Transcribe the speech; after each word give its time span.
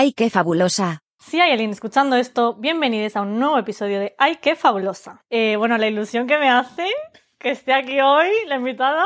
¡Ay, 0.00 0.12
qué 0.12 0.30
fabulosa! 0.30 1.02
Si 1.18 1.40
hay 1.40 1.50
alguien 1.50 1.70
escuchando 1.70 2.14
esto, 2.14 2.54
bienvenidos 2.54 3.16
a 3.16 3.22
un 3.22 3.36
nuevo 3.40 3.58
episodio 3.58 3.98
de 3.98 4.14
¡Ay, 4.16 4.36
qué 4.40 4.54
fabulosa! 4.54 5.24
Eh, 5.28 5.56
bueno, 5.56 5.76
la 5.76 5.88
ilusión 5.88 6.28
que 6.28 6.38
me 6.38 6.48
hace 6.48 6.86
que 7.36 7.50
esté 7.50 7.72
aquí 7.74 8.00
hoy, 8.00 8.28
la 8.46 8.54
invitada. 8.54 9.02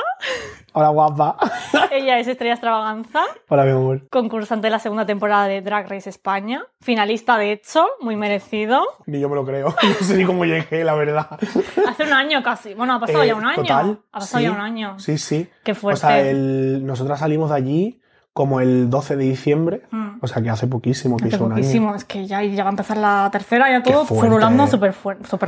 Hola, 0.74 0.90
guapa. 0.90 1.38
Ella 1.90 2.18
es 2.18 2.28
Estrella 2.28 2.52
Extravaganza, 2.52 3.22
Hola, 3.48 3.64
mi 3.64 3.70
amor. 3.70 4.06
concursante 4.10 4.66
de 4.66 4.70
la 4.70 4.80
segunda 4.80 5.06
temporada 5.06 5.48
de 5.48 5.62
Drag 5.62 5.88
Race 5.88 6.10
España, 6.10 6.62
finalista 6.82 7.38
de 7.38 7.52
hecho, 7.52 7.86
muy 8.00 8.16
merecido. 8.16 8.82
Ni 9.06 9.18
yo 9.18 9.30
me 9.30 9.34
lo 9.36 9.46
creo. 9.46 9.74
No 10.00 10.06
sé 10.06 10.18
ni 10.18 10.26
cómo 10.26 10.44
llegué, 10.44 10.84
la 10.84 10.92
verdad. 10.94 11.38
Hace 11.88 12.02
un 12.02 12.12
año 12.12 12.42
casi. 12.42 12.74
Bueno, 12.74 12.92
ha 12.96 13.00
pasado 13.00 13.22
Eh, 13.22 13.28
ya 13.28 13.34
un 13.34 13.46
año. 13.46 13.62
Total. 13.62 13.98
ha 14.12 14.18
pasado 14.20 14.38
sí. 14.40 14.44
ya 14.44 14.52
un 14.52 14.60
año. 14.60 14.98
Sí, 14.98 15.16
sí. 15.16 15.48
Qué 15.64 15.72
O 15.72 15.74
fuerte. 15.74 16.02
sea, 16.02 16.20
el... 16.20 16.84
nosotras 16.84 17.18
salimos 17.20 17.48
de 17.48 17.56
allí 17.56 18.01
como 18.32 18.60
el 18.60 18.88
12 18.88 19.16
de 19.16 19.24
diciembre. 19.24 19.82
Mm. 19.90 20.18
O 20.22 20.26
sea, 20.26 20.42
que 20.42 20.50
hace 20.50 20.66
poquísimo 20.66 21.16
que 21.16 21.26
Hace 21.26 21.36
hizo 21.36 21.44
un 21.44 21.52
año. 21.52 21.94
es 21.94 22.04
que 22.04 22.26
ya, 22.26 22.42
ya 22.42 22.62
va 22.62 22.70
a 22.70 22.72
empezar 22.72 22.96
la 22.96 23.28
tercera, 23.30 23.70
ya 23.70 23.82
todo 23.82 24.04
furulando 24.06 24.66
súper 24.66 24.94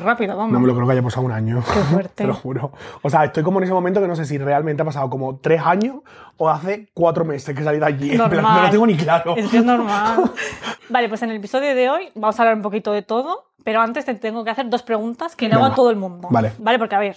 rápido, 0.03 0.37
vamos. 0.37 0.53
No 0.53 0.61
me 0.61 0.67
lo 0.67 0.75
creo 0.75 0.87
que 0.87 0.93
haya 0.93 1.03
pasado 1.03 1.25
un 1.25 1.33
año. 1.33 1.63
Qué 1.73 1.81
fuerte. 1.81 2.11
Te 2.15 2.27
lo 2.27 2.35
juro. 2.35 2.73
O 3.03 3.09
sea, 3.09 3.25
estoy 3.25 3.43
como 3.43 3.59
en 3.59 3.65
ese 3.65 3.73
momento 3.73 4.01
que 4.01 4.09
no 4.09 4.17
sé 4.17 4.25
si 4.27 4.37
realmente 4.37 4.83
ha 4.83 4.85
pasado 4.85 5.09
como 5.09 5.37
tres 5.37 5.63
años 5.65 5.97
o 6.37 6.51
hace 6.51 6.89
cuatro 6.93 7.25
meses 7.25 7.55
que 7.57 7.63
salí 7.63 7.79
de 7.79 7.87
allí. 7.87 8.11
En 8.11 8.17
plan, 8.17 8.31
Normal. 8.31 8.57
no 8.57 8.63
lo 8.65 8.71
tengo 8.71 8.87
ni 8.87 8.97
claro. 8.97 9.37
Es 9.37 9.49
que 9.49 9.59
es 9.59 9.65
normal. 9.65 10.33
vale, 10.91 11.09
pues 11.09 11.23
en 11.23 11.31
el 11.31 11.37
episodio 11.37 11.75
de 11.75 11.89
hoy 11.89 12.09
vamos 12.15 12.39
a 12.39 12.43
hablar 12.43 12.57
un 12.57 12.63
poquito 12.63 12.93
de 12.93 13.03
todo, 13.03 13.47
pero 13.63 13.81
antes 13.81 14.05
te 14.05 14.15
tengo 14.15 14.45
que 14.45 14.51
hacer 14.51 14.69
dos 14.69 14.83
preguntas 14.83 15.37
que 15.37 15.49
le 15.49 15.55
hago 15.55 15.65
a 15.65 15.75
todo 15.75 15.91
el 15.91 15.97
mundo. 15.97 16.29
Vale. 16.31 16.53
Vale, 16.59 16.79
porque 16.79 16.95
a 16.97 16.99
ver, 16.99 17.17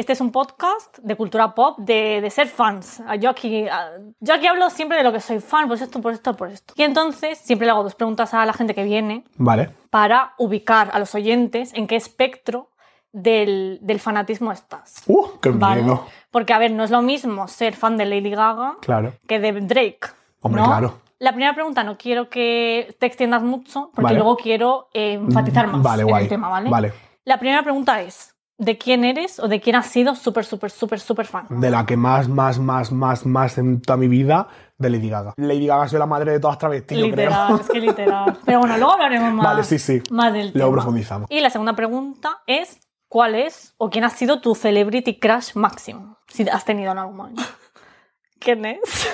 este 0.00 0.14
es 0.14 0.20
un 0.20 0.32
podcast 0.32 0.98
de 0.98 1.14
cultura 1.14 1.54
pop, 1.54 1.78
de, 1.78 2.20
de 2.20 2.30
ser 2.30 2.48
fans. 2.48 3.02
Yo 3.20 3.30
aquí, 3.30 3.66
ah, 3.68 3.90
yo 4.20 4.34
aquí 4.34 4.46
hablo 4.46 4.68
siempre 4.70 4.96
de 4.98 5.04
lo 5.04 5.12
que 5.12 5.20
soy 5.20 5.40
fan, 5.40 5.68
pues 5.68 5.80
esto, 5.80 6.00
por 6.00 6.12
esto, 6.12 6.34
por 6.36 6.48
esto. 6.50 6.74
Y 6.76 6.82
entonces 6.82 7.38
siempre 7.38 7.66
le 7.66 7.72
hago 7.72 7.82
dos 7.82 7.94
preguntas 7.94 8.32
a 8.34 8.44
la 8.46 8.52
gente 8.52 8.74
que 8.74 8.82
viene 8.84 9.24
Vale. 9.36 9.70
para 9.90 10.32
ubicar 10.38 10.90
a 10.92 10.98
los 10.98 11.14
oyentes 11.14 11.72
en 11.74 11.86
qué 11.86 11.96
espectro 11.96 12.70
del, 13.12 13.78
del 13.82 14.00
fanatismo 14.00 14.52
estás. 14.52 15.02
Uh, 15.06 15.26
qué 15.42 15.50
¿vale? 15.50 15.82
miedo. 15.82 16.06
Porque, 16.30 16.52
a 16.52 16.58
ver, 16.58 16.70
no 16.72 16.84
es 16.84 16.90
lo 16.90 17.02
mismo 17.02 17.48
ser 17.48 17.74
fan 17.74 17.96
de 17.96 18.06
Lady 18.06 18.30
Gaga 18.30 18.76
Claro. 18.80 19.14
que 19.26 19.38
de 19.40 19.52
Drake. 19.60 20.00
Hombre, 20.40 20.62
¿no? 20.62 20.68
claro. 20.68 20.98
La 21.18 21.32
primera 21.32 21.52
pregunta 21.54 21.84
no 21.84 21.98
quiero 21.98 22.30
que 22.30 22.96
te 22.98 23.04
extiendas 23.06 23.42
mucho, 23.42 23.90
porque 23.94 24.04
Vale. 24.04 24.18
luego 24.18 24.36
quiero 24.36 24.88
eh, 24.94 25.14
enfatizar 25.14 25.66
más 25.66 25.82
Vale, 25.82 26.02
en 26.02 26.08
guay. 26.08 26.22
el 26.22 26.28
tema, 26.30 26.48
¿vale? 26.48 26.70
Vale. 26.70 26.92
La 27.24 27.38
primera 27.38 27.62
pregunta 27.62 28.00
es, 28.00 28.29
¿de 28.60 28.76
quién 28.78 29.04
eres 29.04 29.40
o 29.40 29.48
de 29.48 29.60
quién 29.60 29.74
has 29.74 29.86
sido 29.86 30.14
súper, 30.14 30.44
súper, 30.44 30.70
súper, 30.70 31.00
súper 31.00 31.26
fan? 31.26 31.46
De 31.48 31.70
la 31.70 31.86
que 31.86 31.96
más, 31.96 32.28
más, 32.28 32.58
más, 32.60 32.92
más, 32.92 33.26
más 33.26 33.58
en 33.58 33.80
toda 33.80 33.96
mi 33.96 34.06
vida, 34.06 34.48
de 34.76 34.90
Lady 34.90 35.08
Gaga. 35.08 35.34
Lady 35.36 35.66
Gaga 35.66 35.88
sido 35.88 35.98
la 35.98 36.06
madre 36.06 36.32
de 36.32 36.40
todas 36.40 36.58
travestis, 36.58 36.96
literal, 36.96 37.46
creo. 37.46 37.60
es 37.60 37.68
que 37.68 37.80
literal. 37.80 38.38
Pero 38.44 38.60
bueno, 38.60 38.76
luego 38.76 38.92
hablaremos 38.92 39.32
más, 39.32 39.44
Vale, 39.44 39.64
sí, 39.64 39.78
sí. 39.78 40.02
más 40.10 40.32
del 40.32 40.52
tema. 40.52 40.64
Luego 40.64 40.72
profundizamos. 40.74 41.30
Y 41.30 41.40
la 41.40 41.50
segunda 41.50 41.74
pregunta 41.74 42.42
es, 42.46 42.78
¿cuál 43.08 43.34
es 43.34 43.74
o 43.78 43.90
quién 43.90 44.04
ha 44.04 44.10
sido 44.10 44.40
tu 44.40 44.54
celebrity 44.54 45.18
crush 45.18 45.54
máximo? 45.54 46.18
Si 46.28 46.48
has 46.48 46.64
tenido 46.64 46.92
en 46.92 46.98
algún 46.98 47.16
momento. 47.16 47.42
¿Quién 48.38 48.64
es? 48.64 49.08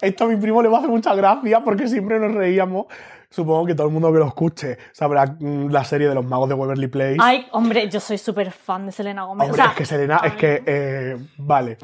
Esto 0.00 0.24
a 0.24 0.28
mi 0.28 0.36
primo 0.36 0.62
le 0.62 0.68
va 0.68 0.76
a 0.76 0.78
hacer 0.80 0.90
mucha 0.90 1.14
gracia 1.14 1.60
porque 1.62 1.86
siempre 1.88 2.18
nos 2.18 2.32
reíamos. 2.32 2.86
Supongo 3.34 3.66
que 3.66 3.74
todo 3.74 3.88
el 3.88 3.92
mundo 3.92 4.12
que 4.12 4.18
lo 4.20 4.26
escuche 4.28 4.78
sabrá 4.92 5.26
mm, 5.26 5.68
la 5.70 5.82
serie 5.82 6.08
de 6.08 6.14
los 6.14 6.24
magos 6.24 6.48
de 6.48 6.54
Waverly 6.54 6.86
Place. 6.86 7.16
Ay, 7.20 7.48
hombre, 7.50 7.88
yo 7.88 7.98
soy 7.98 8.16
súper 8.16 8.52
fan 8.52 8.86
de 8.86 8.92
Selena 8.92 9.24
Gomez. 9.24 9.48
Hombre, 9.48 9.60
O 9.60 9.64
sea, 9.64 9.72
es 9.72 9.76
que 9.78 9.84
Selena, 9.84 10.20
es 10.22 10.34
que, 10.34 10.62
eh, 10.64 11.16
vale. 11.38 11.76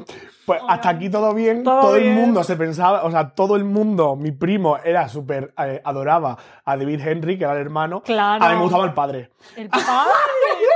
Pues 0.45 0.61
hasta 0.67 0.87
aquí 0.89 1.09
todo 1.09 1.33
bien. 1.33 1.63
Todo 1.65 1.81
Todo, 1.81 1.93
bien. 1.95 2.13
el 2.13 2.15
mundo 2.19 2.43
se 2.45 2.55
pensaba, 2.55 3.03
o 3.03 3.11
sea, 3.11 3.31
todo 3.31 3.57
el 3.57 3.65
mundo, 3.65 4.15
mi 4.15 4.31
primo 4.31 4.77
era 4.77 5.09
súper, 5.09 5.53
eh, 5.57 5.81
adoraba 5.83 6.37
a 6.63 6.77
David 6.77 7.01
Henry, 7.05 7.37
que 7.37 7.43
era 7.43 7.53
el 7.53 7.59
hermano. 7.59 8.01
Claro. 8.01 8.43
A 8.45 8.49
mí 8.49 8.55
me 8.55 8.61
gustaba 8.61 8.85
el 8.85 8.93
padre. 8.93 9.29
el 9.57 9.67
padre. 9.67 9.83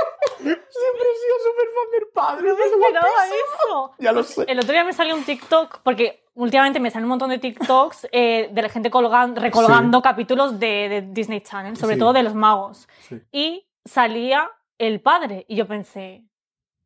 Siempre 0.86 1.08
he 1.10 1.16
sido 1.18 1.36
súper 1.44 1.68
fan 1.74 1.90
del 1.92 2.08
padre. 2.14 2.48
No 2.48 2.54
me 2.56 2.64
es 2.64 2.72
esperaba 2.72 3.08
eso. 3.26 3.90
Ya 3.98 4.12
lo 4.12 4.22
sé. 4.22 4.44
El 4.48 4.58
otro 4.58 4.72
día 4.72 4.84
me 4.84 4.92
salió 4.92 5.14
un 5.14 5.24
TikTok, 5.24 5.80
porque 5.82 6.24
últimamente 6.34 6.80
me 6.80 6.90
salen 6.90 7.04
un 7.04 7.10
montón 7.10 7.30
de 7.30 7.38
TikToks 7.38 8.08
eh, 8.12 8.48
de 8.52 8.62
la 8.62 8.68
gente 8.68 8.90
colgan- 8.90 9.34
recolgando 9.36 10.02
capítulos 10.02 10.58
de, 10.60 10.88
de 10.88 11.02
Disney 11.08 11.40
Channel, 11.40 11.76
sobre 11.76 11.94
Sí. 11.94 11.98
todo 12.00 12.12
de 12.12 12.22
los 12.22 12.34
magos. 12.34 12.88
Sí. 13.08 13.20
Y 13.32 13.66
salía 13.84 14.50
el 14.78 15.00
padre. 15.00 15.44
Y 15.48 15.56
yo 15.56 15.66
pensé, 15.66 16.22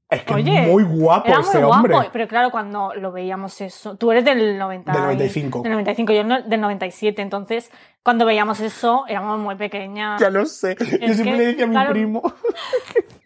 Es 0.09 0.23
que 0.25 0.35
Oye, 0.35 0.63
es 0.63 0.69
muy 0.69 0.83
guapo 0.83 1.29
era 1.29 1.39
muy 1.39 1.49
ese 1.49 1.59
guapo. 1.63 1.75
hombre. 1.77 2.11
Pero 2.13 2.27
claro, 2.27 2.51
cuando 2.51 2.93
lo 2.95 3.13
veíamos 3.13 3.61
eso. 3.61 3.97
Tú 3.97 4.11
eres 4.11 4.25
del 4.25 4.59
90. 4.59 4.91
Del 4.93 5.01
y- 5.01 5.05
95. 5.05 5.63
Del 5.63 5.73
95, 5.73 6.13
yo 6.13 6.25
no- 6.25 6.43
del 6.43 6.61
97. 6.61 7.23
Entonces, 7.23 7.71
cuando 8.03 8.25
veíamos 8.27 8.59
eso, 8.61 9.05
éramos 9.09 9.39
muy 9.39 9.55
pequeñas. 9.55 10.21
Ya 10.21 10.31
lo 10.31 10.47
sé. 10.47 10.77
Yo 10.81 10.85
siempre 11.15 11.25
que, 11.25 11.33
le 11.37 11.47
decía 11.47 11.65
a 11.65 11.67
mi 11.69 11.75
claro, 11.75 11.91
primo. 11.93 12.23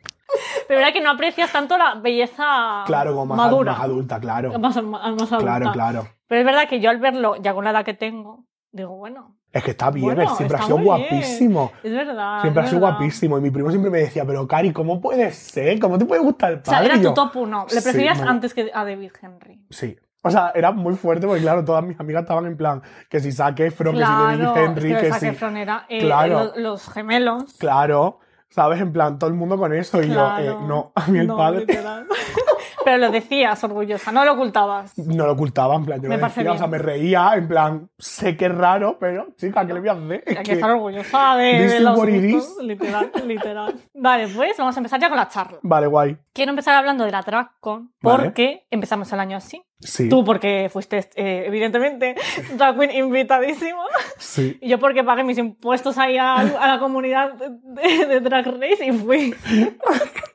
Pero 0.69 0.81
era 0.81 0.93
que 0.93 1.01
no 1.01 1.11
aprecias 1.11 1.51
tanto 1.53 1.77
la 1.79 1.95
belleza 1.97 2.83
Claro, 2.87 3.13
como 3.13 3.27
más, 3.27 3.37
madura. 3.37 3.73
más 3.73 3.81
adulta, 3.83 4.21
claro. 4.21 4.59
Más- 4.59 4.83
más 4.83 5.05
adulta. 5.07 5.39
Claro, 5.39 5.73
claro. 5.73 6.09
Pero 6.27 6.41
es 6.41 6.47
verdad 6.47 6.69
que 6.69 6.81
yo 6.81 6.91
al 6.91 6.99
verlo, 6.99 7.37
ya 7.37 7.53
con 7.55 7.65
la 7.65 7.71
edad 7.71 7.85
que 7.85 7.95
tengo, 7.95 8.45
digo, 8.73 8.97
bueno, 8.97 9.37
Es 9.53 9.63
que 9.63 9.71
está 9.71 9.91
bien, 9.93 10.07
Bueno, 10.17 10.35
siempre 10.35 10.59
ha 10.59 10.63
sido 10.63 10.77
bien. 10.79 10.87
guapísimo. 10.89 11.71
es 11.85 11.93
verdad. 11.93 12.41
Siempre 12.41 12.63
ha 12.63 12.67
sido 12.67 12.81
verdad. 12.81 12.97
guapísimo. 12.99 13.39
Y 13.39 13.41
mi 13.41 13.51
primo 13.53 13.71
siempre 13.71 13.89
me 13.91 13.99
decía, 13.99 14.25
pero 14.25 14.49
Cari, 14.49 14.73
¿cómo 14.73 15.01
puede 15.01 15.31
ser? 15.33 15.79
¿Cómo 15.79 15.97
te 15.97 16.05
puede 16.07 16.21
gustar 16.23 16.53
el 16.55 16.59
O 16.59 16.65
sea, 16.65 16.79
padre? 16.79 16.95
era 16.95 17.01
tu 17.03 17.15
top 17.15 17.37
1. 17.37 17.67
Le 17.73 17.81
preferías 17.83 18.21
antes 18.21 18.53
que 18.53 18.73
a 18.75 18.85
David 18.85 19.13
Henry. 19.23 19.65
Sí. 19.71 19.97
O 20.25 20.31
sea, 20.31 20.51
era 20.57 20.73
muy 20.73 20.95
fuerte 20.97 21.27
porque, 21.29 21.43
claro, 21.43 21.65
todas 21.65 21.85
mis 21.85 22.01
amigas 22.01 22.23
estaban 22.23 22.47
en 22.47 22.57
plan 22.57 22.83
que 23.11 23.21
si 23.21 23.31
Zac 23.31 23.61
Efron, 23.61 23.95
que 23.95 24.01
si 24.05 24.11
David 24.11 24.45
Henry, 24.57 24.93
es 24.93 24.97
que, 24.99 25.05
que 25.05 25.11
Zac 25.13 25.21
si... 25.21 25.27
Efron 25.29 25.57
era 25.59 25.85
eh, 25.89 26.01
Claro. 26.01 26.45
lo- 26.57 26.57
los, 26.61 26.89
gemelos. 26.89 27.55
Claro, 27.59 28.19
¿sabes? 28.55 28.81
En 28.81 28.93
plan, 28.93 29.19
todo 29.19 29.29
el 29.29 29.35
mundo 29.35 29.59
con 29.59 29.75
eso. 29.75 30.01
Y 30.01 30.09
yo, 30.11 30.39
eh, 30.39 30.55
no, 30.69 30.93
a 30.95 31.09
mí 31.09 31.19
el 31.19 31.27
No, 31.27 31.37
padre. 31.37 31.67
Pero 32.85 32.99
lo 32.99 33.11
decías 33.11 33.63
orgullosa, 33.65 34.13
no 34.13 34.25
lo 34.25 34.33
ocultabas. 34.35 34.97
no 34.99 35.27
lo 35.27 35.33
ocultaba, 35.33 35.75
en 35.77 35.85
plan, 35.85 36.01
yo 36.03 36.09
Me 36.09 36.17
lo 36.19 36.27
decía, 36.27 36.43
o 36.43 36.47
bien. 36.47 36.59
sea, 36.59 36.67
me 36.67 36.79
reía, 36.79 37.31
en 37.35 37.49
plan, 37.49 37.89
sé 37.99 38.37
que 38.37 38.47
es 38.47 38.55
raro, 38.55 38.99
pero, 38.99 39.29
chica, 39.37 39.67
¿qué 39.67 39.73
le 39.73 39.81
voy 39.81 39.89
a 39.89 39.93
hacer? 39.93 40.25
Hay 40.27 40.35
que 40.37 40.43
que- 40.43 40.53
estar 40.53 40.71
orgullosa 40.71 41.37
de, 41.37 41.69
de 41.69 41.81
los 41.81 41.97
gustos, 41.97 42.63
literal, 42.63 43.11
literal. 43.27 43.75
Vale, 43.95 44.29
pues 44.29 44.57
vamos 44.59 44.77
a 44.77 44.79
empezar 44.81 45.01
ya 45.01 45.09
con 45.09 45.17
la 45.17 45.29
charla. 45.29 45.59
Vale, 45.63 45.87
guay. 45.87 46.17
Quiero 46.33 46.51
empezar 46.51 46.75
hablando 46.75 47.05
de 47.05 47.11
la 47.13 47.23
DragCon 47.23 47.93
Vale. 48.03 48.25
porque 48.25 48.67
empezamos 48.71 49.13
el 49.13 49.21
año 49.21 49.37
así. 49.37 49.63
Sí, 49.81 50.09
Tú 50.09 50.25
porque 50.25 50.69
fuiste, 50.73 50.99
eh, 51.15 51.45
evidentemente, 51.47 52.15
drag 52.57 52.79
queen 52.79 52.91
invitadísima. 52.93 53.85
sí. 54.19 54.59
Y 54.61 54.69
yo 54.69 54.79
porque 54.79 55.05
pagué 55.05 55.25
mis 55.25 55.37
impuestos 55.39 55.99
ahí 55.99 56.17
a, 56.17 56.37
a 56.37 56.67
la 56.69 56.79
comunidad 56.79 57.35
de, 57.35 58.07
de 58.07 58.21
Drag 58.21 58.47
Race 58.47 58.85
y 58.87 58.93
fui. 58.93 59.35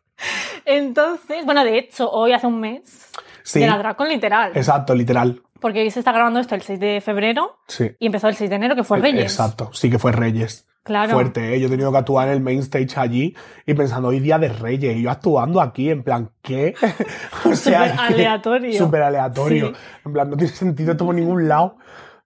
Entonces, 0.70 1.46
bueno, 1.46 1.64
de 1.64 1.78
hecho, 1.80 2.10
hoy 2.12 2.32
hace 2.34 2.46
un 2.48 2.60
mes 2.60 3.10
Sí, 3.44 3.60
de 3.60 3.68
la 3.68 3.78
DragCon 3.78 4.08
literal. 4.10 4.52
exacto, 4.56 4.94
literal. 4.94 5.42
Porque 5.60 5.82
hoy 5.82 5.92
se 5.92 6.00
está 6.00 6.12
grabando 6.12 6.40
esto 6.40 6.56
el 6.56 6.62
6 6.62 6.80
de 6.80 7.02
febrero 7.02 7.58
Sí. 7.68 7.92
y 8.00 8.06
empezó 8.06 8.28
el 8.30 8.36
6 8.36 8.50
de 8.50 8.56
enero, 8.56 8.76
que 8.76 8.84
fue 8.84 9.00
Reyes. 9.00 9.24
Exacto, 9.24 9.72
sí 9.74 9.90
que 9.90 9.98
fue 10.00 10.12
Reyes. 10.12 10.68
Claro. 10.84 11.12
Fuerte, 11.12 11.54
¿eh? 11.56 11.60
Yo 11.60 11.68
he 11.68 11.70
tenido 11.70 11.92
que 11.92 11.98
actuar 11.98 12.28
en 12.30 12.36
el 12.36 12.40
main 12.42 12.60
stage 12.60 12.98
allí 12.98 13.36
y 13.66 13.74
pensando, 13.74 14.08
hoy 14.08 14.20
día 14.20 14.38
de 14.40 14.48
Reyes, 14.50 14.96
y 14.96 15.02
yo 15.02 15.12
actuando 15.12 15.60
aquí, 15.60 15.90
en 15.90 16.04
plan, 16.04 16.30
¿qué? 16.42 16.74
o 17.46 17.54
Súper 17.56 17.56
es 17.56 17.92
que- 17.92 17.98
aleatorio. 18.00 18.78
Súper 18.78 19.02
aleatorio. 19.04 19.68
Sí. 19.70 19.74
En 20.06 20.14
plan, 20.14 20.30
no 20.30 20.38
tiene 20.38 20.54
sentido 20.54 20.92
esto 20.94 21.06
por 21.06 21.16
ningún 21.16 21.48
lado. 21.48 21.78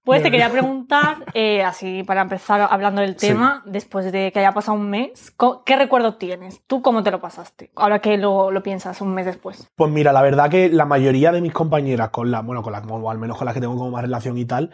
Pues 0.03 0.21
te 0.21 0.31
quería 0.31 0.49
preguntar, 0.49 1.17
eh, 1.33 1.63
así 1.63 2.03
para 2.03 2.21
empezar 2.21 2.67
hablando 2.69 3.01
del 3.01 3.17
Sí. 3.17 3.27
tema, 3.27 3.61
después 3.65 4.11
de 4.11 4.31
que 4.31 4.39
haya 4.39 4.51
pasado 4.51 4.77
un 4.77 4.89
mes, 4.89 5.33
¿qué 5.65 5.75
recuerdo 5.75 6.15
tienes? 6.15 6.61
¿Tú 6.67 6.81
cómo 6.81 7.03
te 7.03 7.11
lo 7.11 7.21
pasaste? 7.21 7.71
Ahora 7.75 7.99
que 7.99 8.17
lo, 8.17 8.51
lo 8.51 8.61
piensas 8.63 8.99
un 9.01 9.13
mes 9.13 9.25
después. 9.25 9.69
Pues 9.75 9.91
mira, 9.91 10.11
la 10.11 10.21
verdad 10.21 10.49
que 10.49 10.67
la 10.69 10.85
mayoría 10.85 11.31
de 11.31 11.39
mis 11.41 11.53
compañeras, 11.53 12.09
con 12.09 12.31
las, 12.31 12.45
bueno, 12.45 12.61
con 12.63 12.73
las, 12.73 12.83
o 12.87 13.09
al 13.09 13.17
menos 13.17 13.37
con 13.37 13.45
las 13.45 13.53
que 13.53 13.61
tengo 13.61 13.77
como 13.77 13.91
más 13.91 14.01
relación 14.01 14.37
y 14.37 14.45
tal, 14.45 14.71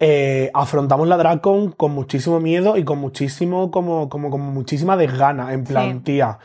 eh, 0.00 0.50
afrontamos 0.54 1.08
la 1.08 1.16
DragCon 1.16 1.72
con 1.72 1.90
muchísimo 1.92 2.38
miedo 2.38 2.76
y 2.76 2.84
con 2.84 2.98
muchísimo, 2.98 3.72
como, 3.72 4.08
como, 4.08 4.30
como 4.30 4.50
muchísima 4.52 4.96
desgana. 4.96 5.52
En 5.52 5.64
plan, 5.64 5.96
Sí. 5.98 6.00
tía, 6.04 6.38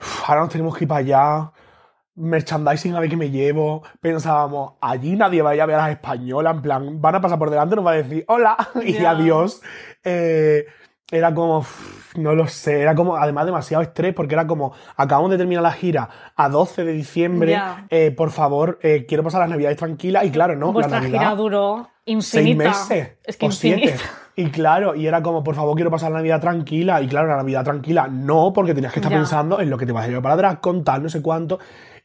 uf, 0.00 0.28
ahora 0.30 0.42
nos 0.42 0.50
tenemos 0.50 0.76
que 0.76 0.84
ir 0.84 0.88
para 0.88 1.00
allá. 1.00 1.52
Merchandising 2.20 2.94
a 2.94 3.00
ver 3.00 3.10
qué 3.10 3.16
me 3.16 3.30
llevo. 3.30 3.82
Pensábamos, 4.00 4.74
allí 4.80 5.16
nadie 5.16 5.42
vaya 5.42 5.62
a 5.62 5.66
ver 5.66 5.76
a 5.76 5.82
las 5.82 5.90
españolas. 5.90 6.56
En 6.56 6.62
plan, 6.62 7.00
van 7.00 7.14
a 7.14 7.20
pasar 7.20 7.38
por 7.38 7.50
delante, 7.50 7.76
nos 7.76 7.86
va 7.86 7.92
a 7.92 7.96
decir 7.96 8.24
hola 8.28 8.56
y 8.84 8.96
adiós. 9.04 9.62
Eh, 10.04 10.66
era 11.10 11.34
como, 11.34 11.64
no 12.16 12.34
lo 12.34 12.46
sé, 12.46 12.82
era 12.82 12.94
como, 12.94 13.16
además, 13.16 13.44
demasiado 13.44 13.82
estrés 13.82 14.14
porque 14.14 14.34
era 14.34 14.46
como, 14.46 14.72
acabamos 14.96 15.30
de 15.32 15.38
terminar 15.38 15.62
la 15.62 15.72
gira 15.72 16.08
a 16.36 16.48
12 16.48 16.84
de 16.84 16.92
diciembre. 16.92 17.60
Eh, 17.88 18.12
por 18.12 18.30
favor, 18.30 18.78
eh, 18.82 19.06
quiero 19.08 19.24
pasar 19.24 19.40
las 19.40 19.50
navidades 19.50 19.76
tranquilas. 19.76 20.24
Y 20.24 20.30
claro, 20.30 20.54
no, 20.54 20.72
Vuestra 20.72 20.98
la 20.98 21.02
Navidad, 21.02 21.20
gira 21.20 21.34
duró 21.34 21.88
seis 22.06 22.46
infinita. 22.46 22.68
meses 22.70 23.12
Es 23.24 23.36
que 23.36 23.46
o 23.46 23.50
siete. 23.50 23.96
Y 24.36 24.50
claro, 24.50 24.94
y 24.94 25.06
era 25.06 25.22
como, 25.22 25.42
por 25.42 25.54
favor, 25.54 25.74
quiero 25.74 25.90
pasar 25.90 26.12
la 26.12 26.18
Navidad 26.18 26.40
tranquila. 26.40 27.02
Y 27.02 27.08
claro, 27.08 27.28
la 27.28 27.36
Navidad 27.36 27.64
tranquila 27.64 28.06
no, 28.08 28.52
porque 28.52 28.72
tenías 28.72 28.92
que 28.92 29.00
estar 29.00 29.12
pensando 29.12 29.60
en 29.60 29.68
lo 29.68 29.76
que 29.76 29.86
te 29.86 29.92
vas 29.92 30.04
a 30.04 30.08
llevar 30.08 30.22
para 30.22 30.34
atrás, 30.34 30.58
con 30.60 30.84
tal, 30.84 31.02
no 31.02 31.08
sé 31.08 31.20
cuánto. 31.20 31.58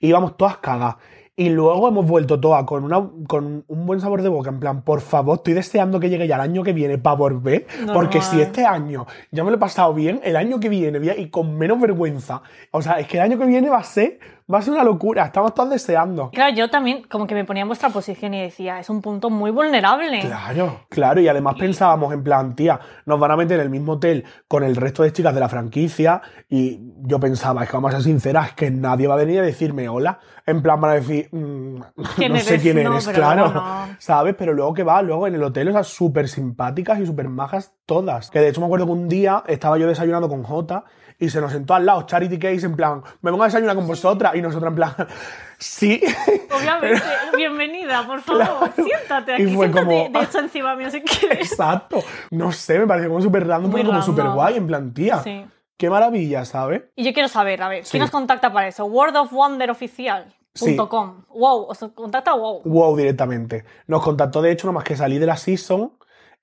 Íbamos 0.06 0.38
todas 0.38 0.58
cagadas. 0.58 0.96
Y 1.38 1.50
luego 1.50 1.90
hemos 1.90 2.08
vuelto 2.08 2.40
todas 2.40 2.64
con, 2.64 2.86
una, 2.86 3.10
con 3.28 3.66
un 3.68 3.86
buen 3.86 4.00
sabor 4.00 4.22
de 4.22 4.30
boca. 4.30 4.50
En 4.50 4.62
plan, 4.62 4.84
por 4.84 5.02
favor, 5.02 5.38
estoy 5.38 5.54
deseando 5.54 6.00
que 6.00 6.10
llegue 6.10 6.28
ya 6.28 6.36
el 6.36 6.42
año 6.42 6.64
que 6.64 6.72
viene 6.72 6.98
para 6.98 7.18
volver. 7.18 7.68
Porque 7.94 8.22
si 8.22 8.40
este 8.40 8.66
año 8.66 9.06
ya 9.32 9.44
me 9.44 9.50
lo 9.50 9.58
he 9.58 9.60
pasado 9.60 9.94
bien, 9.94 10.22
el 10.24 10.38
año 10.38 10.62
que 10.62 10.70
viene 10.70 10.98
y 11.18 11.30
con 11.30 11.58
menos 11.58 11.82
vergüenza. 11.82 12.42
O 12.72 12.82
sea, 12.82 13.00
es 13.02 13.08
que 13.08 13.18
el 13.18 13.24
año 13.24 13.38
que 13.38 13.46
viene 13.46 13.70
va 13.70 13.80
a 13.80 13.84
ser, 13.84 14.18
va 14.52 14.60
a 14.60 14.62
ser 14.62 14.74
una 14.74 14.84
locura. 14.84 15.26
Estamos 15.26 15.54
todos 15.54 15.70
deseando. 15.70 16.30
Claro, 16.32 16.56
yo 16.56 16.70
también 16.70 17.04
como 17.10 17.26
que 17.26 17.34
me 17.34 17.46
ponía 17.46 17.62
en 17.62 17.68
vuestra 17.68 17.90
posición 17.90 18.34
y 18.34 18.42
decía, 18.42 18.80
es 18.80 18.90
un 18.90 19.02
punto 19.02 19.30
muy 19.30 19.52
vulnerable. 19.52 20.20
Claro, 20.22 20.86
claro, 20.90 21.22
y 21.22 21.28
además 21.28 21.56
pensábamos 21.58 22.14
en 22.14 22.24
plan, 22.24 22.56
tía, 22.56 22.80
nos 23.06 23.20
van 23.20 23.32
a 23.32 23.36
meter 23.36 23.60
en 23.60 23.66
el 23.66 23.70
mismo 23.70 23.94
hotel 23.94 24.24
con 24.48 24.64
el 24.64 24.76
resto 24.76 25.04
de 25.04 25.12
chicas 25.12 25.34
de 25.34 25.40
la 25.40 25.50
franquicia 25.50 26.22
y 26.50 26.80
yo 27.04 27.20
pensaba, 27.20 27.64
es 27.64 27.70
que 27.70 27.78
vamos 27.78 27.94
a 27.94 27.98
ser 27.98 28.04
sinceras, 28.04 28.54
que 28.54 28.70
nadie 28.70 29.08
va 29.08 29.16
a 29.16 29.18
venir 29.18 29.40
a 29.40 29.44
decirme 29.44 29.90
hola, 29.90 30.20
en 30.46 30.62
plan 30.62 30.80
van 30.80 30.92
a 30.92 30.94
decir, 30.96 31.28
mm, 31.32 31.82
¿Quién 32.16 32.34
no 32.34 32.40
sé 32.40 32.60
quién 32.60 32.84
No, 32.84 32.92
eres, 32.92 33.08
claro, 33.08 33.52
no. 33.52 33.96
¿sabes? 33.98 34.36
Pero 34.38 34.54
luego 34.54 34.74
que 34.74 34.84
va, 34.84 35.02
luego 35.02 35.28
en 35.28 35.36
el 35.36 35.44
hotel, 35.44 35.70
o 35.70 35.72
sea, 35.72 35.84
súper 35.84 36.28
simpáticas 36.28 37.00
y 37.00 37.06
súper 37.06 37.30
majas 37.30 37.74
todas. 37.86 38.30
Que 38.30 38.40
de 38.40 38.50
hecho 38.50 38.62
me 38.62 38.68
acuerdo 38.68 38.86
que 38.86 38.92
un 38.92 39.08
día 39.08 39.44
estaba 39.48 39.78
yo 39.78 39.88
desayunando 39.88 40.30
con 40.30 40.44
Jota 40.44 40.86
y 41.20 41.30
se 41.30 41.40
nos 41.42 41.52
sentó 41.52 41.74
al 41.74 41.86
lado 41.86 42.04
Charity 42.04 42.38
Case 42.40 42.66
en 42.66 42.76
plan, 42.76 43.02
me 43.22 43.32
pongo 43.32 43.44
a 43.44 43.48
desayunar 43.48 43.76
con 43.76 43.88
vosotras 43.88 44.36
y 44.36 44.42
nosotras 44.42 44.70
en 44.72 44.76
plan, 44.76 44.94
sí. 45.58 46.02
Obviamente, 46.56 47.02
bienvenida, 47.38 48.06
por 48.06 48.22
favor, 48.24 48.44
Claro. 48.44 48.72
siéntate 48.76 49.32
Y 49.32 49.36
aquí, 49.36 49.56
fue 49.56 49.68
siéntate 49.68 49.86
como- 49.86 50.20
de 50.20 50.26
hecho 50.26 50.40
encima 50.40 50.76
mío 50.76 50.90
si 50.92 51.02
quieres. 51.02 51.52
Exacto. 51.52 52.00
No 52.32 52.52
sé, 52.52 52.80
me 52.80 52.88
pareció 52.88 53.10
como 53.10 53.22
súper 53.22 53.48
random, 53.48 53.72
Muy 53.72 53.82
pero 53.82 53.92
como 53.92 54.02
súper 54.02 54.26
guay, 54.30 54.58
en 54.58 54.68
plan, 54.68 54.94
tía. 54.94 55.20
Sí. 55.24 55.46
Qué 55.78 55.90
maravilla, 55.90 56.46
¿sabes? 56.46 56.84
Y 56.96 57.04
yo 57.04 57.14
quiero 57.14 57.28
saber, 57.28 57.62
a 57.62 57.68
ver, 57.68 57.84
Sí. 57.84 57.92
¿quién 57.92 58.02
nos 58.02 58.12
contacta 58.12 58.52
para 58.54 58.68
eso? 58.68 58.86
World 58.86 59.18
of 59.18 59.32
Wonder 59.32 59.70
Oficial. 59.72 60.34
Sí. 60.54 60.78
com. 60.78 61.24
Wow, 61.34 61.66
os 61.68 61.78
contacta 61.94 62.34
Wow. 62.34 62.62
Wow, 62.64 62.96
directamente. 62.96 63.66
Nos 63.88 64.02
contactó, 64.02 64.42
de 64.42 64.52
hecho, 64.52 64.68
nomás 64.68 64.86
que 64.86 64.96
salí 64.96 65.18
de 65.18 65.26
la 65.26 65.36
season, 65.36 65.92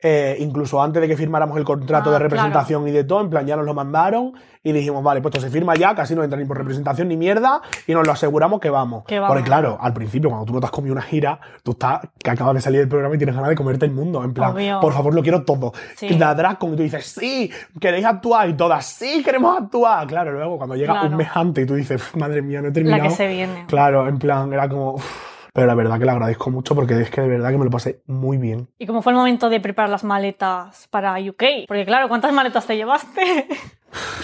eh, 0.02 0.36
incluso 0.40 0.82
antes 0.82 1.00
de 1.00 1.06
que 1.08 1.16
firmáramos 1.16 1.56
el 1.56 1.64
contrato 1.64 2.10
Ah, 2.10 2.14
de 2.14 2.18
representación 2.18 2.86
y 2.88 2.90
de 2.90 3.04
todo, 3.04 3.20
en 3.20 3.30
plan, 3.30 3.46
ya 3.46 3.56
nos 3.56 3.64
lo 3.64 3.72
mandaron 3.74 4.32
y 4.64 4.72
dijimos, 4.72 5.02
vale, 5.02 5.20
pues 5.20 5.34
esto 5.34 5.44
se 5.46 5.50
firma 5.52 5.74
ya, 5.74 5.94
casi 5.94 6.14
no 6.14 6.22
entra 6.22 6.38
ni 6.38 6.44
por 6.44 6.56
representación 6.56 7.08
ni 7.08 7.16
mierda, 7.16 7.60
y 7.86 7.94
nos 7.94 8.06
lo 8.06 8.12
aseguramos 8.12 8.60
que 8.60 8.70
vamos. 8.70 9.04
Que 9.06 9.18
vamos. 9.18 9.34
Porque 9.34 9.44
claro, 9.44 9.76
al 9.80 9.92
principio, 9.92 10.28
cuando 10.30 10.46
tú 10.46 10.52
no 10.52 10.60
te 10.60 10.66
has 10.66 10.72
comido 10.72 10.92
una 10.92 11.02
gira, 11.02 11.40
tú 11.64 11.72
estás, 11.72 12.00
que 12.22 12.30
acabas 12.30 12.54
de 12.54 12.60
salir 12.60 12.78
del 12.80 12.88
programa 12.88 13.14
y 13.14 13.18
tienes 13.18 13.34
ganas 13.34 13.50
de 13.50 13.56
comerte 13.56 13.86
el 13.86 13.92
mundo, 13.92 14.22
en 14.22 14.32
plan, 14.32 14.52
Obvio. 14.52 14.78
por 14.80 14.92
favor, 14.92 15.14
lo 15.14 15.22
quiero 15.22 15.42
todo. 15.44 15.72
Sí. 15.96 16.08
La 16.10 16.34
Dragcon, 16.34 16.74
y 16.74 16.76
tú 16.76 16.82
dices, 16.84 17.06
sí, 17.06 17.50
queréis 17.80 18.04
actuar, 18.06 18.48
y 18.48 18.54
todas, 18.54 18.84
sí, 18.86 19.22
queremos 19.24 19.60
actuar. 19.60 20.06
Claro, 20.06 20.32
luego 20.32 20.58
cuando 20.58 20.76
llega 20.76 20.92
Claro. 20.92 21.08
un 21.08 21.16
mes 21.16 21.28
antes 21.34 21.64
y 21.64 21.66
tú 21.66 21.74
dices, 21.74 22.00
madre 22.16 22.40
mía, 22.42 22.60
no 22.62 22.68
he 22.68 22.72
terminado. 22.72 23.02
La 23.02 23.08
que 23.08 23.14
se 23.14 23.26
viene. 23.26 23.64
Claro, 23.66 24.06
en 24.06 24.18
plan, 24.18 24.52
era 24.52 24.68
como. 24.68 24.94
uf. 24.94 25.31
Pero 25.52 25.66
la 25.66 25.74
verdad 25.74 25.98
que 25.98 26.06
le 26.06 26.10
agradezco 26.12 26.50
mucho 26.50 26.74
porque 26.74 26.98
es 27.00 27.10
que 27.10 27.20
de 27.20 27.28
verdad 27.28 27.50
que 27.50 27.58
me 27.58 27.64
lo 27.64 27.70
pasé 27.70 28.02
muy 28.06 28.38
bien. 28.38 28.68
¿Y 28.78 28.86
cómo 28.86 29.02
fue 29.02 29.12
el 29.12 29.18
momento 29.18 29.50
de 29.50 29.60
preparar 29.60 29.90
las 29.90 30.02
maletas 30.04 30.88
para 30.90 31.14
UK? 31.20 31.66
Porque 31.68 31.84
claro, 31.84 32.08
¿cuántas 32.08 32.32
maletas 32.32 32.66
te 32.66 32.76
llevaste? 32.76 33.46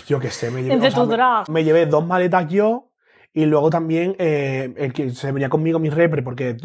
Yo 0.07 0.19
qué 0.21 0.31
sé, 0.31 0.51
me 0.51 0.63
llevé, 0.63 0.75
Entre 0.75 0.89
o 0.89 0.91
sea, 0.93 1.03
tu 1.03 1.07
me- 1.09 1.15
drag. 1.15 1.51
me, 1.51 1.65
llevé 1.65 1.85
dos 1.87 2.07
maletas 2.07 2.49
yo 2.49 2.87
y 3.35 3.45
luego 3.45 3.69
también 3.69 4.17
eh, 4.19 4.73
el 4.79 4.93
que 4.95 5.11
se 5.11 5.31
venía 5.31 5.51
conmigo 5.51 5.79
mi 5.79 5.91
repre 5.91 6.23
porque 6.23 6.57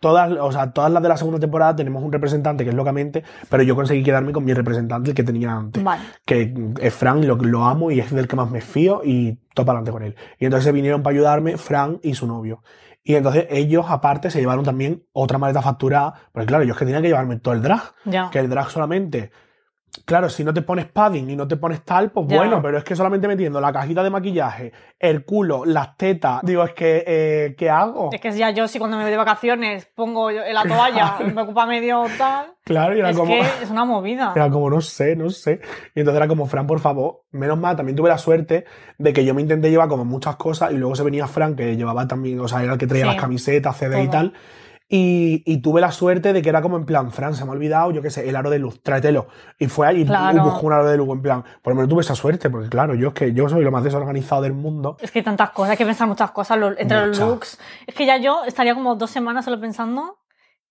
todas, 0.00 0.32
o 0.40 0.50
sea, 0.50 0.72
todas 0.72 0.90
las 0.90 1.02
de 1.02 1.08
la 1.10 1.18
segunda 1.18 1.38
temporada 1.38 1.76
tenemos 1.76 2.02
un 2.02 2.10
representante 2.10 2.64
que 2.64 2.70
es 2.70 2.76
locamente, 2.76 3.22
pero 3.50 3.62
yo 3.62 3.76
conseguí 3.76 4.02
quedarme 4.02 4.32
con 4.32 4.44
mi 4.46 4.54
representante, 4.54 5.10
el 5.10 5.14
que 5.14 5.22
tenía 5.24 5.52
antes. 5.52 5.84
Vale. 5.84 6.02
que 6.24 6.54
es 6.80 6.94
Fran, 6.94 7.26
lo, 7.26 7.36
lo 7.36 7.64
amo 7.64 7.90
y 7.90 8.00
es 8.00 8.10
del 8.14 8.26
que 8.26 8.36
más 8.36 8.50
me 8.50 8.62
fío 8.62 9.02
y 9.04 9.38
topa 9.54 9.72
adelante 9.72 9.90
con 9.92 10.02
él. 10.02 10.16
Y 10.38 10.46
entonces 10.46 10.72
vinieron 10.72 11.02
para 11.02 11.14
ayudarme 11.14 11.58
Fran 11.58 12.00
y 12.02 12.14
su 12.14 12.26
novio. 12.26 12.62
Y 13.08 13.14
entonces 13.14 13.46
ellos, 13.50 13.86
aparte, 13.88 14.32
se 14.32 14.40
llevaron 14.40 14.64
también 14.64 15.04
otra 15.12 15.38
maleta 15.38 15.62
facturada, 15.62 16.14
porque 16.32 16.46
claro, 16.46 16.64
yo 16.64 16.72
es 16.72 16.78
que 16.78 16.84
tenía 16.84 17.00
que 17.00 17.06
llevarme 17.06 17.36
todo 17.36 17.54
el 17.54 17.62
drag, 17.62 17.94
que 18.32 18.38
el 18.40 18.50
drag 18.50 18.68
solamente... 18.68 19.30
Claro, 20.04 20.28
si 20.28 20.44
no 20.44 20.52
te 20.52 20.62
pones 20.62 20.86
padding 20.86 21.30
y 21.30 21.36
no 21.36 21.48
te 21.48 21.56
pones 21.56 21.82
tal, 21.82 22.10
pues 22.10 22.26
Ya. 22.28 22.36
bueno, 22.38 22.60
pero 22.62 22.78
es 22.78 22.84
que 22.84 22.94
solamente 22.94 23.26
metiendo 23.28 23.60
la 23.60 23.72
cajita 23.72 24.02
de 24.02 24.10
maquillaje, 24.10 24.72
el 24.98 25.24
culo, 25.24 25.64
las 25.64 25.96
tetas, 25.96 26.40
digo, 26.42 26.64
es 26.64 26.72
que, 26.74 27.04
eh, 27.06 27.54
¿qué 27.56 27.70
hago? 27.70 28.10
Es 28.12 28.20
que 28.20 28.32
ya 28.32 28.50
yo 28.50 28.68
si 28.68 28.78
cuando 28.78 28.96
me 28.96 29.04
voy 29.04 29.10
de 29.10 29.16
vacaciones 29.16 29.86
pongo 29.94 30.30
la 30.30 30.62
toalla, 30.64 31.18
me 31.34 31.42
ocupa 31.42 31.66
medio 31.66 32.04
tal. 32.18 32.46
Claro, 32.64 32.96
y 32.96 32.98
era 32.98 33.10
Es 33.10 33.16
como... 33.16 33.32
que 33.32 33.40
es 33.62 33.70
una 33.70 33.84
movida. 33.84 34.32
Era 34.34 34.50
como, 34.50 34.68
no 34.68 34.80
sé, 34.80 35.14
no 35.16 35.30
sé. 35.30 35.60
Y 35.94 36.00
entonces 36.00 36.16
era 36.18 36.26
como, 36.28 36.46
Fran, 36.46 36.66
por 36.66 36.80
favor. 36.80 37.22
Menos 37.30 37.58
mal, 37.58 37.76
también 37.76 37.94
tuve 37.96 38.08
la 38.08 38.18
suerte 38.18 38.64
de 38.98 39.12
que 39.12 39.24
yo 39.24 39.34
me 39.34 39.42
intenté 39.42 39.70
llevar 39.70 39.88
como 39.88 40.04
muchas 40.04 40.36
cosas 40.36 40.72
y 40.72 40.76
luego 40.76 40.96
se 40.96 41.02
venía 41.04 41.26
Fran, 41.26 41.54
que 41.54 41.76
llevaba 41.76 42.06
también, 42.08 42.40
o 42.40 42.48
sea, 42.48 42.62
era 42.64 42.72
el 42.72 42.78
que 42.78 42.86
traía 42.86 43.04
Sí. 43.04 43.10
las 43.12 43.20
camisetas, 43.20 43.76
CD 43.76 44.02
y 44.02 44.08
tal. 44.08 44.32
Y, 44.88 45.42
y 45.44 45.60
tuve 45.62 45.80
la 45.80 45.90
suerte 45.90 46.32
de 46.32 46.42
que 46.42 46.48
era 46.48 46.62
como 46.62 46.76
en 46.76 46.84
plan, 46.86 47.10
Fran, 47.10 47.34
se 47.34 47.44
me 47.44 47.50
ha 47.50 47.54
olvidado, 47.54 47.90
yo 47.90 48.02
qué 48.02 48.10
sé, 48.10 48.28
el 48.28 48.36
aro 48.36 48.50
de 48.50 48.60
luz, 48.60 48.80
tráetelo. 48.82 49.26
Y 49.58 49.66
fue 49.66 49.88
ahí 49.88 50.04
Claro. 50.06 50.36
y 50.36 50.40
buscó 50.40 50.66
un 50.66 50.72
aro 50.74 50.86
de 50.86 50.96
luz, 50.96 51.08
en 51.10 51.22
plan, 51.22 51.42
por 51.62 51.72
lo 51.72 51.76
menos 51.76 51.88
tuve 51.88 52.02
esa 52.02 52.14
suerte, 52.14 52.50
porque 52.50 52.68
claro, 52.68 52.94
yo 52.94 53.08
es 53.08 53.14
que 53.14 53.32
yo 53.32 53.48
soy 53.48 53.64
lo 53.64 53.72
más 53.72 53.82
desorganizado 53.82 54.42
del 54.42 54.52
mundo. 54.52 54.96
Es 55.00 55.10
que 55.10 55.18
hay 55.18 55.24
tantas 55.24 55.50
cosas, 55.50 55.72
hay 55.72 55.76
que 55.76 55.86
pensar 55.86 56.06
muchas 56.06 56.30
cosas 56.30 56.56
entre 56.78 56.98
los 56.98 57.08
Muchas. 57.08 57.28
looks. 57.28 57.58
Es 57.86 57.94
que 57.96 58.06
ya 58.06 58.16
yo 58.18 58.44
estaría 58.44 58.74
como 58.74 58.94
dos 58.94 59.10
semanas 59.10 59.44
solo 59.44 59.60
pensando 59.60 60.18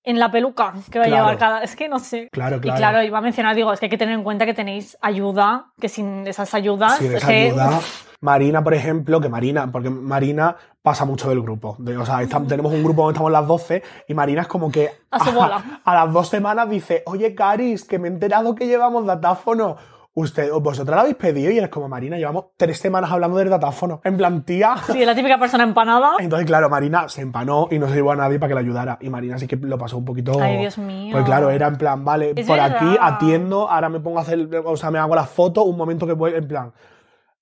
en 0.03 0.17
la 0.19 0.31
peluca 0.31 0.73
que 0.91 0.99
va 0.99 1.05
a 1.05 1.07
Claro. 1.09 1.23
llevar 1.23 1.37
cada. 1.37 1.63
Es 1.63 1.75
que 1.75 1.89
no 1.89 1.99
sé. 1.99 2.29
Claro, 2.31 2.61
claro. 2.61 2.77
Y 2.77 2.79
claro, 2.79 3.03
iba 3.03 3.17
a 3.17 3.21
mencionar, 3.21 3.53
digo, 3.55 3.73
es 3.73 3.79
que 3.81 3.87
hay 3.87 3.89
que 3.89 3.97
tener 3.97 4.13
en 4.15 4.23
cuenta 4.23 4.45
que 4.45 4.53
tenéis 4.53 4.97
ayuda, 5.01 5.73
que 5.81 5.89
sin 5.89 6.25
esas 6.27 6.53
ayudas. 6.53 7.01
Es 7.01 7.15
esa 7.15 7.27
que, 7.27 7.47
ayuda. 7.49 7.69
uf, 7.79 8.05
Marina, 8.25 8.63
por 8.63 8.73
ejemplo, 8.73 9.21
que 9.21 9.29
Marina, 9.29 9.69
porque 9.71 9.89
Marina 9.89 10.55
pasa 10.81 11.05
mucho 11.05 11.29
del 11.29 11.41
grupo. 11.41 11.75
De- 11.79 11.95
o 11.97 12.05
sea, 12.05 12.19
tenemos 12.47 12.73
un 12.73 12.83
grupo 12.83 13.03
donde 13.03 13.13
estamos 13.13 13.31
las 13.31 13.47
12 13.47 13.83
y 14.07 14.13
Marina 14.13 14.41
es 14.41 14.47
como 14.47 14.71
que 14.71 14.91
A 15.11 15.93
las 15.95 16.11
dos 16.11 16.27
semanas 16.27 16.69
dice, 16.69 17.03
oye, 17.05 17.33
Caris, 17.35 17.85
que 17.85 17.99
me 17.99 18.07
he 18.07 18.11
enterado 18.11 18.53
que 18.55 18.67
llevamos 18.67 19.05
datáfono. 19.05 19.77
Usted, 20.17 20.49
vosotras 20.61 20.95
lo 20.95 21.01
habéis 21.01 21.17
pedido 21.17 21.51
y 21.51 21.57
eres 21.57 21.69
como 21.69 21.89
Marina, 21.89 22.15
llevamos 22.17 22.45
tres 22.55 22.79
semanas 22.79 23.11
hablando 23.11 23.35
del 23.37 23.49
datáfono. 23.49 23.99
En 24.05 24.15
plan, 24.15 24.43
tía. 24.43 24.75
sí, 24.89 25.03
la 25.03 25.13
típica 25.13 25.37
persona 25.37 25.65
empanada. 25.65 26.13
Entonces, 26.19 26.47
claro, 26.47 26.69
Marina 26.69 27.09
se 27.09 27.21
empanó 27.21 27.67
y 27.69 27.77
no 27.79 27.89
se 27.89 27.95
llevó 27.95 28.13
a 28.13 28.15
nadie 28.15 28.39
para 28.39 28.47
que 28.47 28.53
la 28.55 28.61
ayudara. 28.61 28.97
Y 29.01 29.09
Marina 29.09 29.37
sí 29.37 29.45
que 29.45 29.57
lo 29.57 29.77
pasó 29.77 29.97
un 29.97 30.05
poquito. 30.05 30.39
Ay, 30.41 30.57
Dios 30.59 30.77
mío. 30.77 31.11
Pues 31.11 31.25
claro, 31.25 31.49
era 31.49 31.67
en 31.67 31.75
plan, 31.77 32.05
vale, 32.05 32.31
Es 32.33 32.47
por 32.47 32.57
verdad. 32.57 32.77
aquí 32.77 32.97
atiendo, 33.01 33.69
ahora 33.69 33.89
me 33.89 33.99
pongo 33.99 34.19
a 34.19 34.21
hacer, 34.21 34.47
o 34.63 34.77
sea, 34.77 34.89
me 34.89 34.99
hago 34.99 35.13
las 35.15 35.29
fotos, 35.29 35.65
un 35.67 35.75
momento 35.75 36.07
que 36.07 36.13
voy, 36.13 36.33
en 36.33 36.47
plan. 36.47 36.71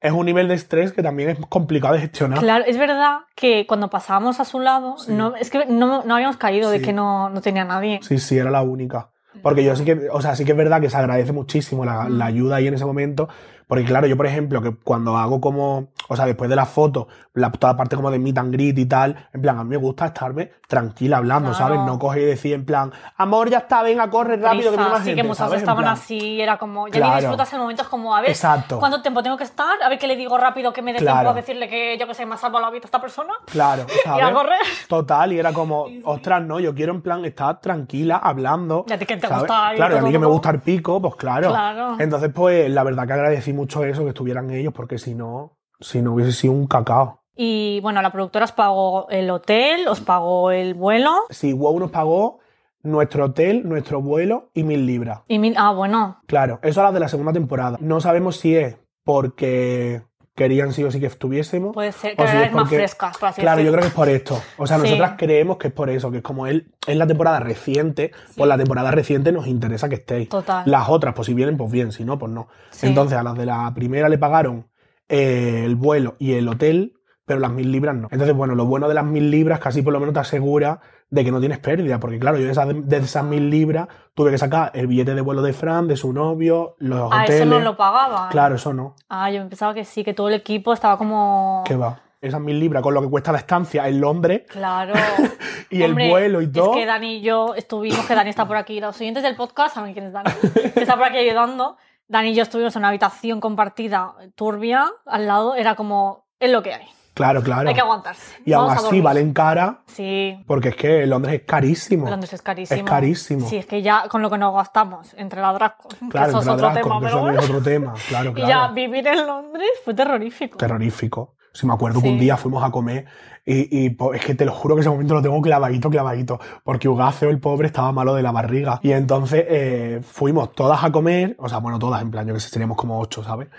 Es 0.03 0.11
un 0.11 0.25
nivel 0.25 0.49
de 0.49 0.53
estrés 0.55 0.91
que 0.91 1.01
también 1.01 1.29
es 1.29 1.37
complicado 1.47 1.93
de 1.93 2.01
gestionar. 2.01 2.37
Claro, 2.39 2.65
es 2.67 2.77
verdad 2.77 3.21
que 3.35 3.65
cuando 3.65 3.89
pasábamos 3.89 4.39
a 4.41 4.45
su 4.45 4.59
lado, 4.59 4.97
no, 5.07 5.33
es 5.37 5.49
que 5.49 5.65
no, 5.65 6.03
no 6.03 6.15
habíamos 6.15 6.35
caído 6.37 6.69
de 6.69 6.79
Sí. 6.79 6.83
que 6.85 6.93
no, 6.93 7.29
no 7.29 7.39
tenía 7.41 7.63
nadie. 7.63 7.99
Sí, 8.03 8.17
sí, 8.19 8.37
era 8.37 8.51
la 8.51 8.61
única. 8.63 9.09
Porque 9.41 9.63
yo 9.63 9.75
sí 9.75 9.83
que, 9.85 10.09
o 10.11 10.21
sea, 10.21 10.35
sí 10.35 10.43
que 10.45 10.51
es 10.51 10.57
verdad 10.57 10.79
que 10.81 10.89
se 10.89 10.97
agradece 10.97 11.31
muchísimo 11.31 11.85
la, 11.85 12.03
Mm. 12.03 12.17
la 12.17 12.25
ayuda 12.25 12.55
ahí 12.57 12.67
en 12.67 12.73
ese 12.75 12.85
momento. 12.85 13.29
Porque 13.67 13.85
claro, 13.85 14.07
yo 14.07 14.17
por 14.17 14.25
ejemplo, 14.25 14.61
que 14.61 14.75
cuando 14.75 15.17
hago 15.17 15.39
como, 15.41 15.87
o 16.07 16.15
sea, 16.15 16.25
después 16.25 16.49
de 16.49 16.55
la 16.55 16.65
foto, 16.65 17.07
la, 17.33 17.51
toda 17.51 17.73
la 17.73 17.77
parte 17.77 17.95
como 17.95 18.11
de 18.11 18.19
meet 18.19 18.37
and 18.37 18.53
greet 18.53 18.77
y 18.77 18.85
tal, 18.85 19.27
en 19.33 19.41
plan, 19.41 19.57
a 19.57 19.63
mí 19.63 19.69
me 19.71 19.77
gusta 19.77 20.05
estarme 20.07 20.51
tranquila 20.67 21.17
hablando, 21.17 21.49
Claro. 21.51 21.65
¿sabes? 21.65 21.79
No 21.81 21.97
coger 21.99 22.21
y 22.23 22.25
decir 22.25 22.53
en 22.53 22.65
plan, 22.65 22.91
amor, 23.17 23.49
ya 23.49 23.59
está, 23.59 23.81
venga, 23.83 24.09
corre 24.09 24.37
rápido, 24.37 24.71
que 24.71 24.77
viene 24.77 24.77
Prisa, 24.77 24.89
más 24.89 24.99
sí, 24.99 25.05
gente", 25.05 25.21
que 25.21 25.27
muchas 25.27 25.37
¿sabes? 25.47 25.59
Estaban 25.61 25.83
plan, 25.83 25.93
así, 25.93 26.41
era 26.41 26.57
como, 26.57 26.87
ya 26.87 26.93
Claro. 26.93 27.13
ni 27.15 27.19
disfrutas 27.21 27.53
el 27.53 27.59
momento, 27.59 27.81
es 27.83 27.87
como, 27.87 28.15
a 28.15 28.21
ver, 28.21 28.29
Exacto. 28.31 28.79
¿cuánto 28.79 29.01
tiempo 29.01 29.23
tengo 29.23 29.37
que 29.37 29.43
estar? 29.43 29.81
A 29.83 29.89
ver 29.89 29.97
qué 29.99 30.07
le 30.07 30.15
digo 30.15 30.37
rápido 30.37 30.73
que 30.73 30.81
me 30.81 30.93
dé 30.93 30.99
Claro. 30.99 31.19
tiempo 31.19 31.31
a 31.31 31.33
decirle 31.33 31.69
que 31.69 31.97
yo 31.99 32.07
que 32.07 32.13
sé, 32.13 32.25
me 32.25 32.35
ha 32.35 32.37
salvado 32.37 32.65
la 32.65 32.71
vida 32.71 32.85
esta 32.85 32.99
persona. 33.01 33.33
Claro, 33.45 33.83
Ir 34.05 34.09
a 34.11 34.15
¿sabes? 34.19 34.33
correr. 34.35 34.59
Total, 34.87 35.33
y 35.33 35.39
era 35.39 35.53
como, 35.53 35.87
ostras, 36.03 36.43
no, 36.43 36.59
yo 36.59 36.73
quiero 36.75 36.93
en 36.93 37.01
plan 37.01 37.23
estar 37.25 37.59
tranquila, 37.61 38.17
hablando. 38.17 38.85
Y 38.87 38.93
a 38.93 38.97
ti 38.99 39.05
que 39.05 39.17
te 39.17 39.27
¿sabes? 39.27 39.39
gusta 39.43 39.71
Claro, 39.75 39.95
y 39.95 39.99
a 39.99 40.01
mí 40.01 40.11
que 40.11 40.19
me 40.19 40.27
gusta 40.27 40.49
el 40.51 40.59
pico, 40.59 41.01
pues 41.01 41.15
claro. 41.15 41.49
Claro. 41.49 41.95
Entonces, 41.99 42.31
pues, 42.33 42.69
la 42.69 42.83
verdad 42.83 43.07
que 43.07 43.13
agradecí 43.13 43.52
mucho 43.53 43.83
eso, 43.83 44.03
que 44.03 44.09
estuvieran 44.09 44.49
ellos, 44.51 44.73
porque 44.73 44.97
si 44.97 45.15
no, 45.15 45.57
si 45.79 46.01
no 46.01 46.13
hubiese 46.13 46.31
sido 46.33 46.53
un 46.53 46.67
cacao. 46.67 47.21
Y 47.35 47.79
bueno, 47.81 48.01
la 48.01 48.11
productora 48.11 48.45
os 48.45 48.51
pagó 48.51 49.07
el 49.09 49.29
hotel, 49.29 49.87
os 49.87 50.01
pagó 50.01 50.51
el 50.51 50.75
vuelo 50.75 51.11
Si 51.29 51.51
WoW 51.53 51.79
nos 51.79 51.91
pagó 51.91 52.39
nuestro 52.83 53.25
hotel, 53.25 53.67
nuestro 53.67 54.01
vuelo 54.01 54.51
y 54.53 54.63
mil 54.63 54.85
libras. 54.85 55.21
y 55.27 55.39
mil... 55.39 55.55
Ah, 55.57 55.71
bueno, 55.71 56.19
Claro, 56.27 56.59
eso 56.61 56.81
a 56.81 56.83
las 56.83 56.93
de 56.93 56.99
la 56.99 57.07
segunda 57.07 57.33
temporada. 57.33 57.77
No 57.81 58.01
sabemos 58.01 58.37
si 58.37 58.55
es 58.55 58.77
porque 59.03 60.03
querían 60.35 60.73
sí 60.73 60.83
o 60.83 60.89
sí 60.91 60.99
que 60.99 61.05
estuviésemos. 61.05 61.73
puede 61.73 61.91
ser 61.91 62.15
que 62.15 62.27
si 62.27 62.37
es 62.37 62.51
más 62.51 62.63
porque- 62.63 62.77
frescas, 62.77 63.17
por 63.17 63.29
así 63.29 63.41
Claro, 63.41 63.61
yo 63.61 63.71
creo 63.71 63.81
que 63.81 63.87
es 63.89 63.93
por 63.93 64.09
esto. 64.09 64.41
O 64.57 64.65
sea, 64.65 64.77
Sí. 64.77 64.83
nosotras 64.83 65.13
creemos 65.17 65.57
que 65.57 65.67
es 65.67 65.73
por 65.73 65.89
eso, 65.89 66.09
que 66.11 66.17
es 66.17 66.23
como 66.23 66.47
él 66.47 66.71
es 66.87 66.95
la 66.97 67.05
temporada 67.07 67.39
reciente, 67.39 68.11
pues 68.35 68.47
la 68.47 68.57
temporada 68.57 68.91
reciente 68.91 69.31
nos 69.31 69.47
interesa 69.47 69.89
que 69.89 69.95
estéis. 69.95 70.29
Total. 70.29 70.63
Las 70.65 70.89
otras, 70.89 71.13
pues 71.13 71.27
si 71.27 71.33
vienen, 71.33 71.55
pues 71.57 71.71
bien, 71.71 71.91
si 71.91 72.03
no, 72.03 72.17
pues 72.17 72.31
no. 72.31 72.47
Sí. 72.71 72.87
Entonces, 72.87 73.17
a 73.17 73.23
las 73.23 73.35
de 73.37 73.45
la 73.45 73.71
primera 73.75 74.09
le 74.09 74.17
pagaron 74.17 74.67
eh, 75.09 75.63
el 75.65 75.75
vuelo 75.75 76.15
y 76.17 76.33
el 76.33 76.47
hotel, 76.47 76.93
pero 77.25 77.39
las 77.39 77.51
mil 77.51 77.71
libras 77.71 77.95
no. 77.95 78.07
Entonces, 78.09 78.35
bueno, 78.35 78.55
lo 78.55 78.65
bueno 78.65 78.87
de 78.87 78.95
las 78.95 79.05
mil 79.05 79.29
libras 79.29 79.59
casi 79.59 79.81
por 79.81 79.93
lo 79.93 79.99
menos 79.99 80.13
te 80.13 80.19
asegura 80.21 80.79
de 81.13 81.23
que 81.23 81.31
no 81.31 81.39
tienes 81.39 81.59
pérdida, 81.59 81.99
porque 81.99 82.17
claro, 82.17 82.37
yo 82.37 82.45
de 82.45 82.51
esas, 82.51 82.67
de 82.73 82.97
esas 82.97 83.23
mil 83.23 83.49
libras 83.49 83.87
tuve 84.15 84.31
que 84.31 84.37
sacar 84.39 84.71
el 84.73 84.87
billete 84.87 85.13
de 85.13 85.21
vuelo 85.21 85.43
de 85.43 85.53
Fran, 85.53 85.87
de 85.87 85.95
su 85.95 86.11
novio, 86.11 86.75
los 86.79 86.99
Ah, 87.11 87.23
hoteles. 87.23 87.41
eso 87.41 87.45
no 87.45 87.59
lo 87.59 87.77
pagaban. 87.77 88.29
Claro, 88.31 88.55
eso 88.55 88.73
no. 88.73 88.95
Ah, 89.09 89.29
yo 89.29 89.47
pensaba 89.47 89.75
que 89.75 89.85
sí, 89.85 90.03
que 90.03 90.15
todo 90.15 90.29
el 90.29 90.33
equipo 90.33 90.73
estaba 90.73 90.97
como... 90.97 91.63
¿Qué 91.65 91.75
va? 91.75 91.99
esas 92.19 92.39
mil 92.39 92.57
libras 92.57 92.81
con 92.81 92.93
lo 92.93 93.01
que 93.01 93.09
cuesta 93.09 93.33
la 93.33 93.39
estancia 93.39 93.85
en 93.89 93.99
Londres 93.99 94.43
Claro. 94.47 94.93
y 95.69 95.83
Hombre, 95.83 96.05
el 96.05 96.09
vuelo 96.11 96.41
y 96.41 96.47
todo. 96.49 96.71
Es 96.71 96.77
que 96.77 96.85
Dani 96.85 97.17
y 97.17 97.21
yo 97.21 97.53
estuvimos, 97.53 98.05
que 98.05 98.15
Dani 98.15 98.29
está 98.29 98.47
por 98.47 98.55
aquí, 98.55 98.79
los 98.79 98.97
oyentes 99.01 99.23
del 99.23 99.35
podcast 99.35 99.75
saben 99.75 99.91
quién 99.93 100.05
es 100.05 100.13
Dani, 100.13 100.29
que 100.73 100.79
está 100.79 100.95
por 100.95 101.03
aquí 101.03 101.17
ayudando. 101.17 101.75
Dani 102.07 102.29
y 102.29 102.33
yo 102.33 102.43
estuvimos 102.43 102.73
en 102.77 102.79
una 102.79 102.87
habitación 102.89 103.41
compartida 103.41 104.13
turbia, 104.35 104.89
al 105.05 105.27
lado, 105.27 105.55
era 105.55 105.75
como, 105.75 106.25
es 106.39 106.49
lo 106.49 106.63
que 106.63 106.73
hay. 106.73 106.85
Claro, 107.13 107.43
claro. 107.43 107.69
Hay 107.69 107.75
que 107.75 107.81
aguantarse. 107.81 108.41
Y 108.43 108.53
aún 108.53 108.67
Vamos 108.67 108.83
a 108.83 108.87
así 108.87 109.01
valen 109.01 109.33
cara 109.33 109.81
Sí, 109.85 110.35
porque 110.47 110.69
es 110.69 110.75
que 110.75 111.05
Londres 111.05 111.35
es 111.35 111.41
carísimo. 111.45 112.09
Londres 112.09 112.33
es 112.33 112.41
carísimo. 112.41 112.79
Es 112.79 112.83
carísimo. 112.89 113.47
Sí, 113.47 113.57
es 113.57 113.65
que 113.67 113.81
ya 113.81 114.07
con 114.09 114.21
lo 114.21 114.29
que 114.31 114.37
nos 114.39 114.53
gastamos 114.55 115.13
entre 115.17 115.39
la 115.41 115.53
que 115.53 116.09
Claro, 116.09 116.29
eso 116.29 116.39
es 116.39 116.47
otro 116.47 116.73
tema, 116.73 116.99
pero 116.99 117.19
bueno. 117.21 117.39
es 117.39 117.45
otro 117.45 117.61
tema. 117.61 117.93
Claro, 118.09 118.29
Y 118.31 118.33
claro. 118.33 118.49
ya 118.49 118.67
vivir 118.73 119.05
en 119.07 119.27
Londres 119.27 119.69
fue 119.85 119.93
terrorífico. 119.93 120.57
terrorífico. 120.57 121.35
Si 121.53 121.67
me 121.67 121.73
acuerdo 121.73 122.01
que 122.01 122.07
Sí. 122.07 122.13
un 122.13 122.19
día 122.19 122.35
fuimos 122.35 122.63
a 122.63 122.71
comer 122.71 123.05
y, 123.45 123.85
y, 123.85 123.97
es 124.15 124.25
que 124.25 124.33
te 124.33 124.43
lo 124.43 124.51
juro 124.53 124.73
que 124.73 124.81
ese 124.81 124.89
momento 124.89 125.13
lo 125.13 125.21
tengo 125.21 125.39
clavadito, 125.39 125.91
clavadito, 125.91 126.39
porque 126.63 126.89
Ugaceo, 126.89 127.29
el 127.29 127.39
pobre, 127.39 127.67
estaba 127.67 127.91
malo 127.91 128.15
de 128.15 128.23
la 128.23 128.31
barriga. 128.31 128.79
Y 128.81 128.91
entonces 128.91 129.45
eh, 129.47 129.99
fuimos 130.01 130.53
todas 130.53 130.83
a 130.83 130.91
comer, 130.91 131.35
o 131.37 131.47
sea, 131.47 131.59
bueno, 131.59 131.77
todas 131.77 132.01
en 132.01 132.09
plan, 132.09 132.25
yo 132.25 132.33
que 132.33 132.39
sé, 132.39 132.49
seríamos 132.49 132.75
como 132.75 132.99
ocho, 132.99 133.23
¿sabes? 133.23 133.49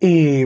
Y 0.00 0.42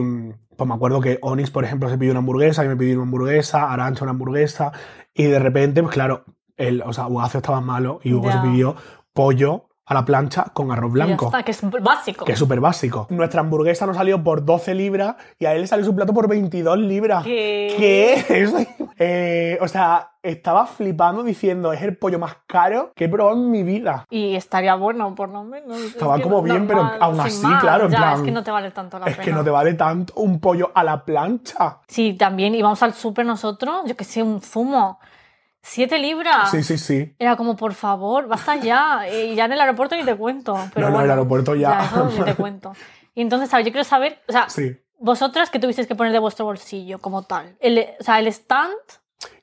pues 0.59 0.67
me 0.67 0.75
acuerdo 0.75 1.01
que 1.01 1.17
Onyx, 1.23 1.49
por 1.49 1.63
ejemplo, 1.65 1.89
se 1.89 1.97
pidió 1.97 2.11
una 2.11 2.19
hamburguesa, 2.19 2.61
yo 2.63 2.69
me 2.69 2.75
pedí 2.75 2.93
una 2.93 3.01
hamburguesa, 3.03 3.71
Arancha 3.73 4.03
una 4.03 4.11
hamburguesa, 4.11 4.71
y 5.13 5.23
de 5.23 5.39
repente, 5.39 5.81
pues 5.81 5.93
claro, 5.95 6.23
el, 6.57 6.83
o 6.83 6.93
sea, 6.93 7.07
Ugaceo 7.07 7.39
estaba 7.39 7.61
malo 7.61 7.99
y 8.03 8.13
Hugo 8.13 8.31
se 8.31 8.37
pidió 8.39 8.75
pollo 9.13 9.65
a 9.85 9.93
la 9.95 10.05
plancha 10.05 10.43
con 10.53 10.71
arroz 10.71 10.91
Y 10.93 10.99
ya 10.99 11.05
blanco. 11.05 11.25
está, 11.25 11.41
que 11.41 11.49
es 11.51 11.61
básico. 11.81 12.23
Que 12.25 12.33
es 12.33 12.39
súper 12.39 12.59
básico. 12.59 13.07
Nuestra 13.09 13.41
hamburguesa 13.41 13.87
nos 13.87 13.95
salió 13.97 14.23
por 14.23 14.45
12 14.45 14.75
libras 14.75 15.15
y 15.39 15.45
a 15.45 15.55
él 15.55 15.61
le 15.61 15.67
salió 15.67 15.83
su 15.83 15.95
plato 15.95 16.13
por 16.13 16.27
22 16.29 16.77
libras. 16.77 17.23
¿Qué? 17.23 17.73
¿Qué? 17.75 18.25
Eso- 18.43 18.57
eh, 19.01 19.57
o 19.61 19.67
sea, 19.69 20.11
estaba 20.21 20.65
flipando 20.67 21.23
diciendo, 21.23 21.71
es 21.71 21.81
el 21.81 21.95
pollo 21.97 22.19
más 22.19 22.35
caro 22.45 22.91
que 22.95 23.05
he 23.05 23.09
probado 23.09 23.37
en 23.37 23.49
mi 23.49 23.63
vida. 23.63 24.05
Y 24.09 24.35
estaría 24.35 24.75
bueno, 24.75 25.15
por 25.15 25.29
lo 25.29 25.43
menos. 25.45 25.77
Es 25.79 25.85
Estaba 25.91 26.17
que 26.17 26.23
como 26.23 26.41
bien, 26.41 26.67
pero 26.67 26.81
aún 26.99 27.19
así, 27.19 27.45
más. 27.45 27.61
claro, 27.61 27.85
en 27.85 27.91
Ya, 27.91 27.97
plan, 27.97 28.13
es 28.15 28.21
que 28.23 28.31
no 28.31 28.43
te 28.43 28.51
vale 28.51 28.71
tanto 28.71 28.99
la 28.99 29.05
es 29.07 29.15
pena. 29.15 29.25
que 29.25 29.31
no 29.31 29.43
te 29.43 29.49
vale 29.49 29.73
tanto 29.75 30.13
un 30.17 30.39
pollo 30.41 30.71
a 30.75 30.83
la 30.83 31.05
plancha. 31.05 31.79
Sí, 31.87 32.13
también 32.13 32.53
íbamos 32.55 32.83
al 32.83 32.93
súper 32.93 33.25
nosotros, 33.25 33.83
yo 33.85 33.95
que 33.95 34.03
sé, 34.03 34.21
un 34.21 34.41
zumo. 34.41 34.99
Siete 35.61 35.97
libras. 35.99 36.51
Sí, 36.51 36.63
sí, 36.63 36.77
sí. 36.77 37.15
Era 37.19 37.35
como, 37.35 37.55
por 37.55 37.73
favor, 37.73 38.27
basta 38.27 38.55
ya. 38.57 39.07
Y 39.09 39.35
ya 39.35 39.45
en 39.45 39.53
el 39.53 39.59
aeropuerto 39.61 39.95
ni 39.95 40.03
te 40.03 40.15
cuento. 40.15 40.57
Pero 40.73 40.87
No, 40.87 40.91
no, 40.91 40.97
bueno, 40.97 41.05
el 41.05 41.11
aeropuerto 41.11 41.55
ya. 41.55 41.83
eso 41.85 42.09
ni 42.17 42.23
te 42.25 42.35
cuento. 42.35 42.73
Y 43.15 43.21
entonces, 43.21 43.49
¿sabes? 43.49 43.65
Yo 43.65 43.71
quiero 43.71 43.83
saber, 43.85 44.19
o 44.27 44.31
sea, 44.31 44.49
Sí. 44.49 44.77
Vosotras 44.99 45.49
que 45.49 45.59
tuvisteis 45.59 45.87
que 45.87 45.95
poner 45.95 46.11
de 46.13 46.19
vuestro 46.19 46.45
bolsillo 46.45 46.99
como 46.99 47.23
tal. 47.23 47.55
El, 47.59 47.85
o 47.99 48.03
sea, 48.03 48.19
el 48.19 48.27
stand, 48.27 48.73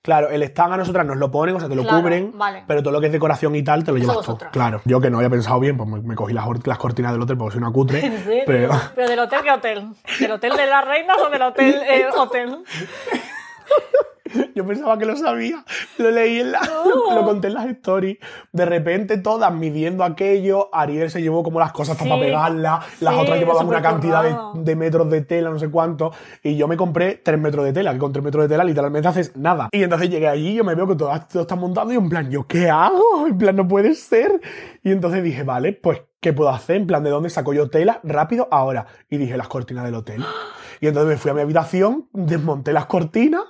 Claro, 0.01 0.29
el 0.31 0.43
stand 0.45 0.73
a 0.73 0.77
nosotras 0.79 1.05
nos 1.05 1.17
lo 1.19 1.31
ponen, 1.31 1.57
o 1.57 1.61
sea, 1.61 1.69
te 1.69 1.75
lo 1.75 1.83
Claro, 1.83 2.01
cubren, 2.01 2.31
vale. 2.39 2.63
pero 2.67 2.81
todo 2.83 2.93
lo 2.93 3.01
que 3.01 3.07
es 3.07 3.13
decoración 3.13 3.55
y 3.57 3.63
tal 3.65 3.85
te 3.85 3.91
lo 3.91 3.99
Eso 3.99 4.11
llevas 4.13 4.25
tú. 4.27 4.39
Claro. 4.53 4.81
Yo 4.85 5.01
que 5.01 5.11
no 5.11 5.19
había 5.19 5.29
pensado 5.29 5.59
bien, 5.61 5.77
pues 5.77 5.89
me, 5.89 6.01
me 6.01 6.15
cogí 6.15 6.33
las, 6.33 6.47
or- 6.47 6.67
las 6.67 6.79
cortinas 6.79 7.13
del 7.13 7.21
hotel 7.23 7.37
porque 7.37 7.55
soy 7.55 7.63
una 7.63 7.73
cutre. 7.73 8.01
Pero 8.47 8.71
del 8.95 9.19
hotel, 9.19 9.41
¿qué 9.43 9.51
hotel? 9.51 9.89
¿Del 10.21 10.31
hotel 10.33 10.57
de 10.57 10.67
las 10.67 10.85
reinas 10.87 11.17
o 11.19 11.29
del 11.29 11.43
hotel 11.43 11.75
eh, 11.89 12.07
hotel? 12.17 12.59
Yo 14.55 14.67
pensaba 14.67 14.99
que 14.99 15.07
lo 15.07 15.17
sabía, 15.17 15.65
lo 15.99 16.11
leí 16.11 16.41
en 16.41 16.53
la, 16.53 16.61
lo, 16.85 17.15
lo 17.15 17.25
conté 17.25 17.49
en 17.49 17.55
las 17.55 17.67
stories. 17.67 18.19
De 18.53 18.65
repente 18.65 19.19
todas 19.19 19.53
midiendo 19.53 20.05
aquello, 20.05 20.69
Ariel 20.75 21.11
se 21.11 21.23
llevó 21.23 21.43
como 21.43 21.61
las 21.61 21.73
cosas 21.73 21.97
Sí, 21.97 22.09
para 22.09 22.21
pegarlas, 22.21 22.85
las 23.01 23.15
sí, 23.15 23.21
otras 23.21 23.39
llevaban 23.39 23.67
una 23.67 23.83
cantidad 23.83 24.53
de, 24.55 24.77
metros 24.77 25.11
de 25.11 25.23
tela, 25.23 25.51
no 25.51 25.59
sé 25.59 25.71
cuánto, 25.71 26.13
y 26.43 26.57
yo 26.57 26.69
me 26.69 26.77
compré 26.77 27.15
tres 27.17 27.39
metros 27.41 27.65
de 27.65 27.73
tela, 27.73 27.93
que 27.93 27.99
con 27.99 28.13
tres 28.13 28.25
metros 28.25 28.45
de 28.45 28.49
tela 28.49 28.65
literalmente 28.65 29.09
haces 29.09 29.37
nada. 29.37 29.69
Y 29.73 29.83
entonces 29.83 30.11
llegué 30.11 30.29
allí, 30.29 30.55
yo 30.55 30.65
me 30.65 30.75
veo 30.75 30.87
que 30.87 30.97
todo, 30.97 31.11
todo 31.33 31.43
está 31.43 31.57
montado 31.57 31.93
y 31.93 31.97
en 31.97 32.09
plan, 32.09 32.31
¿yo 32.31 32.47
qué 32.47 32.69
hago? 32.69 33.27
En 33.27 33.39
plan, 33.39 33.57
no 33.57 33.67
puede 33.67 33.95
ser. 33.95 34.41
Y 34.83 34.93
entonces 34.93 35.23
dije, 35.23 35.43
vale, 35.43 35.73
pues, 35.73 36.03
¿qué 36.21 36.33
puedo 36.33 36.51
hacer? 36.51 36.77
En 36.77 36.87
plan, 36.87 37.03
¿de 37.03 37.11
dónde 37.11 37.31
saco 37.31 37.53
yo 37.53 37.71
tela? 37.71 38.01
Rápido, 38.03 38.49
ahora. 38.51 38.87
Y 39.09 39.17
dije, 39.17 39.37
las 39.37 39.49
cortinas 39.49 39.85
del 39.85 39.95
hotel. 39.95 40.25
Y 40.81 40.89
entonces 40.89 41.09
me 41.09 41.17
fui 41.17 41.31
a 41.31 41.35
mi 41.35 41.41
habitación, 41.41 42.09
desmonté 42.13 42.73
las 42.73 42.87
cortinas. 42.87 43.43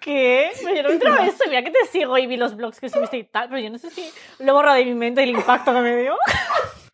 ¿Qué? 0.00 0.50
Pero 0.62 0.76
yo 0.76 0.82
no 0.84 0.88
entraba 0.90 1.26
eso, 1.26 1.44
mira 1.48 1.62
que 1.64 1.70
te 1.70 1.86
sigo 1.90 2.16
y 2.18 2.26
vi 2.26 2.36
los 2.36 2.56
blogs 2.56 2.78
que 2.80 2.88
subiste 2.88 3.18
y 3.18 3.24
tal, 3.24 3.48
pero 3.48 3.60
yo 3.60 3.68
no 3.70 3.78
sé 3.78 3.90
si 3.90 4.08
lo 4.38 4.54
borro 4.54 4.72
de 4.72 4.84
mi 4.84 4.94
mente 4.94 5.22
el 5.22 5.30
impacto 5.30 5.72
que 5.74 5.80
me 5.80 5.96
dio. 5.96 6.14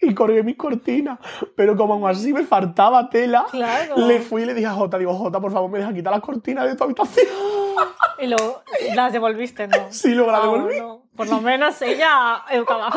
y 0.01 0.15
colgué 0.15 0.43
mis 0.43 0.57
cortinas. 0.57 1.19
Pero 1.57 1.77
como 1.77 1.95
aún 1.95 2.09
así 2.09 2.33
me 2.33 2.45
faltaba 2.45 3.09
tela, 3.11 3.47
Claro. 3.51 3.97
le 3.99 4.21
fui 4.21 4.43
y 4.43 4.47
le 4.47 4.55
dije 4.55 4.67
a 4.67 4.73
Jota, 4.73 4.99
digo, 4.99 5.15
Jota, 5.15 5.41
por 5.41 5.53
favor, 5.53 5.71
me 5.71 5.79
deja 5.79 5.93
quitar 5.93 6.13
las 6.13 6.23
cortinas 6.23 6.65
de 6.67 6.77
tu 6.77 6.85
habitación. 6.85 7.27
Y 8.19 8.27
luego 8.29 8.63
las 8.95 9.13
devolviste, 9.13 9.67
¿no? 9.67 9.77
Sí, 9.91 10.15
luego 10.15 10.31
las 10.31 10.43
devolví. 10.43 10.65
bueno. 10.65 11.03
Por 11.17 11.29
lo 11.29 11.41
menos 11.41 11.81
ella 11.83 12.43
educada. 12.51 12.91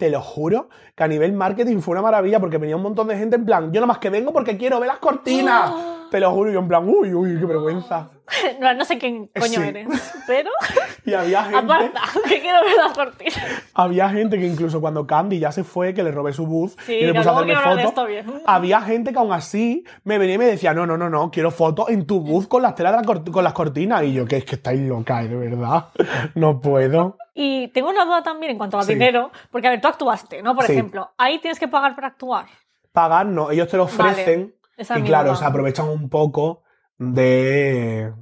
Te 0.00 0.08
lo 0.08 0.22
juro 0.22 0.70
que 0.94 1.04
a 1.04 1.08
nivel 1.08 1.34
marketing 1.34 1.80
fue 1.80 1.92
una 1.92 2.00
maravilla 2.00 2.40
porque 2.40 2.56
venía 2.56 2.74
un 2.74 2.80
montón 2.82 3.06
de 3.08 3.18
gente 3.18 3.36
en 3.36 3.44
plan, 3.44 3.66
yo 3.70 3.82
nada 3.82 3.86
más 3.86 3.98
que 3.98 4.08
vengo 4.08 4.32
porque 4.32 4.56
quiero 4.56 4.80
ver 4.80 4.88
las 4.88 4.98
cortinas. 4.98 5.72
Te 6.10 6.18
lo 6.18 6.32
juro, 6.32 6.50
yo 6.50 6.58
en 6.58 6.66
plan, 6.68 6.88
uy, 6.88 7.12
uy, 7.14 7.38
qué 7.38 7.44
vergüenza. 7.44 8.08
No, 8.60 8.72
no 8.74 8.84
sé 8.84 8.96
quién 8.96 9.28
coño 9.38 9.60
Sí. 9.60 9.62
eres, 9.62 9.88
pero 10.26 10.50
Y 11.04 11.12
había 11.14 11.42
gente, 11.50 11.58
aparta, 11.58 12.00
que 12.28 12.40
quiero 12.40 12.60
ver 12.62 12.76
las 12.76 12.92
cortinas. 12.92 13.36
había 13.74 14.08
gente 14.08 14.38
que 14.38 14.46
incluso 14.46 14.80
cuando 14.80 15.04
Candy 15.06 15.38
ya 15.40 15.50
se 15.52 15.64
fue, 15.64 15.92
que 15.94 16.02
le 16.04 16.12
robé 16.12 16.32
su 16.32 16.46
booth 16.46 16.78
Sí, 16.86 16.94
y 16.94 17.06
le 17.06 17.12
puse 17.14 17.28
a 17.28 17.32
hacerme 17.32 17.56
fotos. 17.56 18.08
Había 18.46 18.80
gente 18.82 19.12
que 19.12 19.18
aún 19.18 19.32
así 19.32 19.84
me 20.04 20.16
venía 20.18 20.36
y 20.36 20.38
me 20.38 20.46
decía, 20.46 20.72
no, 20.72 20.86
no, 20.86 20.96
no, 20.96 21.10
no, 21.10 21.30
quiero 21.30 21.50
fotos 21.50 21.90
en 21.90 22.06
tu 22.06 22.20
booth 22.20 22.46
con 22.46 22.62
las 22.62 22.74
telas 22.76 22.92
de 22.92 23.02
la 23.04 23.32
con 23.32 23.44
las 23.44 23.52
cortinas. 23.52 24.04
Y 24.04 24.12
yo, 24.12 24.24
que 24.26 24.36
es 24.38 24.44
que 24.44 24.54
estáis 24.56 24.80
locas, 24.80 25.28
de 25.28 25.36
verdad. 25.36 25.86
No 26.36 26.60
puedo. 26.60 27.16
Y 27.42 27.68
tengo 27.68 27.88
una 27.88 28.04
duda 28.04 28.22
también 28.22 28.52
en 28.52 28.58
cuanto 28.58 28.76
al 28.78 28.84
Sí. 28.84 28.92
dinero, 28.92 29.30
porque 29.50 29.66
a 29.66 29.70
ver, 29.70 29.80
tú 29.80 29.88
actuaste, 29.88 30.42
¿no? 30.42 30.54
Por 30.54 30.64
Sí. 30.66 30.72
ejemplo, 30.72 31.10
ahí 31.16 31.38
tienes 31.38 31.58
que 31.58 31.68
pagar 31.68 31.94
para 31.94 32.08
actuar. 32.08 32.44
Pagar 32.92 33.24
no, 33.24 33.50
ellos 33.50 33.66
te 33.68 33.78
lo 33.78 33.86
Vale, 33.86 34.10
ofrecen 34.10 34.54
es 34.76 34.90
y 34.90 35.02
claro, 35.02 35.34
se 35.34 35.44
aprovechan 35.44 35.88
un 35.88 36.10
poco 36.10 36.62
de 36.98 38.12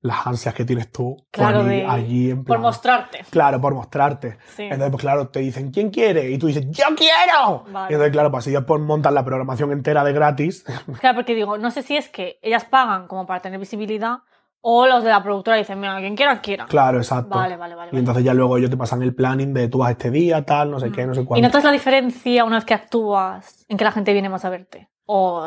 las 0.00 0.26
ansias 0.26 0.54
que 0.54 0.64
tienes 0.64 0.90
tú 0.92 1.16
Claro, 1.30 1.60
allí, 1.60 1.68
de- 1.68 1.86
allí 1.86 2.30
en 2.30 2.38
Por 2.38 2.56
plan- 2.56 2.60
mostrarte. 2.62 3.24
Claro, 3.30 3.60
por 3.60 3.74
mostrarte. 3.74 4.38
Sí. 4.54 4.62
Entonces, 4.64 4.90
pues 4.90 5.00
claro, 5.02 5.28
te 5.28 5.40
dicen, 5.40 5.70
¿quién 5.70 5.90
quiere? 5.90 6.30
Y 6.30 6.38
tú 6.38 6.46
dices, 6.46 6.64
¡yo 6.70 6.84
quiero! 6.96 7.64
Vale. 7.72 7.86
Y 7.90 7.94
entonces, 7.94 8.12
claro, 8.12 8.30
pues 8.30 8.46
ellos 8.46 8.64
montan 8.80 9.14
la 9.14 9.24
programación 9.24 9.72
entera 9.72 10.04
de 10.04 10.12
gratis. 10.12 10.64
Claro, 11.00 11.16
porque 11.16 11.34
digo, 11.34 11.58
no 11.58 11.70
sé 11.70 11.82
si 11.82 11.96
es 11.96 12.08
que 12.08 12.38
ellas 12.42 12.64
pagan 12.64 13.06
como 13.08 13.26
para 13.26 13.40
tener 13.40 13.58
visibilidad 13.58 14.18
o 14.60 14.86
los 14.86 15.04
de 15.04 15.10
la 15.10 15.22
productora 15.22 15.56
dicen, 15.56 15.78
mira, 15.78 15.96
quien 15.98 16.16
quiera, 16.16 16.40
quiera. 16.40 16.66
claro, 16.66 16.98
exacto. 16.98 17.36
Vale, 17.36 17.56
vale, 17.56 17.74
vale. 17.74 17.90
Y 17.92 17.98
entonces 17.98 18.24
ya 18.24 18.34
luego 18.34 18.56
ellos 18.56 18.70
te 18.70 18.76
pasan 18.76 19.02
el 19.02 19.14
planning 19.14 19.54
de 19.54 19.68
tú 19.68 19.78
vas 19.78 19.92
este 19.92 20.10
día, 20.10 20.44
tal, 20.44 20.70
no 20.70 20.80
sé 20.80 20.90
qué, 20.90 21.06
no 21.06 21.14
sé 21.14 21.20
¿Y 21.22 21.24
cuánto. 21.24 21.46
notas 21.46 21.62
la 21.64 21.72
diferencia 21.72 22.44
una 22.44 22.56
vez 22.56 22.64
que 22.64 22.74
actúas 22.74 23.64
en 23.68 23.76
que 23.76 23.84
la 23.84 23.92
gente 23.92 24.12
viene 24.12 24.28
más 24.28 24.44
a 24.44 24.50
verte? 24.50 24.88
O... 25.06 25.46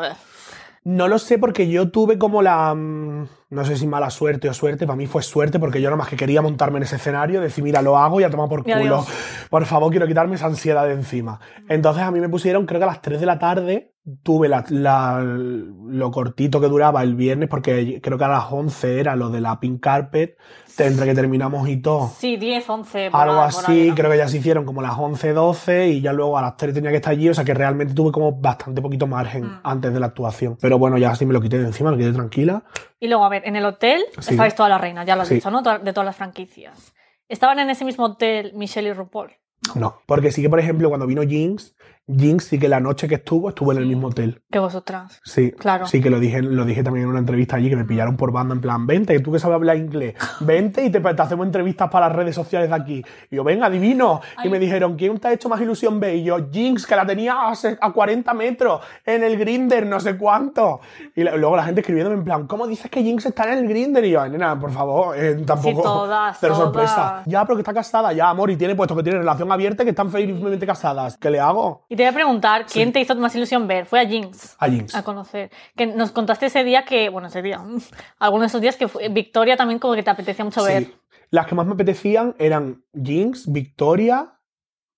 No 0.82 1.08
lo 1.08 1.18
sé 1.18 1.36
porque 1.38 1.68
yo 1.68 1.90
tuve 1.90 2.18
como 2.18 2.40
la... 2.40 2.74
mm, 2.74 3.28
No 3.50 3.64
sé 3.66 3.76
si 3.76 3.86
mala 3.86 4.08
suerte 4.08 4.48
o 4.48 4.54
suerte, 4.54 4.86
para 4.86 4.96
mí 4.96 5.06
fue 5.06 5.22
suerte 5.22 5.58
porque 5.58 5.82
yo 5.82 5.90
nada 5.90 5.98
más 5.98 6.08
que 6.08 6.16
quería 6.16 6.40
montarme 6.40 6.78
en 6.78 6.84
ese 6.84 6.96
escenario, 6.96 7.42
decir, 7.42 7.62
mira, 7.62 7.82
lo 7.82 7.98
hago 7.98 8.18
y 8.18 8.24
a 8.24 8.30
tomar 8.30 8.48
por 8.48 8.60
Y 8.66 8.72
culo. 8.72 9.04
Por 9.50 9.66
favor, 9.66 9.90
quiero 9.90 10.06
quitarme 10.06 10.36
esa 10.36 10.46
ansiedad 10.46 10.86
de 10.86 10.94
encima. 10.94 11.38
Entonces 11.68 12.02
a 12.02 12.10
mí 12.10 12.18
me 12.20 12.30
pusieron, 12.30 12.64
creo 12.64 12.80
que 12.80 12.84
a 12.84 12.86
las 12.86 13.02
3 13.02 13.20
de 13.20 13.26
la 13.26 13.38
tarde, 13.38 13.89
tuve 14.22 14.48
la, 14.48 14.64
la- 14.70 15.20
lo 15.22 16.10
cortito 16.10 16.60
que 16.60 16.68
duraba 16.68 17.02
el 17.02 17.14
viernes 17.14 17.48
porque 17.48 18.00
creo 18.02 18.16
que 18.18 18.24
a 18.24 18.28
las 18.28 18.44
11 18.50 18.98
era 18.98 19.14
lo 19.14 19.28
de 19.30 19.40
la 19.40 19.60
pink 19.60 19.80
carpet, 19.80 20.36
entre 20.78 21.04
que 21.06 21.14
terminamos 21.14 21.68
y 21.68 21.76
todo. 21.76 22.08
Sí, 22.16 22.36
10, 22.38 22.68
11. 22.70 23.10
por 23.10 23.20
Algo 23.20 23.40
así, 23.40 23.92
creo 23.94 24.10
que 24.10 24.16
ya 24.16 24.26
se 24.28 24.38
hicieron 24.38 24.64
como 24.64 24.80
las 24.80 24.98
11, 24.98 25.32
12 25.34 25.88
y 25.88 26.00
ya 26.00 26.12
luego 26.14 26.38
a 26.38 26.42
las 26.42 26.56
3 26.56 26.72
tenía 26.72 26.90
que 26.90 26.96
estar 26.96 27.12
allí, 27.12 27.28
o 27.28 27.34
sea 27.34 27.44
que 27.44 27.52
realmente 27.52 27.92
tuve 27.92 28.10
como 28.10 28.32
bastante 28.32 28.80
poquito 28.80 29.06
margen 29.06 29.44
Mm. 29.44 29.60
antes 29.64 29.92
de 29.92 30.00
la 30.00 30.06
actuación. 30.06 30.56
Pero 30.60 30.78
bueno, 30.78 30.96
ya 30.96 31.10
así 31.10 31.26
me 31.26 31.34
lo 31.34 31.40
quité 31.42 31.58
de 31.58 31.66
encima, 31.66 31.90
me 31.90 31.98
quedé 31.98 32.12
tranquila. 32.12 32.62
Y 32.98 33.08
luego, 33.08 33.24
a 33.24 33.28
ver, 33.28 33.42
en 33.46 33.56
el 33.56 33.64
hotel 33.66 34.02
Sí. 34.18 34.30
estabais 34.30 34.54
todas 34.54 34.70
las 34.70 34.80
reinas, 34.80 35.06
ya 35.06 35.14
lo 35.16 35.22
has 35.22 35.28
Sí. 35.28 35.34
dicho, 35.34 35.50
¿no? 35.50 35.60
De 35.62 35.92
todas 35.92 36.06
las 36.06 36.16
franquicias. 36.16 36.94
¿Estaban 37.28 37.58
en 37.58 37.68
ese 37.70 37.84
mismo 37.84 38.06
hotel 38.06 38.52
Michelle 38.54 38.88
y 38.88 38.92
RuPaul? 38.92 39.30
No, 39.74 39.96
porque 40.06 40.32
sí 40.32 40.40
que, 40.40 40.48
por 40.48 40.58
ejemplo, 40.58 40.88
cuando 40.88 41.06
vino 41.06 41.20
Jinx, 41.22 41.76
Jinx 42.16 42.44
sí 42.44 42.58
que 42.58 42.68
la 42.68 42.80
noche 42.80 43.08
que 43.08 43.16
estuvo, 43.16 43.48
estuvo 43.48 43.72
en 43.72 43.78
el 43.78 43.84
Sí. 43.84 43.88
mismo 43.90 44.08
hotel. 44.08 44.42
Que 44.50 44.58
vosotras. 44.58 45.20
Sí, 45.24 45.52
Claro. 45.52 45.86
Sí, 45.86 46.00
que 46.00 46.10
lo 46.10 46.18
dije, 46.20 46.42
lo 46.42 46.64
dije 46.64 46.82
también 46.82 47.04
en 47.04 47.10
una 47.10 47.18
entrevista 47.18 47.56
allí, 47.56 47.68
que 47.70 47.76
me 47.76 47.84
pillaron 47.84 48.16
por 48.16 48.32
banda 48.32 48.54
en 48.54 48.60
plan, 48.60 48.86
vente, 48.86 49.12
que 49.14 49.20
tú 49.20 49.32
que 49.32 49.38
sabes 49.38 49.54
hablar 49.56 49.76
inglés, 49.76 50.14
vente 50.40 50.84
y 50.84 50.90
te, 50.90 51.00
te 51.00 51.22
hacemos 51.22 51.46
entrevistas 51.46 51.90
para 51.90 52.08
las 52.08 52.16
redes 52.16 52.34
sociales 52.34 52.68
de 52.70 52.74
aquí. 52.76 53.04
Y 53.30 53.36
yo, 53.36 53.44
venga, 53.44 53.66
adivino. 53.66 54.20
Y 54.44 54.48
me 54.48 54.58
dijeron, 54.58 54.96
¿quién 54.96 55.18
te 55.18 55.28
ha 55.28 55.32
hecho 55.32 55.48
más 55.48 55.60
ilusión 55.60 56.00
ver? 56.00 56.14
Y 56.16 56.24
yo, 56.24 56.36
Jinx, 56.50 56.86
que 56.86 56.96
la 56.96 57.06
tenía 57.06 57.48
a, 57.48 57.54
se- 57.54 57.78
a 57.80 57.92
40 57.92 58.32
metros 58.34 58.80
en 59.04 59.22
el 59.24 59.36
grinder, 59.38 59.86
no 59.86 60.00
sé 60.00 60.16
cuánto. 60.16 60.80
Y 61.14 61.22
la- 61.24 61.36
luego 61.36 61.56
la 61.56 61.64
gente 61.64 61.80
escribiéndome 61.80 62.16
en 62.16 62.24
plan, 62.24 62.46
¿cómo 62.46 62.66
dices 62.66 62.90
que 62.90 63.02
Jinx 63.02 63.26
está 63.26 63.52
en 63.52 63.58
el 63.58 63.68
grinder? 63.68 64.04
Y 64.04 64.10
yo, 64.10 64.26
nena, 64.28 64.58
por 64.58 64.70
favor, 64.72 65.16
eh, 65.18 65.34
tampoco. 65.46 65.82
todas, 65.82 66.38
Pero 66.40 66.54
todas. 66.54 66.64
sorpresa. 66.66 67.22
Ya, 67.26 67.44
pero 67.44 67.56
que 67.56 67.60
está 67.62 67.74
casada, 67.74 68.12
ya, 68.12 68.30
amor, 68.30 68.50
y 68.50 68.56
tiene 68.56 68.74
puesto 68.74 68.96
que 68.96 69.02
tiene 69.02 69.18
relación 69.18 69.50
abierta 69.52 69.82
y 69.82 69.86
que 69.86 69.90
están 69.90 70.10
felizmente 70.10 70.66
casadas. 70.66 71.16
¿Qué 71.18 71.30
le 71.30 71.40
hago? 71.40 71.84
¿Y 71.88 71.96
te 72.00 72.04
voy 72.06 72.12
a 72.12 72.14
preguntar, 72.14 72.64
¿quién 72.64 72.94
te 72.94 73.00
hizo 73.00 73.14
más 73.16 73.34
ilusión 73.36 73.68
ver? 73.68 73.84
Fue 73.84 74.00
a 74.00 74.08
Jinx. 74.08 74.56
A 74.58 74.70
Jinx. 74.70 74.94
A 74.94 75.02
conocer. 75.02 75.50
Que 75.76 75.86
nos 75.86 76.12
contaste 76.12 76.46
ese 76.46 76.64
día 76.64 76.86
que, 76.86 77.10
bueno, 77.10 77.28
ese 77.28 77.42
día, 77.42 77.62
algunos 78.18 78.44
de 78.44 78.46
esos 78.46 78.60
días 78.62 78.76
que 78.76 78.88
fue, 78.88 79.10
Victoria 79.10 79.54
también 79.58 79.78
como 79.78 79.94
que 79.94 80.02
te 80.02 80.08
apetecía 80.08 80.42
mucho 80.42 80.64
ver. 80.64 80.84
Sí. 80.84 80.94
Las 81.28 81.46
que 81.46 81.54
más 81.54 81.66
me 81.66 81.74
apetecían 81.74 82.34
eran 82.38 82.82
Jinx, 82.94 83.52
Victoria 83.52 84.32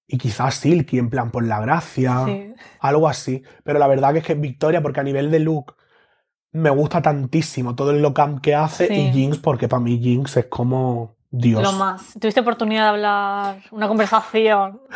y 0.07 0.17
quizás 0.17 0.55
Silky, 0.55 0.99
en 1.01 1.11
plan 1.11 1.33
por 1.33 1.45
la 1.45 1.61
gracia, 1.61 2.25
Sí. 2.25 2.55
algo 2.79 3.09
así. 3.09 3.43
Pero 3.65 3.81
la 3.81 3.89
verdad 3.89 4.13
que 4.13 4.21
es 4.21 4.25
que 4.25 4.35
Victoria, 4.35 4.81
porque 4.81 5.01
a 5.01 5.05
nivel 5.05 5.33
de 5.33 5.41
look 5.41 5.75
me 6.53 6.71
gusta 6.71 7.03
tantísimo 7.03 7.75
todo 7.75 7.91
el 7.91 8.01
look 8.01 8.41
que 8.41 8.55
hace 8.55 8.95
y 8.95 9.11
Jinx, 9.11 9.39
porque 9.39 9.67
para 9.67 9.81
mí 9.81 9.99
Jinx 9.99 10.37
es 10.37 10.47
como 10.47 11.17
Dios. 11.33 11.63
Lo 11.63 11.73
más. 11.73 12.13
¿Tuviste 12.21 12.41
oportunidad 12.41 12.83
de 12.83 12.89
hablar 12.91 13.57
una 13.73 13.89
conversación? 13.89 14.81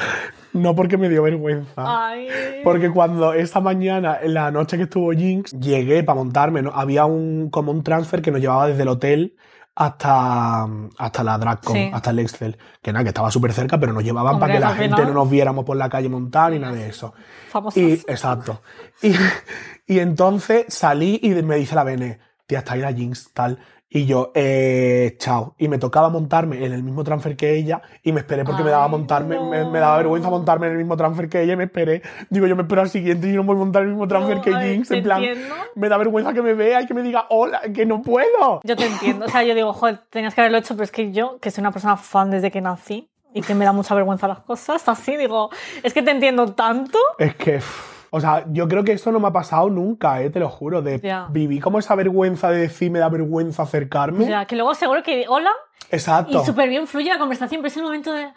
No 0.53 0.75
porque 0.75 0.97
me 0.97 1.11
dio 1.11 1.23
vergüenza. 1.23 1.75
Ay. 1.77 2.29
Porque 2.65 2.91
cuando 2.91 3.35
esa 3.35 3.61
mañana, 3.61 4.17
en 4.23 4.33
la 4.33 4.51
noche 4.51 4.79
que 4.79 4.85
estuvo 4.85 5.13
Jinx, 5.13 5.53
llegué 5.53 6.03
para 6.03 6.17
montarme, 6.17 6.63
¿no? 6.63 6.71
había 6.75 7.05
un, 7.05 7.51
como 7.51 7.73
un 7.73 7.83
transfer 7.83 8.23
que 8.23 8.31
nos 8.31 8.41
llevaba 8.41 8.67
desde 8.67 8.81
el 8.85 8.89
hotel 8.89 9.37
hasta, 9.75 10.67
hasta 10.97 11.23
la 11.23 11.37
DragCon, 11.37 11.77
Sí. 11.77 11.91
hasta 11.93 12.11
el 12.11 12.19
Excel. 12.21 12.57
Que 12.81 12.91
nada, 12.91 13.05
que 13.05 13.09
estaba 13.11 13.31
súper 13.31 13.53
cerca, 13.53 13.79
pero 13.79 13.93
nos 13.93 14.03
llevaban 14.03 14.37
Hombre, 14.37 14.49
para 14.49 14.55
que 14.55 14.61
la 14.61 14.75
gente 14.75 15.05
no 15.05 15.13
nos 15.13 15.29
viéramos 15.31 15.67
por 15.67 15.77
la 15.77 15.91
calle 15.91 16.09
montar 16.09 16.53
ni 16.53 16.59
nada 16.59 16.75
de 16.75 16.89
eso. 16.89 17.13
Famosas. 17.51 17.77
Y, 17.77 17.93
exacto. 17.93 18.63
Y, 19.03 19.13
y 19.87 19.99
entonces 19.99 20.65
salí 20.69 21.21
y 21.23 21.31
me 21.43 21.57
dice 21.57 21.75
la 21.75 21.85
Bene, 21.85 22.19
tía, 22.47 22.61
está 22.61 22.73
ahí 22.75 22.81
la 22.81 22.95
Jinx, 22.95 23.31
tal. 23.35 23.59
Y 23.89 24.07
yo, 24.07 24.33
eh, 24.35 25.17
chao. 25.19 25.55
Y 25.59 25.69
me 25.69 25.79
tocaba 25.79 26.09
montarme 26.09 26.65
en 26.65 26.73
el 26.73 26.83
mismo 26.83 27.05
transfer 27.05 27.37
que 27.37 27.55
ella 27.55 27.83
y 28.03 28.13
me 28.13 28.21
esperé 28.21 28.45
porque 28.45 28.65
me 28.65 28.71
daba 28.71 28.89
montarme, 28.89 29.37
no. 29.37 29.49
me, 29.49 29.65
me 29.65 29.79
daba 29.79 29.99
vergüenza 29.99 30.29
montarme 30.29 30.67
en 30.67 30.73
el 30.73 30.79
mismo 30.79 30.97
transfer 30.97 31.29
que 31.29 31.43
ella 31.43 31.53
y 31.53 31.57
me 31.57 31.65
esperé. 31.65 32.03
Digo, 32.29 32.47
yo 32.47 32.57
me 32.57 32.63
espero 32.63 32.81
al 32.83 32.91
siguiente 32.91 33.29
y 33.29 33.33
no 33.33 33.45
voy 33.45 33.55
a 33.55 33.59
montar 33.61 33.83
el 33.83 33.89
mismo 33.91 34.09
transfer 34.09 34.37
No, 34.37 34.43
que 34.43 34.55
Jinx. 34.55 34.91
En 34.91 35.03
plan, 35.05 35.23
entiendo. 35.23 35.55
me 35.77 35.89
da 35.89 35.97
vergüenza 35.99 36.35
que 36.35 36.43
me 36.43 36.55
vea 36.55 36.83
y 36.83 36.87
que 36.87 36.95
me 36.95 37.03
diga, 37.03 37.27
hola, 37.31 37.61
que 37.73 37.87
no 37.87 38.03
puedo. 38.03 38.61
Yo 38.65 38.77
te 38.77 38.87
entiendo. 38.87 39.27
O 39.27 39.29
sea, 39.29 39.45
yo 39.45 39.55
digo, 39.55 39.73
joder, 39.73 39.99
tenías 40.11 40.35
que 40.35 40.41
haberlo 40.41 40.59
hecho, 40.59 40.75
pero 40.75 40.85
es 40.85 40.91
que 40.91 41.13
yo, 41.13 41.39
que 41.41 41.51
soy 41.53 41.63
una 41.63 41.71
persona 41.71 41.97
fan 41.97 42.31
desde 42.31 42.51
que 42.51 42.61
nací 42.61 43.09
y 43.33 43.43
que 43.43 43.55
me 43.55 43.65
da 43.65 43.73
mucha 43.73 43.95
vergüenza 43.95 44.27
las 44.27 44.41
cosas, 44.41 44.89
así 44.89 45.17
digo, 45.17 45.51
es 45.83 45.93
que 45.93 46.03
te 46.03 46.11
entiendo 46.11 46.55
tanto. 46.55 46.99
Es 47.19 47.35
que, 47.37 47.59
uff, 47.59 47.96
o 48.17 48.21
sea, 48.21 48.45
yo 48.51 48.67
creo 48.67 48.83
que 48.83 48.93
eso 48.93 49.13
no 49.13 49.21
me 49.21 49.29
ha 49.29 49.33
pasado 49.33 49.69
nunca, 49.71 50.23
eh, 50.23 50.31
te 50.31 50.41
lo 50.41 50.49
juro. 50.49 50.83
De 50.83 50.99
Ya. 51.01 51.27
viví 51.31 51.61
como 51.61 51.79
esa 51.79 51.95
vergüenza 51.95 52.51
de 52.51 52.59
decir, 52.63 52.91
me 52.91 52.99
da 52.99 53.09
vergüenza 53.09 53.63
acercarme. 53.65 54.25
O 54.25 54.27
sea, 54.27 54.47
que 54.47 54.57
luego 54.57 54.75
seguro 54.75 55.03
que 55.03 55.27
hola 55.29 55.51
Exacto. 55.91 56.41
y 56.43 56.45
súper 56.47 56.69
bien 56.69 56.87
fluye 56.87 57.11
la 57.11 57.19
conversación, 57.19 57.61
pero 57.61 57.69
es 57.69 57.77
el 57.77 57.83
momento 57.83 58.13
de. 58.13 58.29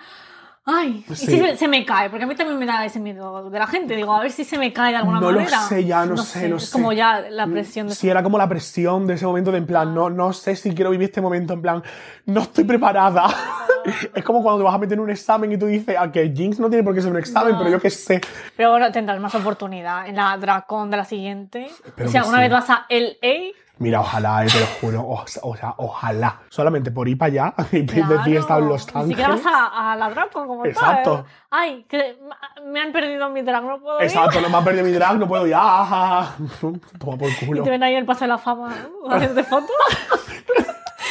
Ay, 0.72 1.04
y 1.10 1.16
si 1.16 1.26
se, 1.26 1.58
se 1.58 1.68
me 1.68 1.86
cae, 1.86 2.10
porque 2.10 2.26
a 2.26 2.28
mí 2.28 2.36
también 2.36 2.60
me 2.60 2.66
da 2.66 2.86
ese 2.86 3.00
miedo 3.00 3.50
de 3.50 3.58
la 3.60 3.66
gente. 3.68 3.96
Digo, 3.96 4.14
a 4.14 4.22
ver 4.22 4.32
si 4.32 4.44
se 4.44 4.58
me 4.58 4.72
cae 4.72 4.92
de 4.92 4.98
alguna 4.98 5.20
No 5.20 5.32
lo 5.32 5.40
manera. 5.40 5.60
sé 5.62 5.84
ya, 5.86 6.06
no 6.06 6.16
sé, 6.18 6.48
no 6.48 6.58
es 6.58 6.66
sé. 6.66 6.72
como 6.72 6.94
ya 6.94 7.22
la 7.30 7.48
presión 7.48 7.88
de. 7.88 7.96
Sí, 7.96 8.10
era 8.10 8.22
como 8.22 8.38
la 8.38 8.48
presión 8.48 9.08
de 9.08 9.16
ese 9.16 9.26
momento 9.26 9.52
de 9.52 9.58
en 9.58 9.66
plan, 9.66 9.94
no, 9.96 10.10
no 10.10 10.32
sé 10.34 10.56
si 10.56 10.74
quiero 10.76 10.92
vivir 10.92 11.06
este 11.10 11.22
momento, 11.22 11.54
en 11.54 11.62
plan, 11.62 11.84
no 12.26 12.42
estoy 12.42 12.64
preparada. 12.66 13.28
es 14.14 14.24
como 14.24 14.44
cuando 14.44 14.60
te 14.60 14.66
vas 14.66 14.76
a 14.76 14.78
meter 14.78 14.94
en 14.94 15.00
un 15.00 15.10
examen 15.10 15.52
y 15.52 15.58
tú 15.58 15.66
dices, 15.66 15.96
a 15.98 16.12
que 16.12 16.32
Jinx 16.36 16.60
no 16.60 16.70
tiene 16.70 16.84
por 16.84 16.94
qué 16.94 17.02
ser 17.02 17.12
un 17.12 17.18
examen, 17.18 17.54
No. 17.54 17.60
pero 17.60 17.72
yo 17.72 17.80
qué 17.82 17.90
sé. 17.90 18.22
Pero 18.56 18.72
bueno, 18.72 18.92
tendrás 18.92 19.20
más 19.20 19.34
oportunidad 19.36 20.08
en 20.08 20.16
la 20.18 20.38
Dracon 20.38 20.92
de 20.92 20.98
la 20.98 21.06
siguiente. 21.06 21.66
Espero 21.86 22.10
si 22.10 22.18
alguna 22.18 22.38
sí. 22.38 22.42
vez 22.44 22.52
vas 22.52 22.70
a 22.70 22.86
LA, 22.90 23.54
Mira, 23.80 24.02
ojalá, 24.02 24.44
eh, 24.44 24.48
te 24.52 24.60
lo 24.60 24.66
juro, 24.66 25.02
o, 25.02 25.24
o 25.44 25.56
sea, 25.56 25.74
ojalá. 25.78 26.42
Solamente 26.50 26.92
por 26.92 27.08
ir 27.08 27.18
para 27.18 27.28
allá 27.32 27.54
y 27.72 27.82
de 27.82 27.86
Claro. 28.04 28.24
fiesta 28.24 28.58
en 28.58 28.68
Los 28.68 28.94
Ni 28.96 29.04
siquiera 29.08 29.30
Ángeles. 29.34 29.46
vas 29.46 29.54
a, 29.74 29.92
a 29.92 29.96
la 29.96 30.10
Dracon 30.10 30.48
como 30.48 30.62
tal. 30.64 30.72
Exacto. 30.72 31.26
Ay, 31.50 31.86
que 31.90 32.20
me 32.66 32.82
han 32.82 32.92
perdido 32.92 33.30
mi 33.30 33.42
drag, 33.42 33.64
no 33.64 33.80
puedo 33.80 33.98
ir. 34.00 34.04
Exacto, 34.06 34.42
no 34.42 34.50
me 34.50 34.58
ha 34.58 34.62
perdido 34.64 34.86
mi 34.86 34.92
drag, 34.92 35.18
no 35.18 35.28
puedo 35.28 35.48
ir. 35.48 35.54
Ah. 35.56 36.36
Toma 37.00 37.18
por 37.18 37.30
Y 37.30 37.46
culo. 37.46 37.64
te 37.64 37.70
ven 37.70 37.82
ahí 37.84 37.96
el 37.96 38.06
paso 38.06 38.22
de 38.22 38.28
la 38.28 38.38
fama 38.38 38.70
uh, 39.04 39.10
haciéndote 39.12 39.44
fotos. 39.44 39.76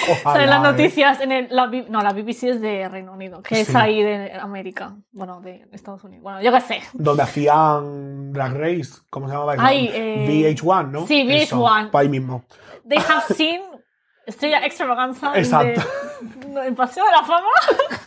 Ojalá. 0.04 0.32
Salen 0.34 0.50
las 0.50 0.58
eh. 0.58 0.70
noticias 0.72 1.20
en 1.20 1.32
el. 1.32 1.48
La, 1.50 1.66
no, 1.66 2.00
la 2.02 2.12
BBC 2.12 2.44
es 2.44 2.60
de 2.60 2.88
Reino 2.88 3.12
Unido, 3.12 3.42
que 3.42 3.60
es 3.60 3.66
Sí. 3.68 3.76
ahí 3.76 4.02
de 4.02 4.32
América. 4.32 4.96
Bueno, 5.12 5.40
de 5.40 5.66
Estados 5.72 6.02
Unidos. 6.04 6.22
Bueno, 6.22 6.40
yo 6.40 6.52
qué 6.52 6.60
sé. 6.60 6.80
Donde 6.92 7.22
hacían 7.22 8.32
Drag 8.32 8.54
Race, 8.54 9.00
¿cómo 9.10 9.26
se 9.28 9.32
llamaba? 9.34 9.54
eso? 9.54 9.62
Ay, 9.64 9.90
eh, 9.92 10.26
VH1, 10.54 10.90
¿no? 10.90 11.06
sí, 11.06 11.26
Eso, 11.30 11.56
VH1. 11.62 11.90
pa' 11.90 12.00
ahí 12.00 12.08
mismo. 12.08 12.44
They 12.88 12.98
have 12.98 13.34
seen 13.34 13.60
Estrella 14.26 14.64
Extravaganza 14.64 15.32
Exacto. 15.38 15.80
de- 16.46 16.66
en 16.66 16.74
Paseo 16.74 17.04
de 17.04 17.10
la 17.12 17.22
Fama. 17.22 17.48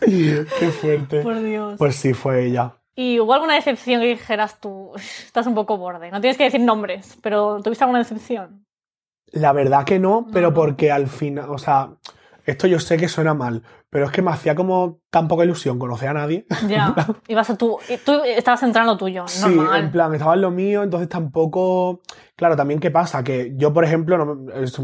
Qué 0.00 0.70
fuerte. 0.70 1.22
Por 1.22 1.42
Dios. 1.42 1.74
Pues 1.78 1.96
sí, 1.96 2.14
fue 2.14 2.46
ella. 2.46 2.74
¿Y 2.94 3.18
hubo 3.20 3.32
alguna 3.32 3.54
decepción 3.54 4.00
que 4.02 4.08
dijeras 4.08 4.60
tú, 4.60 4.90
"Uf, 4.94 5.24
estás 5.24 5.46
un 5.46 5.54
poco 5.54 5.78
borde? 5.78 6.10
No 6.10 6.20
tienes 6.20 6.36
que 6.36 6.44
decir 6.44 6.60
nombres, 6.60 7.16
pero 7.22 7.58
¿tuviste 7.62 7.84
alguna 7.84 8.00
decepción? 8.00 8.61
La 9.32 9.52
verdad 9.52 9.84
que 9.84 9.98
no, 9.98 10.26
pero 10.32 10.52
porque 10.54 10.92
al 10.92 11.06
final, 11.08 11.50
o 11.50 11.58
sea, 11.58 11.90
esto 12.44 12.66
yo 12.66 12.78
sé 12.80 12.96
que 12.96 13.08
suena 13.08 13.34
mal, 13.34 13.62
pero 13.88 14.06
es 14.06 14.10
que 14.10 14.20
me 14.22 14.30
hacía 14.30 14.54
como 14.54 14.98
tan 15.10 15.28
poca 15.28 15.44
ilusión 15.44 15.78
conocer 15.78 16.08
a 16.08 16.14
nadie. 16.14 16.46
Ya. 16.68 16.94
Ibas 17.28 17.50
a 17.50 17.56
tú, 17.56 17.78
tú 18.04 18.12
estabas 18.24 18.62
entrando 18.62 18.96
tuyo, 18.96 19.26
Sí, 19.28 19.54
normal. 19.54 19.84
en 19.84 19.90
plan, 19.92 20.12
estaba 20.14 20.34
en 20.34 20.40
lo 20.42 20.50
mío, 20.50 20.82
entonces 20.82 21.08
tampoco. 21.08 22.00
Claro, 22.36 22.56
también 22.56 22.80
qué 22.80 22.90
pasa, 22.90 23.22
que 23.22 23.52
yo, 23.56 23.72
por 23.72 23.84
ejemplo, 23.84 24.18
no 24.24 24.52
es 24.52 24.76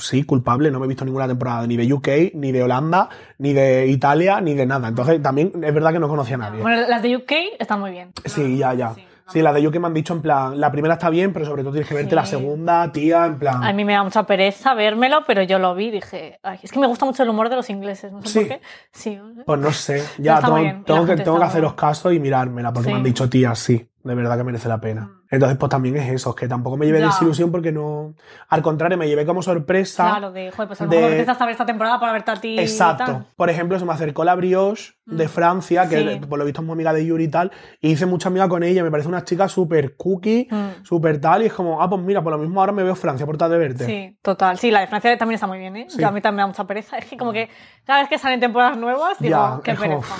sí, 0.00 0.24
culpable, 0.24 0.70
no 0.70 0.78
me 0.78 0.84
he 0.84 0.88
visto 0.88 1.04
ninguna 1.04 1.26
temporada 1.26 1.66
ni 1.66 1.76
de 1.76 1.90
UK, 1.92 2.08
ni 2.34 2.52
de 2.52 2.62
Holanda, 2.62 3.08
ni 3.38 3.52
de 3.54 3.86
Italia, 3.86 4.40
ni 4.40 4.54
de 4.54 4.66
nada. 4.66 4.88
Entonces 4.88 5.22
también 5.22 5.52
es 5.64 5.72
verdad 5.72 5.92
que 5.92 5.98
no 5.98 6.08
conocía 6.08 6.34
a 6.34 6.38
nadie. 6.38 6.60
Bueno, 6.60 6.86
las 6.86 7.02
de 7.02 7.16
UK 7.16 7.32
están 7.58 7.80
muy 7.80 7.92
bien. 7.92 8.12
Sí, 8.24 8.58
ya, 8.58 8.74
ya. 8.74 8.92
Sí, 8.94 9.06
Sí, 9.28 9.42
la 9.42 9.52
de 9.52 9.66
UK 9.66 9.76
me 9.78 9.86
han 9.88 9.94
dicho 9.94 10.14
en 10.14 10.22
plan, 10.22 10.60
la 10.60 10.70
primera 10.70 10.94
está 10.94 11.10
bien, 11.10 11.32
pero 11.32 11.44
sobre 11.46 11.62
todo 11.62 11.72
tienes 11.72 11.88
que 11.88 11.94
verte 11.94 12.10
Sí. 12.10 12.14
la 12.16 12.26
segunda, 12.26 12.92
tía, 12.92 13.26
en 13.26 13.38
plan. 13.38 13.62
A 13.64 13.72
mí 13.72 13.84
me 13.84 13.92
da 13.94 14.02
mucha 14.04 14.22
pereza 14.24 14.74
vérmelo, 14.74 15.24
pero 15.26 15.42
yo 15.42 15.58
lo 15.58 15.74
vi 15.74 15.86
y 15.86 15.90
dije, 15.90 16.38
"Ay, 16.42 16.58
es 16.62 16.70
que 16.70 16.78
me 16.78 16.86
gusta 16.86 17.04
mucho 17.06 17.22
el 17.24 17.28
humor 17.28 17.48
de 17.50 17.56
los 17.56 17.68
ingleses, 17.68 18.12
no 18.12 18.22
sé 18.22 18.28
Sí. 18.28 18.38
por 18.40 18.48
qué. 18.48 18.60
Sí. 18.92 19.18
Pues 19.44 19.60
no 19.60 19.72
sé, 19.72 20.04
ya 20.18 20.40
tengo, 20.40 20.56
tengo 20.84 21.06
que, 21.06 21.16
tengo 21.16 21.38
que 21.38 21.44
haceros 21.44 21.74
caso 21.74 22.12
y 22.12 22.20
mirármela, 22.20 22.72
porque 22.72 22.88
Sí. 22.88 22.92
me 22.92 22.98
han 22.98 23.04
dicho, 23.04 23.28
tía, 23.28 23.54
sí, 23.54 23.88
de 24.06 24.14
verdad 24.14 24.36
que 24.36 24.44
merece 24.44 24.68
la 24.68 24.80
pena. 24.80 25.10
Entonces, 25.28 25.58
pues 25.58 25.68
también 25.68 25.96
es 25.96 26.08
eso, 26.12 26.34
que 26.34 26.46
tampoco 26.46 26.76
me 26.76 26.86
llevé 26.86 27.00
Ya. 27.00 27.06
desilusión 27.06 27.50
porque 27.50 27.72
no. 27.72 28.14
Al 28.48 28.62
contrario, 28.62 28.96
me 28.96 29.08
llevé 29.08 29.26
como 29.26 29.42
sorpresa. 29.42 30.04
Claro, 30.08 30.30
de, 30.32 30.50
joder, 30.52 30.68
pues 30.68 30.80
a 30.80 30.84
lo 30.84 30.90
de- 30.90 30.96
mejor 30.96 31.10
necesitas 31.10 31.38
saber 31.38 31.52
esta 31.52 31.66
temporada 31.66 31.98
para 31.98 32.12
verte 32.12 32.30
a 32.30 32.36
ti. 32.36 32.48
y 32.54 32.60
Exacto. 32.60 33.04
tal. 33.04 33.26
Por 33.36 33.50
ejemplo, 33.50 33.78
se 33.78 33.84
me 33.84 33.92
acercó 33.92 34.22
la 34.24 34.34
Brioche 34.36 34.92
de 35.04 35.26
Mm. 35.26 35.28
Francia, 35.28 35.88
que 35.88 35.98
Sí. 36.20 36.26
por 36.28 36.38
lo 36.38 36.44
visto 36.44 36.60
es 36.60 36.66
muy 36.66 36.74
amiga 36.74 36.92
de 36.92 37.04
Yuri 37.04 37.24
y 37.24 37.28
tal, 37.28 37.50
y 37.80 37.90
hice 37.90 38.06
mucha 38.06 38.28
amiga 38.28 38.48
con 38.48 38.62
ella. 38.62 38.82
Me 38.84 38.90
parece 38.90 39.08
una 39.08 39.24
chica 39.24 39.48
súper 39.48 39.96
cookie, 39.96 40.46
Mm. 40.50 40.84
súper 40.84 41.20
tal, 41.20 41.42
y 41.42 41.46
es 41.46 41.52
como, 41.52 41.82
ah, 41.82 41.88
pues 41.90 42.00
mira, 42.02 42.22
por 42.22 42.32
lo 42.32 42.38
mismo 42.38 42.60
ahora 42.60 42.72
me 42.72 42.82
veo 42.84 42.94
Francia 42.94 43.26
por 43.26 43.36
tal 43.36 43.50
de 43.50 43.58
verte. 43.58 43.84
Sí, 43.84 44.16
total. 44.22 44.58
Sí, 44.58 44.70
la 44.70 44.80
de 44.80 44.86
Francia 44.86 45.16
también 45.18 45.34
está 45.34 45.46
muy 45.48 45.58
bien, 45.58 45.74
¿eh? 45.76 45.86
Sí. 45.88 46.00
Yo 46.00 46.06
a 46.08 46.12
mí 46.12 46.20
también 46.20 46.36
me 46.36 46.42
da 46.42 46.46
mucha 46.46 46.64
pereza. 46.64 46.98
Es 46.98 47.06
que 47.06 47.16
como 47.16 47.32
que 47.32 47.48
cada 47.84 48.00
vez 48.00 48.08
que 48.08 48.18
salen 48.18 48.38
temporadas 48.38 48.76
nuevas, 48.76 49.18
digo, 49.18 49.36
Ya, 49.36 49.60
qué 49.64 49.72
es 49.72 49.78
como, 49.78 50.00
pereza. 50.00 50.14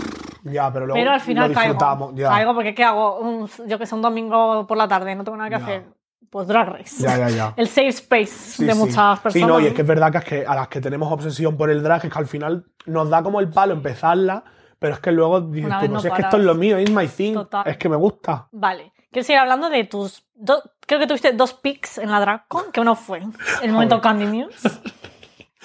Ya, 0.53 0.73
pero 0.73 0.87
luego 0.87 0.99
Pero 1.01 1.11
al 1.13 1.21
final 1.21 1.49
lo 1.49 1.55
caigo. 1.55 1.73
disfrutamos. 1.75 2.15
Ya. 2.15 2.29
Caigo 2.29 2.55
porque 2.55 2.75
¿qué 2.75 2.85
hago? 2.85 3.19
Un- 3.21 3.49
yo 3.67 3.79
que 3.79 3.87
sé, 3.87 3.95
un 3.95 4.03
domingo 4.03 4.67
por 4.67 4.77
la 4.77 4.87
tarde, 4.89 5.15
no 5.15 5.25
tengo 5.25 5.37
nada 5.37 5.51
que 5.51 5.57
Ya. 5.59 5.63
hacer. 5.65 5.85
Pues 6.31 6.49
Drag 6.49 6.69
Race. 6.69 7.03
ya, 7.03 7.17
ya, 7.17 7.29
ya. 7.31 7.55
El 7.57 7.69
safe 7.69 7.89
space 7.89 8.27
Sí, 8.27 8.65
de 8.65 8.73
sí. 8.73 8.79
muchas 8.79 9.21
personas. 9.21 9.33
Sí, 9.33 9.45
no, 9.45 9.61
y 9.61 9.67
es 9.67 9.75
que 9.75 9.83
es 9.83 9.89
verdad 9.89 10.13
que, 10.23 10.45
a 10.47 10.55
las 10.55 10.69
que 10.69 10.81
tenemos 10.81 11.11
obsesión 11.13 11.57
por 11.57 11.71
el 11.71 11.83
drag 11.83 12.05
es 12.05 12.13
que 12.13 12.19
al 12.19 12.27
final 12.27 12.65
nos 12.87 13.09
da 13.09 13.23
como 13.23 13.41
el 13.41 13.49
palo 13.49 13.73
empezarla, 13.75 14.43
pero 14.79 14.95
es 14.95 15.01
que 15.01 15.13
luego 15.13 15.41
dices 15.41 15.71
tú, 15.81 15.87
no 15.89 15.95
no 15.95 16.01
sé, 16.01 16.09
es 16.09 16.15
que 16.15 16.23
esto 16.23 16.37
es 16.37 16.45
lo 16.45 16.55
mío, 16.55 16.77
es 16.79 16.91
my 16.91 17.07
thing, 17.07 17.35
Total. 17.35 17.63
es 17.67 17.77
que 17.79 17.89
me 17.89 17.97
gusta. 17.97 18.49
Vale. 18.53 18.93
Quiero 19.11 19.25
seguir 19.25 19.39
hablando 19.41 19.71
de 19.71 19.85
tus... 19.85 20.27
do- 20.35 20.63
Creo 20.87 21.01
que 21.01 21.07
tuviste 21.07 21.33
dos 21.33 21.55
picks 21.55 21.99
en 21.99 22.11
la 22.11 22.21
DragCon, 22.21 22.71
que 22.73 22.81
uno 22.81 22.95
fue 22.97 23.23
el 23.63 23.73
momento 23.73 24.01
Candy 24.01 24.27
News. 24.27 24.55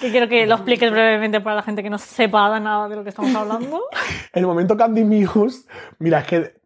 Que 0.02 0.10
quiero 0.10 0.28
que 0.28 0.46
lo 0.48 0.56
expliques 0.56 0.90
brevemente 0.90 1.40
para 1.40 1.54
la 1.54 1.62
gente 1.62 1.80
que 1.80 1.88
no 1.88 1.96
sepa 1.96 2.58
nada 2.58 2.88
de 2.88 2.96
lo 2.96 3.04
que 3.04 3.10
estamos 3.10 3.32
hablando. 3.36 3.84
El 4.32 4.46
momento 4.48 4.76
Candy 4.76 5.04
Muse, 5.04 5.68
mira, 6.00 6.18
es 6.18 6.26
que 6.26 6.62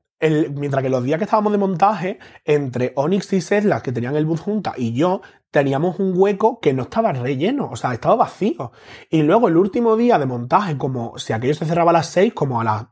mientras 0.55 0.83
que 0.83 0.89
los 0.89 1.05
días 1.05 1.19
que 1.19 1.25
estábamos 1.25 1.53
de 1.53 1.59
montaje, 1.59 2.19
entre 2.47 2.93
Onyx 2.97 3.35
y 3.35 3.43
Seth, 3.43 3.83
que 3.83 3.93
tenían 3.93 4.17
el 4.17 4.25
bus 4.25 4.41
juntas, 4.41 4.73
y 4.79 4.95
yo, 4.95 5.21
teníamos 5.51 6.01
un 6.01 6.15
hueco 6.17 6.61
que 6.61 6.73
no 6.73 6.85
estaba 6.85 7.13
relleno, 7.13 7.69
o 7.71 7.77
sea, 7.77 7.93
estaba 7.93 8.17
vacío. 8.17 8.73
Y 9.11 9.23
luego 9.23 9.49
el 9.49 9.59
último 9.59 9.97
día 9.97 10.19
de 10.19 10.25
montaje, 10.25 10.79
como 10.79 11.19
si 11.19 11.35
aquello 11.35 11.53
se 11.55 11.67
cerraba 11.67 11.91
a 11.91 11.95
las 11.95 12.07
6, 12.09 12.33
como 12.33 12.61
a 12.61 12.65
las 12.65 12.87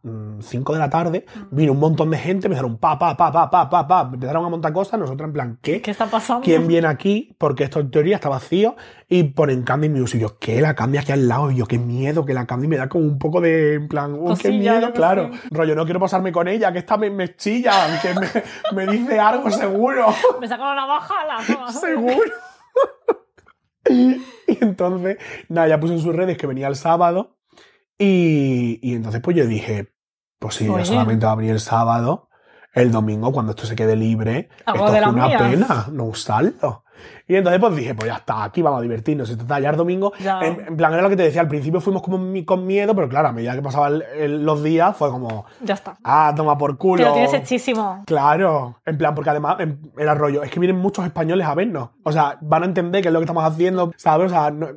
5 0.44 0.72
de 0.72 0.78
la 0.78 0.90
tarde, 0.90 1.26
vino 1.50 1.72
un 1.72 1.80
montón 1.80 2.10
de 2.10 2.18
gente, 2.18 2.46
empezaron 2.46 2.78
pa, 2.78 2.98
pa, 2.98 3.16
pa, 3.16 3.32
pa, 3.32 3.50
pa, 3.50 3.68
pa, 3.68 3.86
pa, 3.86 4.10
empezaron 4.12 4.44
a 4.44 4.48
montar 4.48 4.72
cosas, 4.72 5.00
nosotros 5.00 5.26
en 5.28 5.32
plan, 5.32 5.58
¿qué? 5.62 5.80
¿Qué 5.80 5.90
está 5.90 6.06
pasando? 6.06 6.42
¿Quién 6.44 6.66
viene 6.66 6.86
aquí? 6.88 7.34
Porque 7.38 7.64
esto 7.64 7.80
en 7.80 7.90
teoría 7.90 8.16
está 8.16 8.28
vacío. 8.28 8.76
Y 9.08 9.22
ponen 9.24 9.62
Candy 9.62 9.88
Muse. 9.88 10.16
Y 10.16 10.20
yo, 10.20 10.38
¿qué? 10.38 10.60
La 10.60 10.74
Candy 10.74 10.98
aquí 10.98 11.12
al 11.12 11.28
lado. 11.28 11.50
Y 11.50 11.56
yo, 11.56 11.66
qué 11.66 11.78
miedo, 11.78 12.24
que 12.24 12.34
la 12.34 12.46
Candy 12.46 12.66
me 12.66 12.76
da 12.76 12.88
como 12.88 13.04
un 13.04 13.18
poco 13.18 13.40
de. 13.40 13.74
En 13.74 13.88
plan, 13.88 14.16
oh, 14.18 14.34
qué 14.36 14.50
miedo, 14.50 14.92
claro. 14.92 15.30
sé. 15.32 15.40
Rollo, 15.50 15.74
no 15.74 15.84
quiero 15.84 16.00
pasarme 16.00 16.32
con 16.32 16.48
ella, 16.48 16.72
que 16.72 16.78
esta 16.78 16.96
me, 16.96 17.10
me 17.10 17.36
chilla, 17.36 18.00
que 18.00 18.14
me, 18.14 18.86
me 18.86 18.92
dice 18.92 19.18
algo 19.18 19.50
seguro. 19.50 20.06
Me 20.40 20.48
saca 20.48 20.62
una 20.62 20.74
navaja 20.74 21.14
a 21.20 21.26
la 21.26 21.46
toma. 21.54 21.72
seguro. 21.72 22.32
y 23.88 24.22
entonces, 24.60 25.18
nada, 25.48 25.68
ya 25.68 25.80
puso 25.80 25.92
en 25.92 26.00
sus 26.00 26.14
redes 26.14 26.36
que 26.36 26.46
venía 26.46 26.68
el 26.68 26.76
sábado. 26.76 27.36
Y, 27.98 28.80
y 28.82 28.94
entonces, 28.94 29.20
pues 29.20 29.36
yo 29.36 29.46
dije, 29.46 29.93
pues 30.44 30.56
sí, 30.56 30.68
Oye. 30.68 30.84
solamente 30.84 31.26
va 31.26 31.32
a 31.32 31.36
venir 31.36 31.52
el 31.52 31.60
sábado. 31.60 32.28
el 32.72 32.90
domingo, 32.90 33.30
cuando 33.32 33.50
esto 33.52 33.66
se 33.66 33.76
quede 33.76 33.94
libre, 33.94 34.48
esto 34.66 34.86
es 34.96 35.06
una 35.06 35.26
mías. 35.28 35.42
pena 35.42 35.86
no 35.92 36.04
usarlo. 36.06 36.82
Y 37.28 37.36
entonces 37.36 37.60
pues 37.60 37.76
dije, 37.76 37.94
pues 37.94 38.08
ya 38.10 38.16
está, 38.16 38.42
aquí 38.44 38.62
vamos 38.62 38.80
a 38.80 38.82
divertirnos. 38.82 39.30
Y 39.30 39.36
total, 39.36 39.62
ya 39.62 39.70
el 39.70 39.76
domingo, 39.76 40.12
en, 40.18 40.60
en 40.66 40.76
plan, 40.76 40.92
era 40.92 41.02
lo 41.02 41.08
que 41.08 41.16
te 41.16 41.22
decía, 41.22 41.40
al 41.40 41.46
principio 41.48 41.80
fuimos 41.80 42.02
como 42.02 42.18
mi- 42.18 42.44
con 42.44 42.66
miedo, 42.66 42.92
pero 42.94 43.08
claro, 43.08 43.28
a 43.28 43.32
medida 43.32 43.54
que 43.54 43.62
pasaban 43.62 44.02
los 44.44 44.62
días 44.64 44.96
fue 44.96 45.08
como, 45.10 45.44
Ya 45.60 45.74
está. 45.74 45.96
ah, 46.02 46.32
toma 46.36 46.58
por 46.58 46.76
culo. 46.76 47.02
Que 47.02 47.08
lo 47.08 47.12
tienes 47.14 47.32
hechísimo. 47.34 48.02
Claro, 48.06 48.76
en 48.84 48.98
plan, 48.98 49.14
porque 49.14 49.30
además 49.30 49.56
em, 49.60 49.78
era 49.96 50.14
rollo, 50.14 50.42
es 50.42 50.50
que 50.50 50.58
vienen 50.60 50.78
muchos 50.80 51.04
españoles 51.04 51.46
a 51.46 51.54
vernos. 51.54 51.90
O 52.02 52.10
sea, 52.12 52.38
van 52.40 52.62
a 52.64 52.66
entender 52.66 53.02
qué 53.02 53.08
es 53.08 53.12
lo 53.14 53.20
que 53.20 53.24
estamos 53.24 53.44
haciendo, 53.44 53.92
¿sabes? 53.96 54.32
O 54.32 54.34
sea, 54.34 54.50
no- 54.50 54.68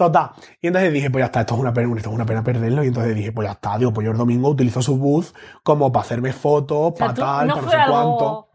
total. 0.00 0.30
Y 0.60 0.68
entonces 0.68 0.92
dije, 0.92 1.10
pues 1.10 1.22
ya 1.22 1.26
está, 1.26 1.40
esto 1.40 1.54
es 1.54 1.60
una 1.60 1.74
pena, 1.74 1.94
esto 1.94 2.08
es 2.08 2.14
una 2.14 2.24
pena 2.24 2.42
perderlo. 2.42 2.82
Y 2.82 2.88
entonces 2.88 3.14
dije, 3.14 3.32
pues 3.32 3.46
ya 3.46 3.52
está, 3.52 3.76
digo, 3.76 3.92
pues 3.92 4.04
yo 4.04 4.12
el 4.12 4.18
domingo 4.18 4.48
utilizo 4.48 4.80
su 4.80 4.96
booth 4.96 5.26
como 5.62 5.92
para 5.92 6.02
hacerme 6.04 6.32
fotos, 6.32 6.94
para 6.98 7.12
tal, 7.14 7.48
no 7.48 7.54
para 7.54 7.66
no 7.66 7.70
sé 7.70 7.76
algo 7.76 7.94
cuánto. 7.94 8.48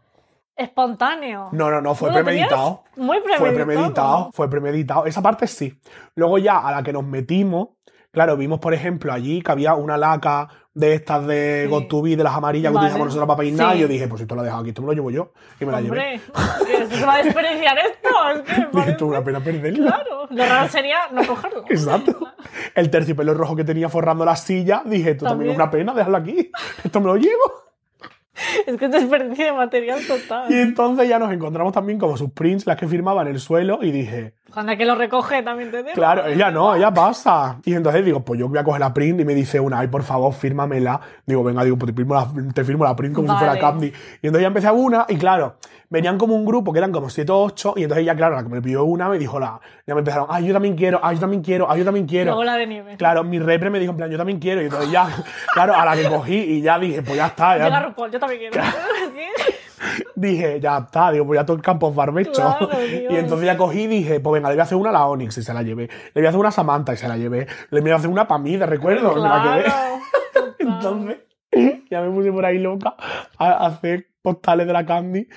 espontáneo. 0.56 1.48
No, 1.52 1.70
no, 1.70 1.80
no, 1.80 1.94
fue 1.94 2.10
¿Tú 2.10 2.18
lo 2.18 2.24
tenías 2.24 2.48
premeditado. 2.48 2.82
Muy 2.96 3.20
premeditado. 3.20 3.38
Fue 3.38 3.54
premeditado, 3.54 4.30
fue 4.32 4.50
premeditado. 4.50 5.06
Esa 5.06 5.22
parte 5.22 5.46
sí. 5.46 5.80
Luego 6.16 6.38
ya 6.38 6.58
a 6.58 6.72
la 6.72 6.82
que 6.82 6.92
nos 6.92 7.04
metimos, 7.04 7.68
claro, 8.10 8.36
vimos, 8.36 8.58
por 8.58 8.74
ejemplo, 8.74 9.12
allí 9.12 9.40
que 9.40 9.52
había 9.52 9.74
una 9.74 9.96
laca 9.96 10.48
de 10.76 10.92
estas 10.94 11.26
de 11.26 11.62
Sí. 11.64 11.70
Got 11.70 11.88
to 11.88 12.02
Be, 12.02 12.16
de 12.16 12.22
las 12.22 12.34
amarillas 12.34 12.70
que 12.70 12.76
utilizamos 12.76 13.06
nosotros 13.06 13.26
para 13.26 13.38
peinar. 13.38 13.72
Sí. 13.72 13.78
Y 13.78 13.80
yo 13.80 13.88
dije, 13.88 14.08
pues 14.08 14.20
esto 14.22 14.34
lo 14.34 14.42
he 14.42 14.44
dejado 14.44 14.60
aquí, 14.60 14.68
esto 14.70 14.82
me 14.82 14.88
lo 14.88 14.92
llevo 14.92 15.10
yo. 15.10 15.32
Y 15.58 15.64
me 15.64 15.72
la 15.72 15.80
llevé. 15.80 16.20
Hombre, 16.34 16.96
se 16.96 17.04
va 17.06 17.14
a 17.14 17.22
desperdiciar 17.22 17.78
esto. 17.78 18.08
Es 18.34 18.42
que 18.42 18.52
me 18.52 18.56
Dije, 18.60 18.68
parece- 18.72 18.90
esto 18.92 19.04
es 19.06 19.10
una 19.10 19.24
pena 19.24 19.40
perderlo. 19.40 19.86
Claro, 19.86 20.26
lo 20.30 20.44
raro 20.46 20.68
sería 20.68 20.98
no 21.12 21.26
cogerlo. 21.26 21.64
Exacto. 21.68 22.18
El 22.74 22.90
terciopelo 22.90 23.32
rojo 23.34 23.56
que 23.56 23.64
tenía 23.64 23.88
forrando 23.88 24.24
la 24.24 24.36
silla, 24.36 24.82
dije, 24.84 25.12
esto 25.12 25.24
también, 25.24 25.50
es 25.52 25.56
una 25.56 25.70
pena, 25.70 25.94
déjalo 25.94 26.18
aquí. 26.18 26.50
Esto 26.84 27.00
me 27.00 27.06
lo 27.06 27.16
llevo. 27.16 27.64
Es 28.66 28.76
que 28.76 28.84
es 28.84 28.90
desperdicio 28.90 29.46
de 29.46 29.52
material 29.52 29.98
Y 30.02 30.06
total. 30.06 30.52
entonces 30.52 31.08
ya 31.08 31.18
nos 31.18 31.32
encontramos 31.32 31.72
también 31.72 31.98
como 31.98 32.18
sus 32.18 32.30
prints, 32.32 32.66
las 32.66 32.76
que 32.76 32.86
firmaba 32.86 33.22
en 33.22 33.28
el 33.28 33.40
suelo, 33.40 33.78
y 33.80 33.90
dije, 33.90 34.34
Cuando 34.52 34.76
que 34.76 34.84
lo 34.84 34.94
recoge 34.94 35.42
también 35.42 35.70
te 35.70 35.82
digo. 35.82 35.94
claro, 35.94 36.26
ella 36.26 36.50
no, 36.50 36.74
ella 36.74 36.92
pasa. 36.92 37.58
Y 37.64 37.74
entonces 37.74 38.04
digo, 38.04 38.20
pues 38.24 38.40
yo 38.40 38.48
voy 38.48 38.58
a 38.58 38.64
coger 38.64 38.80
la 38.80 38.94
print 38.94 39.20
y 39.20 39.24
me 39.24 39.34
dice 39.34 39.60
una, 39.60 39.80
ay, 39.80 39.88
por 39.88 40.02
favor, 40.02 40.32
fírmamela. 40.32 41.00
Digo, 41.26 41.44
venga, 41.44 41.62
digo, 41.64 41.76
pues 41.76 41.92
te 41.92 41.96
firmo 41.96 42.14
la, 42.14 42.52
te 42.52 42.64
firmo 42.64 42.84
la 42.84 42.96
print 42.96 43.14
como 43.14 43.28
si 43.28 43.36
fuera 43.36 43.52
Vale. 43.52 43.60
Candy. 43.60 43.86
Y 43.86 44.26
entonces 44.26 44.40
ya 44.42 44.46
empecé 44.46 44.66
a 44.68 44.72
una, 44.72 45.04
y 45.08 45.16
claro, 45.16 45.56
venían 45.88 46.16
como 46.16 46.34
un 46.34 46.44
grupo 46.44 46.72
que 46.72 46.78
eran 46.78 46.92
como 46.92 47.10
7 47.10 47.30
o 47.32 47.42
8, 47.42 47.74
y 47.76 47.82
entonces 47.82 48.06
ya, 48.06 48.14
claro, 48.14 48.36
la 48.36 48.42
que 48.42 48.48
me 48.48 48.62
pidió 48.62 48.84
una 48.84 49.08
me 49.08 49.18
dijo, 49.18 49.38
la, 49.38 49.60
ya 49.86 49.94
me 49.94 50.00
empezaron, 50.00 50.26
ay, 50.30 50.46
yo 50.46 50.52
también 50.52 50.76
quiero, 50.76 51.00
ay, 51.02 51.16
yo 51.16 51.20
también 51.20 51.42
quiero, 51.42 51.70
ay, 51.70 51.78
yo 51.80 51.84
también 51.84 52.06
quiero. 52.06 52.30
La 52.30 52.36
bola 52.36 52.56
de 52.56 52.66
nieve. 52.66 52.96
Claro, 52.96 53.24
mi 53.24 53.38
repre 53.38 53.68
me 53.70 53.78
dijo, 53.78 53.90
en 53.90 53.96
plan, 53.96 54.10
yo 54.10 54.16
también 54.16 54.38
quiero. 54.38 54.62
Y 54.62 54.66
entonces 54.66 54.90
ya, 54.90 55.08
claro, 55.52 55.74
a 55.74 55.84
la 55.84 55.96
que 55.96 56.08
cogí 56.08 56.36
y 56.36 56.62
ya 56.62 56.78
dije, 56.78 57.02
pues 57.02 57.16
ya 57.16 57.26
está. 57.26 57.58
Ya, 57.58 57.80
RuPaul, 57.80 58.10
yo 58.10 58.18
también 58.18 58.40
quiero. 58.40 58.56
dije, 60.14 60.60
ya 60.60 60.78
está, 60.78 61.12
digo, 61.12 61.26
pues 61.26 61.38
ya 61.38 61.46
todo 61.46 61.56
el 61.56 61.62
campo 61.62 61.88
es 61.90 61.94
barbecho. 61.94 62.32
Claro, 62.32 62.68
y 62.82 63.16
entonces 63.16 63.46
ya 63.46 63.56
cogí 63.56 63.82
y 63.82 63.86
dije, 63.86 64.20
pues 64.20 64.34
venga, 64.34 64.48
le 64.48 64.54
voy 64.54 64.60
a 64.60 64.64
hacer 64.64 64.78
una 64.78 64.90
a 64.90 64.92
la 64.92 65.06
Onyx 65.06 65.38
y 65.38 65.42
se 65.42 65.54
la 65.54 65.62
llevé. 65.62 65.88
Le 66.14 66.20
voy 66.20 66.26
a 66.26 66.28
hacer 66.28 66.40
una 66.40 66.48
a 66.48 66.52
Samantha 66.52 66.94
y 66.94 66.96
se 66.96 67.08
la 67.08 67.16
llevé. 67.16 67.46
Le 67.70 67.80
voy 67.80 67.90
a 67.90 67.96
hacer 67.96 68.10
una 68.10 68.26
para 68.26 68.38
mí, 68.38 68.56
de 68.56 68.66
recuerdo. 68.66 69.12
y 69.12 69.14
me 69.16 69.20
la. 69.28 69.42
Claro. 69.42 69.62
total. 69.62 70.54
Entonces, 70.58 71.18
ya 71.90 72.02
me 72.02 72.10
puse 72.10 72.32
por 72.32 72.44
ahí 72.44 72.58
loca 72.58 72.94
a 73.38 73.66
hacer 73.66 74.08
postales 74.22 74.66
de 74.66 74.72
la 74.72 74.84
Candy. 74.84 75.28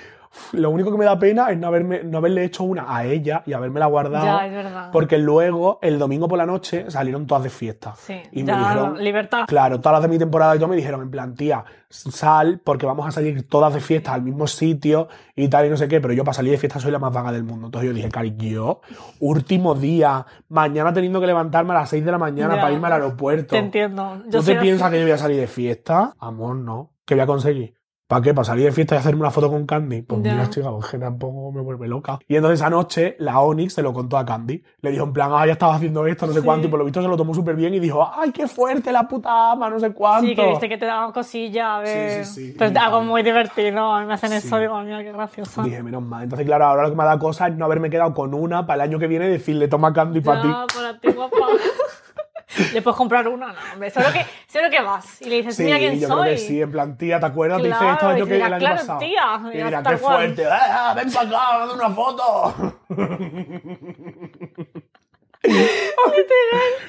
Lo 0.52 0.70
único 0.70 0.92
que 0.92 0.98
me 0.98 1.06
da 1.06 1.18
pena 1.18 1.50
es 1.50 1.58
no, 1.58 1.68
haberme, 1.68 2.04
no 2.04 2.20
haberle 2.20 2.44
hecho 2.44 2.64
una 2.64 2.96
a 2.96 3.04
ella 3.06 3.42
y 3.46 3.54
habérmela 3.54 3.88
guardado. 3.88 4.26
Ya, 4.26 4.46
es 4.46 4.52
verdad. 4.54 4.90
Porque 4.92 5.18
luego, 5.18 5.80
el 5.82 5.98
domingo 6.00 6.28
por 6.28 6.38
la 6.38 6.46
noche, 6.46 6.86
salieron 6.90 7.26
todas 7.28 7.44
de 7.44 7.50
fiesta. 7.50 7.94
Sí, 7.98 8.22
Y 8.32 8.44
me 8.44 8.48
ya, 8.54 8.60
dijeron, 8.60 9.04
libertad. 9.04 9.46
Claro, 9.48 9.80
todas 9.80 9.94
las 9.98 10.02
de 10.04 10.08
mi 10.10 10.20
temporada 10.20 10.56
y 10.56 10.60
todo 10.60 10.68
me 10.70 10.76
dijeron, 10.76 11.02
en 11.02 11.10
plan, 11.12 11.34
tía, 11.36 11.64
sal, 11.90 12.62
porque 12.64 12.86
vamos 12.86 13.08
a 13.08 13.12
salir 13.12 13.48
todas 13.48 13.74
de 13.74 13.80
fiesta 13.80 14.14
al 14.14 14.22
mismo 14.22 14.46
sitio 14.48 15.08
y 15.36 15.48
tal 15.48 15.66
y 15.66 15.70
no 15.70 15.78
sé 15.78 15.88
qué, 15.88 16.00
pero 16.00 16.14
yo 16.14 16.24
para 16.24 16.34
salir 16.36 16.52
de 16.52 16.58
fiesta 16.58 16.80
soy 16.80 16.92
la 16.92 17.00
más 17.00 17.12
vaga 17.12 17.32
del 17.32 17.44
mundo. 17.44 17.66
Entonces 17.68 17.90
yo 17.90 17.94
dije, 17.96 18.10
cari, 18.10 18.36
yo, 18.38 18.82
último 19.20 19.74
día, 19.76 20.26
mañana 20.50 20.94
teniendo 20.94 21.20
que 21.20 21.28
levantarme 21.28 21.72
a 21.72 21.80
las 21.80 21.90
6 21.90 22.06
de 22.06 22.12
la 22.12 22.18
mañana 22.20 22.56
Ya. 22.56 22.62
para 22.62 22.74
irme 22.74 22.88
al 22.88 22.94
aeropuerto. 22.94 23.48
Te 23.48 23.58
entiendo. 23.58 24.18
¿Tú 24.26 24.30
Yo 24.30 24.44
te 24.44 24.52
así. 24.54 24.62
piensas 24.62 24.92
que 24.92 24.98
yo 25.00 25.04
voy 25.04 25.12
a 25.14 25.18
salir 25.18 25.40
de 25.40 25.48
fiesta? 25.48 26.14
Amor, 26.20 26.56
no. 26.56 26.92
¿Qué 27.06 27.16
voy 27.16 27.24
a 27.24 27.28
conseguir? 27.28 27.74
¿Para 28.10 28.24
qué? 28.24 28.34
¿Para 28.34 28.44
salir 28.44 28.66
de 28.66 28.72
fiesta 28.72 28.96
y 28.96 28.98
hacerme 28.98 29.20
una 29.22 29.30
foto 29.30 29.52
con 29.52 29.68
Candy? 29.68 30.02
Pues 30.02 30.20
mira, 30.20 30.50
chica, 30.50 30.70
que 30.90 30.98
tampoco 30.98 31.52
me 31.52 31.62
vuelve 31.62 31.88
loca. 31.88 32.18
Y 32.28 32.38
entonces 32.38 32.60
esa 32.60 32.68
noche 32.68 33.16
la 33.20 33.40
Onyx 33.40 33.72
se 33.72 33.84
lo 33.84 33.94
contó 33.94 34.18
a 34.18 34.26
Candy. 34.26 34.64
Le 34.82 34.90
dijo 34.90 35.04
en 35.04 35.14
plan, 35.14 35.30
ah, 35.32 35.46
ya 35.46 35.52
estabas 35.52 35.76
haciendo 35.76 36.08
esto, 36.08 36.26
no 36.26 36.34
sé 36.34 36.40
Sí. 36.40 36.46
cuánto, 36.46 36.66
y 36.66 36.72
por 36.72 36.80
lo 36.80 36.86
visto 36.86 37.04
se 37.04 37.08
lo 37.08 37.16
tomó 37.16 37.36
súper 37.36 37.56
bien 37.56 37.72
y 37.76 37.80
dijo, 37.80 38.10
ay, 38.12 38.32
qué 38.32 38.48
fuerte 38.48 38.92
la 38.92 39.08
puta 39.08 39.52
ama, 39.52 39.70
no 39.70 39.80
sé 39.80 39.92
cuánto. 39.94 40.28
Sí, 40.28 40.36
que 40.36 40.48
viste 40.48 40.68
que 40.68 40.80
te 40.80 40.88
daban 40.88 41.12
cosilla, 41.12 41.76
a 41.78 41.80
ver. 41.82 42.26
Sí, 42.26 42.34
sí, 42.34 42.46
sí. 42.48 42.56
Pues 42.58 42.76
algo 42.76 43.02
muy 43.02 43.22
divertido. 43.22 43.94
A 43.94 44.00
mí 44.02 44.08
me 44.08 44.16
hacen 44.16 44.34
eso, 44.34 44.58
digo, 44.58 44.82
mira 44.82 45.04
qué 45.04 45.12
gracioso. 45.12 45.62
Dije, 45.62 45.84
menos 45.84 46.02
mal. 46.02 46.24
Entonces, 46.24 46.48
claro, 46.48 46.66
ahora 46.66 46.82
lo 46.86 46.90
que 46.90 46.96
me 46.96 47.04
da 47.04 47.20
cosa 47.20 47.48
es 47.48 47.56
no 47.56 47.66
haberme 47.66 47.92
quedado 47.92 48.16
con 48.16 48.34
una 48.34 48.66
para 48.66 48.84
el 48.86 48.90
año 48.90 48.98
que 48.98 49.06
viene 49.06 49.28
y 49.28 49.30
decirle, 49.34 49.68
toma 49.68 49.94
Candy 49.94 50.22
para 50.22 50.42
ti. 50.42 50.48
Para 50.48 51.00
ti, 51.00 51.10
guapa. 51.12 51.36
¿Le 52.74 52.82
puedes 52.82 52.98
comprar 52.98 53.28
una? 53.28 53.48
No, 53.54 53.60
hombre, 53.74 53.90
solo 53.92 54.08
que, 54.12 54.26
solo 54.52 54.70
que 54.70 54.82
vas 54.82 55.22
y 55.22 55.30
le 55.30 55.36
dices, 55.38 55.56
Sí, 55.56 55.64
mira 55.64 55.78
quién 55.78 56.00
yo 56.00 56.08
soy. 56.08 56.22
creo 56.22 56.34
que 56.34 56.38
sí, 56.40 56.62
en 56.62 56.72
plan, 56.72 56.98
tía, 56.98 57.20
¿te 57.20 57.26
acuerdas? 57.28 57.62
te 57.62 57.68
hice 57.68 57.78
Claro, 57.78 57.94
esto 57.94 58.06
el 58.10 58.12
año, 58.16 58.26
y 58.26 58.28
que, 58.28 58.36
el 58.36 58.42
año 58.42 58.58
claro, 58.58 58.76
pasado. 58.78 59.00
tía, 59.00 59.42
y 59.54 59.58
dirá, 59.58 59.84
qué 59.84 59.98
fuerte, 59.98 60.46
¡Ah, 60.50 60.94
ven 60.96 61.12
para 61.12 61.28
acá, 61.30 61.60
dame 61.60 61.74
una 61.74 61.90
foto. 61.90 62.80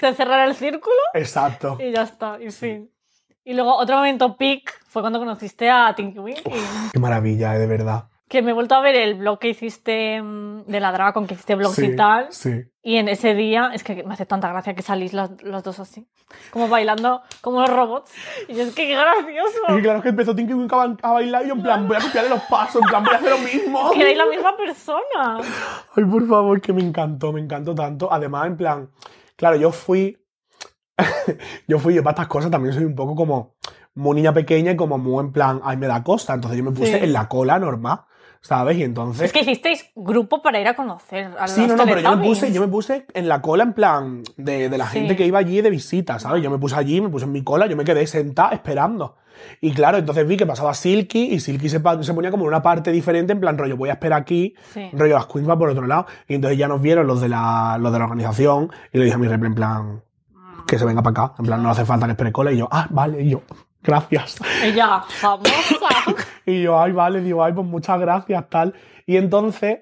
Se 0.00 0.14
cerrará 0.14 0.44
el 0.44 0.54
círculo 0.54 0.96
Exacto. 1.14 1.76
y 1.80 1.92
ya 1.92 2.02
está, 2.02 2.38
y 2.40 2.50
fin. 2.50 2.90
Y 3.44 3.54
luego 3.54 3.76
otro 3.76 3.96
momento 3.96 4.36
peak 4.36 4.80
fue 4.86 5.02
cuando 5.02 5.18
conociste 5.18 5.70
a 5.70 5.92
Tinky 5.94 6.18
Winky. 6.18 6.42
Qué 6.92 6.98
maravilla, 6.98 7.54
eh, 7.54 7.58
de 7.58 7.66
verdad. 7.66 8.04
Que 8.28 8.42
me 8.42 8.50
he 8.50 8.54
vuelto 8.54 8.74
a 8.74 8.80
ver 8.80 8.94
el 8.96 9.14
blog 9.14 9.38
que 9.38 9.48
hiciste 9.48 10.20
mm, 10.22 10.64
de 10.66 10.80
la 10.80 10.92
draga 10.92 11.12
con 11.12 11.26
que 11.26 11.34
hiciste 11.34 11.54
blogs 11.54 11.74
sí, 11.74 11.86
y 11.86 11.96
tal. 11.96 12.26
Sí. 12.30 12.62
Y 12.82 12.96
en 12.96 13.08
ese 13.08 13.34
día, 13.34 13.70
es 13.74 13.84
que 13.84 14.02
me 14.04 14.14
hace 14.14 14.24
tanta 14.24 14.48
gracia 14.48 14.74
que 14.74 14.80
salís 14.80 15.12
las, 15.12 15.30
las 15.42 15.62
dos 15.62 15.78
así, 15.80 16.08
como 16.50 16.66
bailando 16.66 17.20
como 17.42 17.60
los 17.60 17.68
robots. 17.68 18.10
Y 18.48 18.54
yo, 18.54 18.62
es 18.62 18.74
que 18.74 18.86
qué 18.88 18.94
gracioso. 18.94 19.76
Y 19.78 19.82
claro 19.82 19.98
es 19.98 20.02
que 20.02 20.08
empezó 20.08 20.34
Tinky 20.34 20.54
Winky 20.54 20.74
a, 20.74 20.78
ba- 20.78 20.96
a 21.02 21.12
bailar 21.12 21.44
y 21.44 21.48
yo 21.48 21.54
en 21.54 21.62
plan, 21.62 21.86
voy 21.86 21.98
a 21.98 22.00
copiarle 22.00 22.30
los 22.30 22.40
pasos, 22.44 22.80
en 22.82 22.88
plan, 22.88 23.04
voy 23.04 23.12
a 23.12 23.16
hacer 23.18 23.30
lo 23.30 23.38
mismo. 23.38 23.90
Que 23.90 24.00
erais 24.00 24.16
la 24.16 24.26
misma 24.26 24.56
persona. 24.56 25.40
Ay, 25.94 26.04
por 26.04 26.26
favor, 26.26 26.58
que 26.62 26.72
me 26.72 26.80
encantó, 26.82 27.32
me 27.34 27.40
encantó 27.42 27.74
tanto. 27.74 28.10
Además, 28.10 28.46
en 28.46 28.56
plan, 28.56 28.90
claro, 29.36 29.56
yo 29.56 29.72
fui. 29.72 30.16
yo 31.68 31.78
fui, 31.78 31.94
yo 31.94 32.02
para 32.02 32.12
estas 32.12 32.28
cosas 32.28 32.50
también 32.50 32.74
soy 32.74 32.84
un 32.84 32.94
poco 32.94 33.14
como 33.14 33.56
muy 33.94 34.14
niña 34.16 34.32
pequeña 34.32 34.72
y 34.72 34.76
como 34.76 34.98
muy 34.98 35.22
en 35.24 35.32
plan, 35.32 35.60
ay, 35.64 35.76
me 35.76 35.86
da 35.86 36.02
cosa. 36.02 36.34
Entonces 36.34 36.56
yo 36.58 36.64
me 36.64 36.70
puse 36.72 36.98
Sí. 36.98 37.04
en 37.04 37.12
la 37.12 37.28
cola 37.28 37.58
normal, 37.58 38.00
¿sabes? 38.40 38.76
Y 38.78 38.82
entonces. 38.82 39.22
Es 39.26 39.32
que 39.32 39.40
hicisteis 39.40 39.90
grupo 39.94 40.42
para 40.42 40.60
ir 40.60 40.68
a 40.68 40.74
conocer 40.74 41.26
a 41.38 41.42
los 41.42 41.50
Sí, 41.50 41.66
no, 41.66 41.76
no, 41.76 41.84
pero 41.84 42.00
yo 42.00 42.16
me, 42.16 42.24
puse, 42.24 42.52
yo 42.52 42.60
me 42.60 42.68
puse 42.68 43.06
en 43.14 43.28
la 43.28 43.40
cola 43.42 43.62
en 43.64 43.72
plan 43.74 44.22
de, 44.36 44.68
de 44.68 44.78
la 44.78 44.86
Sí. 44.86 44.98
gente 45.00 45.16
que 45.16 45.26
iba 45.26 45.38
allí 45.38 45.60
de 45.60 45.70
visita, 45.70 46.18
¿sabes? 46.18 46.42
Yo 46.42 46.50
me 46.50 46.58
puse 46.58 46.76
allí, 46.76 47.00
me 47.00 47.08
puse 47.08 47.24
en 47.26 47.32
mi 47.32 47.42
cola, 47.44 47.66
yo 47.66 47.76
me 47.76 47.84
quedé 47.84 48.06
sentada 48.06 48.50
esperando. 48.52 49.16
Y 49.62 49.72
claro, 49.72 49.96
entonces 49.96 50.26
vi 50.28 50.36
que 50.36 50.44
pasaba 50.44 50.74
Silky 50.74 51.32
y 51.32 51.40
Silky 51.40 51.68
se, 51.70 51.80
se 52.02 52.14
ponía 52.14 52.30
como 52.30 52.44
en 52.44 52.48
una 52.48 52.60
parte 52.62 52.92
diferente, 52.92 53.32
en 53.32 53.40
plan 53.40 53.56
rollo, 53.56 53.76
voy 53.76 53.88
a 53.88 53.92
esperar 53.92 54.20
aquí, 54.20 54.54
Sí. 54.72 54.90
rollo 54.92 55.14
las 55.14 55.26
queens 55.26 55.48
va 55.48 55.58
por 55.58 55.70
otro 55.70 55.86
lado. 55.86 56.06
Y 56.28 56.34
entonces 56.34 56.58
ya 56.58 56.68
nos 56.68 56.82
vieron 56.82 57.06
los 57.06 57.20
de 57.22 57.28
la, 57.30 57.78
los 57.80 57.90
de 57.92 57.98
la 57.98 58.04
organización 58.04 58.70
y 58.92 58.98
le 58.98 59.04
dije 59.04 59.14
a 59.14 59.18
mi 59.18 59.28
repre 59.28 59.48
en 59.48 59.54
plan 59.54 60.02
que 60.66 60.78
se 60.78 60.84
venga 60.84 61.02
para 61.02 61.24
acá, 61.24 61.34
en 61.38 61.46
plan 61.46 61.62
no 61.62 61.70
hace 61.70 61.84
falta 61.86 62.06
que 62.06 62.12
espere 62.12 62.32
cola. 62.32 62.52
Y 62.52 62.58
yo, 62.58 62.68
ah, 62.70 62.86
vale, 62.90 63.22
y 63.22 63.30
yo, 63.30 63.42
gracias. 63.82 64.36
Ella, 64.62 65.02
famosa. 65.08 65.88
Y 66.46 66.62
yo, 66.62 66.80
ay, 66.80 66.90
vale, 66.92 67.20
digo, 67.20 67.44
ay, 67.44 67.52
pues 67.52 67.66
muchas 67.66 68.00
gracias, 68.00 68.48
tal. 68.50 68.74
Y 69.06 69.16
entonces 69.16 69.80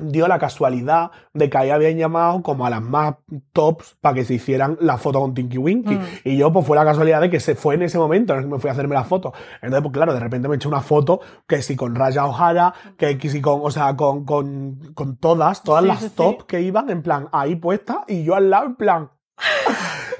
dio 0.00 0.26
la 0.26 0.38
casualidad 0.38 1.10
de 1.34 1.50
que 1.50 1.58
ahí 1.58 1.68
habían 1.68 1.98
llamado 1.98 2.40
como 2.42 2.64
a 2.64 2.70
las 2.70 2.80
más 2.80 3.16
tops 3.52 3.96
para 4.00 4.14
que 4.14 4.24
se 4.24 4.32
hicieran 4.34 4.78
la 4.80 4.96
foto 4.96 5.20
con 5.20 5.34
Tinky 5.34 5.58
Winky. 5.58 5.94
Mm. 5.96 6.04
Y 6.24 6.36
yo, 6.38 6.50
pues 6.50 6.66
fue 6.66 6.76
la 6.76 6.84
casualidad 6.84 7.20
de 7.20 7.28
que 7.28 7.40
se 7.40 7.54
fue 7.56 7.74
en 7.74 7.82
ese 7.82 7.98
momento 7.98 8.32
en 8.32 8.38
el 8.38 8.44
que 8.46 8.52
me 8.52 8.58
fui 8.58 8.70
a 8.70 8.72
hacerme 8.72 8.94
la 8.94 9.04
foto. 9.04 9.34
Entonces, 9.56 9.82
pues 9.82 9.92
claro, 9.92 10.14
de 10.14 10.20
repente 10.20 10.48
me 10.48 10.56
eché 10.56 10.66
una 10.68 10.80
foto 10.80 11.20
que 11.46 11.60
sí 11.60 11.76
con 11.76 11.94
Raya 11.94 12.24
O'Hara, 12.24 12.72
que 12.96 13.18
sí 13.28 13.42
con, 13.42 13.60
o 13.62 13.70
sea, 13.70 13.94
con, 13.96 14.24
con, 14.24 14.94
con 14.94 15.16
todas, 15.18 15.62
todas 15.62 15.82
Sí, 15.82 15.88
las 15.88 15.98
sí, 15.98 16.08
sí. 16.08 16.14
top 16.16 16.46
que 16.46 16.62
iban 16.62 16.88
en 16.88 17.02
plan 17.02 17.28
ahí 17.32 17.56
puestas 17.56 17.98
y 18.08 18.24
yo 18.24 18.34
al 18.34 18.48
lado 18.48 18.64
en 18.66 18.76
plan. 18.76 19.10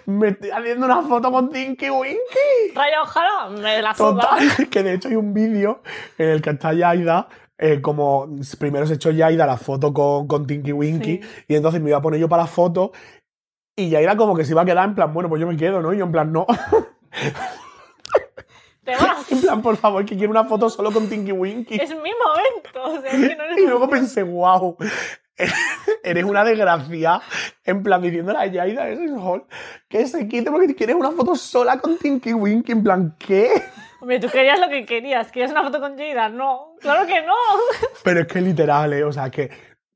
Me 0.06 0.28
estoy 0.28 0.50
haciendo 0.50 0.86
una 0.86 1.02
foto 1.02 1.30
con 1.30 1.50
Tinky 1.50 1.90
Winky. 1.90 2.72
Raya 2.74 3.02
Ojara, 3.02 3.48
me 3.50 3.80
la 3.82 3.94
suda. 3.94 4.22
Total, 4.22 4.68
que 4.70 4.82
de 4.82 4.94
hecho 4.94 5.08
hay 5.08 5.16
un 5.16 5.32
vídeo 5.34 5.82
en 6.18 6.28
el 6.28 6.42
que 6.42 6.50
está 6.50 6.72
Yaida, 6.72 7.28
eh, 7.58 7.80
como 7.80 8.28
primero 8.58 8.86
se 8.86 8.94
echó 8.94 9.10
Yaida 9.10 9.46
la 9.46 9.56
foto 9.56 9.92
con, 9.92 10.26
con 10.26 10.46
Tinky 10.46 10.72
Winky, 10.72 11.20
Sí. 11.22 11.44
y 11.48 11.54
entonces 11.54 11.80
me 11.80 11.90
iba 11.90 11.98
a 11.98 12.02
poner 12.02 12.18
yo 12.20 12.28
para 12.28 12.42
la 12.44 12.48
foto, 12.48 12.92
y 13.76 13.88
Yaida 13.90 14.16
como 14.16 14.34
que 14.36 14.44
se 14.44 14.52
iba 14.52 14.62
a 14.62 14.64
quedar 14.64 14.88
en 14.88 14.94
plan, 14.94 15.12
bueno, 15.14 15.28
pues 15.28 15.40
yo 15.40 15.46
me 15.46 15.56
quedo, 15.56 15.80
¿no? 15.80 15.92
Y 15.94 15.98
yo 15.98 16.04
en 16.04 16.12
plan, 16.12 16.32
no. 16.32 16.46
Te 18.84 18.96
vas. 18.96 19.30
en 19.30 19.40
plan, 19.40 19.62
por 19.62 19.76
favor, 19.76 20.04
que 20.04 20.16
quiero 20.16 20.32
una 20.32 20.44
foto 20.44 20.68
solo 20.68 20.90
con 20.90 21.08
Tinky 21.08 21.30
Winky. 21.30 21.76
Es 21.76 21.90
mi 21.90 22.10
momento. 22.12 22.82
O 22.82 23.00
sea, 23.00 23.12
es 23.12 23.28
que 23.28 23.36
no 23.36 23.44
eres 23.44 23.58
Y 23.62 23.66
luego 23.66 23.88
pensé, 23.88 24.24
wow, 24.24 24.76
eres 26.02 26.24
una 26.24 26.44
desgracia. 26.44 27.20
En 27.64 27.82
plan, 27.82 28.02
diciéndole 28.02 28.38
a 28.38 28.46
Yaida 28.46 28.88
ese 28.88 29.08
sol 29.08 29.46
que 29.88 30.06
se 30.06 30.26
quite 30.28 30.50
porque 30.50 30.74
quieres 30.74 30.96
una 30.96 31.12
foto 31.12 31.34
sola 31.34 31.78
con 31.78 31.98
Tinky 31.98 32.32
Winky. 32.32 32.72
En 32.72 32.82
plan, 32.82 33.16
¿qué? 33.18 33.50
Hombre, 34.00 34.18
tú 34.18 34.28
querías 34.28 34.58
lo 34.58 34.68
que 34.68 34.84
querías. 34.84 35.30
¿Querías 35.30 35.52
una 35.52 35.62
foto 35.62 35.80
con 35.80 35.96
Jada? 35.96 36.28
No, 36.28 36.74
claro 36.80 37.06
que 37.06 37.22
no. 37.22 37.34
Pero 38.02 38.20
es 38.20 38.26
que 38.26 38.40
literal, 38.40 38.92
¿eh? 38.92 39.04
O 39.04 39.12
sea, 39.12 39.30
que 39.30 39.50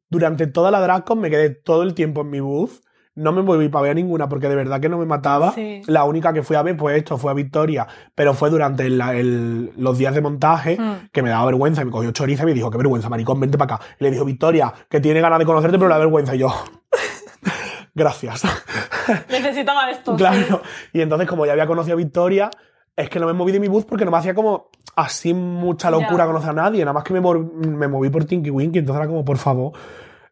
durante 0.09 0.47
toda 0.47 0.71
la 0.71 0.81
DragCon 0.81 1.21
me 1.21 1.31
quedé 1.31 1.51
todo 1.51 1.83
el 1.83 1.95
tiempo 1.95 2.21
en 2.21 2.31
mi 2.31 2.41
booth. 2.41 2.86
No 3.17 3.33
me 3.33 3.41
volví 3.43 3.69
para 3.71 3.83
ver 3.85 3.97
ninguna 3.97 4.29
porque 4.29 4.49
de 4.49 4.55
verdad 4.55 4.79
que 4.81 4.89
no 4.89 4.99
me 4.99 5.07
mataba. 5.07 5.53
Sí. 5.53 5.83
La 5.87 6.05
única 6.05 6.33
que 6.33 6.43
fui 6.43 6.55
a 6.55 6.63
ver, 6.63 6.77
pues 6.77 6.97
esto, 6.99 7.17
fue 7.19 7.31
a 7.31 7.35
Victoria. 7.35 7.87
Pero 8.15 8.35
fue 8.35 8.51
durante 8.51 8.87
el- 8.87 9.73
los 9.77 9.97
días 9.99 10.15
de 10.15 10.21
montaje 10.21 10.77
Mm. 10.79 11.09
que 11.13 11.23
me 11.23 11.31
daba 11.31 11.47
vergüenza. 11.47 11.81
Y 11.83 11.87
me 11.87 11.91
cogió 11.91 12.11
choriza 12.13 12.43
y 12.43 12.47
me 12.47 12.53
dijo, 12.55 12.71
qué 12.71 12.77
vergüenza, 12.77 13.09
maricón, 13.09 13.41
vente 13.41 13.57
para 13.59 13.77
acá. 13.77 13.85
Y 13.99 14.05
le 14.05 14.11
dijo, 14.11 14.25
Victoria, 14.25 14.73
que 14.89 15.01
tiene 15.01 15.21
ganas 15.21 15.39
de 15.39 15.47
conocerte, 15.47 15.79
pero 15.79 15.89
la 15.89 15.99
vergüenza. 15.99 16.35
Y 16.35 16.39
yo, 16.41 16.49
gracias. 17.95 18.43
Necesitaba 19.31 19.91
esto. 19.91 20.13
sí. 20.13 20.19
Claro. 20.19 20.63
Y 20.93 21.01
entonces, 21.01 21.29
como 21.29 21.47
ya 21.47 21.53
había 21.53 21.67
conocido 21.67 21.95
a 21.95 21.99
Victoria, 21.99 22.51
es 22.95 23.09
que 23.11 23.19
no 23.21 23.27
me 23.27 23.33
moví 23.33 23.53
de 23.53 23.61
mi 23.61 23.69
bus 23.69 23.85
porque 23.85 24.05
no 24.05 24.11
me 24.11 24.19
hacía 24.19 24.35
como 24.35 24.69
así 24.95 25.35
mucha 25.35 25.91
locura 25.91 26.27
conocer 26.27 26.51
a 26.51 26.55
nadie. 26.55 26.81
Nada 26.85 26.93
más 26.95 27.05
que 27.05 27.13
me, 27.15 27.21
me 27.21 27.89
moví 27.89 28.09
por 28.11 28.25
Tinky 28.25 28.51
Winky. 28.51 28.79
Entonces 28.81 29.01
era 29.01 29.09
como, 29.09 29.25
por 29.25 29.37
favor. 29.39 29.73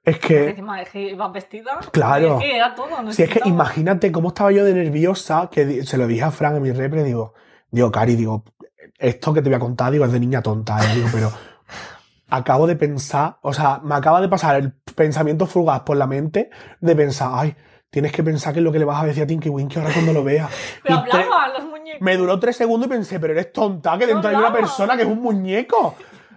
Es 0.04 0.18
que. 0.18 0.50
Encima 0.50 0.84
que 0.84 1.16
vestida. 1.32 1.80
Claro. 1.90 2.38
Es 2.38 2.44
que 2.44 2.56
era 2.56 2.74
todo. 2.74 3.12
Si 3.12 3.22
es 3.22 3.30
que 3.30 3.40
imagínate 3.46 4.12
cómo 4.12 4.28
estaba 4.28 4.52
yo 4.52 4.64
de 4.64 4.74
nerviosa, 4.74 5.48
que 5.50 5.84
se 5.84 5.96
lo 5.96 6.06
dije 6.06 6.22
a 6.22 6.30
Fran 6.30 6.56
en 6.56 6.62
mi 6.62 6.72
repre, 6.72 7.02
digo, 7.04 7.34
digo, 7.70 7.90
Cari, 7.90 8.14
digo, 8.14 8.44
esto 8.98 9.32
que 9.32 9.40
te 9.40 9.48
voy 9.48 9.56
a 9.56 9.60
contar, 9.60 9.90
digo, 9.90 10.04
es 10.04 10.12
de 10.12 10.20
niña 10.20 10.42
tonta, 10.42 10.78
eh, 10.84 10.94
digo, 10.94 11.08
pero 11.12 11.32
acabo 12.28 12.66
de 12.66 12.76
pensar, 12.76 13.38
o 13.42 13.52
sea, 13.52 13.80
me 13.82 13.94
acaba 13.94 14.20
de 14.20 14.28
pasar 14.28 14.56
el 14.56 14.72
pensamiento 14.94 15.46
fugaz 15.46 15.80
por 15.80 15.96
la 15.96 16.06
mente 16.06 16.50
de 16.80 16.96
pensar, 16.96 17.30
ay, 17.32 17.56
tienes 17.90 18.12
que 18.12 18.22
pensar 18.22 18.52
que 18.52 18.58
es 18.58 18.64
lo 18.64 18.72
que 18.72 18.78
le 18.78 18.84
vas 18.84 19.02
a 19.02 19.06
decir 19.06 19.22
a 19.22 19.26
Tinky 19.26 19.48
Winky 19.48 19.78
ahora 19.78 19.92
cuando 19.92 20.12
lo 20.12 20.24
veas. 20.24 20.50
Pero 20.82 20.96
hablaban 20.96 21.52
los 21.54 21.64
muñecos. 21.64 22.00
me 22.00 22.16
duró 22.16 22.38
tres 22.38 22.56
segundos 22.56 22.88
y 22.88 22.90
pensé, 22.90 23.20
pero 23.20 23.32
eres 23.32 23.52
tonta, 23.52 23.96
que 23.96 24.06
No 24.06 24.12
dentro 24.14 24.30
hay 24.30 24.36
una 24.36 24.52
persona 24.52 24.96
que 24.96 25.02
es 25.02 25.08
un 25.08 25.22
muñeco. 25.22 25.94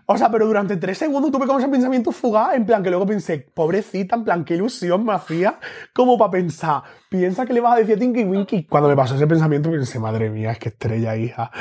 O 0.09 0.17
sea, 0.17 0.31
pero 0.31 0.47
durante 0.47 0.77
tres 0.77 0.97
segundos 0.97 1.31
tuve 1.31 1.45
como 1.45 1.59
ese 1.59 1.67
pensamiento 1.67 2.13
fugaz, 2.13 2.55
en 2.55 2.65
plan 2.65 2.81
que 2.81 2.89
luego 2.89 3.05
pensé, 3.05 3.39
pobrecita, 3.53 4.15
en 4.15 4.23
plan, 4.23 4.45
qué 4.45 4.53
ilusión 4.55 5.03
me 5.05 5.11
hacía, 5.13 5.59
como 5.93 6.17
para 6.17 6.31
pensar, 6.31 6.81
piensa 7.09 7.45
que 7.45 7.51
le 7.51 7.59
vas 7.59 7.73
a 7.73 7.79
decir 7.79 7.95
a 7.97 7.99
Tinky 7.99 8.23
Winky. 8.23 8.63
Cuando 8.67 8.87
me 8.87 8.95
pasó 8.95 9.15
ese 9.15 9.27
pensamiento 9.27 9.69
pensé, 9.69 9.99
madre 9.99 10.29
mía, 10.29 10.51
es 10.51 10.59
que 10.59 10.69
estrella, 10.69 11.17
hija, 11.17 11.51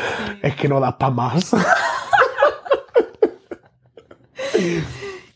es 0.41 0.55
que 0.55 0.69
no 0.69 0.79
das 0.79 0.95
para 0.95 1.11
más. 1.13 1.51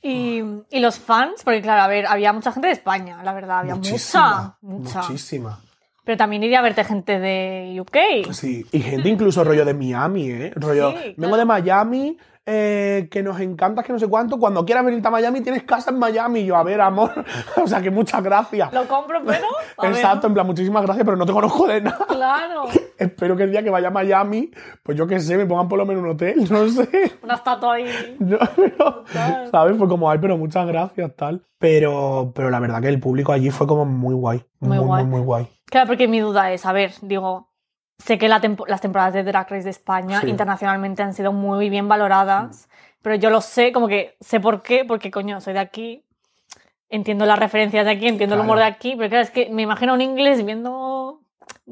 Y, 0.02 0.42
y 0.70 0.80
los 0.80 0.98
fans, 0.98 1.42
porque 1.44 1.60
claro, 1.60 1.82
a 1.82 1.86
ver, 1.88 2.06
había 2.06 2.32
mucha 2.32 2.52
gente 2.52 2.68
de 2.68 2.72
España, 2.72 3.22
la 3.22 3.34
verdad, 3.34 3.58
había 3.60 3.74
Muchísima, 3.74 4.56
mucha, 4.62 4.82
mucha. 4.98 5.02
muchísima. 5.02 5.60
Pero 6.04 6.16
también 6.16 6.42
iría 6.42 6.60
a 6.60 6.62
verte 6.62 6.84
gente 6.84 7.18
de 7.18 7.76
UK. 7.78 8.32
Sí, 8.32 8.64
y 8.72 8.80
gente 8.80 9.10
incluso 9.10 9.44
rollo 9.44 9.64
de 9.66 9.74
Miami, 9.74 10.30
¿eh? 10.30 10.52
Rollo, 10.56 10.92
Sí, 10.92 11.14
vengo 11.18 11.34
claro. 11.34 11.36
de 11.36 11.44
Miami, 11.44 12.18
eh, 12.46 13.08
que 13.10 13.22
nos 13.22 13.38
encanta, 13.40 13.82
que 13.82 13.92
no 13.92 13.98
sé 13.98 14.08
cuánto, 14.08 14.38
cuando 14.38 14.64
quieras 14.64 14.84
venirte 14.84 15.06
a 15.06 15.10
Miami 15.10 15.40
tienes 15.40 15.62
casa 15.64 15.90
en 15.90 15.98
Miami. 15.98 16.40
Y 16.40 16.46
yo, 16.46 16.56
a 16.56 16.62
ver, 16.62 16.80
amor, 16.80 17.24
o 17.62 17.66
sea, 17.66 17.80
que 17.80 17.90
muchas 17.90 18.22
gracias. 18.22 18.72
Lo 18.72 18.86
compro, 18.88 19.20
pero. 19.24 19.46
a 19.76 19.82
ver, 19.82 19.92
Exacto, 19.92 20.26
en 20.26 20.34
plan, 20.34 20.46
muchísimas 20.46 20.82
gracias, 20.82 21.04
pero 21.04 21.16
no 21.16 21.26
te 21.26 21.32
conozco 21.32 21.66
de 21.66 21.80
nada. 21.82 22.06
Claro. 22.08 22.64
Espero 22.98 23.36
que 23.36 23.44
el 23.44 23.50
día 23.50 23.62
que 23.62 23.70
vaya 23.70 23.88
a 23.88 23.90
Miami, 23.90 24.50
pues 24.82 24.96
yo 24.96 25.06
qué 25.06 25.20
sé, 25.20 25.36
me 25.36 25.46
pongan 25.46 25.68
por 25.68 25.78
lo 25.78 25.86
menos 25.86 26.02
un 26.02 26.10
hotel, 26.10 26.46
no 26.50 26.68
sé. 26.68 27.12
Una 27.22 27.34
estatua 27.34 27.74
ahí. 27.74 28.16
No, 28.18 28.38
pero. 28.56 29.04
¿sabes? 29.50 29.76
Fue 29.76 29.88
como, 29.88 30.10
ay, 30.10 30.18
pero 30.20 30.36
muchas 30.36 30.66
gracias, 30.66 31.14
tal. 31.16 31.44
Pero, 31.58 32.32
pero 32.34 32.50
la 32.50 32.58
verdad 32.58 32.80
que 32.80 32.88
el 32.88 33.00
público 33.00 33.32
allí 33.32 33.50
fue 33.50 33.66
como 33.66 33.84
muy 33.84 34.14
guay. 34.14 34.42
Muy 34.60 34.78
Muy, 34.78 34.86
guay. 34.86 35.04
muy, 35.04 35.10
muy 35.18 35.20
guay. 35.26 35.48
Claro, 35.66 35.86
porque 35.88 36.08
mi 36.08 36.20
duda 36.20 36.52
es, 36.52 36.66
a 36.66 36.72
ver, 36.72 36.92
digo, 37.02 37.49
sé 38.02 38.18
que 38.18 38.28
la 38.28 38.40
tempo- 38.40 38.66
las 38.66 38.80
temporadas 38.80 39.14
de 39.14 39.22
Drag 39.22 39.48
Race 39.50 39.64
de 39.64 39.70
España 39.70 40.20
Sí. 40.20 40.28
internacionalmente 40.28 41.02
han 41.02 41.14
sido 41.14 41.32
muy 41.32 41.68
bien 41.70 41.86
valoradas, 41.88 42.68
pero 43.02 43.14
yo 43.16 43.30
lo 43.30 43.40
sé, 43.40 43.72
como 43.72 43.88
que 43.88 44.16
sé 44.20 44.40
por 44.40 44.62
qué, 44.62 44.84
porque 44.84 45.10
coño, 45.10 45.40
soy 45.40 45.52
de 45.54 45.60
aquí, 45.60 46.04
entiendo 46.88 47.24
las 47.26 47.38
referencias 47.38 47.84
de 47.84 47.92
aquí, 47.92 48.08
entiendo 48.08 48.34
el 48.34 48.40
humor 48.42 48.56
de 48.58 48.62
Claro. 48.64 48.74
aquí, 48.76 48.94
pero 48.96 49.08
claro, 49.08 49.22
es 49.22 49.30
que 49.30 49.48
me 49.50 49.62
imagino 49.62 49.94
un 49.94 50.00
inglés 50.00 50.44
viendo 50.44 51.19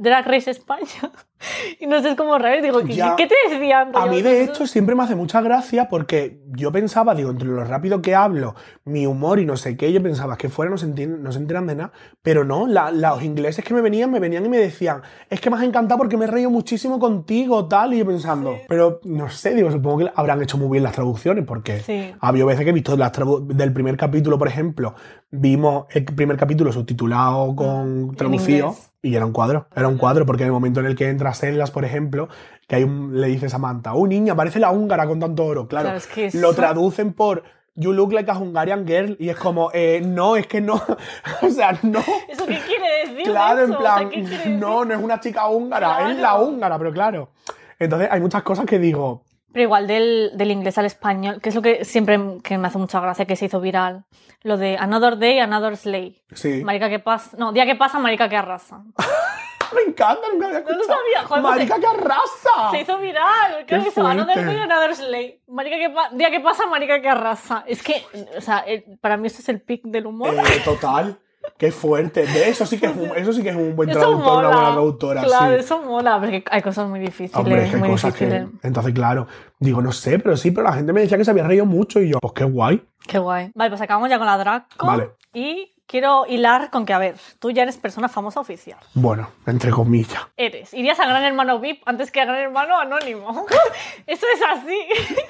Drag 0.01 0.27
Race 0.27 0.51
España 0.51 1.11
y 1.81 1.87
no 1.87 2.01
sé, 2.01 2.11
es 2.11 2.17
como 2.17 2.39
digo, 2.39 2.83
¿qué, 2.85 2.95
Ya. 2.95 3.17
qué 3.17 3.27
te 3.27 3.35
decían? 3.51 3.91
A 3.95 4.07
mí, 4.07 4.23
de 4.23 4.43
hecho, 4.45 4.67
siempre 4.67 4.95
me 4.95 5.03
hace 5.03 5.15
mucha 5.15 5.41
gracia 5.41 5.89
porque 5.89 6.41
yo 6.57 6.73
pensaba, 6.73 7.15
digo, 7.15 7.31
entre 7.31 7.49
lo 7.49 7.65
rápido 7.65 8.01
que 8.03 8.15
hablo, 8.15 8.55
mi 8.85 9.07
humor 9.07 9.39
y 9.39 9.45
no 9.45 9.57
sé 9.57 9.77
qué, 9.77 9.93
yo 9.93 10.03
pensaba 10.03 10.37
que 10.37 10.49
fuera 10.49 10.71
no 10.71 10.79
se, 10.79 10.87
entienden- 10.87 11.21
no 11.23 11.33
se 11.33 11.39
enteran 11.39 11.67
de 11.67 11.75
nada, 11.77 11.93
pero 12.23 12.45
no, 12.45 12.67
la- 12.67 12.91
los 12.91 13.23
ingleses 13.23 13.65
que 13.65 13.75
me 13.75 13.81
venían, 13.81 14.11
me 14.11 14.21
venían 14.21 14.45
y 14.47 14.49
me 14.49 14.59
decían, 14.59 15.03
es 15.31 15.41
que 15.41 15.51
me 15.51 15.57
has 15.57 15.63
encantado 15.63 15.99
porque 15.99 16.17
me 16.17 16.25
he 16.25 16.29
reído 16.29 16.51
muchísimo 16.51 16.99
contigo, 16.99 17.67
tal, 17.67 17.95
y 17.95 17.99
yo 17.99 18.07
pensando, 18.07 18.57
pero 18.69 19.01
no 19.05 19.29
sé, 19.31 19.55
digo, 19.55 19.71
supongo 19.71 19.99
que 19.99 20.13
habrán 20.15 20.43
hecho 20.43 20.59
muy 20.59 20.69
bien 20.71 20.83
las 20.85 20.93
traducciones 20.95 21.45
porque 21.45 21.81
Sí. 21.81 22.15
ha 22.21 22.29
habido 22.29 22.47
veces 22.47 22.65
que 22.65 22.71
he 22.71 22.75
visto 22.75 22.97
las 22.97 23.13
del 23.49 23.73
primer 23.73 23.97
capítulo, 23.97 24.39
por 24.39 24.49
ejemplo, 24.49 24.95
vimos 25.31 25.87
el 25.91 26.05
primer 26.05 26.37
capítulo 26.37 26.73
subtitulado 26.73 27.55
con 27.55 28.09
En 28.11 28.15
traducido. 28.17 28.77
Y 29.03 29.15
era 29.15 29.25
un 29.25 29.33
cuadro, 29.33 29.69
era 29.75 29.89
un 29.89 29.97
cuadro 29.97 30.27
porque 30.27 30.43
en 30.43 30.49
el 30.49 30.53
momento 30.53 30.81
en 30.81 30.87
el 30.87 30.97
que 30.97 31.09
entra 31.09 31.35
Sellas, 31.35 31.71
por 31.71 31.85
ejemplo, 31.85 32.29
que 32.67 32.77
hay 32.77 32.85
un, 32.85 33.21
le 33.21 33.29
dice 33.29 33.49
Samantha, 33.49 33.95
oh 33.95 34.07
niña, 34.07 34.35
parece 34.35 34.59
la 34.59 34.71
húngara 34.73 35.07
con 35.07 35.21
tanto 35.21 35.45
oro, 35.45 35.69
claro, 35.69 35.87
Claro, 35.87 35.99
es 35.99 36.07
que 36.07 36.31
lo 36.35 36.53
traducen 36.55 37.13
por 37.13 37.45
You 37.75 37.93
look 37.93 38.13
like 38.13 38.29
a 38.29 38.37
Hungarian 38.37 38.87
girl 38.89 39.17
y 39.21 39.29
es 39.29 39.37
como, 39.37 39.71
eh, 39.73 40.03
no, 40.05 40.35
es 40.35 40.49
que 40.49 40.61
no, 40.61 40.75
o 41.43 41.51
sea, 41.51 41.79
no. 41.83 42.01
¿Eso 42.29 42.45
qué 42.45 42.59
quiere 42.67 43.07
decir? 43.07 43.23
Claro, 43.25 43.63
en 43.63 43.71
eso? 43.71 43.79
O 43.79 43.83
sea, 43.83 43.95
plan, 43.95 44.09
¿qué 44.11 44.23
quiere 44.23 44.37
decir? 44.37 44.53
no, 44.57 44.85
no 44.85 44.95
es 44.95 45.01
una 45.01 45.21
chica 45.21 45.49
húngara, 45.49 46.11
es 46.11 46.19
la 46.19 46.41
húngara, 46.41 46.77
pero 46.77 46.93
claro. 46.93 47.31
Entonces 47.79 48.09
hay 48.11 48.21
muchas 48.21 48.43
cosas 48.43 48.67
que 48.67 48.81
digo, 48.81 49.23
Pero 49.53 49.63
igual 49.63 49.87
del, 49.87 50.33
del 50.35 50.51
inglés 50.51 50.77
al 50.79 50.85
español, 50.87 51.41
que 51.41 51.49
es 51.49 51.55
lo 51.55 51.63
que 51.63 51.85
siempre 51.85 52.19
que 52.45 52.59
me 52.59 52.69
hace 52.69 52.79
mucha 52.79 53.01
gracia, 53.01 53.25
que 53.25 53.35
se 53.37 53.47
hizo 53.47 53.61
viral. 53.61 54.05
Lo 54.43 54.57
de 54.57 54.77
Another 54.79 55.17
Day, 55.19 55.39
Another 55.41 55.77
Slay. 55.77 56.23
sí, 56.33 56.63
Marica 56.65 56.89
que 56.89 56.99
pasa. 56.99 57.37
No, 57.39 57.53
día 57.53 57.65
que 57.67 57.75
pasa, 57.75 57.99
marica 57.99 58.29
que 58.29 58.37
arrasa. 58.37 58.83
me 59.75 59.83
encanta, 59.91 60.21
nunca 60.33 60.47
había 60.47 60.61
No 60.61 60.65
lo 60.67 60.71
escuchado. 60.77 60.99
sabía, 61.01 61.23
joder, 61.27 61.43
pues 61.43 61.55
Marica, 61.55 61.79
que 61.81 61.87
arrasa. 61.87 62.71
Se 62.71 62.81
hizo 62.83 62.99
viral. 62.99 63.65
Creo 63.67 63.83
Qué 63.85 63.91
que 63.93 64.01
Another. 64.01 64.45
Day, 64.47 64.57
Another 64.59 64.95
Slay. 64.97 65.43
Marica 65.49 65.77
que 65.77 65.91
pa- 65.91 66.11
día 66.13 66.31
que 66.31 66.41
pasa, 66.41 66.67
marica 66.67 67.01
que 67.01 67.09
arrasa. 67.09 67.65
Es 67.67 67.83
que, 67.83 68.05
o 68.37 68.41
sea, 68.41 68.59
el- 68.61 68.99
para 69.01 69.17
mí 69.17 69.27
esto 69.27 69.41
es 69.41 69.49
el 69.49 69.61
pic 69.63 69.83
del 69.85 70.07
humor. 70.07 70.35
Eh, 70.35 70.61
total. 70.65 71.19
Qué 71.57 71.73
fuerte. 71.73 72.27
De 72.27 72.49
eso 72.49 72.67
sí 72.67 72.79
que 72.79 72.87
es 72.87 72.93
un, 72.97 73.17
eso 73.17 73.33
sí 73.33 73.43
que 73.43 73.51
es 73.51 73.57
un 73.57 73.75
buen 73.75 73.89
eso 73.91 73.99
traductor, 73.99 74.35
mola. 74.35 74.49
una 74.49 74.57
buena 74.57 74.73
traductora. 74.73 75.23
Claro, 75.23 75.55
sí. 75.55 75.61
eso 75.61 75.83
mola, 75.83 76.19
porque 76.19 76.45
hay 76.51 76.63
cosas 76.63 76.89
muy 76.89 77.01
difíciles. 77.01 77.37
Hombre, 77.37 77.65
es 77.65 77.71
que 77.71 77.77
hay 77.77 77.83
muy 77.83 77.91
cosas 77.91 78.15
que. 78.15 78.27
difíciles. 78.27 78.53
Entonces, 78.63 78.93
claro, 78.95 79.27
digo, 79.59 79.81
no 79.81 79.93
sé, 79.93 80.19
pero 80.19 80.37
sí, 80.37 80.51
pero 80.51 80.67
la 80.67 80.75
gente 80.75 80.93
me 80.93 81.01
decía 81.01 81.17
que 81.17 81.25
se 81.25 81.31
había 81.31 81.45
reído 81.45 81.67
mucho 81.67 82.01
y 82.01 82.11
yo, 82.11 82.19
pues 82.21 82.33
qué 82.35 82.45
guay. 82.45 82.83
Qué 83.07 83.19
guay. 83.19 83.51
Vale, 83.55 83.71
pues 83.71 83.81
acabamos 83.81 84.11
ya 84.11 84.19
con 84.19 84.27
la 84.27 84.37
Draco. 84.37 84.87
Vale. 84.87 85.11
Y 85.33 85.73
quiero 85.89 86.27
hilar 86.29 86.71
con 86.71 86.87
que, 86.87 86.93
a 86.93 86.99
ver, 86.99 87.17
tú 87.41 87.51
ya 87.51 87.63
eres 87.63 87.77
persona 87.77 88.09
famosa 88.09 88.39
oficial. 88.39 88.79
Bueno, 88.95 89.31
entre 89.47 89.71
comillas. 89.71 90.21
Eres. 90.37 90.73
Irías 90.75 91.01
a 91.01 91.07
Gran 91.07 91.25
Hermano 91.25 91.59
VIP 91.59 91.83
antes 91.87 92.13
que 92.13 92.21
a 92.21 92.27
Gran 92.27 92.39
Hermano 92.39 92.79
Anónimo. 92.79 93.47
Eso 94.07 94.27
es 94.33 94.41
así. 94.49 94.79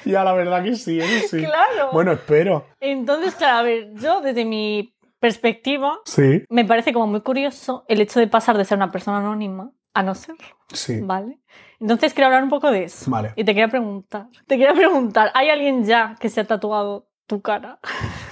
Ya, 0.05 0.25
la 0.25 0.33
verdad 0.33 0.63
que 0.63 0.75
sí, 0.75 1.01
eso 1.01 1.29
sí. 1.29 1.43
Claro. 1.45 1.91
Bueno, 1.93 2.13
espero. 2.13 2.67
Entonces, 2.81 3.35
claro, 3.35 3.59
a 3.59 3.63
ver, 3.63 3.95
yo 3.95 4.21
desde 4.21 4.45
mi 4.45 4.93
perspectiva, 5.21 5.99
Sí, 6.05 6.45
me 6.49 6.65
parece 6.65 6.93
como 6.93 7.07
muy 7.07 7.21
curioso 7.23 7.85
el 7.89 8.01
hecho 8.01 8.21
de 8.21 8.29
pasar 8.29 8.57
de 8.57 8.65
ser 8.65 8.77
una 8.79 8.91
persona 8.91 9.19
anónima 9.19 9.71
a 9.95 10.03
no 10.03 10.15
serlo, 10.15 10.45
sí. 10.73 11.01
¿vale? 11.01 11.41
Entonces 11.81 12.15
quiero 12.15 12.27
hablar 12.27 12.43
un 12.45 12.51
poco 12.51 12.71
de 12.71 12.85
eso. 12.85 13.11
Vale. 13.11 13.33
Y 13.37 13.45
te 13.45 13.53
quería 13.53 13.69
preguntar, 13.69 14.29
te 14.47 14.57
quería 14.57 14.75
preguntar, 14.75 15.31
¿hay 15.35 15.49
alguien 15.51 15.85
ya 15.85 16.17
que 16.21 16.29
se 16.29 16.41
ha 16.41 16.47
tatuado 16.47 17.09
tu 17.27 17.41
cara? 17.43 17.79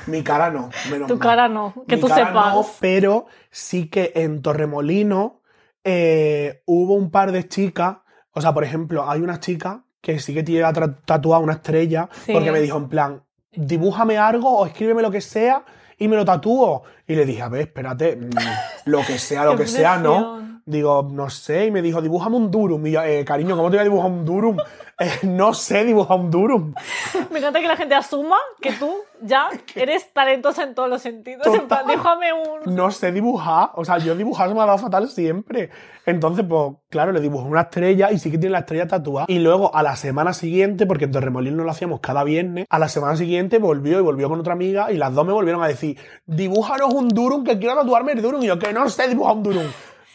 Mi 0.06 0.22
cara 0.22 0.50
no, 0.50 0.70
menos 0.90 1.08
Tu 1.08 1.14
mal. 1.14 1.22
cara 1.26 1.48
no, 1.48 1.74
que 1.88 1.96
Mi 1.96 2.02
tú 2.02 2.08
cara 2.08 2.26
sepas. 2.28 2.54
no, 2.54 2.66
pero 2.80 3.26
sí 3.50 3.88
que 3.88 4.12
en 4.14 4.40
Torremolino 4.42 5.42
eh, 5.84 6.62
hubo 6.66 6.94
un 6.94 7.10
par 7.10 7.32
de 7.32 7.46
chicas. 7.48 7.98
O 8.32 8.40
sea, 8.40 8.52
por 8.54 8.64
ejemplo, 8.64 9.08
hay 9.08 9.20
una 9.20 9.40
chica 9.40 9.84
que 10.00 10.18
sí 10.18 10.34
que 10.34 10.42
tiene 10.42 10.64
tatuada 11.04 11.42
una 11.42 11.54
estrella 11.54 12.08
Sí. 12.24 12.32
porque 12.32 12.52
me 12.52 12.60
dijo 12.60 12.76
en 12.78 12.88
plan, 12.88 13.24
dibújame 13.52 14.18
algo 14.18 14.50
o 14.58 14.66
escríbeme 14.66 15.02
lo 15.02 15.10
que 15.10 15.20
sea 15.20 15.64
y 15.98 16.08
me 16.08 16.16
lo 16.16 16.24
tatúo. 16.24 16.82
Y 17.06 17.14
le 17.14 17.24
dije, 17.24 17.42
a 17.42 17.48
ver, 17.48 17.62
espérate, 17.62 18.16
mm, 18.16 18.30
lo 18.86 19.04
que 19.04 19.18
sea, 19.18 19.44
lo 19.44 19.56
que 19.58 19.66
sea, 19.66 19.98
¿no? 19.98 20.45
Digo, 20.68 21.08
no 21.08 21.30
sé, 21.30 21.66
y 21.66 21.70
me 21.70 21.80
dijo, 21.80 22.02
dibújame 22.02 22.36
un 22.36 22.50
durum. 22.50 22.84
Y 22.88 22.90
yo, 22.90 23.02
eh, 23.02 23.24
cariño, 23.24 23.56
¿cómo 23.56 23.70
te 23.70 23.76
voy 23.76 23.80
a 23.82 23.84
dibujar 23.84 24.10
un 24.10 24.24
durum? 24.24 24.56
Eh, 24.98 25.10
no 25.24 25.52
sé 25.52 25.84
dibujar 25.84 26.18
un 26.18 26.30
durum. 26.30 26.74
Me 27.30 27.40
encanta 27.40 27.60
que 27.60 27.68
la 27.68 27.76
gente 27.76 27.94
asuma 27.94 28.36
que 28.62 28.72
tú 28.72 28.90
ya 29.20 29.50
eres 29.74 30.10
talentosa 30.14 30.62
en 30.62 30.74
todos 30.74 30.88
los 30.88 31.02
sentidos. 31.02 31.46
En 31.48 31.68
plan, 31.68 31.82
Total. 31.82 31.86
déjame 31.86 32.32
un... 32.32 32.74
No 32.74 32.90
sé 32.90 33.12
dibujar. 33.12 33.72
O 33.74 33.84
sea, 33.84 33.98
yo 33.98 34.16
dibujar 34.16 34.48
se 34.48 34.54
me 34.54 34.62
ha 34.62 34.64
dado 34.64 34.78
fatal 34.78 35.10
siempre. 35.10 35.68
Entonces, 36.06 36.46
pues, 36.48 36.76
claro, 36.88 37.12
le 37.12 37.20
dibujé 37.20 37.46
una 37.46 37.60
estrella 37.60 38.10
y 38.10 38.18
sí 38.18 38.30
que 38.30 38.38
tiene 38.38 38.52
la 38.52 38.60
estrella 38.60 38.86
tatuada. 38.86 39.26
Y 39.28 39.38
luego, 39.40 39.74
a 39.76 39.82
la 39.82 39.96
semana 39.96 40.32
siguiente, 40.32 40.86
porque 40.86 41.04
en 41.04 41.12
Torremolino 41.12 41.62
lo 41.62 41.70
hacíamos 41.70 42.00
cada 42.00 42.24
viernes, 42.24 42.64
a 42.70 42.78
la 42.78 42.88
semana 42.88 43.16
siguiente 43.16 43.58
volvió 43.58 43.98
y 43.98 44.02
volvió 44.02 44.30
con 44.30 44.40
otra 44.40 44.54
amiga 44.54 44.90
y 44.90 44.96
las 44.96 45.12
dos 45.12 45.26
me 45.26 45.34
volvieron 45.34 45.62
a 45.62 45.68
decir, 45.68 45.98
dibújanos 46.24 46.94
un 46.94 47.08
durum 47.08 47.44
que 47.44 47.58
quiero 47.58 47.74
tatuarme 47.74 48.12
el 48.12 48.22
durum. 48.22 48.42
Y 48.42 48.46
yo, 48.46 48.58
que 48.58 48.72
no 48.72 48.88
sé 48.88 49.08
dibujar 49.08 49.36
un 49.36 49.42
durum. 49.42 49.66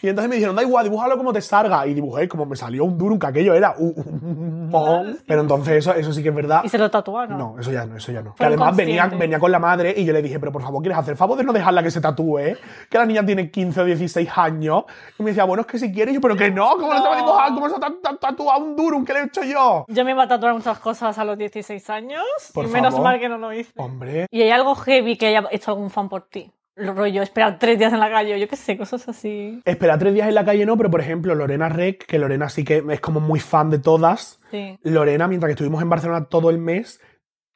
Y 0.02 0.08
entonces 0.10 0.30
me 0.30 0.36
dijeron, 0.36 0.56
da 0.56 0.64
igual, 0.64 0.84
dibújalo 0.86 1.18
como 1.18 1.32
te 1.32 1.42
salga. 1.42 1.86
Y 1.86 1.94
dibujé 1.94 2.28
como 2.28 2.46
me 2.46 2.56
salió 2.56 2.84
un 2.86 2.98
durum, 2.98 3.20
que 3.20 3.28
aquello 3.28 3.54
era 3.54 3.76
un, 3.78 3.94
un 3.96 4.70
mon. 4.70 5.18
Pero 5.28 5.42
entonces 5.42 5.76
eso, 5.78 5.94
eso 5.94 6.12
sí 6.12 6.24
que 6.24 6.30
es 6.30 6.36
verdad. 6.36 6.62
Y 6.64 6.70
se 6.70 6.78
lo 6.78 6.90
tatuaron. 6.90 7.38
No, 7.38 7.56
eso 7.60 7.72
ya 7.72 7.86
no, 7.86 7.98
eso 7.98 8.12
ya 8.12 8.22
no. 8.22 8.34
Que 8.36 8.46
además 8.46 8.76
venía, 8.76 9.06
venía 9.08 9.38
con 9.40 9.52
la 9.52 9.60
madre 9.60 9.94
y 9.96 10.04
yo 10.06 10.14
le 10.14 10.22
dije, 10.22 10.40
pero 10.40 10.52
por 10.52 10.62
favor, 10.64 10.82
¿quieres 10.82 10.98
hacer 10.98 11.16
favor 11.16 11.38
de 11.38 11.44
no 11.44 11.54
dejarla 11.54 11.84
que 11.84 11.92
se 11.92 12.02
tatúe? 12.02 12.56
Que 12.90 12.98
la 12.98 13.06
niña 13.06 13.26
tiene 13.26 13.52
15 13.52 13.82
o 13.82 13.86
16 13.86 14.30
años. 14.36 14.84
Y 15.20 15.24
me 15.24 15.32
decía, 15.32 15.44
bueno, 15.44 15.62
es 15.62 15.68
que 15.68 15.78
si 15.80 15.92
quieres. 15.92 16.14
Y 16.14 16.16
yo, 16.16 16.22
pero 16.22 16.36
que 16.36 16.50
no, 16.50 16.70
¿cómo 16.72 16.94
no, 16.94 17.02
te 17.02 17.08
va 17.08 17.14
a 17.14 17.18
dibujar? 17.18 17.54
¿Cómo 17.54 17.70
se 17.70 17.76
ha 17.76 17.80
ta- 17.80 17.94
ta- 18.02 18.18
tatuado 18.18 18.64
un 18.66 18.76
durum? 18.76 19.06
¿Qué 19.06 19.14
le 19.14 19.20
he 19.20 19.24
hecho 19.26 19.44
yo? 19.44 19.86
Yo 19.88 20.04
me 20.06 20.12
iba 20.12 20.24
a 20.24 20.28
tatuar 20.28 20.54
muchas 20.54 20.80
cosas 20.80 21.18
a 21.20 21.24
los 21.26 21.38
16 21.38 21.90
años. 21.92 22.24
Por 22.54 22.66
y 22.66 22.70
menos 22.70 22.92
favor. 22.94 23.06
mal 23.08 23.20
que 23.20 23.30
no 23.30 23.38
lo 23.38 23.54
hice. 23.54 23.72
Hombre. 23.78 24.26
¿Y 24.32 24.42
hay 24.42 24.50
algo 24.50 24.74
heavy 24.76 25.16
que 25.18 25.28
haya 25.28 25.48
hecho 25.52 25.72
algún 25.72 25.90
fan 25.90 26.10
por 26.10 26.24
ti? 26.28 26.52
Lo 26.75 26.93
rollo, 26.93 27.21
esperar 27.21 27.60
tres 27.60 27.77
días 27.77 27.91
en 27.93 27.99
la 27.99 28.10
calle, 28.10 28.39
yo 28.39 28.47
qué 28.47 28.55
sé, 28.55 28.77
cosas 28.77 29.07
así. 29.10 29.62
Esperar 29.65 29.99
tres 29.99 30.13
días 30.13 30.27
en 30.27 30.36
la 30.36 30.45
calle 30.45 30.65
no, 30.65 30.77
pero 30.77 30.89
por 30.89 31.01
ejemplo, 31.01 31.36
Lorena 31.36 31.67
Rec, 31.69 32.05
que 32.05 32.17
Lorena 32.17 32.47
sí 32.49 32.63
que 32.63 32.84
es 32.89 32.99
como 33.01 33.19
muy 33.19 33.39
fan 33.39 33.69
de 33.69 33.79
todas. 33.79 34.39
Sí. 34.51 34.79
Lorena, 34.84 35.27
mientras 35.27 35.49
que 35.49 35.53
estuvimos 35.53 35.81
en 35.81 35.89
Barcelona 35.89 36.25
todo 36.25 36.49
el 36.49 36.57
mes, 36.57 37.01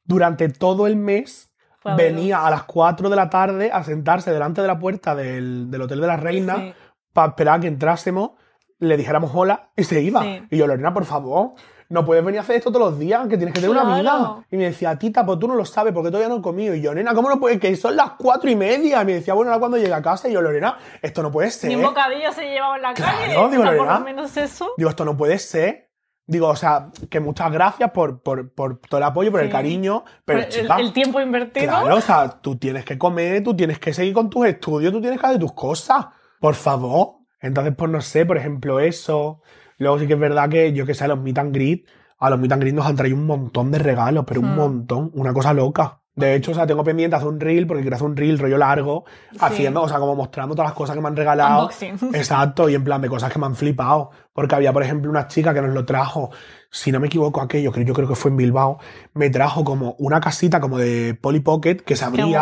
durante 0.03 0.49
todo 0.49 0.85
el 0.85 0.97
mes 0.97 1.49
Fue 1.79 1.93
a 1.93 1.95
verlo. 1.95 2.15
venía 2.17 2.45
a 2.45 2.49
las 2.49 2.63
4 2.65 3.09
de 3.09 3.15
la 3.15 3.29
tarde 3.29 3.71
a 3.71 3.83
sentarse 3.83 4.31
delante 4.31 4.61
de 4.61 4.67
la 4.67 4.77
puerta 4.79 5.15
del, 5.15 5.71
del 5.71 5.81
Hotel 5.81 6.01
de 6.01 6.07
la 6.07 6.17
Reina 6.17 6.55
Sí. 6.57 6.73
para 7.13 7.29
esperar 7.29 7.57
a 7.57 7.61
que 7.61 7.67
entrásemos, 7.67 8.31
le 8.79 8.97
dijéramos 8.97 9.31
hola 9.33 9.71
y 9.77 9.83
se 9.85 10.01
iba. 10.01 10.21
Sí. 10.23 10.41
Y 10.51 10.57
yo, 10.57 10.67
Lorena, 10.67 10.93
por 10.93 11.05
favor, 11.05 11.53
no 11.89 12.03
puedes 12.03 12.23
venir 12.25 12.39
a 12.39 12.41
hacer 12.43 12.55
esto 12.55 12.71
todos 12.71 12.91
los 12.91 12.99
días, 12.99 13.27
que 13.27 13.37
tienes 13.37 13.53
que 13.53 13.61
tener 13.61 13.69
una 13.75 13.83
Claro. 13.99 14.35
vida. 14.37 14.45
Y 14.51 14.57
me 14.57 14.63
decía, 14.65 14.97
tita, 14.97 15.25
pues 15.25 15.37
tú 15.39 15.47
no 15.47 15.55
lo 15.55 15.65
sabes 15.65 15.93
porque 15.93 16.09
todavía 16.09 16.29
no 16.29 16.37
he 16.37 16.41
comido. 16.41 16.73
Y 16.73 16.81
yo, 16.81 16.91
Lorena, 16.91 17.13
¿cómo 17.13 17.29
no 17.29 17.39
puedes? 17.39 17.59
Que 17.59 17.75
son 17.75 17.95
las 17.95 18.11
cuatro 18.17 18.49
y 18.49 18.55
media. 18.55 19.01
Y 19.01 19.05
me 19.05 19.13
decía, 19.13 19.33
bueno, 19.33 19.51
ahora 19.51 19.59
cuando 19.59 19.77
llegue 19.77 19.93
a 19.93 20.01
casa. 20.01 20.27
Y 20.27 20.33
yo, 20.33 20.41
Lorena, 20.41 20.77
esto 21.01 21.21
no 21.21 21.31
puede 21.31 21.51
ser. 21.51 21.69
Ni 21.69 21.75
un 21.75 21.83
bocadillo 21.83 22.31
se 22.31 22.43
llevaba 22.49 22.75
en 22.77 22.81
la 22.81 22.93
Claro, 22.93 23.17
calle. 23.17 23.29
digo, 23.31 23.43
o 23.43 23.49
sea, 23.51 23.59
por 23.71 23.79
¿verdad? 23.79 23.99
lo 23.99 24.05
menos 24.05 24.37
eso. 24.37 24.71
Digo, 24.77 24.89
esto 24.89 25.05
no 25.05 25.15
puede 25.15 25.37
ser. 25.39 25.85
Digo, 26.27 26.47
o 26.47 26.55
sea, 26.55 26.89
que 27.07 27.19
muchas 27.19 27.51
gracias 27.51 27.91
por, 27.91 28.23
por, 28.23 28.51
por 28.51 28.79
todo 28.79 28.97
el 28.97 29.03
apoyo, 29.03 29.29
por 29.31 29.41
el 29.41 29.45
Sí. 29.47 29.51
cariño. 29.51 30.03
Pero, 30.25 30.39
el, 30.39 30.49
chica, 30.49 30.77
el 30.77 30.91
tiempo 30.91 31.21
invertido. 31.21 31.67
claro, 31.67 31.95
o 31.97 32.01
sea, 32.01 32.27
tú 32.41 32.55
tienes 32.57 32.83
que 32.83 32.97
comer, 32.97 33.43
tú 33.43 33.55
tienes 33.55 33.77
que 33.77 33.93
seguir 33.93 34.15
con 34.15 34.27
tus 34.31 34.47
estudios, 34.47 34.91
tú 34.91 34.99
tienes 35.01 35.19
que 35.19 35.25
hacer 35.27 35.39
tus 35.39 35.53
cosas. 35.53 36.07
Por 36.39 36.55
favor. 36.55 37.17
Entonces, 37.39 37.75
pues 37.77 37.91
no 37.91 38.01
sé, 38.01 38.25
por 38.25 38.37
ejemplo, 38.37 38.79
eso. 38.79 39.41
Luego 39.77 39.99
sí 39.99 40.07
que 40.07 40.13
es 40.13 40.19
verdad 40.19 40.49
que 40.49 40.73
yo 40.73 40.85
que 40.85 40.93
sé, 40.93 41.03
a 41.05 41.07
los 41.09 41.19
meet 41.19 41.37
and 41.37 41.53
greet, 41.53 41.85
a 42.19 42.29
los 42.29 42.39
meet 42.39 42.51
and 42.51 42.61
greet 42.61 42.75
nos 42.75 42.85
han 42.85 42.95
traído 42.95 43.17
un 43.17 43.25
montón 43.25 43.71
de 43.71 43.79
regalos, 43.79 44.23
pero 44.27 44.41
un 44.41 44.53
Hmm. 44.53 44.57
montón, 44.57 45.11
una 45.13 45.33
cosa 45.33 45.53
loca. 45.53 45.99
De 46.15 46.33
hecho, 46.33 46.51
o 46.51 46.53
sea, 46.53 46.65
tengo 46.65 46.81
pendiente 46.81 47.17
hacer 47.17 47.27
un 47.27 47.41
reel, 47.41 47.67
porque 47.67 47.81
quiero 47.81 47.97
hacer 47.97 48.07
un 48.07 48.15
reel 48.15 48.39
rollo 48.39 48.57
largo, 48.57 49.03
haciendo, 49.37 49.81
o 49.81 49.89
sea, 49.89 49.99
como 49.99 50.15
mostrando 50.15 50.55
todas 50.55 50.69
las 50.69 50.77
cosas 50.77 50.95
que 50.95 51.01
me 51.01 51.09
han 51.09 51.15
regalado. 51.17 51.63
Unboxing. 51.63 51.97
Exacto, 52.13 52.69
y 52.69 52.75
en 52.75 52.85
plan 52.85 53.01
de 53.01 53.09
cosas 53.09 53.33
que 53.33 53.37
me 53.37 53.45
han 53.47 53.55
flipado. 53.55 54.11
Porque 54.31 54.55
había, 54.55 54.71
por 54.71 54.81
ejemplo, 54.83 55.11
una 55.11 55.27
chica 55.27 55.53
que 55.53 55.61
nos 55.61 55.73
lo 55.73 55.83
trajo, 55.85 56.29
si 56.75 56.91
no 56.91 56.99
me 56.99 57.07
equivoco, 57.07 57.41
aquello, 57.41 57.71
que 57.71 57.85
yo 57.85 57.93
creo 57.93 58.07
que 58.07 58.15
fue 58.15 58.31
en 58.31 58.37
Bilbao, 58.37 58.79
me 59.13 59.29
trajo 59.29 59.63
como 59.63 59.95
una 59.97 60.19
casita 60.19 60.59
como 60.59 60.77
de 60.77 61.13
Polly 61.19 61.39
Pocket 61.39 61.77
que 61.77 61.95
se 61.95 62.03
abría. 62.03 62.41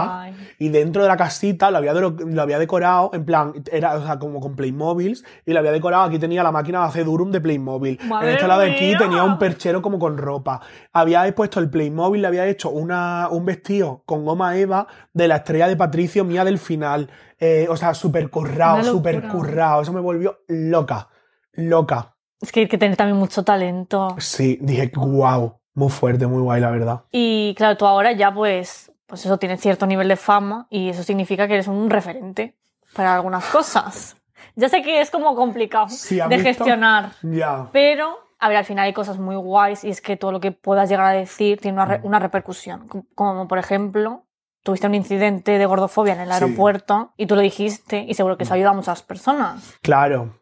Y 0.57 0.69
dentro 0.69 1.03
de 1.03 1.07
la 1.07 1.17
casita 1.17 1.69
lo 1.69 1.77
había, 1.77 1.93
de- 1.93 2.01
lo 2.01 2.41
había 2.41 2.57
decorado, 2.57 3.11
en 3.13 3.25
plan, 3.25 3.53
era, 3.71 3.93
o 3.95 4.03
sea, 4.03 4.17
como 4.17 4.39
con 4.39 4.55
Playmobiles, 4.55 5.23
y 5.45 5.53
lo 5.53 5.59
había 5.59 5.71
decorado, 5.71 6.03
aquí 6.05 6.17
tenía 6.17 6.41
la 6.41 6.51
máquina 6.51 6.79
de 6.81 6.85
hacer 6.87 7.05
Durum 7.05 7.29
de 7.31 7.41
Playmobil. 7.41 7.99
¡Madre 8.07 8.29
en 8.29 8.33
este 8.35 8.47
lado 8.47 8.61
de 8.61 8.71
aquí 8.71 8.97
tenía 8.97 9.23
un 9.23 9.37
perchero 9.37 9.81
como 9.83 9.99
con 9.99 10.17
ropa. 10.17 10.61
Había 10.93 11.33
puesto 11.35 11.59
el 11.59 11.69
Playmobil, 11.69 12.21
le 12.21 12.27
había 12.27 12.47
hecho 12.47 12.69
una, 12.71 13.27
un 13.29 13.45
vestido 13.45 14.01
con 14.05 14.25
goma 14.25 14.57
Eva 14.57 14.87
de 15.13 15.27
la 15.27 15.35
estrella 15.37 15.67
de 15.67 15.75
Patricio 15.75 16.23
mía 16.25 16.43
del 16.43 16.57
final. 16.57 17.09
Eh, 17.39 17.67
o 17.69 17.75
sea, 17.77 17.93
súper 17.93 18.29
currado, 18.29 18.77
súper 18.91 19.15
currado. 19.31 19.81
Eso 19.83 19.93
me 19.93 19.99
volvió 20.01 20.39
loca, 20.47 21.09
loca. 21.53 22.12
Es 22.43 22.51
que 22.51 22.59
hay 22.61 22.67
que 22.67 22.77
tener 22.77 22.95
también 22.97 23.17
mucho 23.17 23.43
talento. 23.43 24.15
Sí, 24.19 24.59
dije, 24.61 24.91
wow, 24.95 25.55
muy 25.73 25.89
fuerte, 25.89 26.27
muy 26.27 26.41
guay, 26.43 26.61
la 26.61 26.69
verdad. 26.69 27.01
Y 27.11 27.55
claro, 27.57 27.77
tú 27.77 27.85
ahora 27.87 28.11
ya 28.11 28.31
pues, 28.33 28.91
pues 29.07 29.25
eso 29.25 29.37
tienes 29.39 29.61
cierto 29.61 29.87
nivel 29.87 30.07
de 30.09 30.15
fama 30.17 30.67
y 30.69 30.89
eso 30.89 31.01
significa 31.03 31.47
que 31.47 31.53
eres 31.55 31.67
un 31.67 31.89
referente 31.89 32.55
para 32.95 33.15
algunas 33.15 33.45
cosas. 33.45 34.17
Ya 34.55 34.69
sé 34.69 34.83
que 34.83 35.01
es 35.01 35.09
como 35.09 35.35
complicado 35.35 35.87
Sí, 35.89 36.19
¿has 36.19 36.29
de 36.29 36.35
visto? 36.35 36.49
gestionar, 36.49 37.13
Ya. 37.23 37.69
pero 37.71 38.19
a 38.39 38.49
ver, 38.49 38.57
al 38.57 38.65
final 38.65 38.85
hay 38.85 38.93
cosas 38.93 39.17
muy 39.17 39.35
guays 39.37 39.83
y 39.85 39.89
es 39.89 40.01
que 40.01 40.17
todo 40.17 40.31
lo 40.33 40.39
que 40.41 40.51
puedas 40.51 40.89
llegar 40.89 41.05
a 41.07 41.11
decir 41.17 41.59
tiene 41.61 41.75
una, 41.77 41.85
re- 41.85 41.99
Mm. 41.99 42.05
una 42.07 42.19
repercusión. 42.19 42.87
Como, 43.15 43.47
por 43.47 43.57
ejemplo, 43.57 44.25
tuviste 44.63 44.85
un 44.85 44.95
incidente 44.95 45.57
de 45.57 45.65
gordofobia 45.65 46.13
en 46.13 46.19
el 46.19 46.27
Sí. 46.27 46.31
Mm. 46.31 46.43
aeropuerto 46.43 47.13
y 47.15 47.25
tú 47.25 47.35
lo 47.35 47.41
dijiste 47.41 48.03
y 48.07 48.13
seguro 48.15 48.35
que 48.37 48.43
eso 48.43 48.53
ayuda 48.53 48.71
a 48.71 48.73
muchas 48.73 49.01
personas. 49.01 49.75
Claro. 49.81 50.39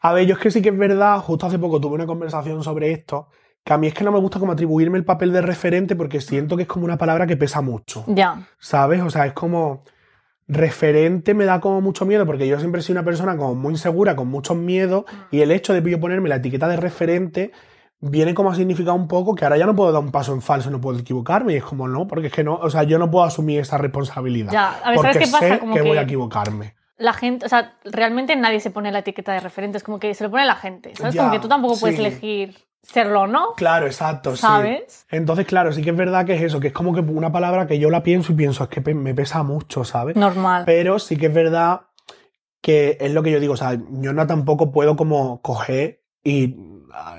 A 0.00 0.12
ver, 0.12 0.26
yo 0.26 0.34
es 0.34 0.40
que 0.40 0.50
sí 0.50 0.62
que 0.62 0.70
es 0.70 0.78
verdad, 0.78 1.18
justo 1.18 1.46
hace 1.46 1.58
poco 1.58 1.80
tuve 1.80 1.94
una 1.94 2.06
conversación 2.06 2.62
sobre 2.62 2.92
esto, 2.92 3.28
que 3.62 3.72
a 3.72 3.78
mí 3.78 3.86
es 3.86 3.94
que 3.94 4.04
no 4.04 4.12
me 4.12 4.18
gusta 4.18 4.38
como 4.38 4.52
atribuirme 4.52 4.98
el 4.98 5.04
papel 5.04 5.32
de 5.32 5.42
referente 5.42 5.94
porque 5.94 6.20
siento 6.20 6.56
que 6.56 6.62
es 6.62 6.68
como 6.68 6.84
una 6.84 6.96
palabra 6.96 7.26
que 7.26 7.36
pesa 7.36 7.60
mucho, 7.60 8.04
Ya, 8.08 8.48
¿sabes? 8.58 9.02
O 9.02 9.10
sea, 9.10 9.26
es 9.26 9.32
como 9.32 9.84
referente 10.48 11.32
me 11.32 11.44
da 11.44 11.60
como 11.60 11.80
mucho 11.80 12.04
miedo 12.04 12.26
porque 12.26 12.48
yo 12.48 12.58
siempre 12.58 12.80
he 12.80 12.82
sido 12.82 12.98
una 12.98 13.04
persona 13.04 13.36
como 13.36 13.54
muy 13.54 13.74
insegura, 13.74 14.16
con 14.16 14.28
muchos 14.28 14.56
miedos 14.56 15.04
y 15.30 15.42
el 15.42 15.52
hecho 15.52 15.72
de 15.72 15.88
yo 15.88 16.00
ponerme 16.00 16.28
la 16.28 16.36
etiqueta 16.36 16.66
de 16.66 16.76
referente 16.76 17.52
viene 18.00 18.34
como 18.34 18.50
a 18.50 18.54
significar 18.54 18.94
un 18.94 19.06
poco 19.06 19.34
que 19.34 19.44
ahora 19.44 19.58
ya 19.58 19.66
no 19.66 19.76
puedo 19.76 19.92
dar 19.92 20.02
un 20.02 20.10
paso 20.10 20.32
en 20.32 20.42
falso, 20.42 20.70
no 20.70 20.80
puedo 20.80 20.98
equivocarme 20.98 21.52
y 21.52 21.56
es 21.56 21.62
como 21.62 21.86
no, 21.86 22.06
porque 22.06 22.28
es 22.28 22.32
que 22.32 22.42
no, 22.42 22.56
o 22.56 22.70
sea, 22.70 22.82
yo 22.82 22.98
no 22.98 23.10
puedo 23.10 23.24
asumir 23.24 23.60
esa 23.60 23.78
responsabilidad. 23.78 24.50
Ya, 24.50 24.70
a 24.82 24.90
ver, 24.90 24.98
¿sabes 24.98 25.16
porque 25.16 25.18
qué 25.18 25.30
pasa? 25.30 25.48
sé 25.48 25.58
Como 25.60 25.74
que 25.74 25.82
voy 25.82 25.98
a 25.98 26.02
equivocarme. 26.02 26.74
La 27.00 27.14
gente, 27.14 27.46
o 27.46 27.48
sea, 27.48 27.74
realmente 27.82 28.36
nadie 28.36 28.60
se 28.60 28.70
pone 28.70 28.92
la 28.92 29.00
etiqueta 29.00 29.32
de 29.32 29.40
referente, 29.40 29.78
es 29.78 29.84
como 29.84 29.98
que 29.98 30.14
se 30.14 30.22
lo 30.22 30.30
pone 30.30 30.44
la 30.44 30.54
gente, 30.54 30.94
¿sabes? 30.94 31.14
Ya, 31.14 31.22
como 31.22 31.32
que 31.32 31.40
tú 31.40 31.48
tampoco 31.48 31.78
puedes 31.80 31.98
elegir 31.98 32.54
serlo 32.82 33.22
o 33.22 33.26
no, 33.26 33.54
Claro, 33.56 33.86
exacto, 33.86 34.36
sí. 34.36 34.42
¿sabes? 34.42 35.06
Entonces, 35.10 35.46
claro, 35.46 35.72
sí 35.72 35.82
que 35.82 35.90
es 35.90 35.96
verdad 35.96 36.26
que 36.26 36.34
es 36.34 36.42
eso, 36.42 36.60
que 36.60 36.68
es 36.68 36.72
como 36.72 36.94
que 36.94 37.00
una 37.00 37.32
palabra 37.32 37.66
que 37.66 37.78
yo 37.78 37.90
la 37.90 38.02
pienso 38.02 38.32
y 38.32 38.36
pienso, 38.36 38.64
es 38.64 38.68
que 38.68 38.94
me 38.94 39.14
pesa 39.14 39.42
mucho, 39.42 39.84
¿sabes? 39.84 40.14
Normal. 40.14 40.64
Pero 40.66 40.98
sí 40.98 41.16
que 41.16 41.26
es 41.26 41.34
verdad 41.34 41.82
que 42.60 42.98
es 43.00 43.12
lo 43.12 43.22
que 43.22 43.30
yo 43.30 43.40
digo, 43.40 43.54
o 43.54 43.56
sea, 43.56 43.78
yo 43.90 44.12
no 44.12 44.26
tampoco 44.26 44.70
puedo 44.70 44.96
como 44.96 45.40
coger 45.40 46.02
y 46.22 46.54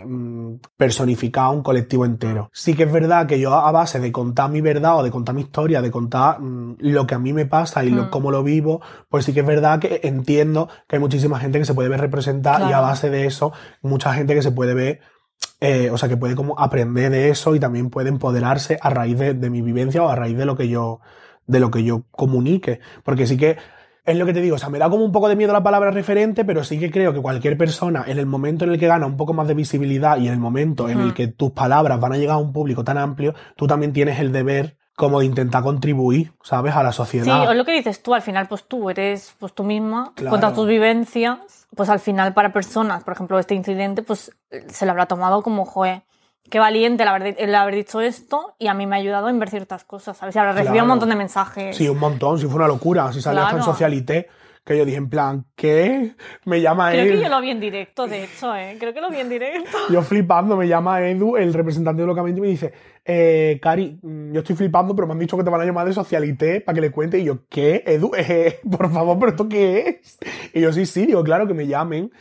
mm, 0.06 0.56
personificar 0.78 1.46
a 1.46 1.50
un 1.50 1.64
colectivo 1.64 2.06
entero. 2.06 2.50
Sí 2.54 2.74
que 2.74 2.84
es 2.84 2.92
verdad 2.92 3.28
que 3.28 3.40
yo 3.40 3.54
a 3.54 3.72
base 3.72 4.00
de 4.00 4.12
contar 4.12 4.50
mi 4.50 4.62
verdad 4.62 4.98
o 4.98 5.04
de 5.04 5.12
contar 5.12 5.36
mi 5.36 5.42
historia, 5.42 5.82
de 5.82 5.92
contar 5.92 6.40
mm, 6.40 6.78
lo 6.80 7.08
que 7.08 7.16
a 7.16 7.20
mí 7.20 7.34
me 7.34 7.46
pasa 7.46 7.84
y 7.84 7.90
lo, 7.90 8.06
Mm. 8.06 8.10
cómo 8.10 8.32
lo 8.32 8.44
vivo, 8.44 8.82
pues 9.10 9.26
sí 9.26 9.34
que 9.34 9.42
es 9.42 9.46
verdad 9.46 9.80
que 9.80 10.02
entiendo 10.04 10.68
que 10.88 10.96
hay 10.98 11.00
muchísima 11.00 11.40
gente 11.40 11.60
que 11.60 11.66
se 11.66 11.74
puede 11.74 11.90
ver 11.90 12.02
representada 12.02 12.70
y 12.70 12.74
a 12.74 12.80
base 12.80 13.10
de 13.10 13.26
eso, 13.26 13.54
mucha 13.82 14.14
gente 14.14 14.36
que 14.36 14.42
se 14.42 14.52
puede 14.52 14.74
ver 14.74 15.00
eh, 15.60 15.90
o 15.92 15.98
sea, 15.98 16.10
que 16.10 16.18
puede 16.18 16.36
como 16.36 16.60
aprender 16.60 17.12
de 17.12 17.30
eso 17.30 17.56
y 17.56 17.60
también 17.60 17.90
puede 17.92 18.10
empoderarse 18.10 18.80
a 18.82 18.90
raíz 18.90 19.18
de, 19.18 19.34
de 19.36 19.50
mi 19.50 19.62
vivencia 19.62 20.02
o 20.04 20.10
a 20.10 20.16
raíz 20.16 20.36
de 20.38 20.46
lo 20.46 20.56
que 20.56 20.68
yo, 20.70 21.02
de 21.46 21.60
lo 21.60 21.70
que 21.70 21.84
yo 21.84 22.04
comunique. 22.12 22.80
Porque 23.04 23.28
sí 23.28 23.38
que 23.38 23.58
es 24.04 24.18
lo 24.18 24.26
que 24.26 24.34
te 24.34 24.42
digo, 24.42 24.56
o 24.56 24.60
sea, 24.60 24.70
me 24.70 24.80
da 24.80 24.90
como 24.90 25.06
un 25.06 25.12
poco 25.12 25.30
de 25.30 25.36
miedo 25.36 25.54
la 25.54 25.62
palabra 25.64 25.92
referente, 25.92 26.44
pero 26.44 26.64
sí 26.64 26.80
que 26.80 26.90
creo 26.90 27.14
que 27.14 27.22
cualquier 27.22 27.58
persona, 27.58 28.04
en 28.08 28.18
el 28.18 28.26
momento 28.26 28.66
en 28.66 28.72
el 28.72 28.80
que 28.80 28.88
gana 28.88 29.06
un 29.06 29.18
poco 29.18 29.34
más 29.34 29.48
de 29.48 29.54
visibilidad 29.54 30.18
y 30.18 30.28
en 30.28 30.34
el 30.34 30.40
momento 30.40 30.90
en 30.90 31.02
el 31.02 31.14
que 31.14 31.28
tus 31.28 31.52
palabras 31.52 32.00
van 32.00 32.14
a 32.14 32.18
llegar 32.18 32.36
a 32.36 32.40
un 32.40 32.52
público 32.52 32.84
tan 32.84 32.98
amplio, 32.98 33.34
tú 33.56 33.68
también 33.68 33.94
tienes 33.94 34.20
el 34.20 34.32
deber 34.32 34.78
como 34.96 35.20
de 35.20 35.26
intentar 35.26 35.64
contribuir, 35.64 36.34
¿sabes? 36.44 36.76
A 36.76 36.84
la 36.84 36.92
Sí, 36.92 36.98
sociedad. 36.98 37.48
o 37.50 37.54
lo 37.54 37.64
que 37.66 37.72
dices 37.74 38.04
tú, 38.04 38.14
al 38.14 38.22
final, 38.22 38.48
pues 38.48 38.66
tú 38.66 38.90
eres 38.90 39.36
pues 39.40 39.54
tú 39.54 39.64
misma, 39.64 40.12
Claro. 40.16 40.30
cuentas 40.32 40.54
tus 40.54 40.68
vivencias, 40.68 41.68
pues 41.76 41.90
al 41.90 42.00
final 42.00 42.34
para 42.34 42.52
personas, 42.54 43.04
por 43.04 43.14
ejemplo, 43.14 43.40
este 43.40 43.56
incidente, 43.56 44.04
pues 44.04 44.32
se 44.68 44.86
lo 44.86 44.92
habrá 44.92 45.06
tomado 45.06 45.42
como, 45.44 45.66
joder, 45.66 46.04
qué 46.50 46.60
valiente 46.60 47.04
el 47.04 47.10
haber, 47.10 47.36
el 47.40 47.56
haber 47.56 47.76
dicho 47.76 48.02
esto 48.02 48.56
y 48.60 48.68
a 48.68 48.74
mí 48.74 48.86
me 48.88 48.96
ha 48.96 49.00
ayudado 49.00 49.28
a 49.28 49.32
ver 49.32 49.50
ciertas 49.50 49.84
cosas, 49.84 50.18
¿sabes? 50.18 50.36
Y 50.36 50.40
habrá 50.40 50.52
recibido 50.52 50.74
Claro. 50.74 50.86
un 50.86 50.90
montón 50.90 51.10
de 51.10 51.16
mensajes. 51.16 51.78
Sí, 51.78 51.88
un 51.88 52.00
montón, 52.00 52.38
si 52.40 52.46
fue 52.48 52.56
una 52.56 52.68
locura, 52.68 53.12
si 53.14 53.22
salió 53.22 53.42
hasta 53.42 53.56
en 53.56 53.60
Claro. 53.62 53.72
Socialité, 53.74 54.28
que 54.64 54.78
yo 54.78 54.86
dije 54.86 54.98
en 54.98 55.10
plan, 55.10 55.46
¿qué? 55.56 56.14
Me 56.46 56.62
llama 56.62 56.92
Creo 56.92 57.06
que 57.16 57.22
yo 57.24 57.30
lo 57.30 57.42
vi 57.42 57.50
en 57.50 57.60
directo, 57.60 58.06
de 58.06 58.26
hecho, 58.26 58.56
¿eh? 58.56 58.76
Creo 58.80 58.94
que 58.94 59.02
lo 59.02 59.10
vi 59.10 59.20
en 59.20 59.30
directo. 59.30 59.76
Yo 59.90 60.04
flipando, 60.04 60.56
me 60.56 60.68
llama 60.68 61.02
Edu, 61.02 61.36
el 61.36 61.52
representante 61.54 62.02
de 62.04 62.08
locamente, 62.08 62.38
y 62.38 62.42
me 62.42 62.48
dice, 62.48 62.72
eh, 63.04 63.58
Cari, 63.60 63.98
mm, 64.02 64.34
yo 64.34 64.42
estoy 64.42 64.56
flipando, 64.56 64.96
pero 64.96 65.08
me 65.08 65.14
han 65.14 65.20
dicho 65.20 65.36
que 65.36 65.44
te 65.44 65.50
van 65.50 65.62
a 65.62 65.66
llamar 65.66 65.88
de 65.88 65.94
Socialité 65.94 66.62
para 66.62 66.76
que 66.76 66.82
le 66.82 66.92
cuente. 66.92 67.18
Y 67.18 67.24
yo, 67.24 67.40
¿qué? 67.50 67.84
Edu, 67.88 68.12
eh, 68.18 68.60
por 68.70 68.92
favor, 68.94 69.18
¿pero 69.18 69.32
esto 69.32 69.50
qué 69.50 70.02
es? 70.04 70.20
Y 70.54 70.62
yo, 70.62 70.72
sí, 70.72 70.86
sí, 70.86 71.08
digo, 71.08 71.24
claro 71.24 71.48
que 71.48 71.56
me 71.56 71.66
llamen. 71.66 72.12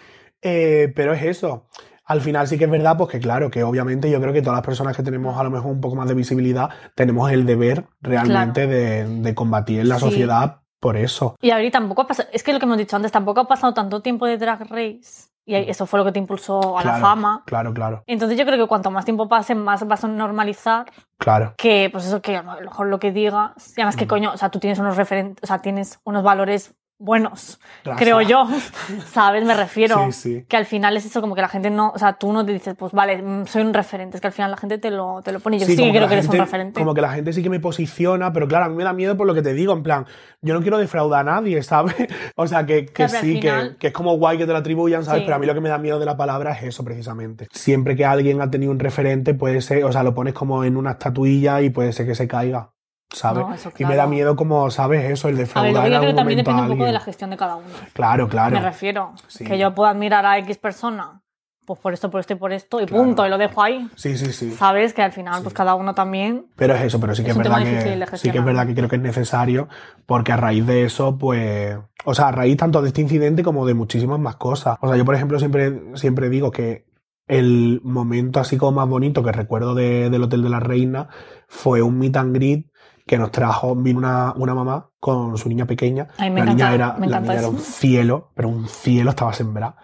Eh, 0.41 0.91
pero 0.97 1.13
es 1.13 1.23
eso. 1.23 1.67
Al 2.11 2.21
final 2.21 2.49
sí 2.49 2.59
que 2.59 2.65
es 2.65 2.71
verdad, 2.71 2.97
pues 2.99 3.09
que 3.09 3.21
claro, 3.21 3.53
que 3.53 3.63
obviamente 3.63 4.11
yo 4.11 4.21
creo 4.21 4.33
que 4.33 4.43
todas 4.43 4.57
las 4.57 4.67
personas 4.67 4.97
que 4.97 5.05
tenemos 5.05 5.39
a 5.39 5.45
lo 5.45 5.51
mejor 5.51 5.71
un 5.71 5.81
poco 5.81 5.95
más 5.95 6.09
de 6.09 6.15
visibilidad, 6.15 6.69
tenemos 6.97 7.31
el 7.31 7.47
deber 7.47 7.85
realmente 8.01 8.67
de, 8.67 9.07
de 9.07 9.35
combatir 9.37 9.79
en 9.79 9.89
la 9.89 9.95
Sí. 9.95 10.07
sociedad 10.07 10.57
por 10.81 10.97
eso. 10.97 11.37
Y 11.41 11.53
a 11.53 11.57
ver, 11.57 11.67
y 11.67 11.71
tampoco 11.71 12.03
ha 12.03 12.07
pasado, 12.09 12.29
es 12.33 12.43
que 12.43 12.53
lo 12.53 12.59
que 12.59 12.65
hemos 12.65 12.79
dicho 12.79 12.97
antes, 12.97 13.13
tampoco 13.13 13.43
ha 13.43 13.47
pasado 13.47 13.75
tanto 13.75 14.01
tiempo 14.03 14.27
de 14.27 14.39
Drag 14.39 14.59
Race 14.71 15.29
y 15.47 15.55
eso 15.55 15.87
fue 15.87 15.99
lo 16.01 16.05
que 16.05 16.11
te 16.13 16.19
impulsó 16.19 16.77
a 16.79 16.83
la 16.85 16.95
fama. 16.97 17.43
Claro, 17.47 17.73
claro, 17.73 18.03
Entonces 18.09 18.37
yo 18.39 18.45
creo 18.45 18.59
que 18.59 18.67
cuanto 18.67 18.91
más 18.91 19.05
tiempo 19.05 19.29
pase, 19.29 19.55
más 19.55 19.87
vas 19.87 20.03
a 20.05 20.09
normalizar 20.09 20.87
claro. 21.17 21.55
que, 21.57 21.91
pues 21.93 22.07
eso, 22.07 22.21
que 22.23 22.37
a 22.37 22.43
lo 22.43 22.61
mejor 22.63 22.89
lo 22.89 22.99
que 22.99 23.13
digas, 23.13 23.53
y 23.77 23.81
además 23.81 23.95
que 23.97 24.07
Mm. 24.07 24.09
coño, 24.09 24.33
o 24.33 24.37
sea, 24.37 24.49
tú 24.51 24.59
tienes 24.59 24.81
unos 24.81 24.97
referentes, 24.97 25.45
o 25.45 25.47
sea, 25.47 25.59
tienes 25.61 26.01
unos 26.05 26.23
valores 26.25 26.75
buenos, 27.01 27.59
Gracias. 27.85 27.97
creo 28.09 28.21
yo. 28.21 28.47
¿Sabes? 29.13 29.45
Me 29.45 29.55
refiero. 29.55 30.05
Sí, 30.07 30.13
sí. 30.13 30.45
Que 30.47 30.57
al 30.57 30.67
final 30.67 30.97
es 30.97 31.07
eso, 31.07 31.21
como 31.21 31.35
que 31.35 31.41
la 31.41 31.49
gente 31.49 31.71
no. 31.71 31.91
O 31.95 31.99
sea, 31.99 32.13
tú 32.13 32.33
no 32.33 32.45
te 32.47 32.53
dices, 32.53 32.75
pues 32.79 32.93
vale, 32.93 33.21
mm, 33.21 33.47
soy 33.47 33.63
un 33.63 33.75
referente. 33.75 34.17
Es 34.17 34.21
que 34.21 34.27
al 34.29 34.33
final 34.33 34.51
la 34.53 34.57
gente 34.57 34.79
te 34.79 34.91
lo, 34.91 35.21
te 35.23 35.33
lo 35.33 35.41
pone. 35.41 35.57
y 35.57 35.61
Yo 35.61 35.67
sí, 35.67 35.77
que 35.77 35.91
creo 35.91 36.07
que 36.07 36.15
eres 36.15 36.29
un 36.29 36.37
referente. 36.39 36.79
Como 36.79 36.95
que 36.95 37.01
la 37.01 37.11
gente 37.13 37.33
sí 37.33 37.43
que 37.43 37.51
me 37.51 37.59
posiciona, 37.59 38.33
pero 38.33 38.47
claro, 38.47 38.67
a 38.67 38.69
mí 38.69 38.77
me 38.77 38.85
da 38.85 38.93
miedo 38.93 39.17
por 39.17 39.27
lo 39.27 39.35
que 39.35 39.43
te 39.43 39.53
digo, 39.55 39.73
en 39.73 39.83
plan, 39.83 40.07
yo 40.43 40.55
no 40.55 40.61
quiero 40.61 40.79
defraudar 40.79 41.27
a 41.29 41.33
nadie, 41.33 41.63
¿sabes? 41.65 41.97
O 42.37 42.47
sea, 42.47 42.67
que, 42.67 42.87
que 42.87 43.09
sí, 43.09 43.41
final- 43.41 43.73
que, 43.73 43.77
que 43.79 43.87
es 43.89 43.93
como 43.93 44.17
guay 44.17 44.39
que 44.39 44.47
te 44.47 44.53
lo 44.53 44.59
atribuyan, 44.59 45.05
¿sabes? 45.05 45.23
Pero 45.23 45.35
a 45.37 45.39
mí 45.39 45.47
lo 45.47 45.55
que 45.55 45.61
me 45.61 45.69
da 45.71 45.79
miedo 45.79 45.99
de 45.99 46.07
la 46.07 46.17
palabra 46.17 46.53
es 46.53 46.63
eso, 46.65 46.85
precisamente. 46.85 47.49
Siempre 47.51 47.97
que 47.97 48.05
alguien 48.05 48.41
ha 48.43 48.51
tenido 48.51 48.71
un 48.73 48.79
referente, 48.79 49.35
puede 49.35 49.61
ser, 49.63 49.85
o 49.85 49.93
sea, 49.93 50.03
lo 50.03 50.15
pones 50.15 50.35
como 50.35 50.65
en 50.65 50.77
una 50.77 50.93
estatuilla 50.93 51.61
y 51.63 51.71
puede 51.71 51.93
ser 51.93 52.07
que 52.07 52.15
se 52.15 52.29
caiga, 52.29 52.71
¿sabes? 53.13 53.47
No, 53.47 53.55
eso 53.55 53.73
Y 53.79 53.85
me 53.85 53.97
da 53.97 54.07
miedo 54.07 54.37
como, 54.37 54.71
¿sabes? 54.71 55.11
Eso, 55.11 55.29
el 55.29 55.35
A 55.35 55.39
ver, 55.39 55.47
defraudar 55.47 55.91
yo 55.91 55.99
creo 55.99 56.11
que 56.11 56.15
también 56.17 56.37
depende 56.39 56.63
un 56.63 56.69
poco 56.69 56.85
de 56.85 56.93
la 56.93 57.01
gestión 57.01 57.31
de 57.31 57.37
cada 57.37 57.57
uno. 57.57 57.67
Claro, 57.93 58.29
claro. 58.29 58.55
Me 58.57 58.63
refiero. 58.63 59.13
Sí. 59.29 59.45
Que 59.45 59.59
yo 59.59 59.75
puedo 59.75 59.89
admirar 59.89 60.25
a 60.27 60.39
X 60.39 60.59
persona, 60.59 61.21
pues 61.67 61.79
por 61.81 61.93
esto, 61.93 62.11
por 62.11 62.21
esto 62.21 62.33
y 62.33 62.37
por 62.37 62.53
esto, 62.53 62.81
y 62.81 62.87
Claro. 62.87 63.05
punto, 63.05 63.27
y 63.27 63.31
lo 63.31 63.39
dejo 63.39 63.63
ahí. 63.63 63.89
Sí, 63.95 64.17
sí, 64.17 64.33
sí. 64.33 64.51
Sabes 64.53 64.93
que 64.93 65.03
al 65.03 65.13
final, 65.13 65.43
pues 65.43 65.55
cada 65.55 65.75
uno 65.75 65.95
también. 65.95 66.47
Pero 66.57 66.75
es 66.75 66.83
eso, 66.83 66.99
pero 67.01 67.15
sí 67.15 67.23
que 67.25 67.31
Es 67.31 67.37
verdad 67.37 67.59
que 67.63 68.17
sí 68.17 68.31
que 68.31 68.39
es 68.39 68.45
verdad 68.45 68.67
que 68.67 68.75
creo 68.75 68.89
que 68.89 68.97
es 68.97 69.03
necesario, 69.03 69.69
porque 70.07 70.33
a 70.33 70.37
raíz 70.37 70.67
de 70.67 70.85
eso, 70.85 71.17
pues, 71.19 71.77
o 72.05 72.15
sea, 72.15 72.29
a 72.29 72.33
raíz 72.33 72.57
tanto 72.57 72.81
de 72.83 72.89
este 72.89 73.01
incidente 73.03 73.43
como 73.45 73.67
de 73.67 73.75
muchísimas 73.75 74.19
más 74.19 74.37
cosas. 74.37 74.79
O 74.81 74.89
sea, 74.89 74.97
yo 74.97 75.05
por 75.05 75.15
ejemplo 75.15 75.39
siempre, 75.39 75.81
siempre 75.95 76.29
digo 76.29 76.51
que 76.51 76.87
el 77.29 77.81
momento 77.85 78.41
así 78.41 78.57
como 78.57 78.73
más 78.73 78.89
bonito 78.89 79.23
que 79.23 79.31
recuerdo 79.31 79.77
de- 79.77 80.11
del 80.11 80.23
Hotel 80.25 80.43
de 80.43 80.49
la 80.49 80.59
Reina 80.59 81.09
fue 81.47 81.81
un 81.83 81.97
meet 81.99 82.17
and 82.17 82.35
greet 82.35 82.67
que 83.11 83.19
nos 83.19 83.33
trajo, 83.33 83.75
vino 83.75 83.99
una, 83.99 84.33
una 84.37 84.55
mamá 84.55 84.89
con 85.01 85.37
su 85.37 85.49
niña 85.49 85.67
pequeña. 85.67 86.07
Ay, 86.17 86.31
me 86.31 86.45
la 86.45 86.47
niña 86.47 86.73
era, 86.73 86.93
me 86.93 87.09
la 87.09 87.19
niña 87.19 87.35
era 87.41 87.49
un 87.49 87.59
cielo, 87.59 88.31
pero 88.37 88.49
un 88.49 88.69
cielo 88.69 89.11
estaba 89.11 89.33
sembrada. 89.33 89.75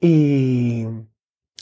Y, 0.00 0.86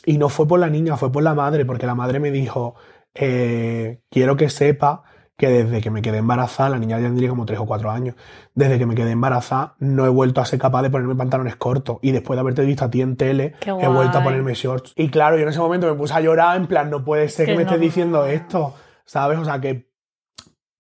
y 0.05 0.19
no 0.19 0.29
fue 0.29 0.47
por 0.47 0.61
la 0.61 0.69
niña, 0.69 0.99
fue 0.99 1.11
por 1.11 1.23
la 1.23 1.33
madre, 1.35 1.65
porque 1.65 1.87
la 1.87 1.95
madre 1.95 2.21
me 2.21 2.31
dijo, 2.31 2.75
eh, 3.15 4.03
quiero 4.11 4.37
que 4.37 4.51
sepa 4.51 5.05
que 5.39 5.49
desde 5.49 5.81
que 5.81 5.91
me 5.91 6.03
quedé 6.03 6.19
embarazada, 6.19 6.69
la 6.69 6.79
niña 6.79 6.99
ya 6.99 7.07
tendría 7.07 7.31
como 7.31 7.47
3 7.47 7.61
o 7.61 7.65
4 7.65 7.91
años, 7.91 8.15
desde 8.55 8.79
que 8.79 8.85
me 8.85 8.95
quedé 8.95 9.13
embarazada 9.13 9.75
no 9.79 10.05
he 10.05 10.11
vuelto 10.11 10.43
a 10.43 10.45
ser 10.45 10.59
capaz 10.59 10.83
de 10.83 10.91
ponerme 10.91 11.15
pantalones 11.15 11.57
cortos 11.57 11.97
y 12.03 12.13
después 12.13 12.37
de 12.37 12.41
haberte 12.43 12.61
visto 12.63 12.85
a 12.85 12.91
ti 12.91 13.01
en 13.01 13.17
tele, 13.17 13.55
he 13.65 13.89
vuelto 13.89 14.19
a 14.19 14.23
ponerme 14.23 14.53
shorts. 14.53 14.93
Y 14.97 15.09
claro, 15.09 15.37
yo 15.37 15.45
en 15.45 15.49
ese 15.49 15.61
momento 15.61 15.87
me 15.87 15.95
puse 15.95 16.13
a 16.13 16.21
llorar 16.21 16.59
en 16.59 16.67
plan, 16.67 16.91
no 16.91 17.03
puede 17.07 17.31
ser 17.31 17.47
Que 17.47 17.53
que 17.53 17.57
me 17.57 17.65
no. 17.65 17.71
estés 17.71 17.81
diciendo 17.81 18.27
esto, 18.27 18.75
¿sabes? 19.07 19.39
O 19.39 19.47
sea, 19.47 19.63
que 19.63 19.96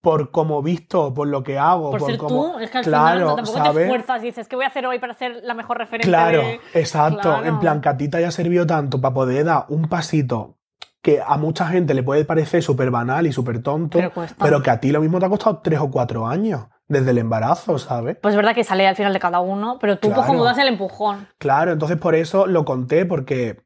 por 0.07 0.30
como 0.30 0.62
visto, 0.62 1.12
por 1.12 1.26
lo 1.26 1.42
que 1.42 1.59
hago, 1.59 1.90
Por, 1.90 1.98
por, 1.98 2.11
ser 2.12 2.16
cómo... 2.16 2.52
tú, 2.52 2.59
es 2.61 2.70
que 2.70 2.78
al 2.78 2.84
claro, 2.84 3.18
final 3.18 3.36
tampoco 3.38 3.59
te 3.59 3.64
¿sabes? 3.64 3.82
esfuerzas 3.82 4.22
y 4.22 4.26
dices, 4.26 4.46
¿qué 4.46 4.54
voy 4.54 4.64
a 4.64 4.68
hacer 4.68 4.86
hoy 4.86 5.00
para 5.00 5.14
ser 5.14 5.40
la 5.42 5.52
mejor 5.52 5.78
referente? 5.78 6.07
Claro, 6.07 6.42
de-?" 6.42 6.61
exacto. 6.74 7.22
Claro. 7.22 7.44
En 7.44 7.59
plan, 7.59 7.80
que 7.80 7.88
a 7.88 7.96
ti 7.96 8.09
te 8.09 8.18
haya 8.18 8.30
servido 8.30 8.68
tanto 8.68 9.00
para 9.00 9.12
poder 9.12 9.44
dar 9.46 9.64
un 9.68 9.88
pasito 9.88 10.59
que 11.02 11.20
a 11.20 11.36
mucha 11.38 11.66
gente 11.66 11.92
le 11.92 12.04
puede 12.04 12.24
parecer 12.24 12.62
súper 12.62 12.92
banal 12.92 13.26
y 13.26 13.32
súper 13.32 13.64
tonto, 13.64 13.98
Pero 13.98 14.12
pero 14.38 14.62
que 14.62 14.70
a 14.70 14.78
ti 14.78 14.92
lo 14.92 15.00
mismo 15.00 15.18
te 15.18 15.26
ha 15.26 15.28
costado 15.28 15.59
tres 15.59 15.80
o 15.80 15.90
cuatro 15.90 16.24
años 16.28 16.66
desde 16.86 17.11
el 17.11 17.18
embarazo, 17.18 17.76
¿sabes? 17.80 18.16
Pues 18.22 18.32
es 18.32 18.36
verdad 18.36 18.54
que 18.54 18.62
sale 18.62 18.86
al 18.86 18.94
final 18.94 19.12
de 19.12 19.18
cada 19.18 19.40
uno, 19.40 19.78
pero 19.80 19.98
tú 19.98 20.12
pues 20.12 20.24
como 20.24 20.44
das 20.44 20.59
el 20.59 20.68
empujón. 20.68 21.26
Claro, 21.38 21.72
entonces 21.72 21.98
por 21.98 22.14
eso 22.14 22.46
lo 22.46 22.64
conté, 22.64 23.07
porque 23.07 23.61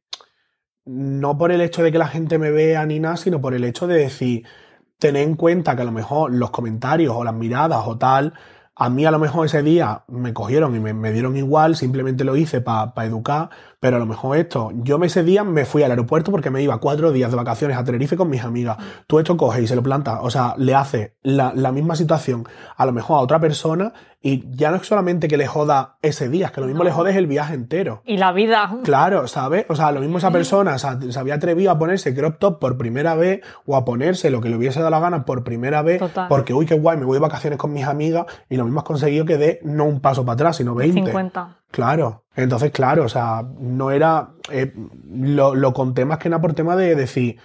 no 0.87 1.37
por 1.37 1.53
el 1.53 1.61
hecho 1.61 1.83
de 1.83 1.93
que 1.93 1.99
la 1.99 2.09
gente 2.09 2.39
me 2.39 2.51
vea 2.51 2.87
ni 2.87 2.99
nada, 2.99 3.19
sino 3.19 3.43
por 3.43 3.53
el 3.53 3.65
hecho 3.65 3.87
de 3.87 3.99
decir, 3.99 4.47
tener 5.01 5.23
en 5.23 5.35
cuenta 5.35 5.75
que 5.75 5.83
a 5.83 5.85
lo 5.85 5.93
mejor 5.93 6.33
los 6.33 6.51
comentarios 6.51 7.17
o 7.17 7.25
las 7.25 7.35
miradas 7.35 7.83
o 7.87 7.99
tal, 7.99 8.35
a 8.77 8.89
mí 8.89 9.05
a 9.05 9.11
lo 9.11 9.19
mejor 9.19 9.47
ese 9.47 9.63
día 9.63 10.05
me 10.07 10.33
cogieron 10.33 10.77
y 10.77 10.79
me, 10.79 11.13
dieron 11.13 11.37
igual, 11.37 11.75
simplemente 11.75 12.23
lo 12.23 12.37
hice 12.37 12.61
para 12.61 12.93
educar, 13.05 13.51
pero 13.81 13.97
a 13.97 13.99
lo 13.99 14.07
mejor 14.07 14.37
esto, 14.37 14.71
yo 14.75 14.99
me 14.99 15.07
ese 15.07 15.25
día 15.25 15.43
me 15.43 15.65
fui 15.65 15.83
al 15.83 15.91
aeropuerto 15.91 16.31
porque 16.31 16.51
me 16.51 16.63
iba 16.63 16.79
cuatro 16.79 17.11
días 17.13 17.31
de 17.31 17.37
vacaciones 17.39 17.77
a 17.79 17.83
Tenerife 17.85 18.17
con 18.17 18.29
mis 18.29 18.45
amigas. 18.45 18.77
Tú 19.07 19.19
esto 19.19 19.37
coges 19.37 19.63
y 19.63 19.67
se 19.67 19.75
lo 19.75 19.83
plantas, 19.83 20.19
o 20.23 20.31
sea, 20.31 20.55
le 20.59 20.75
hace 20.75 21.17
la, 21.23 21.53
la 21.55 21.73
misma 21.73 21.97
situación 21.97 22.47
a 22.77 22.85
lo 22.87 22.93
mejor 22.93 23.17
a 23.19 23.21
otra 23.21 23.41
persona 23.41 23.93
y 24.23 24.45
ya 24.55 24.71
no 24.71 24.77
es 24.77 24.87
solamente 24.87 25.29
que 25.29 25.39
le 25.39 25.47
joda 25.47 25.97
ese 26.03 26.29
día, 26.29 26.47
es 26.47 26.53
que 26.53 26.61
lo 26.61 26.67
mismo 26.67 26.81
No. 26.81 26.85
le 26.85 26.93
jodes 26.93 27.17
el 27.17 27.27
viaje 27.27 27.55
entero. 27.55 28.03
Y 28.05 28.19
la 28.19 28.33
vida. 28.33 28.71
Claro, 28.85 29.27
¿sabes? 29.27 29.65
O 29.71 29.75
sea, 29.75 29.93
lo 29.93 30.01
mismo 30.01 30.19
esa 30.19 30.31
persona 30.31 30.77
se, 30.79 31.11
se 31.11 31.19
había 31.19 31.37
atrevido 31.37 31.71
a 31.71 31.79
ponerse 31.79 32.15
crop 32.15 32.39
top 32.39 32.59
por 32.59 32.77
primera 32.77 33.15
vez 33.15 33.41
o 33.65 33.77
a 33.77 33.87
ponerse 33.87 34.29
lo 34.31 34.43
que 34.43 34.51
le 34.51 34.57
hubiese 34.57 34.79
dado 34.81 34.91
la 34.91 35.01
gana 35.01 35.25
por 35.25 35.43
primera 35.43 35.81
vez 35.81 36.01
Total. 36.01 36.29
porque, 36.29 36.53
uy, 36.53 36.67
qué 36.67 36.75
guay, 36.79 36.99
me 36.99 37.07
voy 37.07 37.15
de 37.15 37.21
vacaciones 37.23 37.59
con 37.59 37.73
mis 37.73 37.87
amigas 37.87 38.27
y 38.51 38.57
lo 38.59 38.65
mismo 38.65 38.81
has 38.81 38.85
conseguido 38.85 39.25
que 39.25 39.39
dé 39.39 39.61
no 39.65 39.85
un 39.87 40.01
paso 40.01 40.23
para 40.27 40.35
atrás, 40.35 40.57
sino 40.57 40.75
20. 40.75 41.01
50. 41.01 41.57
Claro. 41.71 42.25
Entonces, 42.35 42.71
claro, 42.73 43.05
o 43.05 43.09
sea, 43.09 43.45
no 43.59 43.91
era. 43.91 44.31
eh, 44.51 44.73
lo, 45.13 45.55
lo 45.55 45.73
conté 45.73 46.05
más 46.05 46.19
que 46.19 46.29
nada 46.29 46.41
por 46.43 46.55
tema 46.55 46.75
de 46.77 46.95
decir, 46.97 47.37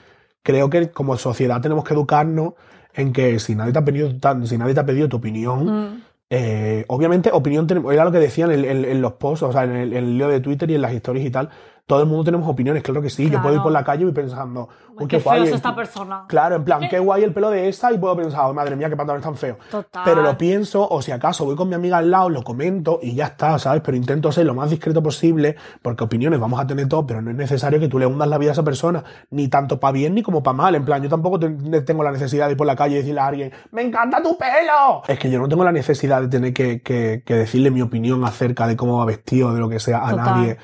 creo 0.43 0.69
que 0.69 0.89
como 0.91 1.17
sociedad 1.17 1.61
tenemos 1.61 1.83
que 1.83 1.93
educarnos 1.93 2.53
en 2.93 3.11
que 3.13 3.39
si 3.39 3.55
nadie 3.55 3.73
te 3.73 3.79
ha 3.79 3.85
pedido, 3.85 4.09
si 4.45 4.57
nadie 4.57 4.73
te 4.73 4.79
ha 4.79 4.85
pedido 4.85 5.09
tu 5.09 5.17
opinión, 5.17 5.65
Mm. 5.95 6.01
eh, 6.29 6.85
obviamente, 6.87 7.29
opinión 7.33 7.67
era 7.91 8.05
lo 8.05 8.11
que 8.11 8.19
decían 8.19 8.51
en, 8.51 8.65
en- 8.65 8.85
en 8.85 9.01
los 9.01 9.13
posts, 9.13 9.43
o 9.43 9.51
sea, 9.51 9.63
en 9.65 9.71
el, 9.75 9.93
en 9.93 10.03
el 10.05 10.17
lío 10.17 10.27
de 10.29 10.39
Twitter 10.39 10.69
y 10.71 10.75
en 10.75 10.81
las 10.81 10.93
historias 10.93 11.25
y 11.25 11.29
tal. 11.31 11.49
Todo 11.87 11.99
el 12.01 12.07
mundo 12.07 12.23
tenemos 12.23 12.49
opiniones, 12.49 12.81
claro 12.81 12.99
que 12.99 13.11
sí. 13.11 13.29
Yo 13.29 13.39
puedo 13.43 13.49
ir 13.53 13.57
Claro. 13.57 13.63
por 13.63 13.71
la 13.71 13.83
calle 13.83 14.05
y 14.07 14.11
pensando, 14.11 14.67
uy, 14.89 15.05
Qué 15.07 15.17
qué, 15.17 15.19
feo 15.19 15.43
es 15.43 15.51
esta 15.51 15.75
persona. 15.75 16.23
Claro, 16.27 16.55
en 16.55 16.63
plan, 16.63 16.81
qué 16.89 16.97
guay 16.97 17.23
el 17.23 17.31
pelo 17.31 17.51
de 17.51 17.69
esa 17.69 17.93
y 17.93 17.99
puedo 17.99 18.15
pensar, 18.17 18.45
"Oh, 18.49 18.55
madre 18.55 18.75
mía, 18.75 18.89
qué 18.89 18.95
pantalones 18.97 19.23
tan 19.23 19.35
feos. 19.35 19.57
Total. 19.69 20.01
Pero 20.03 20.23
lo 20.23 20.35
pienso, 20.35 20.87
o 20.89 21.03
si 21.03 21.11
acaso 21.11 21.45
voy 21.45 21.55
con 21.55 21.69
mi 21.69 21.75
amiga 21.75 21.97
al 21.99 22.09
lado, 22.09 22.31
lo 22.31 22.41
comento 22.43 22.97
y 23.03 23.13
ya 23.13 23.25
está, 23.25 23.59
¿sabes? 23.59 23.83
Pero 23.85 23.95
intento 23.97 24.31
ser 24.31 24.47
lo 24.47 24.55
más 24.55 24.71
discreto 24.71 25.03
posible, 25.03 25.57
porque 25.83 26.03
opiniones 26.03 26.39
vamos 26.39 26.59
a 26.59 26.65
tener 26.65 26.87
todos, 26.89 27.05
pero 27.07 27.21
no 27.21 27.29
es 27.29 27.35
necesario 27.37 27.79
que 27.79 27.87
tú 27.87 27.99
le 27.99 28.07
hundas 28.07 28.29
la 28.29 28.39
vida 28.39 28.49
a 28.49 28.53
esa 28.53 28.63
persona, 28.63 29.03
ni 29.29 29.47
tanto 29.47 29.79
para 29.79 29.91
bien 29.91 30.15
ni 30.15 30.23
como 30.23 30.41
para 30.41 30.57
mal. 30.57 30.73
En 30.73 30.85
plan, 30.85 31.03
yo 31.03 31.09
tampoco 31.09 31.39
te- 31.39 31.81
tengo 31.83 32.01
la 32.01 32.11
necesidad 32.11 32.47
de 32.47 32.53
ir 32.53 32.57
por 32.57 32.65
la 32.65 32.75
calle 32.75 32.95
y 32.95 32.97
decirle 32.97 33.19
a 33.21 33.27
alguien, 33.27 33.51
¡me 33.71 33.83
encanta 33.83 34.23
tu 34.23 34.35
pelo! 34.39 35.03
Es 35.07 35.19
que 35.19 35.29
yo 35.29 35.37
no 35.37 35.47
tengo 35.47 35.63
la 35.63 35.71
necesidad 35.71 36.19
de 36.21 36.29
tener 36.29 36.51
que, 36.51 36.81
que- 36.81 37.21
que 37.23 37.35
decirle 37.35 37.69
mi 37.69 37.83
opinión 37.83 38.25
acerca 38.25 38.65
de 38.65 38.75
cómo 38.75 38.97
va 38.97 39.05
vestido, 39.05 39.53
de 39.53 39.59
lo 39.59 39.69
que 39.69 39.79
sea, 39.79 39.99
a 40.07 40.09
Total. 40.09 40.25
nadie. 40.25 40.57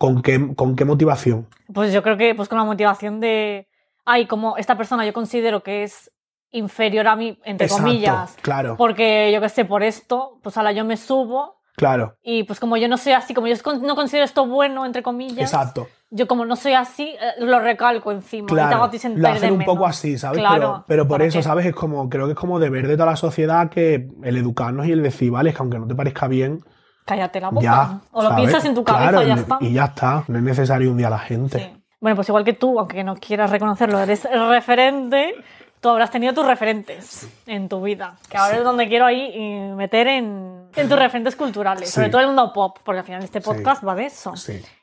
¿Con 0.00 0.22
qué, 0.22 0.54
¿Con 0.56 0.76
qué 0.76 0.86
motivación? 0.86 1.46
Pues 1.74 1.92
yo 1.92 2.02
creo 2.02 2.16
que 2.16 2.34
pues 2.34 2.48
con 2.48 2.56
la 2.56 2.64
motivación 2.64 3.20
de, 3.20 3.68
ay, 4.06 4.24
como 4.24 4.56
esta 4.56 4.74
persona 4.74 5.04
yo 5.04 5.12
considero 5.12 5.62
que 5.62 5.82
es 5.82 6.10
inferior 6.52 7.06
a 7.06 7.16
mí, 7.16 7.38
entre 7.44 7.66
Exacto, 7.66 7.84
comillas, 7.84 8.34
claro, 8.40 8.76
porque 8.78 9.30
yo 9.30 9.42
qué 9.42 9.50
sé, 9.50 9.66
por 9.66 9.82
esto, 9.82 10.38
pues 10.42 10.56
ahora 10.56 10.72
yo 10.72 10.86
me 10.86 10.96
subo 10.96 11.60
claro, 11.76 12.16
y 12.22 12.44
pues 12.44 12.58
como 12.58 12.78
yo 12.78 12.88
no 12.88 12.96
soy 12.96 13.12
así, 13.12 13.34
como 13.34 13.46
yo 13.46 13.54
no 13.82 13.94
considero 13.94 14.24
esto 14.24 14.46
bueno, 14.46 14.86
entre 14.86 15.02
comillas, 15.02 15.52
exacto. 15.52 15.86
yo 16.10 16.26
como 16.26 16.46
no 16.46 16.56
soy 16.56 16.72
así, 16.72 17.10
eh, 17.10 17.44
lo 17.44 17.60
recalco 17.60 18.10
encima 18.10 18.46
y 18.50 18.54
te 18.54 18.60
hago 18.62 18.68
Claro, 18.70 18.84
a 18.84 18.86
lo 18.86 19.28
hacen 19.28 19.52
un 19.52 19.64
poco 19.66 19.82
menos. 19.82 19.96
así, 19.96 20.16
¿sabes? 20.16 20.38
Claro, 20.38 20.58
pero, 20.58 20.84
pero 20.88 21.02
por 21.08 21.18
¿para 21.18 21.26
eso, 21.26 21.38
qué? 21.40 21.42
¿sabes? 21.42 21.66
Es 21.66 21.74
como, 21.74 22.08
creo 22.08 22.24
que 22.24 22.32
es 22.32 22.38
como 22.38 22.58
deber 22.58 22.88
de 22.88 22.94
toda 22.94 23.10
la 23.10 23.16
sociedad 23.16 23.68
que 23.68 24.08
el 24.24 24.36
educarnos 24.38 24.86
y 24.86 24.92
el 24.92 25.02
decir, 25.02 25.30
vale, 25.30 25.50
es 25.50 25.56
que 25.56 25.62
aunque 25.62 25.78
no 25.78 25.86
te 25.86 25.94
parezca 25.94 26.26
bien, 26.26 26.64
Cállate 27.04 27.40
la 27.40 27.48
boca. 27.50 27.62
ya. 27.64 27.98
o 28.12 28.22
lo 28.22 28.28
¿sabes? 28.30 28.42
piensas 28.44 28.64
en 28.66 28.74
tu 28.74 28.84
cabeza 28.84 29.10
Claro, 29.10 29.22
y 29.24 29.26
ya 29.28 29.34
está. 29.34 29.58
Y 29.60 29.72
ya 29.72 29.84
está, 29.86 30.24
no 30.28 30.38
es 30.38 30.44
necesario 30.44 30.90
un 30.90 30.96
día 30.96 31.08
a 31.08 31.10
la 31.10 31.18
gente. 31.18 31.58
Sí. 31.58 31.82
Bueno, 32.00 32.16
pues 32.16 32.28
igual 32.28 32.44
que 32.44 32.52
tú, 32.54 32.78
aunque 32.78 33.02
no 33.04 33.16
quieras 33.16 33.50
reconocerlo, 33.50 33.98
eres 34.00 34.24
el 34.24 34.48
referente, 34.48 35.34
tú 35.80 35.88
habrás 35.90 36.10
tenido 36.10 36.32
tus 36.32 36.46
referentes 36.46 37.28
en 37.46 37.68
tu 37.68 37.82
vida. 37.82 38.16
Que 38.30 38.38
ahora 38.38 38.52
Sí. 38.54 38.58
es 38.58 38.64
donde 38.64 38.88
quiero 38.88 39.04
ahí 39.06 39.38
meter 39.76 40.06
en, 40.06 40.68
en 40.76 40.88
tus 40.88 40.98
referentes 40.98 41.36
culturales, 41.36 41.88
Sí. 41.88 41.94
sobre 41.96 42.08
todo 42.10 42.20
el 42.22 42.28
mundo 42.28 42.52
pop, 42.52 42.78
porque 42.84 43.00
al 43.00 43.04
final 43.04 43.22
este 43.24 43.40
podcast 43.40 43.86
va 43.86 43.94
de 43.94 44.06
eso. 44.06 44.32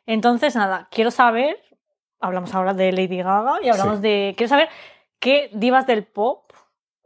Entonces, 0.05 0.55
nada, 0.55 0.87
quiero 0.91 1.09
saber, 1.11 1.57
hablamos 2.19 2.53
ahora 2.53 2.73
de 2.73 2.91
Lady 2.91 3.17
Gaga 3.17 3.55
y 3.63 3.69
hablamos 3.69 4.01
de, 4.01 4.33
quiero 4.37 4.49
saber 4.49 4.69
qué 5.19 5.49
divas 5.53 5.87
del 5.87 6.03
pop 6.03 6.46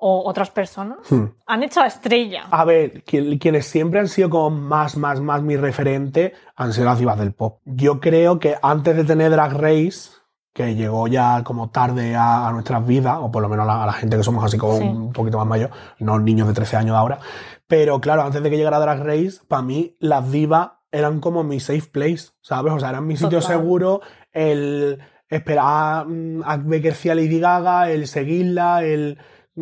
o 0.03 0.27
otras 0.27 0.49
personas 0.49 0.97
Hmm. 1.11 1.25
han 1.45 1.63
hecho 1.63 1.79
a 1.81 1.85
estrella. 1.87 2.45
A 2.49 2.65
ver, 2.65 3.03
quien- 3.03 3.37
quienes 3.37 3.67
siempre 3.67 3.99
han 3.99 4.07
sido 4.07 4.29
como 4.31 4.49
más, 4.49 4.97
más, 4.97 5.21
más 5.21 5.43
mi 5.43 5.55
referente 5.57 6.33
han 6.55 6.73
sido 6.73 6.85
las 6.85 6.97
divas 6.99 7.19
del 7.19 7.33
pop. 7.33 7.59
Yo 7.65 7.99
creo 7.99 8.39
que 8.39 8.55
antes 8.63 8.95
de 8.95 9.03
tener 9.03 9.29
Drag 9.31 9.53
Race, 9.53 10.09
que 10.53 10.75
llegó 10.75 11.07
ya 11.07 11.43
como 11.43 11.69
tarde 11.69 12.15
a, 12.15 12.47
a 12.47 12.51
nuestras 12.51 12.85
vidas, 12.85 13.17
o 13.21 13.31
por 13.31 13.41
lo 13.43 13.47
menos 13.47 13.63
a 13.63 13.67
la, 13.67 13.83
a 13.83 13.85
la 13.85 13.93
gente 13.93 14.17
que 14.17 14.23
somos 14.23 14.43
así 14.43 14.57
como 14.57 14.77
Sí. 14.79 14.83
un 14.83 15.13
poquito 15.13 15.37
más 15.37 15.47
mayor, 15.47 15.69
no 15.99 16.19
niños 16.19 16.47
de 16.47 16.53
13 16.53 16.75
años 16.77 16.91
de 16.93 16.97
ahora, 16.97 17.19
pero 17.67 18.01
claro, 18.01 18.23
antes 18.23 18.41
de 18.43 18.49
que 18.49 18.57
llegara 18.57 18.79
Drag 18.79 19.01
Race, 19.03 19.39
para 19.47 19.61
mí 19.61 19.95
las 19.99 20.29
divas 20.31 20.71
eran 20.91 21.21
como 21.21 21.43
mi 21.43 21.59
safe 21.59 21.87
place, 21.91 22.31
¿sabes? 22.41 22.73
O 22.73 22.79
sea, 22.79 22.89
eran 22.89 23.05
mi 23.07 23.15
sitio 23.15 23.39
Total. 23.39 23.55
seguro, 23.57 24.01
el 24.33 24.99
esperar 25.29 26.05
mm, 26.07 26.41
a 26.43 26.57
ver 26.57 26.89
hacía 26.89 27.15
Lady 27.15 27.39
Gaga, 27.39 27.89
el 27.89 28.07
seguirla, 28.07 28.83
el 28.83 29.17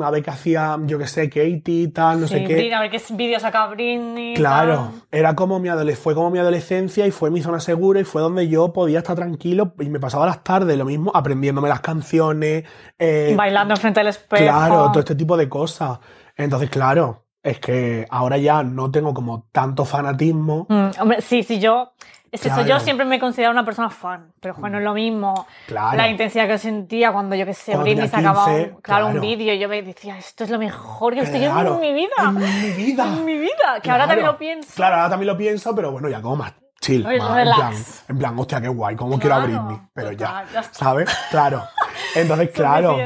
a 0.05 0.11
ver 0.11 0.23
qué 0.23 0.29
hacía, 0.29 0.77
yo 0.85 0.97
qué 0.97 1.07
sé, 1.07 1.29
Katie 1.29 1.61
y 1.65 1.87
tal, 1.89 2.21
no 2.21 2.27
Sí, 2.27 2.33
sé 2.35 2.43
qué. 2.45 2.73
A 2.73 2.81
ver 2.81 2.89
qué 2.91 3.01
vídeos 3.11 3.41
saca 3.41 3.67
Britney. 3.67 4.33
Claro, 4.35 4.91
tal. 4.91 5.01
era 5.11 5.35
como 5.35 5.59
mi 5.59 5.69
fue 5.95 6.15
como 6.15 6.29
mi 6.29 6.39
adolescencia 6.39 7.07
y 7.07 7.11
fue 7.11 7.31
mi 7.31 7.41
zona 7.41 7.59
segura 7.59 7.99
y 7.99 8.03
fue 8.03 8.21
donde 8.21 8.47
yo 8.47 8.73
podía 8.73 8.99
estar 8.99 9.15
tranquilo 9.15 9.73
y 9.79 9.89
me 9.89 9.99
pasaba 9.99 10.25
las 10.25 10.43
tardes 10.43 10.77
lo 10.77 10.85
mismo 10.85 11.11
aprendiéndome 11.13 11.69
las 11.69 11.81
canciones, 11.81 12.63
eh, 12.97 13.33
Bailando 13.37 13.73
enfrente 13.73 13.99
del 13.99 14.07
espejo. 14.09 14.43
claro, 14.43 14.89
todo 14.91 14.99
este 14.99 15.15
tipo 15.15 15.37
de 15.37 15.47
cosas. 15.47 15.99
Entonces, 16.35 16.69
claro, 16.69 17.25
es 17.43 17.59
que 17.59 18.05
ahora 18.09 18.37
ya 18.37 18.63
no 18.63 18.91
tengo 18.91 19.13
como 19.13 19.47
tanto 19.51 19.85
fanatismo. 19.85 20.65
Mm, 20.69 20.89
hombre, 21.01 21.21
sí, 21.21 21.43
sí, 21.43 21.59
yo. 21.59 21.91
Es 22.31 22.45
eso, 22.45 22.57
yo 22.59 22.65
Claro. 22.65 22.79
siempre 22.81 23.05
me 23.05 23.15
he 23.15 23.19
considerado 23.19 23.51
una 23.53 23.65
persona 23.65 23.89
fan, 23.89 24.31
pero 24.39 24.53
Juan 24.53 24.71
no 24.73 24.77
es 24.77 24.83
lo 24.83 24.93
mismo. 24.93 25.47
Claro. 25.67 25.97
La 25.97 26.07
intensidad 26.07 26.47
que 26.47 26.57
sentía 26.59 27.11
cuando 27.11 27.35
yo 27.35 27.45
que 27.45 27.53
sé, 27.53 27.71
Cuando 27.71 27.85
Britney 27.85 28.07
sacaba 28.07 28.45
15, 28.45 28.61
un, 28.75 28.81
claro, 28.81 29.05
un 29.07 29.11
claro. 29.13 29.27
vídeo 29.27 29.53
y 29.53 29.59
yo 29.59 29.67
me 29.67 29.81
decía, 29.81 30.17
esto 30.17 30.43
es 30.43 30.49
lo 30.51 30.59
mejor 30.59 31.13
que 31.15 31.21
estoy 31.21 31.39
Claro, 31.39 31.79
viendo 31.79 31.83
en 31.83 31.95
mi 31.95 32.01
vida. 32.01 32.15
En 32.27 32.35
mi 32.61 32.71
vida. 32.85 33.03
En 33.07 33.25
mi 33.25 33.37
vida. 33.37 33.79
Que 33.81 33.89
ahora 33.89 34.03
también 34.05 34.19
Claro. 34.25 34.33
lo 34.33 34.37
pienso. 34.37 34.69
Claro, 34.75 34.95
ahora 34.97 35.09
también 35.09 35.27
lo 35.27 35.37
pienso, 35.37 35.75
pero 35.75 35.91
bueno, 35.91 36.07
ya 36.09 36.21
como 36.21 36.35
más 36.35 36.53
chill. 36.81 37.05
Oye, 37.05 37.19
más, 37.19 37.37
en, 37.37 37.43
plan, 37.45 37.73
en 38.09 38.17
plan, 38.17 38.39
hostia, 38.39 38.61
qué 38.61 38.67
guay, 38.67 38.95
cómo 38.95 39.19
quiero 39.19 39.35
a 39.35 39.45
Claro, 39.45 39.63
Britney. 39.65 39.81
Pero 39.93 40.11
ya, 40.13 40.45
ya. 40.53 40.63
¿sabes? 40.63 41.09
Claro. 41.31 41.63
Entonces, 42.15 42.49
claro, 42.51 42.97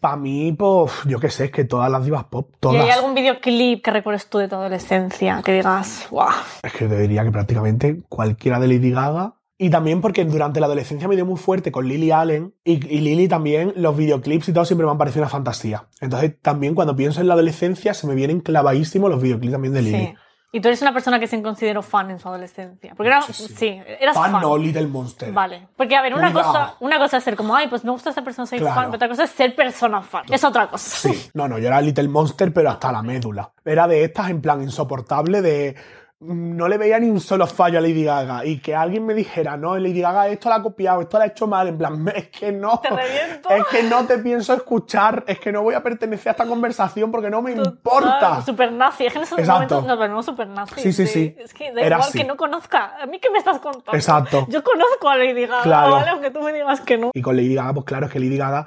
para 0.00 0.16
mí, 0.16 0.52
pues, 0.52 0.92
yo 1.06 1.18
qué 1.18 1.30
sé, 1.30 1.46
es 1.46 1.50
que 1.50 1.64
todas 1.64 1.90
las 1.90 2.04
divas 2.04 2.24
pop, 2.24 2.50
¿Y 2.54 2.56
todas. 2.60 2.84
hay 2.84 2.90
algún 2.90 3.14
videoclip 3.14 3.82
que 3.82 3.90
recuerdes 3.90 4.28
tú 4.28 4.38
de 4.38 4.48
tu 4.48 4.54
adolescencia? 4.56 5.42
Que 5.44 5.52
digas, 5.54 6.06
wow. 6.10 6.28
Es 6.62 6.72
que 6.72 6.86
te 6.86 6.98
diría 6.98 7.24
que 7.24 7.30
prácticamente 7.32 8.02
cualquiera 8.08 8.60
de 8.60 8.68
Lady 8.68 8.90
Gaga. 8.90 9.34
Y 9.58 9.70
también 9.70 10.00
porque 10.00 10.24
durante 10.24 10.58
la 10.58 10.66
adolescencia 10.66 11.06
me 11.06 11.14
dio 11.14 11.24
muy 11.24 11.36
fuerte 11.36 11.70
con 11.70 11.86
Lily 11.86 12.10
Allen. 12.10 12.52
Y, 12.64 12.72
y 12.94 13.00
Lily 13.00 13.28
también, 13.28 13.72
los 13.76 13.96
videoclips 13.96 14.48
y 14.48 14.52
todo 14.52 14.64
siempre 14.64 14.84
me 14.86 14.90
han 14.90 14.98
parecido 14.98 15.22
una 15.22 15.28
fantasía. 15.30 15.86
Entonces 16.00 16.34
también 16.42 16.74
cuando 16.74 16.96
pienso 16.96 17.20
en 17.20 17.28
la 17.28 17.34
adolescencia 17.34 17.94
se 17.94 18.08
me 18.08 18.16
vienen 18.16 18.40
clavadísimos 18.40 19.08
los 19.08 19.22
videoclips 19.22 19.52
también 19.52 19.74
de 19.74 19.82
Lily. 19.82 19.98
Sí. 20.06 20.14
Y 20.54 20.60
tú 20.60 20.68
eres 20.68 20.82
una 20.82 20.92
persona 20.92 21.18
que 21.18 21.26
se 21.26 21.40
consideró 21.42 21.82
fan 21.82 22.10
en 22.10 22.18
su 22.20 22.28
adolescencia. 22.28 22.92
Porque 22.94 23.08
era, 23.08 23.22
Sí, 23.22 23.32
sí, 23.32 23.48
sí. 23.56 23.82
eras 23.98 24.14
fan. 24.14 24.32
Fan 24.32 24.42
no, 24.42 24.58
Little 24.58 24.86
Monster. 24.86 25.32
Vale. 25.32 25.66
Porque, 25.76 25.96
a 25.96 26.02
ver, 26.02 26.12
una 26.14 26.30
cosa, 26.30 26.52
Gaga. 26.52 26.76
una 26.80 26.98
cosa 26.98 27.16
es 27.16 27.24
ser 27.24 27.36
como, 27.36 27.56
ay, 27.56 27.68
pues 27.68 27.84
me 27.84 27.90
gusta 27.90 28.10
esta 28.10 28.22
persona, 28.22 28.44
soy 28.46 28.58
Claro. 28.58 28.74
fan, 28.74 28.84
pero 28.86 28.96
otra 28.96 29.08
cosa 29.08 29.24
es 29.24 29.30
ser 29.30 29.54
persona 29.56 30.02
fan. 30.02 30.24
Es 30.28 30.44
otra 30.44 30.68
cosa. 30.68 31.08
Sí, 31.08 31.30
no, 31.32 31.48
no, 31.48 31.58
yo 31.58 31.68
era 31.68 31.80
Little 31.80 32.06
Monster, 32.08 32.52
pero 32.52 32.68
hasta 32.68 32.92
la 32.92 33.02
médula. 33.02 33.50
Era 33.64 33.88
de 33.88 34.04
estas 34.04 34.28
en 34.28 34.42
plan 34.42 34.62
insoportable 34.62 35.40
de... 35.40 35.74
No 36.24 36.68
le 36.68 36.78
veía 36.78 37.00
ni 37.00 37.08
un 37.08 37.18
solo 37.18 37.48
fallo 37.48 37.78
a 37.78 37.80
Lady 37.80 38.04
Gaga. 38.04 38.44
Y 38.44 38.60
que 38.60 38.76
alguien 38.76 39.04
me 39.04 39.12
dijera, 39.12 39.56
no, 39.56 39.76
Lady 39.76 40.00
Gaga 40.00 40.28
esto 40.28 40.48
la 40.48 40.56
ha 40.56 40.62
copiado, 40.62 41.00
esto 41.00 41.18
la 41.18 41.24
ha 41.24 41.26
hecho 41.26 41.48
mal. 41.48 41.66
En 41.66 41.76
plan, 41.78 42.06
es 42.14 42.28
que 42.28 42.52
no. 42.52 42.78
Te 42.78 42.90
reviento. 42.90 43.48
Es 43.50 43.64
que 43.66 43.82
no 43.82 44.06
te 44.06 44.18
pienso 44.18 44.54
escuchar. 44.54 45.24
Es 45.26 45.40
que 45.40 45.50
no 45.50 45.62
voy 45.62 45.74
a 45.74 45.82
pertenecer 45.82 46.28
a 46.28 46.30
esta 46.32 46.46
conversación 46.46 47.10
porque 47.10 47.28
no 47.28 47.42
me 47.42 47.54
Total, 47.54 47.72
importa. 47.72 48.42
Super 48.42 48.70
nazi. 48.70 49.06
Es 49.06 49.12
que 49.12 49.18
en 49.18 49.24
esos 49.24 49.38
Exacto. 49.38 49.54
momentos 49.54 49.84
nos 49.86 49.98
volvemos 49.98 50.24
super 50.26 50.46
nazi. 50.46 50.80
Sí, 50.80 50.92
sí, 50.92 51.06
sí. 51.08 51.34
Es 51.38 51.52
que 51.52 51.72
da 51.72 51.80
Era 51.80 51.96
igual 51.96 52.08
así. 52.08 52.18
que 52.18 52.24
no 52.24 52.36
conozca. 52.36 53.02
A 53.02 53.06
mí 53.06 53.18
que 53.18 53.28
me 53.30 53.38
estás 53.38 53.58
contando. 53.58 53.92
Exacto. 53.92 54.46
Yo 54.48 54.62
conozco 54.62 55.08
a 55.08 55.16
Lady 55.16 55.46
Gaga, 55.46 55.62
Claro. 55.64 55.92
¿vale? 55.92 56.10
Aunque 56.10 56.30
tú 56.30 56.40
me 56.40 56.52
digas 56.52 56.80
que 56.82 56.98
no. 56.98 57.10
Y 57.14 57.20
con 57.22 57.36
Lady 57.36 57.54
Gaga, 57.56 57.72
pues 57.74 57.86
claro, 57.86 58.06
es 58.06 58.12
que 58.12 58.20
Lady 58.20 58.36
Gaga, 58.36 58.66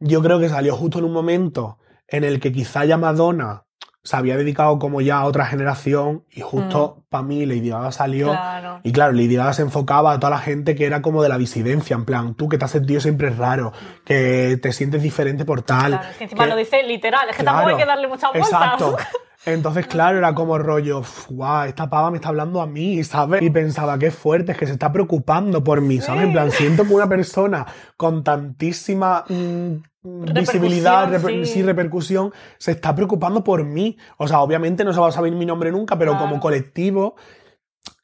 yo 0.00 0.22
creo 0.22 0.40
que 0.40 0.48
salió 0.48 0.74
justo 0.74 1.00
en 1.00 1.04
un 1.04 1.12
momento 1.12 1.78
en 2.08 2.24
el 2.24 2.40
que 2.40 2.50
quizá 2.52 2.84
ya 2.86 2.96
Madonna 2.96 3.63
se 4.04 4.16
había 4.16 4.36
dedicado 4.36 4.78
como 4.78 5.00
ya 5.00 5.18
a 5.18 5.24
otra 5.24 5.46
generación 5.46 6.24
y 6.30 6.42
justo 6.42 7.04
para 7.08 7.24
mí 7.24 7.46
Lady 7.46 7.70
Gaga 7.70 7.90
salió. 7.90 8.26
Mm. 8.28 8.36
Claro. 8.36 8.80
Y 8.84 8.92
claro, 8.92 9.12
Lady 9.12 9.34
Gaga 9.34 9.54
se 9.54 9.62
enfocaba 9.62 10.12
a 10.12 10.20
toda 10.20 10.30
la 10.30 10.38
gente 10.38 10.74
que 10.74 10.84
era 10.84 11.00
como 11.02 11.22
de 11.22 11.30
la 11.30 11.38
disidencia, 11.38 11.96
en 11.96 12.04
plan, 12.04 12.34
tú 12.34 12.48
que 12.48 12.58
te 12.58 12.66
has 12.66 12.70
sentido 12.70 13.00
siempre 13.00 13.30
raro, 13.30 13.72
que 14.04 14.58
te 14.60 14.72
sientes 14.72 15.02
diferente 15.02 15.44
por 15.44 15.62
tal. 15.62 15.92
Claro, 15.92 16.08
es 16.10 16.16
que 16.18 16.24
encima 16.24 16.44
que- 16.44 16.50
lo 16.50 16.56
dice 16.56 16.82
literal. 16.82 17.28
Es 17.30 17.36
que 17.36 17.42
Claro, 17.42 17.58
tampoco 17.58 17.76
hay 17.76 17.82
que 17.82 17.88
darle 17.88 18.08
muchas 18.08 18.30
vueltas. 18.30 18.50
Exacto. 18.52 18.96
Entonces, 19.46 19.86
claro, 19.86 20.16
era 20.16 20.34
como 20.34 20.56
rollo, 20.56 21.02
guau, 21.28 21.66
esta 21.66 21.90
pava 21.90 22.10
me 22.10 22.16
está 22.16 22.30
hablando 22.30 22.62
a 22.62 22.66
mí, 22.66 23.04
¿sabes? 23.04 23.42
Y 23.42 23.50
pensaba, 23.50 23.98
qué 23.98 24.10
fuerte, 24.10 24.52
es 24.52 24.58
que 24.58 24.66
se 24.66 24.72
está 24.72 24.90
preocupando 24.90 25.62
por 25.62 25.82
mí, 25.82 26.00
¿sabes? 26.00 26.24
En 26.24 26.32
plan, 26.32 26.50
siento 26.50 26.84
que 26.84 26.94
una 26.94 27.08
persona 27.10 27.66
con 27.98 28.24
tantísima 28.24 29.24
mm, 29.28 29.74
visibilidad, 30.04 31.08
reper- 31.10 31.44
sí. 31.44 31.52
sí, 31.54 31.62
repercusión, 31.62 32.32
se 32.58 32.72
está 32.72 32.94
preocupando 32.94 33.42
por 33.42 33.64
mí. 33.64 33.96
O 34.18 34.28
sea, 34.28 34.40
obviamente 34.40 34.84
no 34.84 34.92
se 34.92 35.00
va 35.00 35.08
a 35.08 35.12
saber 35.12 35.32
mi 35.32 35.46
nombre 35.46 35.72
nunca, 35.72 35.98
pero 35.98 36.12
Claro. 36.12 36.26
como 36.28 36.40
colectivo, 36.40 37.16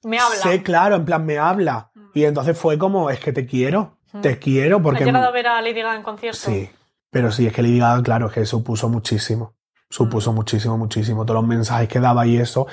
Me 0.03 0.19
habla. 0.19 0.37
sé, 0.37 0.63
claro, 0.63 0.97
en 0.97 1.05
plan, 1.05 1.25
me 1.25 1.39
habla. 1.39 1.91
Y 2.15 2.25
entonces 2.25 2.59
fue 2.59 2.79
como, 2.79 3.11
es 3.11 3.21
que 3.21 3.33
te 3.33 3.47
quiero, 3.47 3.99
te 4.21 4.39
quiero, 4.39 4.79
¿Has 4.79 4.83
porque... 4.83 5.05
llegado 5.05 5.29
a 5.29 5.31
ver 5.31 5.47
a 5.47 5.61
Lady 5.63 5.81
Gaga 5.83 5.97
en 5.97 6.03
concierto? 6.03 6.39
Sí, 6.41 6.71
pero 7.11 7.31
sí, 7.31 7.47
es 7.47 7.53
que 7.53 7.63
Lady 7.63 7.79
Gaga, 7.79 8.03
claro, 8.03 8.27
es 8.29 8.33
que 8.33 8.47
supuso 8.47 8.89
muchísimo. 8.89 9.55
Supuso 9.89 10.33
muchísimo, 10.33 10.79
muchísimo. 10.79 11.25
Todos 11.27 11.41
los 11.43 11.49
mensajes 11.49 11.89
que 11.89 11.99
daba 12.01 12.25
y 12.27 12.37
eso. 12.37 12.67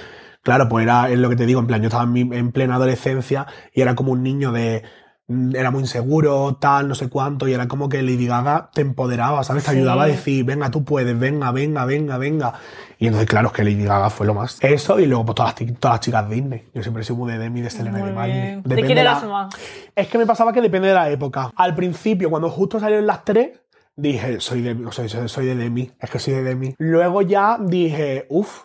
Claro, 0.43 0.69
pues 0.69 0.83
era 0.83 1.09
es 1.09 1.17
lo 1.17 1.29
que 1.29 1.35
te 1.35 1.45
digo, 1.47 1.59
en 1.59 1.67
plan, 1.67 1.81
yo 1.81 1.87
estaba 1.87 2.03
en, 2.03 2.13
mi- 2.13 2.21
en 2.37 2.51
plena 2.51 2.75
adolescencia 2.75 3.47
y 3.73 3.81
era 3.81 3.95
como 3.95 4.11
un 4.11 4.21
niño 4.23 4.51
de. 4.51 4.83
Mm, 5.27 5.55
Era 5.55 5.71
muy 5.71 5.81
inseguro, 5.81 6.57
tal, 6.59 6.87
no 6.87 6.95
sé 6.95 7.09
cuánto, 7.09 7.47
y 7.47 7.53
era 7.53 7.67
como 7.67 7.89
que 7.89 8.01
Lady 8.01 8.27
Gaga 8.27 8.69
te 8.73 8.81
empoderaba, 8.81 9.43
¿sabes? 9.43 9.63
Te 9.65 9.71
Sí. 9.71 9.77
ayudaba 9.77 10.03
a 10.03 10.07
decir, 10.07 10.43
venga, 10.45 10.71
tú 10.71 10.83
puedes, 10.83 11.17
venga, 11.19 11.51
venga, 11.51 11.85
venga, 11.85 12.17
venga. 12.17 12.53
Y 12.99 13.07
entonces, 13.07 13.29
claro, 13.29 13.47
es 13.49 13.53
que 13.53 13.63
Lady 13.63 13.83
Gaga 13.83 14.09
fue 14.09 14.25
lo 14.25 14.33
más. 14.33 14.57
Eso 14.61 14.99
y 14.99 15.05
luego, 15.05 15.25
pues 15.25 15.35
todas 15.35 15.59
las, 15.61 15.79
todas 15.79 15.95
las 15.95 15.99
chicas 16.01 16.29
Disney. 16.29 16.67
Yo 16.73 16.81
siempre 16.81 17.03
sido 17.03 17.17
muy 17.17 17.31
de 17.31 17.37
Demi, 17.39 17.61
de 17.61 17.69
Selena 17.69 17.97
de 17.99 18.11
Miley. 18.11 18.61
¿De 18.63 18.83
quién 18.83 18.97
eras 18.97 19.23
más? 19.25 19.53
es 19.95 20.07
que 20.07 20.17
me 20.17 20.25
pasaba 20.25 20.51
que 20.53 20.61
depende 20.61 20.87
de 20.89 20.93
la 20.95 21.09
época. 21.09 21.51
Al 21.55 21.75
principio, 21.75 22.29
cuando 22.29 22.49
justo 22.49 22.79
salieron 22.79 23.05
las 23.05 23.23
tres, 23.23 23.59
dije, 23.95 24.39
soy 24.39 24.61
de, 24.61 24.73
o 24.85 24.91
sea, 24.91 25.07
soy, 25.09 25.27
soy 25.27 25.45
de 25.47 25.55
Demi, 25.55 25.91
es 25.99 26.09
que 26.09 26.19
soy 26.19 26.33
de 26.35 26.43
Demi. 26.43 26.75
Luego 26.77 27.21
ya 27.23 27.57
dije, 27.59 28.25
uff, 28.29 28.63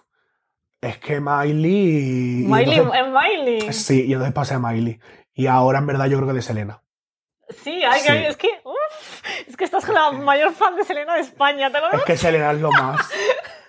es 0.80 0.98
que 0.98 1.20
Miley... 1.20 2.44
Miley, 2.46 2.78
entonces- 2.78 3.00
es 3.00 3.12
Miley. 3.12 3.72
sí, 3.72 4.04
y 4.06 4.12
entonces 4.12 4.34
pasé 4.34 4.54
a 4.54 4.58
Miley. 4.58 4.98
Y 5.34 5.46
ahora 5.46 5.78
en 5.78 5.86
verdad 5.86 6.06
yo 6.06 6.16
creo 6.18 6.28
que 6.28 6.34
de 6.34 6.42
Selena. 6.42 6.82
Sí, 7.48 7.82
hay 7.84 8.00
Sí. 8.00 8.08
es 8.12 8.36
que, 8.36 8.48
uf, 8.64 9.22
es 9.48 9.56
que 9.56 9.64
estás 9.64 9.86
la 9.88 10.10
mayor 10.12 10.52
fan 10.52 10.76
de 10.76 10.84
Selena 10.84 11.14
de 11.14 11.20
España, 11.20 11.70
te 11.70 11.80
lo 11.80 11.86
Es 11.86 11.92
digo. 11.92 12.04
que 12.04 12.16
Selena 12.16 12.52
es 12.52 12.60
lo 12.60 12.70
más. 12.72 13.00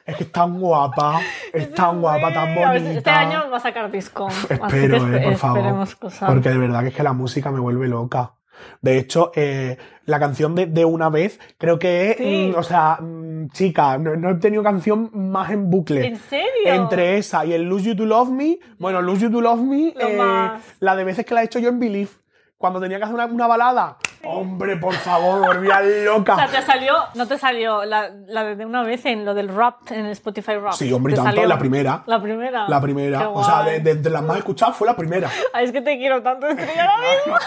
Es 0.06 0.18
que 0.18 0.24
es 0.26 0.32
tan 0.34 0.60
guapa, 0.60 1.22
es 1.54 1.74
tan 1.74 2.02
guapa, 2.02 2.34
tan 2.34 2.54
ver, 2.54 2.68
bonita. 2.68 2.92
Este 2.98 3.10
año 3.10 3.50
va 3.50 3.56
a 3.56 3.60
sacar 3.62 3.90
disco. 3.90 4.28
así 4.28 4.48
que 4.48 4.54
Espero, 4.56 4.98
espe- 4.98 5.22
eh, 5.22 5.24
por 5.24 5.36
favor. 5.38 5.96
cosas. 5.98 6.30
Porque 6.30 6.50
de 6.50 6.58
verdad 6.58 6.82
que 6.82 6.90
es 6.90 6.94
que 6.94 7.04
la 7.04 7.14
música 7.14 7.52
me 7.52 7.62
vuelve 7.62 7.88
loca. 7.88 8.34
De 8.82 8.98
hecho, 8.98 9.32
eh, 9.36 9.78
la 10.06 10.20
canción 10.20 10.56
de, 10.56 10.66
de 10.66 10.86
Una 10.86 11.10
vez, 11.10 11.40
creo 11.58 11.80
que 11.80 12.12
es, 12.12 12.18
Sí. 12.18 12.52
mm, 12.54 12.60
o 12.60 12.64
sea, 12.64 12.98
mm, 13.00 13.50
chica, 13.52 13.98
no, 13.98 14.16
no 14.16 14.32
he 14.32 14.36
tenido 14.36 14.62
canción 14.64 15.10
más 15.14 15.50
en 15.52 15.70
bucle. 15.70 16.06
¿En 16.06 16.18
serio? 16.18 16.48
Entre 16.66 17.18
esa 17.18 17.46
y 17.46 17.54
el 17.54 17.64
Lose 17.64 17.86
You 17.90 17.96
to 17.96 18.06
Love 18.06 18.30
Me, 18.30 18.60
bueno, 18.80 19.02
Lose 19.02 19.24
You 19.24 19.32
to 19.32 19.42
Love 19.42 19.62
Me, 19.62 19.94
eh, 20.00 20.50
la 20.80 20.96
de 20.96 21.04
veces 21.04 21.26
que 21.26 21.34
la 21.34 21.42
he 21.42 21.46
hecho 21.46 21.60
yo 21.60 21.70
en 21.70 21.80
Believe, 21.80 22.10
cuando 22.58 22.80
tenía 22.80 22.98
que 22.98 23.04
hacer 23.04 23.14
una, 23.16 23.26
una 23.26 23.48
balada. 23.48 23.98
Hombre, 24.26 24.78
por 24.78 24.94
favor, 24.94 25.46
volvía 25.46 25.82
loca. 25.82 26.34
O 26.34 26.38
sea, 26.38 26.48
te 26.48 26.62
salió, 26.62 26.94
no 27.16 27.28
te 27.28 27.38
salió 27.38 27.84
la, 27.84 28.10
la 28.28 28.56
de 28.56 28.66
una 28.66 28.82
vez 28.84 29.06
en 29.06 29.26
lo 29.26 29.34
del 29.34 29.50
rap, 29.50 29.92
en 29.92 30.06
el 30.06 30.12
Spotify 30.14 30.54
rap. 30.56 30.72
Sí, 30.72 30.94
hombre, 30.94 31.12
y 31.12 31.16
¿Te 31.16 31.22
tanto, 31.22 31.36
salió? 31.36 31.50
la 31.50 31.58
primera. 31.60 32.04
La 32.06 32.22
primera. 32.22 32.66
La 32.70 32.80
primera, 32.80 33.20
Qué 33.20 33.26
o 33.26 33.44
sea, 33.44 33.64
de, 33.64 33.80
guay. 33.80 33.82
de- 33.82 33.96
de 33.96 34.10
las 34.10 34.24
más 34.24 34.38
escuchadas 34.38 34.78
fue 34.78 34.88
la 34.88 34.96
primera. 34.96 35.30
Ay, 35.54 35.66
es 35.66 35.72
que 35.74 35.82
te 35.82 35.98
quiero 35.98 36.24
tanto, 36.24 36.48
estrella 36.48 36.86
ahora 36.86 36.98
mismo. 37.26 37.38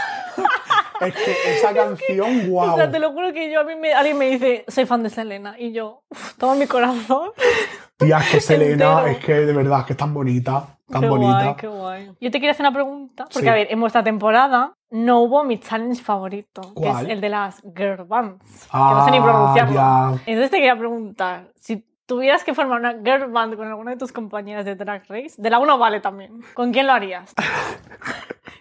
Es 1.00 1.14
que 1.14 1.56
esa 1.56 1.72
canción, 1.74 2.50
wow. 2.50 2.72
O 2.72 2.76
sea, 2.76 2.90
te 2.90 2.98
lo 2.98 3.12
juro 3.12 3.32
que 3.32 3.50
yo 3.52 3.60
a 3.60 3.64
mí 3.64 3.74
me, 3.76 3.92
alguien 3.94 4.18
me 4.18 4.26
dice, 4.30 4.64
soy 4.68 4.86
fan 4.86 5.02
de 5.02 5.10
Selena. 5.10 5.54
Y 5.58 5.72
yo, 5.72 6.02
uf, 6.10 6.34
toma 6.38 6.54
mi 6.54 6.66
corazón. 6.66 7.30
Tía, 7.96 8.18
es 8.18 8.30
que 8.30 8.40
Selena, 8.40 9.10
es 9.10 9.18
que 9.24 9.32
de 9.34 9.52
verdad, 9.52 9.80
es 9.80 9.86
que 9.86 9.92
es 9.94 9.96
tan 9.98 10.12
bonita, 10.12 10.76
tan 10.90 11.00
qué 11.00 11.08
bonita. 11.08 11.42
guay, 11.44 11.54
qué 11.56 11.66
guay. 11.66 12.12
Yo 12.20 12.30
te 12.30 12.38
quiero 12.38 12.50
hacer 12.52 12.64
una 12.66 12.74
pregunta. 12.74 13.24
Porque, 13.24 13.40
Sí. 13.40 13.48
a 13.48 13.54
ver, 13.54 13.68
en 13.70 13.80
vuestra 13.80 14.02
temporada 14.04 14.74
no 14.90 15.20
hubo 15.22 15.42
mi 15.44 15.58
challenge 15.58 16.02
favorito, 16.02 16.60
que 16.80 16.88
es 16.88 17.00
el 17.08 17.20
de 17.20 17.28
las 17.30 17.60
girl 17.76 18.04
bands. 18.04 18.44
que 18.64 18.68
Ah, 18.70 18.94
no 18.98 19.04
sé 19.04 19.10
ni 19.10 19.20
pronunciarlo. 19.20 19.74
ya. 19.74 20.10
Entonces 20.26 20.50
te 20.50 20.58
quería 20.58 20.76
preguntar, 20.78 21.48
si 21.56 21.84
tuvieras 22.06 22.44
que 22.44 22.54
formar 22.54 22.80
una 22.80 22.92
girl 22.92 23.30
band 23.30 23.56
con 23.56 23.66
alguna 23.66 23.90
de 23.92 23.96
tus 23.96 24.12
compañeras 24.12 24.64
de 24.64 24.74
Drag 24.76 25.02
Race, 25.08 25.34
de 25.36 25.50
la 25.50 25.58
1 25.58 25.78
vale 25.78 26.00
también, 26.00 26.40
¿con 26.54 26.72
quién 26.72 26.86
lo 26.86 26.92
harías? 26.92 27.34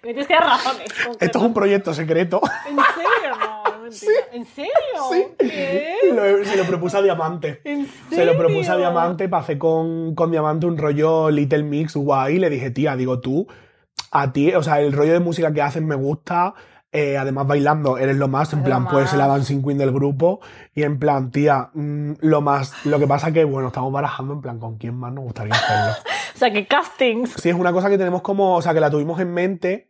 Me 0.04 0.10
tienes 0.14 0.28
que 0.28 0.34
dar 0.36 0.44
razones. 0.46 0.88
Esto 1.20 1.40
es 1.40 1.44
un 1.44 1.54
proyecto 1.54 1.94
secreto. 1.94 2.40
¿En 2.70 2.76
serio? 2.76 3.38
No. 3.40 3.86
¿En 4.34 4.46
serio? 4.46 4.72
Sí. 5.12 5.26
¿Qué? 5.40 5.96
Lo- 6.14 6.46
se 6.46 6.58
lo 6.58 6.64
propuse 6.66 6.98
a 6.98 7.02
Diamante. 7.02 7.62
¿En 7.64 7.88
Se 8.12 8.24
lo 8.26 8.38
propuse 8.38 8.62
a 8.70 8.74
serio? 8.74 8.78
Diamante, 8.80 9.28
pasé 9.30 9.58
con, 9.58 10.14
con 10.14 10.30
Diamante 10.30 10.68
un 10.68 10.78
rollo 10.78 11.32
Little 11.32 11.64
Mix 11.64 11.96
guay. 11.96 12.36
y 12.36 12.40
Le 12.40 12.50
dije, 12.52 12.70
tía, 12.70 12.96
digo 12.96 13.20
tú, 13.20 13.48
a 14.12 14.32
ti, 14.32 14.54
o 14.54 14.62
sea, 14.62 14.80
el 14.80 14.94
rollo 14.94 15.14
de 15.14 15.20
música 15.20 15.52
que 15.54 15.62
haces 15.64 15.82
me 15.82 15.96
gusta. 15.96 16.54
Eh, 16.98 17.18
además, 17.18 17.46
bailando, 17.48 17.98
eres 17.98 18.16
lo 18.18 18.28
más. 18.28 18.54
En 18.54 18.60
Lo 18.60 18.66
plan, 18.66 18.88
puedes 18.88 19.10
ser 19.10 19.20
la 19.20 19.28
más. 19.28 19.38
dancing 19.38 19.62
queen 19.64 19.78
del 19.78 19.92
grupo. 19.92 20.40
Y 20.74 20.84
en 20.84 20.98
plan, 20.98 21.30
tía, 21.32 21.70
mm, 21.74 22.14
lo 22.22 22.42
más. 22.42 22.74
Lo 22.86 22.98
que 23.00 23.06
pasa 23.08 23.32
que, 23.32 23.44
bueno, 23.44 23.68
estamos 23.68 23.92
barajando 23.92 24.34
en 24.34 24.42
plan, 24.42 24.60
¿con 24.60 24.78
quién 24.78 24.96
más 24.96 25.12
nos 25.14 25.26
gustaría 25.26 25.54
hacerlo? 25.54 25.94
O 26.36 26.38
sea, 26.38 26.52
que 26.52 26.68
castings. 26.68 27.32
Sí, 27.42 27.48
es 27.50 27.56
una 27.56 27.72
cosa 27.72 27.90
que 27.90 27.98
tenemos 27.98 28.22
como, 28.22 28.56
o 28.56 28.62
sea, 28.62 28.74
que 28.74 28.82
la 28.82 28.90
tuvimos 28.90 29.20
en 29.22 29.34
mente 29.34 29.88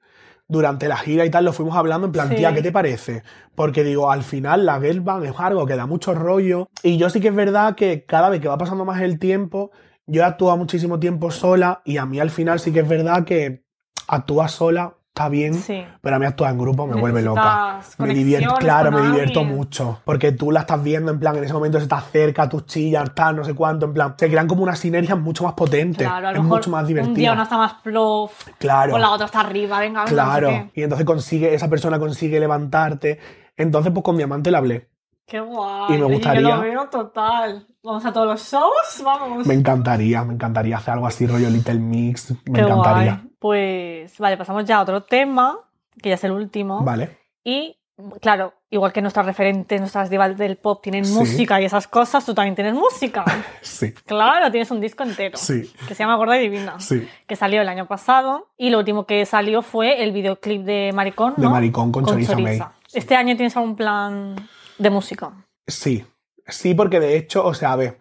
durante 0.48 0.88
la 0.88 0.96
gira 0.98 1.26
y 1.26 1.32
tal, 1.32 1.44
lo 1.44 1.54
fuimos 1.54 1.76
hablando 1.76 2.06
en 2.06 2.12
plan, 2.14 2.30
Sí. 2.30 2.36
tía, 2.36 2.54
¿qué 2.54 2.62
te 2.62 2.72
parece? 2.72 3.24
Porque 3.56 3.84
digo, 3.84 4.12
al 4.12 4.22
final 4.22 4.64
la 4.64 4.80
girl 4.80 5.02
band 5.02 5.26
es 5.26 5.34
algo 5.40 5.66
que 5.66 5.76
da 5.76 5.88
mucho 5.88 6.14
rollo 6.14 6.70
y 6.84 6.98
yo 6.98 7.10
sí 7.10 7.20
que 7.20 7.30
es 7.30 7.36
verdad 7.36 7.74
que 7.74 8.06
cada 8.06 8.30
vez 8.30 8.42
que 8.42 8.48
va 8.48 8.60
pasando 8.60 8.86
más 8.86 9.02
el 9.02 9.18
tiempo, 9.18 9.72
yo 10.06 10.22
he 10.22 10.26
actuado 10.26 10.56
muchísimo 10.56 11.00
tiempo 11.00 11.32
sola 11.32 11.82
y 11.84 11.98
a 11.98 12.06
mí 12.06 12.20
al 12.20 12.30
final 12.30 12.60
sí 12.60 12.72
que 12.72 12.82
es 12.82 12.88
verdad 12.88 13.24
que 13.26 13.64
actuar 14.08 14.50
sola 14.52 14.94
está 15.16 15.30
bien, 15.30 15.54
Sí. 15.54 15.82
pero 16.02 16.18
a 16.18 16.20
mí 16.20 16.26
actuar 16.26 16.52
en 16.52 16.58
grupo 16.60 16.86
me 16.86 17.00
vuelve 17.00 17.22
loca. 17.22 17.80
Me 18.00 18.14
divierto, 18.14 18.54
claro, 18.56 18.92
me 18.92 19.02
divierto 19.02 19.40
alguien. 19.40 19.56
mucho. 19.58 20.02
Porque 20.04 20.34
tú 20.34 20.52
la 20.52 20.60
estás 20.62 20.84
viendo, 20.84 21.10
en 21.10 21.20
plan, 21.22 21.38
en 21.38 21.46
ese 21.46 21.54
momento 21.54 21.78
se 21.78 21.84
está 21.84 22.02
cerca, 22.02 22.50
tú 22.50 22.60
chillas, 22.62 23.16
tal, 23.16 23.38
no 23.38 23.46
sé 23.46 23.54
cuánto, 23.54 23.86
en 23.86 23.94
plan. 23.94 24.16
Se 24.18 24.28
crean 24.30 24.46
como 24.46 24.64
unas 24.64 24.78
sinergias 24.78 25.18
mucho 25.18 25.46
más 25.46 25.54
potentes. 25.54 26.06
Claro, 26.06 26.28
a 26.28 26.32
lo 26.34 26.38
es 26.40 26.44
mejor 26.44 26.58
mucho 26.60 26.70
más 26.70 26.84
un 26.90 27.14
día 27.14 27.32
una 27.32 27.44
está 27.44 27.58
más 27.58 27.76
plof, 27.76 28.34
Claro. 28.58 28.92
con 28.92 29.00
la 29.00 29.10
otra 29.12 29.28
está 29.28 29.40
arriba, 29.40 29.80
venga, 29.80 30.04
venga, 30.04 30.04
no 30.04 30.08
sé 30.08 30.14
Claro. 30.50 30.70
Y 30.74 30.84
entonces 30.84 31.06
consigue, 31.06 31.54
esa 31.54 31.70
persona 31.70 31.98
consigue 31.98 32.38
levantarte. 32.42 33.18
Entonces, 33.56 33.94
pues 33.94 34.04
con 34.04 34.18
Diamante 34.18 34.52
le 34.52 34.58
hablé. 34.58 34.90
Qué 35.26 35.40
guay. 35.40 35.96
Y 35.96 35.98
me 35.98 36.04
gustaría- 36.06 36.42
Yo 36.42 36.56
lo 36.58 36.62
veo 36.62 36.90
total. 36.90 37.68
Vamos 37.86 38.04
a 38.06 38.12
todos 38.12 38.28
los 38.28 38.42
shows, 38.52 39.04
vamos. 39.04 39.46
Me 39.46 39.54
encantaría, 39.54 40.24
me 40.24 40.34
encantaría 40.34 40.78
hacer 40.78 40.96
algo 40.96 41.08
así, 41.08 41.28
rollo 41.28 41.50
Little 41.50 41.76
Mix. 41.80 42.32
Me 42.32 42.54
Qué 42.54 42.62
encantaría. 42.62 43.16
guay. 43.22 43.32
Pues 43.40 44.18
vale, 44.20 44.38
pasamos 44.38 44.66
ya 44.66 44.78
a 44.78 44.82
otro 44.82 45.04
tema, 45.04 45.60
que 46.02 46.10
ya 46.10 46.16
es 46.16 46.24
el 46.24 46.32
último. 46.32 46.84
Vale. 46.84 47.18
Y 47.44 47.78
claro, 48.22 48.54
igual 48.72 48.92
que 48.92 49.02
nuestras 49.02 49.26
referentes, 49.26 49.80
nuestras 49.80 50.10
divas 50.10 50.36
del 50.36 50.58
pop 50.58 50.82
tienen 50.82 51.06
Sí. 51.06 51.14
música 51.14 51.62
y 51.62 51.66
esas 51.66 51.88
cosas, 51.88 52.26
tú 52.26 52.34
también 52.34 52.56
tienes 52.56 52.74
música. 52.74 53.24
Sí, 53.62 53.92
claro, 54.06 54.50
tienes 54.52 54.72
un 54.72 54.82
disco 54.82 55.04
entero. 55.04 55.38
sí, 55.38 55.72
Que 55.88 55.94
se 55.96 56.04
llama 56.04 56.16
Gorda 56.16 56.38
y 56.38 56.50
Divina. 56.50 56.80
sí. 56.80 57.08
Que 57.28 57.36
salió 57.36 57.62
el 57.62 57.70
año 57.70 57.86
pasado. 57.88 58.48
Y 58.58 58.72
lo 58.72 58.80
último 58.80 59.06
que 59.06 59.26
salió 59.28 59.62
fue 59.62 60.04
el 60.04 60.12
videoclip 60.12 60.64
de 60.64 60.92
Maricón. 60.94 61.36
De 61.38 61.44
¿no? 61.44 61.52
Maricón 61.52 61.92
con 61.92 62.06
Chorizo 62.06 62.38
May. 62.40 62.60
Este 62.94 63.16
año 63.16 63.36
tienes 63.36 63.56
algún 63.56 63.76
plan 63.76 64.36
de 64.80 64.90
música. 64.90 65.32
Sí, 65.68 66.04
sí, 66.48 66.74
porque 66.74 67.00
de 67.00 67.18
hecho, 67.18 67.46
o 67.46 67.54
sea, 67.54 67.74
a 67.74 67.76
ver, 67.76 67.98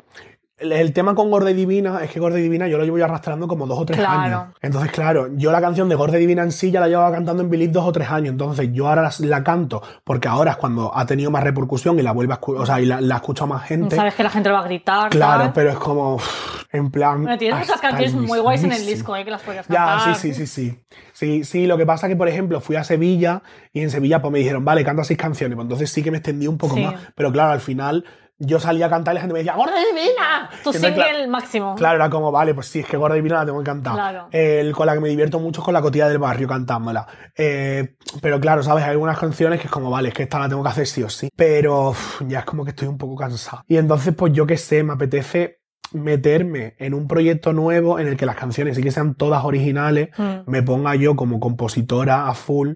el, 0.56 0.92
tema 0.92 1.14
con 1.16 1.30
Gorda 1.32 1.50
y 1.50 1.54
Divina 1.54 1.98
es 2.04 2.10
que 2.12 2.20
Gorda 2.20 2.38
y 2.38 2.42
Divina 2.42 2.68
yo 2.68 2.78
lo 2.78 2.84
llevo 2.84 2.96
ya 2.96 3.06
arrastrando 3.06 3.48
como 3.48 3.66
dos 3.66 3.78
o 3.80 3.84
tres 3.84 3.98
Claro. 3.98 4.20
años. 4.20 4.54
Entonces, 4.62 4.92
claro, 4.92 5.28
yo 5.34 5.50
la 5.50 5.60
canción 5.60 5.88
de 5.88 5.96
Gorda 5.96 6.16
y 6.16 6.20
Divina 6.20 6.42
en 6.42 6.52
sí 6.52 6.70
ya 6.70 6.78
la 6.80 6.86
llevaba 6.88 7.10
cantando 7.10 7.42
en 7.42 7.50
Believe 7.50 7.72
dos 7.72 7.84
o 7.84 7.92
tres 7.92 8.08
años. 8.08 8.30
Entonces, 8.30 8.70
yo 8.72 8.88
ahora 8.88 9.02
la, 9.02 9.12
la 9.26 9.42
canto 9.42 9.82
porque 10.04 10.28
ahora 10.28 10.52
es 10.52 10.56
cuando 10.56 10.96
ha 10.96 11.04
tenido 11.06 11.30
más 11.32 11.42
repercusión 11.42 11.98
y 11.98 12.02
la 12.02 12.12
vuelve 12.12 12.34
a 12.34 12.40
escu- 12.40 12.56
o 12.58 12.64
sea, 12.64 12.80
y 12.80 12.86
la, 12.86 13.00
la 13.00 13.16
escucha 13.16 13.46
más 13.46 13.64
gente. 13.64 13.96
Sabes 13.96 14.14
que 14.14 14.22
la 14.22 14.30
gente 14.30 14.48
lo 14.48 14.54
va 14.54 14.60
a 14.60 14.64
gritar. 14.64 15.10
Claro, 15.10 15.42
tal. 15.44 15.52
pero 15.52 15.70
es 15.70 15.76
como, 15.76 16.14
uff, 16.14 16.64
en 16.72 16.90
plan. 16.90 17.22
Bueno, 17.22 17.36
tienes 17.36 17.58
muchas 17.58 17.80
canciones 17.80 18.14
muy 18.14 18.38
guays 18.38 18.62
en 18.62 18.72
el 18.72 18.86
disco, 18.86 19.16
¿eh? 19.16 19.24
Que 19.24 19.32
las 19.32 19.42
podrías 19.42 19.66
Ya, 19.68 19.84
cantar. 19.84 20.14
sí, 20.14 20.32
sí, 20.32 20.46
sí, 20.46 20.46
sí. 20.46 20.78
Sí, 21.12 21.44
sí, 21.44 21.66
lo 21.66 21.76
que 21.76 21.84
pasa 21.84 22.06
es 22.06 22.12
que, 22.12 22.16
por 22.16 22.28
ejemplo, 22.28 22.60
fui 22.60 22.76
a 22.76 22.84
Sevilla 22.84 23.42
y 23.72 23.80
en 23.80 23.90
Sevilla 23.90 24.22
pues 24.22 24.32
me 24.32 24.38
dijeron, 24.38 24.64
vale, 24.64 24.84
canta 24.84 25.02
seis 25.04 25.18
canciones. 25.18 25.56
Pues 25.56 25.64
entonces 25.64 25.90
sí 25.90 26.02
que 26.02 26.10
me 26.12 26.18
extendí 26.18 26.46
un 26.46 26.58
poco 26.58 26.76
Sí. 26.76 26.84
más. 26.84 26.94
Pero 27.16 27.32
claro, 27.32 27.52
al 27.52 27.60
final 27.60 28.04
yo 28.38 28.58
salía 28.58 28.86
a 28.86 28.90
cantar 28.90 29.12
y 29.12 29.16
la 29.16 29.20
gente 29.20 29.32
me 29.32 29.38
decía, 29.40 29.54
¡Gorda 29.54 29.74
Divina! 29.78 30.48
Tu 30.50 30.56
Entonces, 30.70 30.82
single 30.82 30.94
claro, 30.94 31.28
máximo. 31.28 31.74
Claro, 31.76 31.96
era 31.96 32.10
como, 32.10 32.32
vale, 32.32 32.52
pues 32.54 32.66
sí, 32.66 32.80
es 32.80 32.86
que 32.86 32.96
Gorda 32.96 33.14
Divina 33.14 33.36
la 33.36 33.46
tengo 33.46 33.58
que 33.60 33.64
cantar. 33.64 33.94
Claro. 33.94 34.28
El, 34.32 34.72
con 34.72 34.86
la 34.86 34.94
que 34.94 35.00
me 35.00 35.08
divierto 35.08 35.38
mucho 35.38 35.60
es 35.60 35.64
con 35.64 35.74
la 35.74 35.80
cotilla 35.82 36.08
del 36.08 36.18
barrio 36.18 36.48
cantándola. 36.48 37.06
Eh, 37.36 37.94
pero 38.20 38.40
claro, 38.40 38.62
¿sabes? 38.62 38.84
Hay 38.84 38.90
algunas 38.90 39.18
canciones 39.18 39.60
que 39.60 39.66
es 39.66 39.70
como, 39.72 39.90
vale, 39.90 40.08
es 40.08 40.14
que 40.14 40.24
esta 40.24 40.38
la 40.38 40.48
tengo 40.48 40.62
que 40.62 40.68
hacer 40.68 40.86
sí 40.86 41.02
o 41.02 41.08
sí. 41.08 41.28
Pero 41.36 41.94
ya 42.26 42.40
es 42.40 42.44
como 42.44 42.64
que 42.64 42.70
estoy 42.70 42.88
un 42.88 42.98
poco 42.98 43.14
cansado. 43.16 43.62
Y 43.68 43.76
entonces, 43.76 44.14
pues 44.14 44.32
yo 44.32 44.46
qué 44.46 44.56
sé, 44.56 44.82
me 44.82 44.92
apetece 44.94 45.60
meterme 45.92 46.74
en 46.78 46.92
un 46.92 47.06
proyecto 47.06 47.52
nuevo 47.52 47.98
en 48.00 48.08
el 48.08 48.16
que 48.16 48.26
las 48.26 48.36
canciones 48.36 48.76
sí 48.76 48.82
que 48.82 48.90
sean 48.90 49.14
todas 49.14 49.44
originales, 49.44 50.08
Mm. 50.18 50.50
me 50.50 50.62
ponga 50.62 50.96
yo 50.96 51.14
como 51.14 51.38
compositora 51.40 52.26
a 52.28 52.34
full 52.34 52.72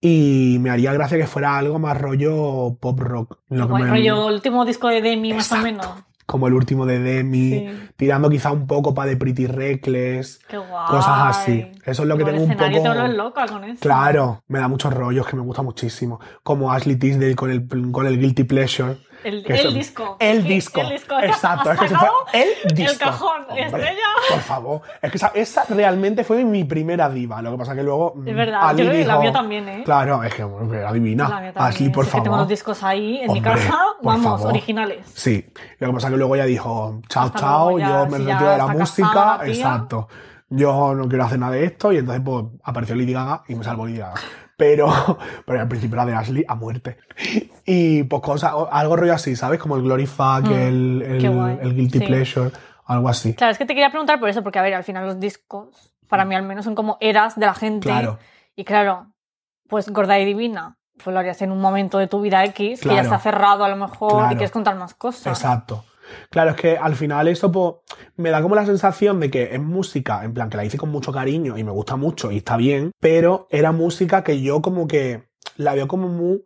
y 0.00 0.58
me 0.60 0.70
haría 0.70 0.92
gracia 0.92 1.16
que 1.18 1.26
fuera 1.26 1.56
algo 1.56 1.78
más 1.78 2.00
rollo 2.00 2.76
pop 2.80 3.00
rock. 3.00 3.38
Lo 3.48 3.66
que 3.66 3.70
Guay, 3.70 3.82
me- 3.84 3.90
rollo, 3.90 4.28
el 4.28 4.34
último 4.34 4.64
disco 4.64 4.88
de 4.88 5.00
Demi, 5.02 5.32
más 5.32 5.50
o 5.52 5.56
menos. 5.58 5.86
Como 6.26 6.48
el 6.48 6.54
último 6.54 6.86
de 6.86 6.98
Demi, 6.98 7.50
Sí. 7.50 7.68
tirando 7.96 8.28
quizá 8.28 8.50
un 8.50 8.66
poco 8.66 8.92
para 8.94 9.10
de 9.10 9.16
Pretty 9.16 9.46
Reckless. 9.46 10.40
Qué 10.48 10.58
guay. 10.58 10.86
Cosas 10.88 11.36
así. 11.36 11.70
Eso 11.84 12.02
es 12.02 12.08
lo 12.08 12.16
que 12.16 12.24
Por 12.24 12.32
tengo 12.32 12.44
el 12.46 12.50
un 12.50 12.56
poco- 12.56 12.92
te 13.06 13.08
loca 13.16 13.46
con 13.46 13.62
eso. 13.64 13.80
Claro, 13.80 14.42
me 14.48 14.58
da 14.58 14.66
muchos 14.66 14.92
rollos 14.92 15.24
que 15.26 15.36
me 15.36 15.42
gusta 15.42 15.62
muchísimo. 15.62 16.18
Como 16.42 16.72
Ashley 16.72 16.96
Tisdale 16.96 17.36
con 17.36 17.50
el, 17.50 17.68
con 17.92 18.06
el 18.06 18.18
Guilty 18.18 18.42
Pleasure. 18.42 18.96
El, 19.28 19.44
el 19.46 19.74
disco. 19.74 20.16
El 20.20 20.44
disco. 20.44 20.80
El 20.80 20.90
disco. 20.90 21.18
Exacto, 21.18 21.70
¿Has 21.70 21.74
es 21.76 21.80
que 21.80 21.88
se 21.88 21.94
fue 21.96 21.98
sacado 22.08 22.26
el 22.32 22.74
disco. 22.74 22.98
cajón, 22.98 23.42
Hombre, 23.48 23.64
estrella. 23.64 24.06
Por 24.30 24.40
favor. 24.40 24.80
Es 25.02 25.10
que 25.10 25.16
esa, 25.16 25.32
esa 25.34 25.64
realmente 25.68 26.22
fue 26.24 26.44
mi 26.44 26.64
primera 26.64 27.08
diva. 27.10 27.42
Lo 27.42 27.52
que 27.52 27.58
pasa 27.58 27.74
que 27.74 27.82
luego. 27.82 28.12
mm, 28.14 28.28
Es 28.28 28.34
verdad, 28.36 28.60
Ali 28.68 28.82
yo 28.84 28.88
creo 28.90 29.00
que 29.02 29.06
la 29.06 29.12
dijo- 29.14 29.22
mía 29.22 29.32
también, 29.32 29.68
¿eh? 29.68 29.82
Claro, 29.84 30.22
es 30.22 30.34
que 30.34 30.44
bueno, 30.44 30.72
era 30.74 30.92
divina. 30.92 31.28
También. 31.28 31.52
Ashley, 31.56 31.88
por 31.90 32.04
Sí, 32.04 32.08
que 32.08 32.12
favor. 32.12 32.24
tengo 32.24 32.36
los 32.38 32.48
discos 32.48 32.82
ahí 32.82 33.18
en 33.18 33.32
mi 33.32 33.40
casa, 33.42 33.76
vamos, 34.02 34.40
favor. 34.40 34.46
originales. 34.52 35.06
Sí, 35.14 35.44
lo 35.78 35.88
que 35.88 35.92
pasa 35.94 36.06
es 36.08 36.12
que 36.12 36.18
luego 36.18 36.34
ella 36.36 36.44
dijo, 36.46 37.00
chao, 37.08 37.24
Hasta 37.26 37.38
chao, 37.38 37.78
ya, 37.78 37.88
yo 37.88 38.06
me 38.06 38.18
si 38.18 38.24
retiro 38.24 38.50
de 38.50 38.58
la 38.58 38.66
música, 38.68 39.08
casada 39.08 39.36
la 39.38 39.44
tía. 39.44 39.52
exacto. 39.54 40.08
Yo 40.48 40.94
no 40.94 41.08
quiero 41.08 41.24
hacer 41.24 41.40
nada 41.40 41.52
de 41.52 41.64
esto 41.64 41.92
y 41.92 41.96
entonces 41.98 42.22
pues 42.24 42.44
apareció 42.62 42.94
Lady 42.94 43.12
Gaga 43.12 43.42
y 43.48 43.56
me 43.56 43.64
salvó 43.64 43.84
Lady 43.86 43.98
Gaga. 43.98 44.14
Pero, 44.56 44.86
pero 45.46 45.60
al 45.60 45.68
principio 45.68 45.96
era 45.96 46.06
de 46.06 46.14
Ashley 46.14 46.44
a 46.48 46.54
muerte. 46.54 46.98
Y 47.64 48.04
pues 48.04 48.22
cosas, 48.22 48.52
algo 48.70 48.96
rollo 48.96 49.14
así, 49.14 49.36
¿sabes? 49.36 49.58
Como 49.60 49.76
el 49.76 49.82
Glory 49.82 50.06
Fuck, 50.06 50.42
Mm, 50.48 50.52
el, 50.52 51.02
el, 51.02 51.24
el 51.60 51.74
Guilty 51.74 51.98
Sí. 51.98 52.06
Pleasure, 52.06 52.50
algo 52.86 53.08
así. 53.08 53.34
Claro, 53.34 53.52
es 53.52 53.58
que 53.58 53.66
te 53.66 53.74
quería 53.74 53.90
preguntar 53.90 54.18
por 54.20 54.28
eso, 54.28 54.42
porque 54.42 54.58
a 54.58 54.62
ver, 54.62 54.74
al 54.74 54.84
final 54.84 55.04
los 55.06 55.20
discos, 55.20 55.94
para 56.08 56.24
mí 56.24 56.34
al 56.34 56.42
menos, 56.44 56.64
son 56.64 56.74
como 56.74 56.96
eras 57.00 57.36
de 57.38 57.46
la 57.46 57.54
gente. 57.54 57.88
Claro, 57.88 58.18
Y 58.54 58.64
claro, 58.64 59.12
pues 59.68 59.88
Gorda 59.90 60.18
y 60.18 60.24
Divina, 60.24 60.76
pues 61.02 61.12
lo 61.12 61.20
harías 61.20 61.42
en 61.42 61.52
un 61.52 61.60
momento 61.60 61.98
de 61.98 62.06
tu 62.06 62.20
vida 62.22 62.42
X, 62.46 62.80
que 62.80 62.86
ya 62.88 62.92
Claro. 62.94 63.02
está 63.08 63.18
cerrado 63.18 63.64
a 63.64 63.68
lo 63.68 63.76
mejor 63.76 64.12
Claro. 64.12 64.26
y 64.32 64.36
quieres 64.36 64.50
contar 64.52 64.76
más 64.76 64.94
cosas. 64.94 65.26
exacto. 65.38 65.84
Claro, 66.30 66.50
es 66.50 66.56
que 66.56 66.76
al 66.76 66.94
final 66.96 67.28
eso 67.28 67.50
pues, 67.52 67.74
me 68.16 68.30
da 68.30 68.42
como 68.42 68.54
la 68.54 68.66
sensación 68.66 69.20
de 69.20 69.30
que 69.30 69.54
es 69.54 69.60
música, 69.60 70.24
en 70.24 70.34
plan 70.34 70.50
que 70.50 70.56
la 70.56 70.64
hice 70.64 70.78
con 70.78 70.90
mucho 70.90 71.12
cariño 71.12 71.56
y 71.58 71.64
me 71.64 71.70
gusta 71.70 71.96
mucho 71.96 72.30
y 72.32 72.38
está 72.38 72.56
bien, 72.56 72.92
pero 73.00 73.46
era 73.50 73.72
música 73.72 74.22
que 74.24 74.40
yo 74.40 74.62
como 74.62 74.86
que 74.86 75.28
la 75.56 75.74
veo 75.74 75.88
como 75.88 76.08
muy 76.08 76.42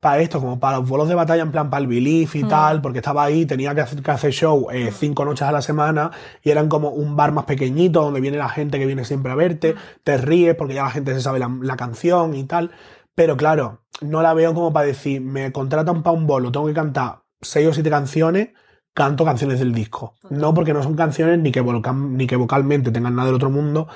para 0.00 0.20
esto, 0.20 0.40
como 0.40 0.58
para 0.58 0.78
los 0.78 0.88
bolos 0.88 1.08
de 1.08 1.14
batalla, 1.14 1.42
en 1.42 1.52
plan 1.52 1.70
para 1.70 1.80
el 1.80 1.86
belief 1.86 2.34
y 2.34 2.42
Mm. 2.42 2.48
tal, 2.48 2.82
porque 2.82 2.98
estaba 2.98 3.22
ahí, 3.22 3.46
tenía 3.46 3.72
que 3.72 3.82
hacer, 3.82 4.02
que 4.02 4.10
hacer 4.10 4.32
show 4.32 4.66
eh, 4.72 4.90
cinco 4.92 5.24
noches 5.24 5.46
a 5.46 5.52
la 5.52 5.62
semana 5.62 6.10
y 6.42 6.50
eran 6.50 6.68
como 6.68 6.88
un 6.90 7.14
bar 7.14 7.30
más 7.30 7.44
pequeñito 7.44 8.02
donde 8.02 8.20
viene 8.20 8.36
la 8.36 8.48
gente 8.48 8.80
que 8.80 8.86
viene 8.86 9.04
siempre 9.04 9.30
a 9.30 9.36
verte, 9.36 9.76
te 10.02 10.16
ríes 10.16 10.56
porque 10.56 10.74
ya 10.74 10.82
la 10.82 10.90
gente 10.90 11.14
se 11.14 11.20
sabe 11.20 11.38
la, 11.38 11.48
la 11.62 11.76
canción 11.76 12.34
y 12.34 12.42
tal, 12.44 12.72
pero 13.14 13.36
claro, 13.36 13.82
no 14.00 14.22
la 14.22 14.34
veo 14.34 14.52
como 14.54 14.72
para 14.72 14.86
decir, 14.86 15.20
me 15.20 15.52
contratan 15.52 16.02
para 16.02 16.16
un 16.16 16.26
bolo, 16.26 16.50
tengo 16.50 16.66
que 16.66 16.74
cantar 16.74 17.22
seis 17.40 17.68
o 17.68 17.72
siete 17.72 17.90
canciones, 17.90 18.48
canto 18.94 19.24
canciones 19.24 19.58
del 19.58 19.72
disco. 19.72 20.14
No 20.30 20.52
porque 20.54 20.72
no 20.74 20.82
son 20.82 20.94
canciones 20.94 21.38
ni 21.38 21.50
que, 21.52 21.60
volca- 21.62 21.92
ni 21.92 22.26
que 22.26 22.36
vocalmente 22.36 22.90
tengan 22.90 23.14
nada 23.16 23.26
del 23.26 23.36
otro 23.36 23.50
mundo, 23.50 23.88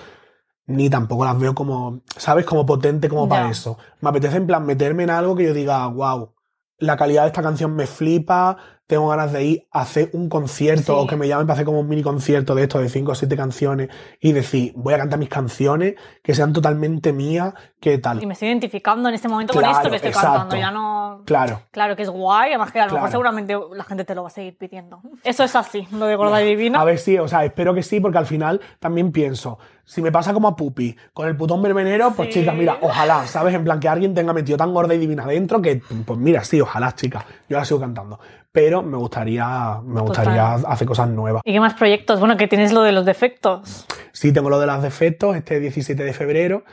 ni 0.67 0.91
tampoco 0.91 1.25
las 1.25 1.39
veo 1.39 1.55
como, 1.55 2.01
¿sabes? 2.17 2.45
Como 2.45 2.67
potente 2.67 3.09
como 3.09 3.29
para 3.29 3.51
eso. 3.51 3.79
Me 4.01 4.09
apetece 4.11 4.37
en 4.37 4.47
plan 4.47 4.65
meterme 4.67 5.05
en 5.05 5.11
algo 5.11 5.37
que 5.37 5.45
yo 5.45 5.55
diga, 5.55 5.87
wow, 5.87 6.33
la 6.79 6.97
calidad 6.97 7.23
de 7.23 7.29
esta 7.29 7.43
canción 7.43 7.75
me 7.75 7.87
flipa, 7.87 8.57
tengo 8.87 9.09
ganas 9.09 9.33
de 9.33 9.45
ir 9.45 9.67
a 9.73 9.81
hacer 9.81 10.11
un 10.13 10.29
concierto 10.29 10.95
Sí. 10.95 11.05
o 11.05 11.07
que 11.07 11.17
me 11.17 11.27
llamen 11.29 11.47
para 11.47 11.55
hacer 11.55 11.67
como 11.67 11.81
un 11.81 11.89
mini 11.89 12.03
concierto 12.03 12.55
de 12.55 12.63
esto 12.63 12.79
de 12.79 12.89
cinco 12.89 13.13
o 13.13 13.15
siete 13.15 13.37
canciones 13.37 13.89
y 14.21 14.33
decir, 14.33 14.73
voy 14.77 14.95
a 14.95 14.99
cantar 14.99 15.19
mis 15.19 15.29
canciones 15.29 15.95
que 16.23 16.35
sean 16.35 16.53
totalmente 16.53 17.13
mías, 17.13 17.55
¿qué 17.81 17.99
tal? 17.99 18.23
Y 18.23 18.27
me 18.27 18.35
estoy 18.35 18.49
identificando 18.49 19.09
en 19.09 19.15
este 19.17 19.29
momento 19.29 19.53
con 19.55 19.65
esto 19.65 19.91
que 19.91 19.97
estoy 19.97 20.11
exacto. 20.11 20.31
cantando. 20.31 20.57
Ya 20.57 20.71
no. 20.71 21.23
Claro. 21.25 21.63
Claro 21.71 21.97
que 21.97 22.03
es 22.03 22.11
guay, 22.11 22.51
además 22.51 22.71
que 22.73 22.81
a 22.81 22.87
lo 22.87 22.95
mejor 22.95 23.11
seguramente 23.11 23.57
la 23.75 23.85
gente 23.85 24.05
te 24.05 24.15
lo 24.15 24.23
va 24.23 24.29
a 24.29 24.31
seguir 24.31 24.57
pidiendo. 24.57 25.01
Eso 25.25 25.45
es 25.45 25.57
así, 25.57 25.87
lo 25.93 26.07
de 26.07 26.15
Gorda 26.17 26.43
y 26.43 26.47
Divina. 26.51 26.81
A 26.81 26.85
ver 26.85 26.99
si, 26.99 27.19
o 27.19 27.27
sea, 27.27 27.45
espero 27.45 27.75
que 27.75 27.83
sí, 27.83 27.99
porque 28.01 28.19
al 28.19 28.27
final 28.27 28.61
también 28.79 29.11
pienso, 29.13 29.59
si 29.85 30.03
me 30.03 30.13
pasa 30.13 30.33
como 30.33 30.47
a 30.49 30.55
Pupi, 30.57 30.97
con 31.13 31.27
el 31.27 31.37
putón 31.37 31.63
verbenero, 31.63 32.13
pues 32.15 32.29
Sí. 32.33 32.41
chicas, 32.41 32.55
mira, 32.55 32.79
ojalá, 32.81 33.27
¿sabes? 33.27 33.55
En 33.55 33.65
plan 33.65 33.81
que 33.81 33.89
alguien 33.89 34.15
tenga 34.15 34.33
metido 34.33 34.59
tan 34.59 34.73
gorda 34.75 34.95
y 34.95 34.99
divina 34.99 35.27
dentro 35.27 35.61
que, 35.63 35.83
pues 36.05 36.19
mira, 36.19 36.45
sí, 36.45 36.61
ojalá, 36.61 36.93
chicas, 36.95 37.25
yo 37.49 37.57
la 37.57 37.65
sigo 37.65 37.81
cantando. 37.81 38.19
Pero 38.57 38.83
me 38.83 38.97
gustaría, 38.97 39.81
me 39.85 40.01
gustaría 40.01 40.55
hacer 40.55 40.89
cosas 40.89 41.11
nuevas. 41.11 41.43
¿Y 41.45 41.53
qué 41.53 41.61
más 41.61 41.75
proyectos? 41.75 42.19
Bueno, 42.21 42.39
que 42.39 42.49
tienes 42.49 42.73
lo 42.73 42.81
de 42.81 42.91
los 42.93 43.05
defectos. 43.05 43.85
Sí, 44.13 44.33
tengo 44.33 44.49
lo 44.49 44.59
de 44.59 44.65
los 44.67 44.81
defectos, 44.83 45.37
este 45.37 45.61
17 45.61 46.03
de 46.03 46.15
febrero. 46.15 46.65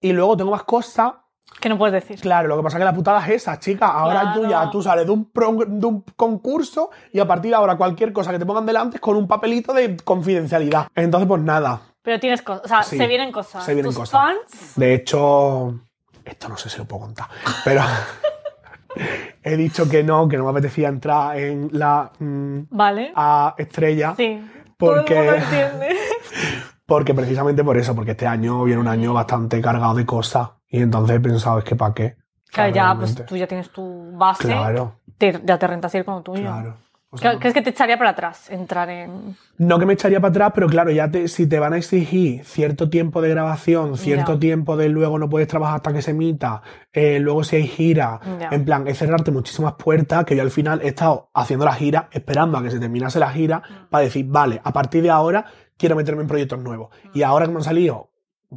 Y 0.00 0.12
luego 0.12 0.36
tengo 0.36 0.52
más 0.52 0.62
cosas. 0.62 1.14
Que 1.58 1.68
no 1.68 1.76
puedes 1.76 1.92
decir. 1.92 2.20
Claro, 2.20 2.46
lo 2.46 2.56
que 2.56 2.62
pasa 2.62 2.76
es 2.76 2.82
que 2.82 2.84
la 2.84 2.94
putada 2.94 3.18
es 3.26 3.30
esa, 3.42 3.58
chica. 3.58 3.88
Ahora 3.88 4.32
tú 4.32 4.42
ya, 4.42 4.48
Claro. 4.48 4.70
tú 4.70 4.80
sales 4.80 5.06
de 5.06 5.10
un, 5.10 5.24
pro- 5.32 5.64
de 5.66 5.86
un 5.86 6.02
concurso 6.14 6.90
y 7.12 7.18
a 7.18 7.26
partir 7.26 7.50
de 7.50 7.56
ahora 7.56 7.76
cualquier 7.76 8.12
cosa 8.12 8.30
que 8.30 8.38
te 8.38 8.46
pongan 8.46 8.64
delante 8.64 8.98
es 8.98 9.00
con 9.00 9.16
un 9.16 9.26
papelito 9.26 9.72
de 9.72 9.96
confidencialidad. 9.96 10.86
Entonces, 10.94 11.26
pues 11.26 11.42
nada, 11.42 11.80
Pero 12.00 12.20
tienes 12.20 12.42
cosas. 12.42 12.64
O 12.64 12.68
sea, 12.68 12.84
Sí, 12.84 12.96
se 12.96 13.08
vienen 13.08 13.32
cosas. 13.32 13.64
se 13.64 13.74
vienen 13.74 13.88
Tus 13.90 13.98
cosas. 13.98 14.20
fans. 14.20 14.72
De 14.76 14.94
hecho, 14.94 15.80
esto 16.24 16.48
no 16.48 16.56
sé 16.56 16.70
si 16.70 16.78
lo 16.78 16.84
puedo 16.84 17.02
contar, 17.06 17.26
pero 17.64 17.80
he 19.42 19.56
dicho 19.56 19.88
que 19.88 20.02
no, 20.02 20.28
que 20.28 20.36
no 20.36 20.44
me 20.44 20.50
apetecía 20.50 20.88
entrar 20.88 21.38
en 21.38 21.68
la 21.72 22.10
mm, 22.18 22.58
Vale. 22.70 23.12
A 23.14 23.54
estrella, 23.58 24.14
Sí. 24.16 24.40
porque- 24.76 25.14
Todo 25.14 25.22
el 25.22 25.30
mundo 25.40 25.46
entiende. 25.46 25.96
porque 26.86 27.14
precisamente 27.14 27.62
por 27.64 27.76
eso, 27.76 27.94
porque 27.94 28.12
este 28.12 28.26
año 28.26 28.64
viene 28.64 28.80
un 28.80 28.88
año 28.88 29.12
bastante 29.12 29.60
cargado 29.60 29.94
de 29.94 30.06
cosas 30.06 30.50
y 30.68 30.80
entonces 30.82 31.16
he 31.16 31.20
pensado, 31.20 31.58
es 31.58 31.64
que 31.64 31.76
para 31.76 31.94
qué. 31.94 32.16
Claro, 32.50 32.72
ya, 32.74 32.94
pues 32.96 33.10
Realmente. 33.10 33.22
tú 33.24 33.36
ya 33.36 33.46
tienes 33.46 33.70
tu 33.70 34.10
base. 34.16 34.44
Claro, 34.48 34.94
Te, 35.18 35.38
ya 35.44 35.58
te 35.58 35.66
rentas 35.66 35.94
ir 35.94 36.04
con 36.04 36.14
lo 36.16 36.22
tuyo. 36.22 36.42
claro. 36.42 36.76
O 37.10 37.16
sea, 37.16 37.38
¿Crees 37.38 37.54
que 37.54 37.62
te 37.62 37.70
echaría 37.70 37.96
para 37.96 38.10
atrás 38.10 38.50
entrar 38.50 38.90
en...? 38.90 39.34
no 39.56 39.78
que 39.78 39.86
me 39.86 39.94
echaría 39.94 40.20
para 40.20 40.28
atrás, 40.30 40.52
pero 40.54 40.66
claro, 40.66 40.90
ya 40.90 41.10
te, 41.10 41.26
si 41.28 41.46
te 41.46 41.58
van 41.58 41.72
a 41.72 41.78
exigir 41.78 42.44
cierto 42.44 42.90
tiempo 42.90 43.22
de 43.22 43.30
grabación, 43.30 43.96
cierto 43.96 44.38
tiempo 44.38 44.76
de 44.76 44.90
luego 44.90 45.18
no 45.18 45.30
puedes 45.30 45.48
trabajar 45.48 45.76
hasta 45.76 45.92
que 45.94 46.02
se 46.02 46.10
emita, 46.10 46.60
eh, 46.92 47.18
luego 47.18 47.44
si 47.44 47.56
hay 47.56 47.66
gira, 47.66 48.20
en 48.50 48.64
plan, 48.66 48.86
es 48.86 48.98
cerrarte 48.98 49.30
muchísimas 49.30 49.72
puertas 49.74 50.26
que 50.26 50.36
yo 50.36 50.42
al 50.42 50.50
final 50.50 50.82
he 50.82 50.88
estado 50.88 51.30
haciendo 51.32 51.64
la 51.64 51.72
gira, 51.72 52.10
esperando 52.12 52.58
a 52.58 52.62
que 52.62 52.70
se 52.70 52.78
terminase 52.78 53.18
la 53.18 53.30
gira, 53.30 53.58
Mm. 53.60 53.88
para 53.88 54.04
decir, 54.04 54.26
vale, 54.28 54.60
a 54.62 54.72
partir 54.74 55.02
de 55.02 55.08
ahora 55.10 55.46
quiero 55.78 55.96
meterme 55.96 56.20
en 56.22 56.28
proyectos 56.28 56.58
nuevos. 56.58 56.90
Mm. 57.04 57.08
Y 57.18 57.22
ahora 57.22 57.46
que 57.46 57.52
me 57.52 57.58
han 57.58 57.64
salido 57.64 58.10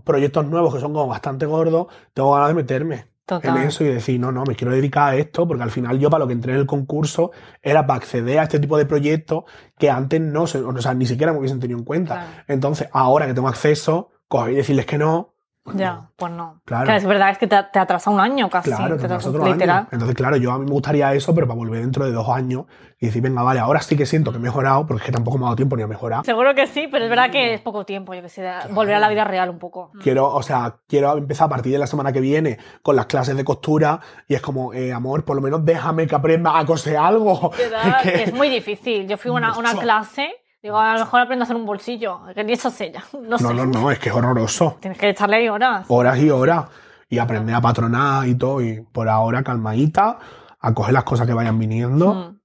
proyectos 0.04 0.46
nuevos 0.46 0.74
que 0.74 0.82
son 0.82 0.92
como 0.94 1.08
bastante 1.08 1.46
gordos, 1.46 1.88
tengo 2.14 2.34
ganas 2.34 2.50
de 2.50 2.54
meterme 2.56 3.06
Total. 3.40 3.58
en 3.58 3.64
eso 3.64 3.86
y 3.86 3.88
decir, 3.88 4.20
no, 4.20 4.30
no, 4.30 4.44
me 4.44 4.56
quiero 4.56 4.74
dedicar 4.74 5.14
a 5.14 5.16
esto, 5.16 5.48
porque 5.48 5.64
al 5.64 5.72
final 5.72 5.98
yo 6.00 6.10
para 6.10 6.26
lo 6.26 6.28
que 6.28 6.34
entré 6.34 6.52
en 6.52 6.60
el 6.60 6.66
concurso 6.66 7.32
era 7.62 7.88
para 7.88 7.98
acceder 7.98 8.40
a 8.40 8.44
este 8.44 8.60
tipo 8.60 8.78
de 8.78 8.86
proyectos 8.86 9.46
que 9.78 9.90
antes 9.90 10.20
no 10.20 10.48
se, 10.48 10.58
o 10.58 10.82
sea, 10.82 10.94
ni 10.94 11.06
siquiera 11.06 11.32
me 11.32 11.40
hubiesen 11.40 11.62
tenido 11.62 11.80
en 11.80 11.86
cuenta. 11.86 12.16
Claro. 12.16 12.44
Entonces, 12.50 12.90
ahora 12.92 13.28
que 13.28 13.34
tengo 13.34 13.48
acceso, 13.48 14.12
coger 14.28 14.52
y 14.52 14.56
decirles 14.58 14.86
que 14.86 14.98
no, 14.98 15.34
Ya, 15.76 16.10
pues 16.16 16.32
no. 16.32 16.60
Claro. 16.66 16.92
es 16.92 17.06
verdad, 17.06 17.30
es 17.30 17.38
que 17.38 17.46
te, 17.46 17.56
te 17.72 17.78
atrasa 17.78 18.10
un 18.10 18.20
año 18.20 18.50
casi. 18.50 18.72
Claro, 18.72 18.96
te 18.96 19.02
tendrás 19.02 19.24
atrasa- 19.26 19.30
otro 19.30 19.46
literal. 19.54 19.78
año. 19.78 19.88
Entonces, 19.92 20.16
claro, 20.18 20.36
yo 20.38 20.52
a 20.52 20.58
mí 20.58 20.66
me 20.66 20.72
gustaría 20.72 21.14
eso, 21.14 21.36
pero 21.36 21.48
para 21.48 21.56
volver 21.58 21.82
dentro 21.82 22.04
de 22.04 22.12
dos 22.12 22.28
años 22.30 22.66
y 23.00 23.06
decir, 23.06 23.22
venga, 23.22 23.44
vale, 23.44 23.60
ahora 23.60 23.80
sí 23.82 23.96
que 23.96 24.08
siento 24.08 24.32
que 24.32 24.38
he 24.38 24.42
mejorado, 24.42 24.88
porque 24.88 25.02
es 25.02 25.06
que 25.06 25.12
tampoco 25.12 25.38
me 25.38 25.44
ha 25.44 25.48
dado 25.48 25.56
tiempo 25.58 25.78
ni 25.78 25.84
a 25.84 25.88
mejorar. 25.88 26.26
Seguro 26.26 26.56
que 26.56 26.66
sí, 26.66 26.88
pero 26.92 27.04
es 27.06 27.10
verdad 27.12 27.30
que 27.30 27.54
es 27.54 27.62
poco 27.62 27.86
tiempo, 27.86 28.14
yo 28.16 28.24
que 28.24 28.30
sé, 28.30 28.44
volver 28.72 28.96
a 28.96 29.00
la 29.00 29.10
vida 29.10 29.24
real 29.24 29.52
un 29.52 29.60
poco. 29.60 29.92
Quiero, 30.02 30.34
o 30.34 30.42
sea, 30.42 30.78
quiero 30.88 31.16
empezar 31.18 31.46
a 31.46 31.50
partir 31.50 31.72
de 31.74 31.78
la 31.78 31.88
semana 31.88 32.12
que 32.12 32.22
viene 32.22 32.58
con 32.82 32.96
las 32.96 33.06
clases 33.06 33.38
de 33.38 33.44
costura 33.46 34.00
y 34.28 34.34
es 34.34 34.42
como, 34.42 34.74
eh, 34.74 34.92
amor, 34.92 35.26
por 35.26 35.36
lo 35.36 35.44
menos 35.44 35.64
déjame 35.64 36.08
que 36.08 36.16
aprenda 36.16 36.58
a 36.58 36.66
coser 36.66 36.98
algo. 36.98 37.52
Es 37.60 38.02
que- 38.02 38.24
es 38.24 38.34
muy 38.34 38.50
difícil. 38.50 39.08
Yo 39.08 39.16
fui 39.18 39.30
a 39.30 39.34
una, 39.36 39.56
una 39.58 39.76
clase, 39.76 40.32
digo, 40.64 40.78
a 40.78 40.94
lo 40.94 41.00
mejor 41.00 41.22
aprendo 41.22 41.44
a 41.44 41.46
hacer 41.46 41.56
un 41.56 41.66
bolsillo, 41.66 42.22
que 42.36 42.44
ni 42.44 42.54
eso 42.54 42.70
sé 42.70 42.92
ya. 42.92 43.04
No 43.20 43.38
sé. 43.38 43.44
No, 43.44 43.54
no, 43.54 43.66
no, 43.66 43.92
es 43.92 44.00
que 44.00 44.10
es 44.10 44.16
horroroso. 44.16 44.78
Tienes 44.80 44.98
que 45.00 45.10
echarle 45.10 45.38
ahí 45.38 45.50
horas. 45.50 45.86
Horas 45.90 46.18
y 46.20 46.30
horas. 46.30 46.66
Y 47.10 47.20
aprender 47.20 47.54
a 47.56 47.62
patronar 47.62 48.28
y 48.28 48.36
todo. 48.36 48.62
Y 48.62 48.82
por 48.82 49.10
ahora, 49.10 49.44
calmadita, 49.44 50.18
a 50.60 50.74
coger 50.74 50.94
las 50.94 51.04
cosas 51.04 51.28
que 51.28 51.34
vayan 51.34 51.60
viniendo 51.60 52.14
Mm, 52.14 52.40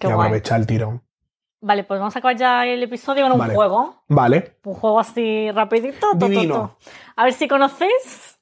y 0.00 0.06
guay. 0.06 0.14
aprovechar 0.14 0.60
el 0.60 0.66
tirón. 0.66 1.02
Vale, 1.60 1.84
pues 1.84 1.98
vamos 2.00 2.14
a 2.14 2.18
acabar 2.20 2.36
ya 2.36 2.66
el 2.66 2.82
episodio 2.82 3.22
con 3.24 3.32
un 3.32 3.38
Vale. 3.38 3.54
juego. 3.54 4.02
Vale. 4.08 4.58
Un 4.64 4.74
juego 4.74 4.98
así 5.00 5.50
rapidito. 5.52 6.10
to, 6.18 6.26
Divino. 6.28 6.54
to. 6.54 6.78
A 7.16 7.24
ver 7.24 7.32
si 7.32 7.46
conoces 7.48 8.38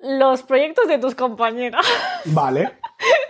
los 0.00 0.42
proyectos 0.42 0.86
de 0.88 0.98
tus 0.98 1.14
compañeras. 1.14 1.84
Vale. 2.26 2.78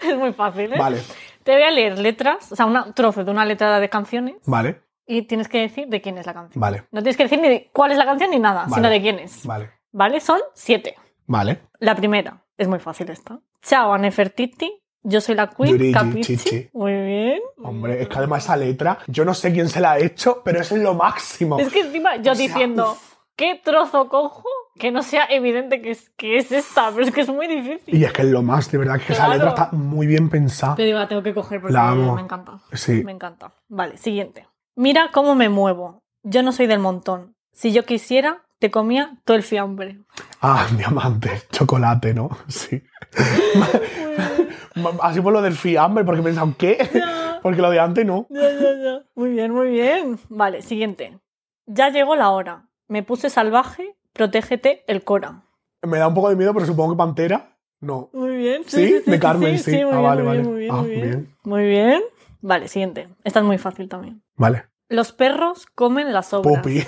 es 0.03 0.16
muy 0.16 0.32
fácil, 0.32 0.72
¿eh? 0.72 0.78
Vale. 0.78 1.01
Te 1.45 1.53
voy 1.53 1.62
a 1.62 1.70
leer 1.70 1.99
letras, 1.99 2.51
o 2.51 2.57
sea, 2.57 2.66
un 2.66 2.93
trozo 2.95 3.22
de 3.24 3.30
una 3.30 3.45
letra 3.45 3.78
de 3.78 3.89
canciones 3.89 4.34
Vale. 4.47 4.82
Y 5.07 5.23
tienes 5.23 5.49
que 5.49 5.61
decir 5.61 5.89
de 5.89 6.01
quién 6.01 6.19
es 6.19 6.27
la 6.27 6.35
canción. 6.35 6.61
Vale. 6.61 6.85
No 6.91 7.01
tienes 7.03 7.17
que 7.17 7.23
decir 7.25 7.41
ni 7.41 7.49
de 7.49 7.71
cuál 7.73 7.93
es 7.93 7.99
la 7.99 8.05
canción 8.05 8.31
ni 8.31 8.39
nada, 8.39 8.63
Vale. 8.63 8.75
sino 8.75 8.89
de 8.91 9.01
quién 9.01 9.19
es. 9.19 9.47
Vale. 9.47 9.71
¿Vale? 9.93 10.21
Son 10.21 10.41
siete. 10.55 10.95
Vale. 11.27 11.61
La 11.79 11.95
primera, 11.95 12.43
es 12.57 12.69
muy 12.69 12.79
fácil 12.79 13.11
esta. 13.11 13.41
Ciao, 13.63 13.93
a 13.93 13.99
Nefertiti. 13.99 14.83
Yo 15.03 15.21
soy 15.21 15.37
la 15.37 15.49
Queen, 15.49 15.79
Yurigi. 15.79 16.21
Chichi. 16.23 16.69
Muy 16.73 16.93
bien. 16.93 17.41
Hombre, 17.63 18.03
es 18.03 18.09
que 18.09 18.19
además 18.19 18.43
esa 18.45 18.57
letra, 18.57 18.99
yo 19.07 19.25
no 19.25 19.35
sé 19.35 19.53
quién 19.53 19.69
se 19.69 19.81
la 19.81 19.93
ha 19.93 19.99
hecho, 19.99 20.43
pero 20.45 20.61
es 20.61 20.73
lo 20.73 20.95
máximo. 20.95 21.59
Es 21.61 21.69
que 21.73 21.81
encima 21.81 22.17
yo 22.17 22.33
O 22.33 22.35
sea, 22.35 22.47
diciendo, 22.47 22.93
uf. 22.93 23.15
¿qué 23.37 23.61
trozo 23.63 24.09
cojo? 24.09 24.45
Que 24.77 24.91
no 24.91 25.03
sea 25.03 25.27
evidente 25.31 25.81
que 25.81 25.93
es, 25.93 26.11
que 26.17 26.37
es 26.39 26.51
esta, 26.51 26.91
pero 26.91 27.05
es 27.05 27.13
que 27.13 27.21
es 27.21 27.29
muy 27.29 27.47
difícil. 27.47 27.95
Y 27.95 28.05
es 28.05 28.13
que 28.13 28.23
es 28.23 28.29
lo 28.29 28.43
más, 28.43 28.71
de 28.71 28.79
verdad, 28.79 29.01
que 29.01 29.13
esa 29.13 29.29
letra 29.29 29.51
está 29.51 29.69
muy 29.73 30.07
bien 30.09 30.29
pensada. 30.29 30.75
Te 30.75 30.83
digo, 30.83 30.99
la 30.99 31.07
tengo 31.07 31.23
que 31.23 31.33
coger 31.33 31.61
porque 31.61 31.73
La 31.73 31.91
amo. 31.91 32.17
me 32.17 32.23
encanta. 32.23 32.59
Sí. 32.73 33.05
Me 33.05 33.13
encanta. 33.13 33.53
Vale, 33.69 33.97
siguiente. 33.97 34.47
Mira 34.77 35.11
cómo 35.12 35.35
me 35.35 35.49
muevo. 35.49 36.03
Yo 36.22 36.43
no 36.43 36.53
soy 36.53 36.66
del 36.66 36.81
montón. 36.81 37.35
Si 37.53 37.72
yo 37.72 37.85
quisiera, 37.85 38.45
te 38.59 38.70
comía 38.70 39.16
todo 39.24 39.37
el 39.37 39.43
fiambre. 39.43 40.01
Ah, 40.43 40.66
diamante, 40.77 41.31
chocolate, 41.51 42.12
¿no? 42.14 42.29
Sí. 42.49 42.83
Así 45.01 45.20
por 45.22 45.33
lo 45.33 45.41
del 45.41 45.55
fiambre, 45.55 46.05
porque 46.05 46.20
he 46.20 46.24
pensado, 46.24 46.55
¿qué? 46.59 46.77
Ya, 46.93 47.41
Porque 47.43 47.62
lo 47.62 47.70
de 47.70 47.81
antes 47.81 48.05
no. 48.05 48.27
ya, 48.29 48.43
ya, 48.53 48.74
ya. 48.83 49.03
Muy 49.14 49.31
bien, 49.31 49.53
muy 49.53 49.70
bien. 49.70 50.18
Vale, 50.29 50.61
siguiente. 50.61 51.18
Ya 51.66 51.89
llegó 51.89 52.14
la 52.14 52.31
hora. 52.31 52.68
Me 52.89 53.03
puse 53.03 53.31
salvaje. 53.31 53.97
Protégete 54.12 54.85
el 54.87 55.03
Cora. 55.05 55.43
Me 55.83 55.99
da 55.99 56.09
un 56.09 56.14
poco 56.14 56.29
de 56.29 56.37
miedo, 56.37 56.53
pero 56.55 56.66
supongo 56.66 56.93
que 56.93 56.99
Pantera. 56.99 57.57
No. 57.81 58.11
Muy 58.12 58.37
bien. 58.37 58.62
¿Sí? 58.66 59.01
De 59.05 59.18
Carmen, 59.18 59.59
sí. 59.59 59.72
Ah, 59.72 59.77
bien, 59.91 60.03
vale, 60.03 60.22
muy 60.22 60.27
vale. 60.27 60.41
bien, 60.41 60.51
muy 60.53 60.61
bien, 60.61 60.72
Ah, 60.74 60.81
muy 60.83 60.91
bien. 60.91 61.03
bien. 61.03 61.37
Muy 61.45 61.64
bien. 61.66 62.03
Vale, 62.41 62.68
siguiente. 62.68 63.09
Esta 63.24 63.41
es 63.41 63.45
muy 63.45 63.59
fácil 63.59 63.89
también. 63.89 64.22
Vale. 64.37 64.64
Los 64.89 65.12
perros 65.12 65.66
comen 65.66 66.12
las 66.12 66.32
obras. 66.32 66.59
Pupi. 66.59 66.82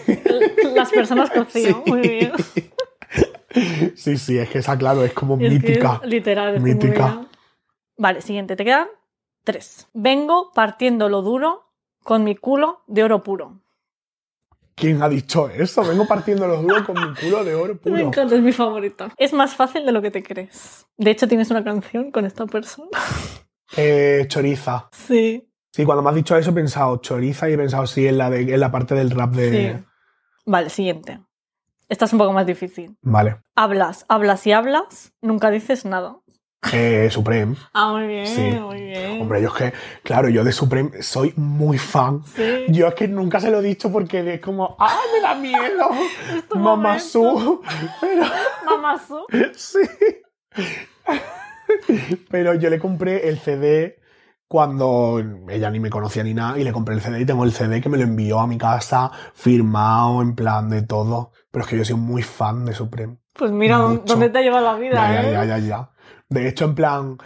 Las 0.75 0.91
personas 0.91 1.31
cocinan. 1.31 1.83
Sí. 1.85 1.91
Muy 1.91 2.01
bien. 2.01 2.33
Sí, 3.97 4.17
sí, 4.19 4.39
es 4.39 4.49
que 4.51 4.59
esa, 4.59 4.77
claro, 4.79 5.05
es 5.05 5.13
como 5.13 5.35
es 5.41 5.53
mítica. 5.53 6.01
es 6.05 6.09
literal. 6.09 6.57
es 6.57 6.63
Mítica. 6.63 7.27
Vale, 7.97 8.21
siguiente. 8.21 8.55
Te 8.55 8.65
quedan 8.65 8.87
tres. 9.43 9.89
Vengo 9.95 10.53
partiendo 10.55 11.09
lo 11.09 11.23
duro 11.23 11.65
con 12.05 12.23
mi 12.25 12.37
culo 12.37 12.83
de 12.87 13.03
oro 13.03 13.23
puro. 13.23 13.61
¿Quién 14.77 15.03
ha 15.03 15.09
dicho 15.09 15.49
eso? 15.49 15.83
Vengo 15.85 16.07
partiendo 16.07 16.47
los 16.47 16.63
duros 16.63 16.83
con 16.83 16.95
mi 16.95 17.15
culo 17.17 17.43
de 17.43 17.55
oro 17.57 17.75
Me 17.75 17.81
puro. 17.81 17.99
encanta, 17.99 18.37
es 18.37 18.43
mi 18.43 18.53
favorita. 18.53 19.13
Es 19.17 19.33
más 19.33 19.57
fácil 19.57 19.85
de 19.85 19.91
lo 19.91 20.01
que 20.03 20.13
te 20.13 20.23
crees. 20.23 20.87
De 20.97 21.11
hecho, 21.11 21.27
tienes 21.27 21.51
una 21.51 21.65
canción 21.65 22.13
con 22.13 22.25
esta 22.27 22.47
persona. 22.47 22.91
Eh, 23.77 24.25
choriza. 24.29 24.89
Sí. 24.93 25.45
Sí, 25.73 25.85
cuando 25.85 26.03
me 26.03 26.09
has 26.11 26.17
dicho 26.17 26.37
eso 26.37 26.51
he 26.51 26.55
pensado 26.55 26.97
choriza 26.99 27.49
y 27.49 27.53
he 27.53 27.59
pensado 27.59 27.87
sí 27.87 28.07
en 28.07 28.19
la, 28.19 28.31
de, 28.31 28.41
en 28.55 28.61
la 28.61 28.71
parte 28.71 28.95
del 28.95 29.11
rap 29.11 29.33
de... 29.33 29.51
Sí. 29.79 29.85
Vale, 30.47 30.71
siguiente. 30.71 31.21
Esta 31.89 32.05
es 32.07 32.13
un 32.13 32.19
poco 32.19 32.33
más 32.33 32.47
difícil. 32.47 32.97
Vale. 33.03 33.41
Hablas, 33.55 34.05
hablas 34.09 34.47
y 34.47 34.53
hablas, 34.53 35.13
nunca 35.21 35.51
dices 35.51 35.85
nada. 35.85 36.17
Eh, 36.73 37.09
Supreme. 37.11 37.55
Ah, 37.73 37.93
muy 37.93 38.07
bien, 38.09 38.27
Sí. 38.27 38.41
muy 38.61 38.83
bien. 38.83 39.23
Hombre, 39.23 39.41
yo 39.41 39.49
es 39.49 39.55
que, 39.55 39.73
claro, 40.03 40.29
yo 40.29 40.43
de 40.43 40.53
Supreme 40.53 41.03
soy 41.03 41.33
muy 41.37 41.79
fan. 41.79 42.25
Sí. 42.25 42.65
Yo 42.69 42.89
es 42.89 42.95
que 42.95 43.07
nunca 43.07 43.39
se 43.39 43.51
lo 43.51 43.61
he 43.61 43.63
dicho 43.63 43.93
porque 43.93 44.35
es 44.35 44.41
como, 44.41 44.75
¡ah, 44.81 44.99
me 45.15 45.21
da 45.21 45.35
miedo! 45.37 45.89
Su. 46.99 47.63
Pero, 48.01 48.25
Mamazo. 48.67 49.27
sí. 49.55 49.79
Pero 52.31 52.55
yo 52.55 52.71
le 52.71 52.79
compré 52.79 53.29
el 53.29 53.39
CD 53.39 53.99
cuando 54.47 55.21
ella 55.51 55.71
ni 55.71 55.79
me 55.81 55.91
conocía 55.91 56.23
ni 56.25 56.33
nada 56.35 56.59
y 56.59 56.65
le 56.65 56.73
compré 56.73 56.95
el 56.95 57.01
CD 57.03 57.21
y 57.21 57.27
tengo 57.27 57.45
el 57.45 57.53
CD 57.53 57.81
que 57.81 57.89
me 57.89 57.99
lo 57.99 58.05
envió 58.05 58.41
a 58.41 58.47
mi 58.47 58.57
casa 58.59 59.11
firmado 59.35 60.23
en 60.23 60.35
plan 60.35 60.71
de 60.71 60.83
todo. 60.83 61.33
Pero 61.51 61.65
es 61.65 61.71
que 61.71 61.77
yo 61.79 61.85
soy 61.85 61.97
muy 61.97 62.23
fan 62.23 62.65
de 62.65 62.73
Supreme. 62.75 63.19
Pues 63.35 63.51
mira 63.51 63.79
Mucho. 63.79 64.03
dónde 64.07 64.31
te 64.31 64.39
ha 64.39 64.43
llevado 64.43 64.65
la 64.65 64.75
vida, 64.75 64.95
Ya, 64.95 65.23
ya, 65.23 65.29
¿eh? 65.29 65.33
ya, 65.33 65.45
ya, 65.45 65.59
ya. 65.59 65.91
De 66.29 66.49
hecho, 66.49 66.65
en 66.65 66.75
plan, 66.75 67.19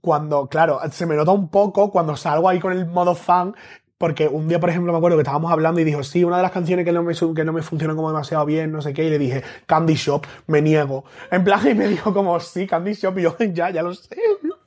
cuando, 0.00 0.48
claro, 0.48 0.80
se 0.90 1.06
me 1.06 1.16
nota 1.16 1.32
un 1.32 1.48
poco 1.50 1.90
cuando 1.90 2.16
salgo 2.16 2.48
ahí 2.48 2.60
con 2.60 2.72
el 2.72 2.86
modo 2.86 3.14
fan, 3.14 3.54
porque 4.02 4.26
un 4.26 4.48
día, 4.48 4.58
por 4.58 4.68
ejemplo, 4.68 4.90
me 4.90 4.98
acuerdo 4.98 5.16
que 5.16 5.22
estábamos 5.22 5.52
hablando 5.52 5.80
y 5.80 5.84
dijo, 5.84 6.02
sí, 6.02 6.24
una 6.24 6.38
de 6.38 6.42
las 6.42 6.50
canciones 6.50 6.84
que 6.84 6.90
no 6.90 7.04
me, 7.04 7.14
que 7.14 7.44
no 7.44 7.52
me 7.52 7.62
funcionan 7.62 7.94
como 7.94 8.08
demasiado 8.08 8.44
bien, 8.44 8.72
no 8.72 8.82
sé 8.82 8.92
qué, 8.92 9.04
y 9.04 9.10
le 9.10 9.16
dije, 9.16 9.44
Candy 9.64 9.94
Shop, 9.94 10.26
me 10.48 10.60
niego. 10.60 11.04
En 11.30 11.44
plan, 11.44 11.60
y 11.70 11.72
me 11.74 11.86
dijo 11.86 12.12
como, 12.12 12.40
sí, 12.40 12.66
Candy 12.66 12.94
Shop, 12.94 13.16
y 13.16 13.22
yo, 13.22 13.36
ya, 13.52 13.70
ya 13.70 13.80
lo 13.80 13.94
sé. 13.94 14.16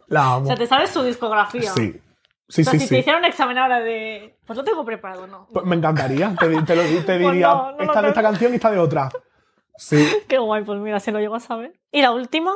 La 0.07 0.36
amo. 0.36 0.45
O 0.45 0.47
sea, 0.47 0.55
te 0.55 0.65
sabes 0.65 0.89
su 0.89 1.03
discografía. 1.03 1.69
Sí. 1.73 1.99
Sí, 2.47 2.61
O 2.61 2.63
sea, 2.63 2.71
sí, 2.71 2.79
si 2.79 2.88
sí. 2.88 2.93
te 2.93 2.99
hiciera 2.99 3.19
un 3.19 3.25
examen 3.25 3.57
ahora 3.57 3.81
de. 3.81 4.38
Pues 4.45 4.55
lo 4.55 4.63
tengo 4.63 4.86
preparado, 4.86 5.27
¿no? 5.27 5.49
Pues 5.51 5.65
me 5.65 5.75
encantaría. 5.75 6.33
Te, 6.39 6.47
te 6.61 6.75
lo, 6.77 6.83
te 6.83 7.01
Pues 7.01 7.19
diría, 7.19 7.47
no, 7.49 7.71
no 7.71 7.77
lo 7.77 7.83
esta 7.83 8.01
de 8.03 8.07
esta 8.07 8.21
canción 8.21 8.53
y 8.53 8.55
esta 8.55 8.71
de 8.71 8.79
otra. 8.79 9.09
Sí. 9.75 10.07
Qué 10.29 10.38
guay, 10.38 10.63
pues 10.63 10.79
mira, 10.79 11.01
se 11.01 11.11
lo 11.11 11.19
llego 11.19 11.36
a 11.36 11.41
saber. 11.41 11.73
Y 11.91 12.01
la 12.01 12.13
última, 12.13 12.53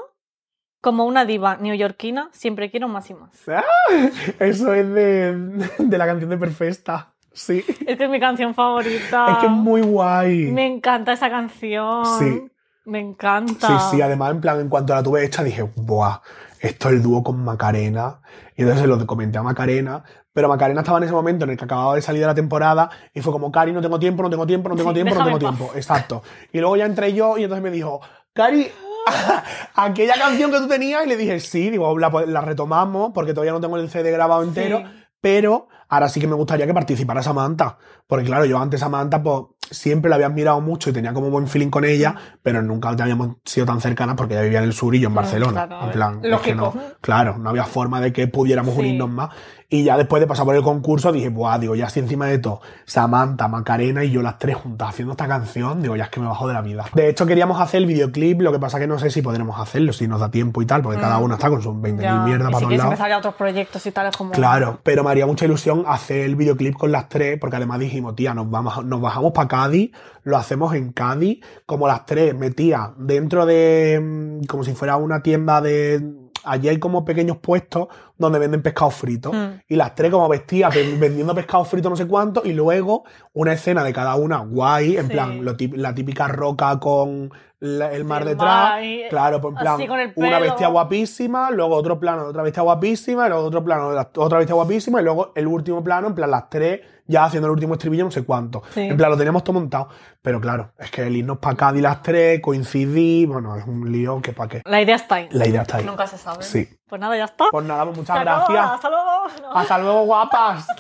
como 0.81 1.05
una 1.05 1.25
diva 1.25 1.57
neoyorquina, 1.57 2.29
siempre 2.31 2.71
quiero 2.71 2.87
más 2.87 3.09
y 3.09 3.13
más. 3.13 3.29
Eso 4.39 4.73
es 4.73 4.89
de, 4.89 5.35
de 5.77 5.97
la 5.97 6.05
canción 6.05 6.29
de 6.29 6.37
Perfesta. 6.37 7.13
Sí. 7.33 7.63
Es 7.85 7.97
que 7.97 8.03
es 8.05 8.09
mi 8.09 8.19
canción 8.19 8.53
favorita. 8.53 9.31
Es 9.31 9.37
que 9.37 9.45
es 9.45 9.51
muy 9.51 9.81
guay. 9.81 10.51
Me 10.51 10.65
encanta 10.65 11.13
esa 11.13 11.29
canción. 11.29 12.05
Sí. 12.17 12.43
Me 12.85 12.99
encanta. 12.99 13.67
Sí, 13.67 13.73
sí, 13.97 14.01
además, 14.01 14.31
en 14.31 14.41
plan, 14.41 14.59
en 14.59 14.67
cuanto 14.67 14.95
la 14.95 15.03
tuve 15.03 15.23
hecha, 15.23 15.43
dije, 15.43 15.61
¡buah! 15.75 16.21
Esto 16.59 16.89
es 16.89 16.95
el 16.95 17.03
dúo 17.03 17.23
con 17.23 17.43
Macarena. 17.43 18.19
Y 18.57 18.61
entonces 18.61 18.81
se 18.81 18.87
lo 18.87 19.05
comenté 19.05 19.37
a 19.37 19.43
Macarena, 19.43 20.03
pero 20.33 20.49
Macarena 20.49 20.81
estaba 20.81 20.97
en 20.97 21.03
ese 21.03 21.13
momento 21.13 21.45
en 21.45 21.51
el 21.51 21.57
que 21.57 21.65
acababa 21.65 21.95
de 21.95 22.01
salir 22.01 22.21
de 22.21 22.27
la 22.27 22.35
temporada 22.35 22.89
y 23.13 23.21
fue 23.21 23.31
como, 23.31 23.51
Cari, 23.51 23.71
no 23.71 23.81
tengo 23.81 23.99
tiempo, 23.99 24.23
no 24.23 24.29
tengo 24.29 24.47
tiempo, 24.47 24.69
no 24.69 24.75
tengo 24.75 24.89
Sí, 24.89 24.95
tiempo, 24.95 25.15
no 25.15 25.23
tengo 25.23 25.37
en 25.37 25.39
tiempo. 25.39 25.71
Exacto. 25.75 26.23
Y 26.51 26.59
luego 26.59 26.75
ya 26.77 26.85
entré 26.85 27.13
yo 27.13 27.37
y 27.37 27.43
entonces 27.43 27.63
me 27.63 27.71
dijo, 27.71 28.01
Cari, 28.33 28.69
aquella 29.75 30.15
canción 30.15 30.51
que 30.51 30.57
tú 30.59 30.67
tenías, 30.67 31.05
y 31.05 31.09
le 31.09 31.17
dije, 31.17 31.39
sí, 31.39 31.69
digo, 31.69 31.97
la, 31.97 32.09
la 32.27 32.41
retomamos 32.41 33.11
porque 33.13 33.33
todavía 33.33 33.53
no 33.53 33.61
tengo 33.61 33.77
el 33.77 33.89
CD 33.89 34.11
grabado 34.11 34.43
entero, 34.43 34.79
Sí. 34.79 34.85
pero 35.21 35.67
ahora 35.89 36.09
sí 36.09 36.19
que 36.19 36.27
me 36.27 36.35
gustaría 36.35 36.65
que 36.67 36.73
participara 36.73 37.23
Samantha. 37.23 37.77
Porque 38.07 38.25
claro, 38.25 38.45
yo 38.45 38.57
antes 38.59 38.79
Samantha, 38.79 39.21
pues 39.21 39.43
siempre 39.71 40.09
la 40.09 40.15
había 40.15 40.27
admirado 40.27 40.61
mucho 40.61 40.89
y 40.89 40.93
tenía 40.93 41.13
como 41.13 41.29
buen 41.29 41.47
feeling 41.47 41.69
con 41.69 41.85
ella, 41.85 42.15
pero 42.43 42.61
nunca 42.61 42.89
habíamos 42.89 43.37
sido 43.45 43.65
tan 43.65 43.81
cercanas 43.81 44.15
porque 44.15 44.33
ella 44.33 44.43
vivía 44.43 44.59
en 44.59 44.65
el 44.65 44.73
sur 44.73 44.93
y 44.95 44.99
yo 44.99 45.07
en 45.07 45.13
Mm, 45.13 45.15
Barcelona. 45.15 45.67
claro, 45.67 45.85
en 45.85 45.91
plan, 45.91 46.13
es 46.15 46.21
que 46.21 46.29
lógico. 46.29 46.73
no, 46.75 46.81
claro, 47.01 47.37
no 47.37 47.49
había 47.49 47.65
forma 47.65 48.01
de 48.01 48.11
que 48.13 48.27
pudiéramos 48.27 48.73
Sí. 48.73 48.79
unirnos 48.81 49.09
más. 49.09 49.29
Y 49.71 49.83
ya 49.83 49.97
después 49.97 50.19
de 50.19 50.25
pasar 50.25 50.45
por 50.45 50.55
el 50.55 50.63
concurso 50.63 51.11
dije, 51.11 51.29
buah, 51.29 51.59
digo, 51.59 51.75
ya 51.75 51.85
así 51.85 51.99
encima 51.99 52.25
de 52.25 52.39
todo, 52.39 52.59
Samantha, 52.85 53.47
Macarena 53.47 54.03
y 54.03 54.09
yo 54.09 54.23
las 54.23 54.39
tres 54.39 54.55
juntas 54.55 54.89
haciendo 54.89 55.11
esta 55.11 55.27
canción, 55.27 55.79
digo, 55.83 55.95
ya 55.95 56.05
es 56.05 56.09
que 56.09 56.19
me 56.19 56.25
bajo 56.25 56.47
de 56.47 56.55
la 56.55 56.61
vida. 56.61 56.85
De 56.95 57.07
hecho, 57.07 57.27
queríamos 57.27 57.61
hacer 57.61 57.77
el 57.81 57.85
videoclip, 57.85 58.41
lo 58.41 58.51
que 58.51 58.57
pasa 58.57 58.79
que 58.79 58.87
no 58.87 58.97
sé 58.97 59.11
si 59.11 59.21
podremos 59.21 59.59
hacerlo, 59.59 59.93
si 59.93 60.07
nos 60.07 60.19
da 60.21 60.31
tiempo 60.31 60.63
y 60.63 60.65
tal, 60.65 60.81
porque 60.81 60.99
cada 60.99 61.19
uno 61.19 61.35
está 61.35 61.49
con 61.51 61.61
sus 61.61 61.75
20.000 61.75 62.01
Ya. 62.01 62.23
mierdas 62.23 62.47
para 62.51 62.57
si 62.67 62.75
todos 62.77 62.99
lados. 62.99 63.17
otros 63.19 63.35
proyectos 63.35 63.85
y 63.85 63.91
tal, 63.91 64.07
es 64.07 64.17
como... 64.17 64.31
Claro, 64.31 64.79
pero 64.81 65.03
me 65.03 65.11
haría 65.11 65.27
mucha 65.27 65.45
ilusión 65.45 65.83
hacer 65.87 66.21
el 66.25 66.35
videoclip 66.35 66.75
con 66.75 66.91
las 66.91 67.07
tres, 67.07 67.37
porque 67.39 67.57
además 67.57 67.77
dijimos, 67.79 68.15
tía, 68.15 68.33
nos, 68.33 68.49
vamos, 68.49 68.83
nos 68.85 68.99
bajamos 68.99 69.33
para 69.33 69.47
Cádiz, 69.63 69.91
lo 70.23 70.37
hacemos 70.37 70.73
en 70.73 70.91
Cádiz, 70.93 71.39
como 71.65 71.87
las 71.87 72.05
tres 72.05 72.33
metía 72.35 72.93
dentro 72.97 73.45
de, 73.45 73.99
mm, 74.01 74.45
como 74.45 74.63
si 74.63 74.73
fuera 74.73 74.95
una 74.97 75.21
tienda 75.21 75.61
de... 75.61 76.01
Allí 76.45 76.69
hay 76.69 76.79
como 76.79 77.03
pequeños 77.03 77.35
puestos 77.37 77.89
donde 78.17 78.39
venden 78.39 78.61
pescado 78.61 78.91
frito. 78.91 79.33
Mm. 79.33 79.59
Y 79.67 79.75
las 79.75 79.93
tres 79.93 80.09
como 80.09 80.29
vestidas 80.29 80.73
ven- 80.73 80.97
vendiendo 80.97 81.35
pescado 81.35 81.65
frito 81.65 81.89
no 81.89 81.97
sé 81.97 82.07
cuánto. 82.07 82.41
Y 82.45 82.53
luego 82.53 83.03
una 83.33 83.51
escena 83.51 83.83
de 83.83 83.91
cada 83.91 84.15
una 84.15 84.37
guay, 84.37 84.95
en 84.95 85.07
Sí. 85.07 85.11
plan 85.11 85.43
lo 85.43 85.55
la 85.75 85.93
típica 85.93 86.29
roca 86.29 86.79
con 86.79 87.29
la- 87.59 87.91
el 87.91 88.05
mar 88.05 88.23
detrás. 88.23 88.79
claro, 89.09 89.41
pues 89.41 89.53
en 89.53 89.59
plan 89.59 89.77
una 90.15 90.39
bestia 90.39 90.67
guapísima, 90.69 91.51
luego 91.51 91.75
otro 91.75 91.99
plano 91.99 92.23
de 92.23 92.29
otra 92.29 92.43
bestia 92.43 92.63
guapísima, 92.63 93.25
y 93.25 93.29
luego 93.29 93.43
otro 93.45 93.63
plano 93.65 93.89
de 93.89 93.95
la- 93.97 94.09
otra 94.15 94.37
bestia 94.37 94.55
guapísima, 94.55 95.01
y 95.01 95.03
luego 95.03 95.33
el 95.35 95.45
último 95.45 95.83
plano, 95.83 96.07
en 96.07 96.15
plan 96.15 96.31
las 96.31 96.49
tres 96.49 96.79
ya 97.09 97.25
haciendo 97.25 97.47
el 97.47 97.53
último 97.53 97.73
estribillo 97.73 98.05
no 98.05 98.11
sé 98.11 98.23
cuánto. 98.23 98.61
Sí. 98.69 98.81
En 98.81 98.95
plan 98.95 99.09
lo 99.09 99.17
teníamos 99.17 99.43
todo 99.43 99.53
montado. 99.59 99.89
Pero 100.21 100.39
claro, 100.39 100.71
es 100.77 100.91
que 100.91 101.07
el 101.07 101.15
irnos 101.17 101.39
para 101.39 101.57
Cádiz 101.57 101.81
las 101.81 102.01
tres, 102.03 102.39
coincidir, 102.39 103.27
bueno, 103.27 103.55
es 103.57 103.65
un 103.65 103.91
lío 103.91 104.21
que 104.21 104.31
para 104.31 104.47
qué. 104.49 104.61
La 104.65 104.81
idea 104.81 104.95
está 104.95 105.15
ahí. 105.15 105.27
La 105.31 105.47
idea 105.47 105.63
está 105.63 105.77
ahí. 105.77 105.85
Nunca 105.85 106.05
se 106.07 106.17
sabe. 106.17 106.43
Sí. 106.43 106.69
Pues 106.87 107.01
nada, 107.01 107.17
ya 107.17 107.25
está. 107.25 107.45
Pues 107.51 107.65
nada, 107.65 107.83
pues 107.85 107.97
muchas 107.97 108.19
gracias. 108.21 108.71
Hasta 108.71 108.89
luego. 108.89 109.11
No. 109.41 109.51
Hasta 109.55 109.77
luego, 109.79 110.05
guapas. 110.05 110.67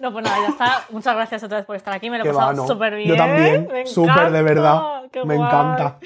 No, 0.00 0.12
pues 0.12 0.22
nada, 0.22 0.36
ya 0.42 0.48
está. 0.48 0.84
Muchas 0.90 1.14
gracias 1.14 1.42
otra 1.42 1.56
vez 1.56 1.66
por 1.66 1.76
estar 1.76 1.94
aquí. 1.94 2.10
Me 2.10 2.18
lo 2.18 2.24
he 2.24 2.28
pasado 2.30 2.52
no. 2.52 2.66
súper 2.66 2.94
bien. 2.94 3.08
Yo 3.08 3.16
también. 3.16 3.86
Súper, 3.86 4.30
de 4.30 4.42
verdad. 4.42 5.04
qué 5.10 5.24
Me 5.24 5.36
guay. 5.36 5.48
encanta. 5.48 5.98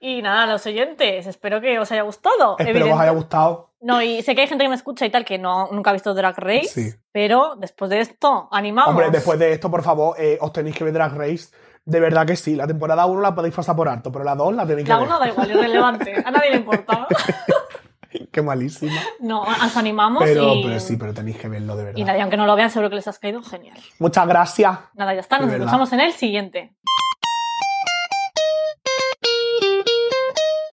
Y 0.00 0.22
nada, 0.22 0.46
los 0.46 0.66
oyentes, 0.66 1.26
espero 1.26 1.60
que 1.60 1.78
os 1.78 1.90
haya 1.92 2.02
gustado. 2.02 2.56
Espero 2.58 2.86
que 2.86 2.92
os 2.92 3.00
haya 3.00 3.12
gustado. 3.12 3.65
No, 3.80 4.00
y 4.02 4.22
sé 4.22 4.34
que 4.34 4.40
hay 4.42 4.48
gente 4.48 4.64
que 4.64 4.68
me 4.70 4.74
escucha 4.74 5.04
y 5.06 5.10
tal 5.10 5.24
que 5.24 5.38
no, 5.38 5.68
nunca 5.70 5.90
ha 5.90 5.92
visto 5.92 6.14
Drag 6.14 6.36
Race, 6.38 6.68
Sí. 6.68 6.94
pero 7.12 7.56
después 7.56 7.90
de 7.90 8.00
esto, 8.00 8.48
animamos. 8.50 8.90
Hombre, 8.90 9.10
después 9.10 9.38
de 9.38 9.52
esto, 9.52 9.70
por 9.70 9.82
favor, 9.82 10.16
eh, 10.18 10.38
os 10.40 10.52
tenéis 10.52 10.74
que 10.76 10.84
ver 10.84 10.92
Drag 10.94 11.12
Race. 11.14 11.48
De 11.84 12.00
verdad 12.00 12.26
que 12.26 12.34
sí. 12.34 12.56
La 12.56 12.66
temporada 12.66 13.06
1 13.06 13.20
la 13.20 13.34
podéis 13.34 13.54
pasar 13.54 13.76
por 13.76 13.88
alto, 13.88 14.10
pero 14.10 14.24
la 14.24 14.34
2 14.34 14.54
la 14.54 14.66
tenéis 14.66 14.86
que 14.86 14.92
La 14.92 14.98
ver. 14.98 15.06
uno 15.06 15.18
da 15.20 15.28
igual, 15.28 15.50
irrelevante. 15.50 16.14
A 16.24 16.30
nadie 16.32 16.50
le 16.50 16.56
importa. 16.56 17.06
Qué 18.32 18.40
malísima. 18.42 18.92
No, 19.20 19.42
os 19.42 19.76
animamos 19.76 20.24
Pero, 20.24 20.54
y, 20.54 20.62
pero 20.64 20.80
sí, 20.80 20.96
pero 20.96 21.12
tenéis 21.12 21.36
que 21.38 21.48
verlo 21.48 21.76
de 21.76 21.84
verdad. 21.84 21.98
y 21.98 22.04
nadie, 22.04 22.22
aunque 22.22 22.36
no 22.38 22.46
lo 22.46 22.56
vean, 22.56 22.70
seguro 22.70 22.88
que 22.88 22.96
les 22.96 23.06
has 23.06 23.18
caído 23.18 23.42
genial. 23.42 23.76
Muchas 23.98 24.26
gracias. 24.26 24.78
Nada, 24.94 25.12
ya 25.14 25.20
está. 25.20 25.38
Nos 25.38 25.52
escuchamos 25.52 25.92
en 25.92 26.00
el 26.00 26.12
siguiente. 26.12 26.74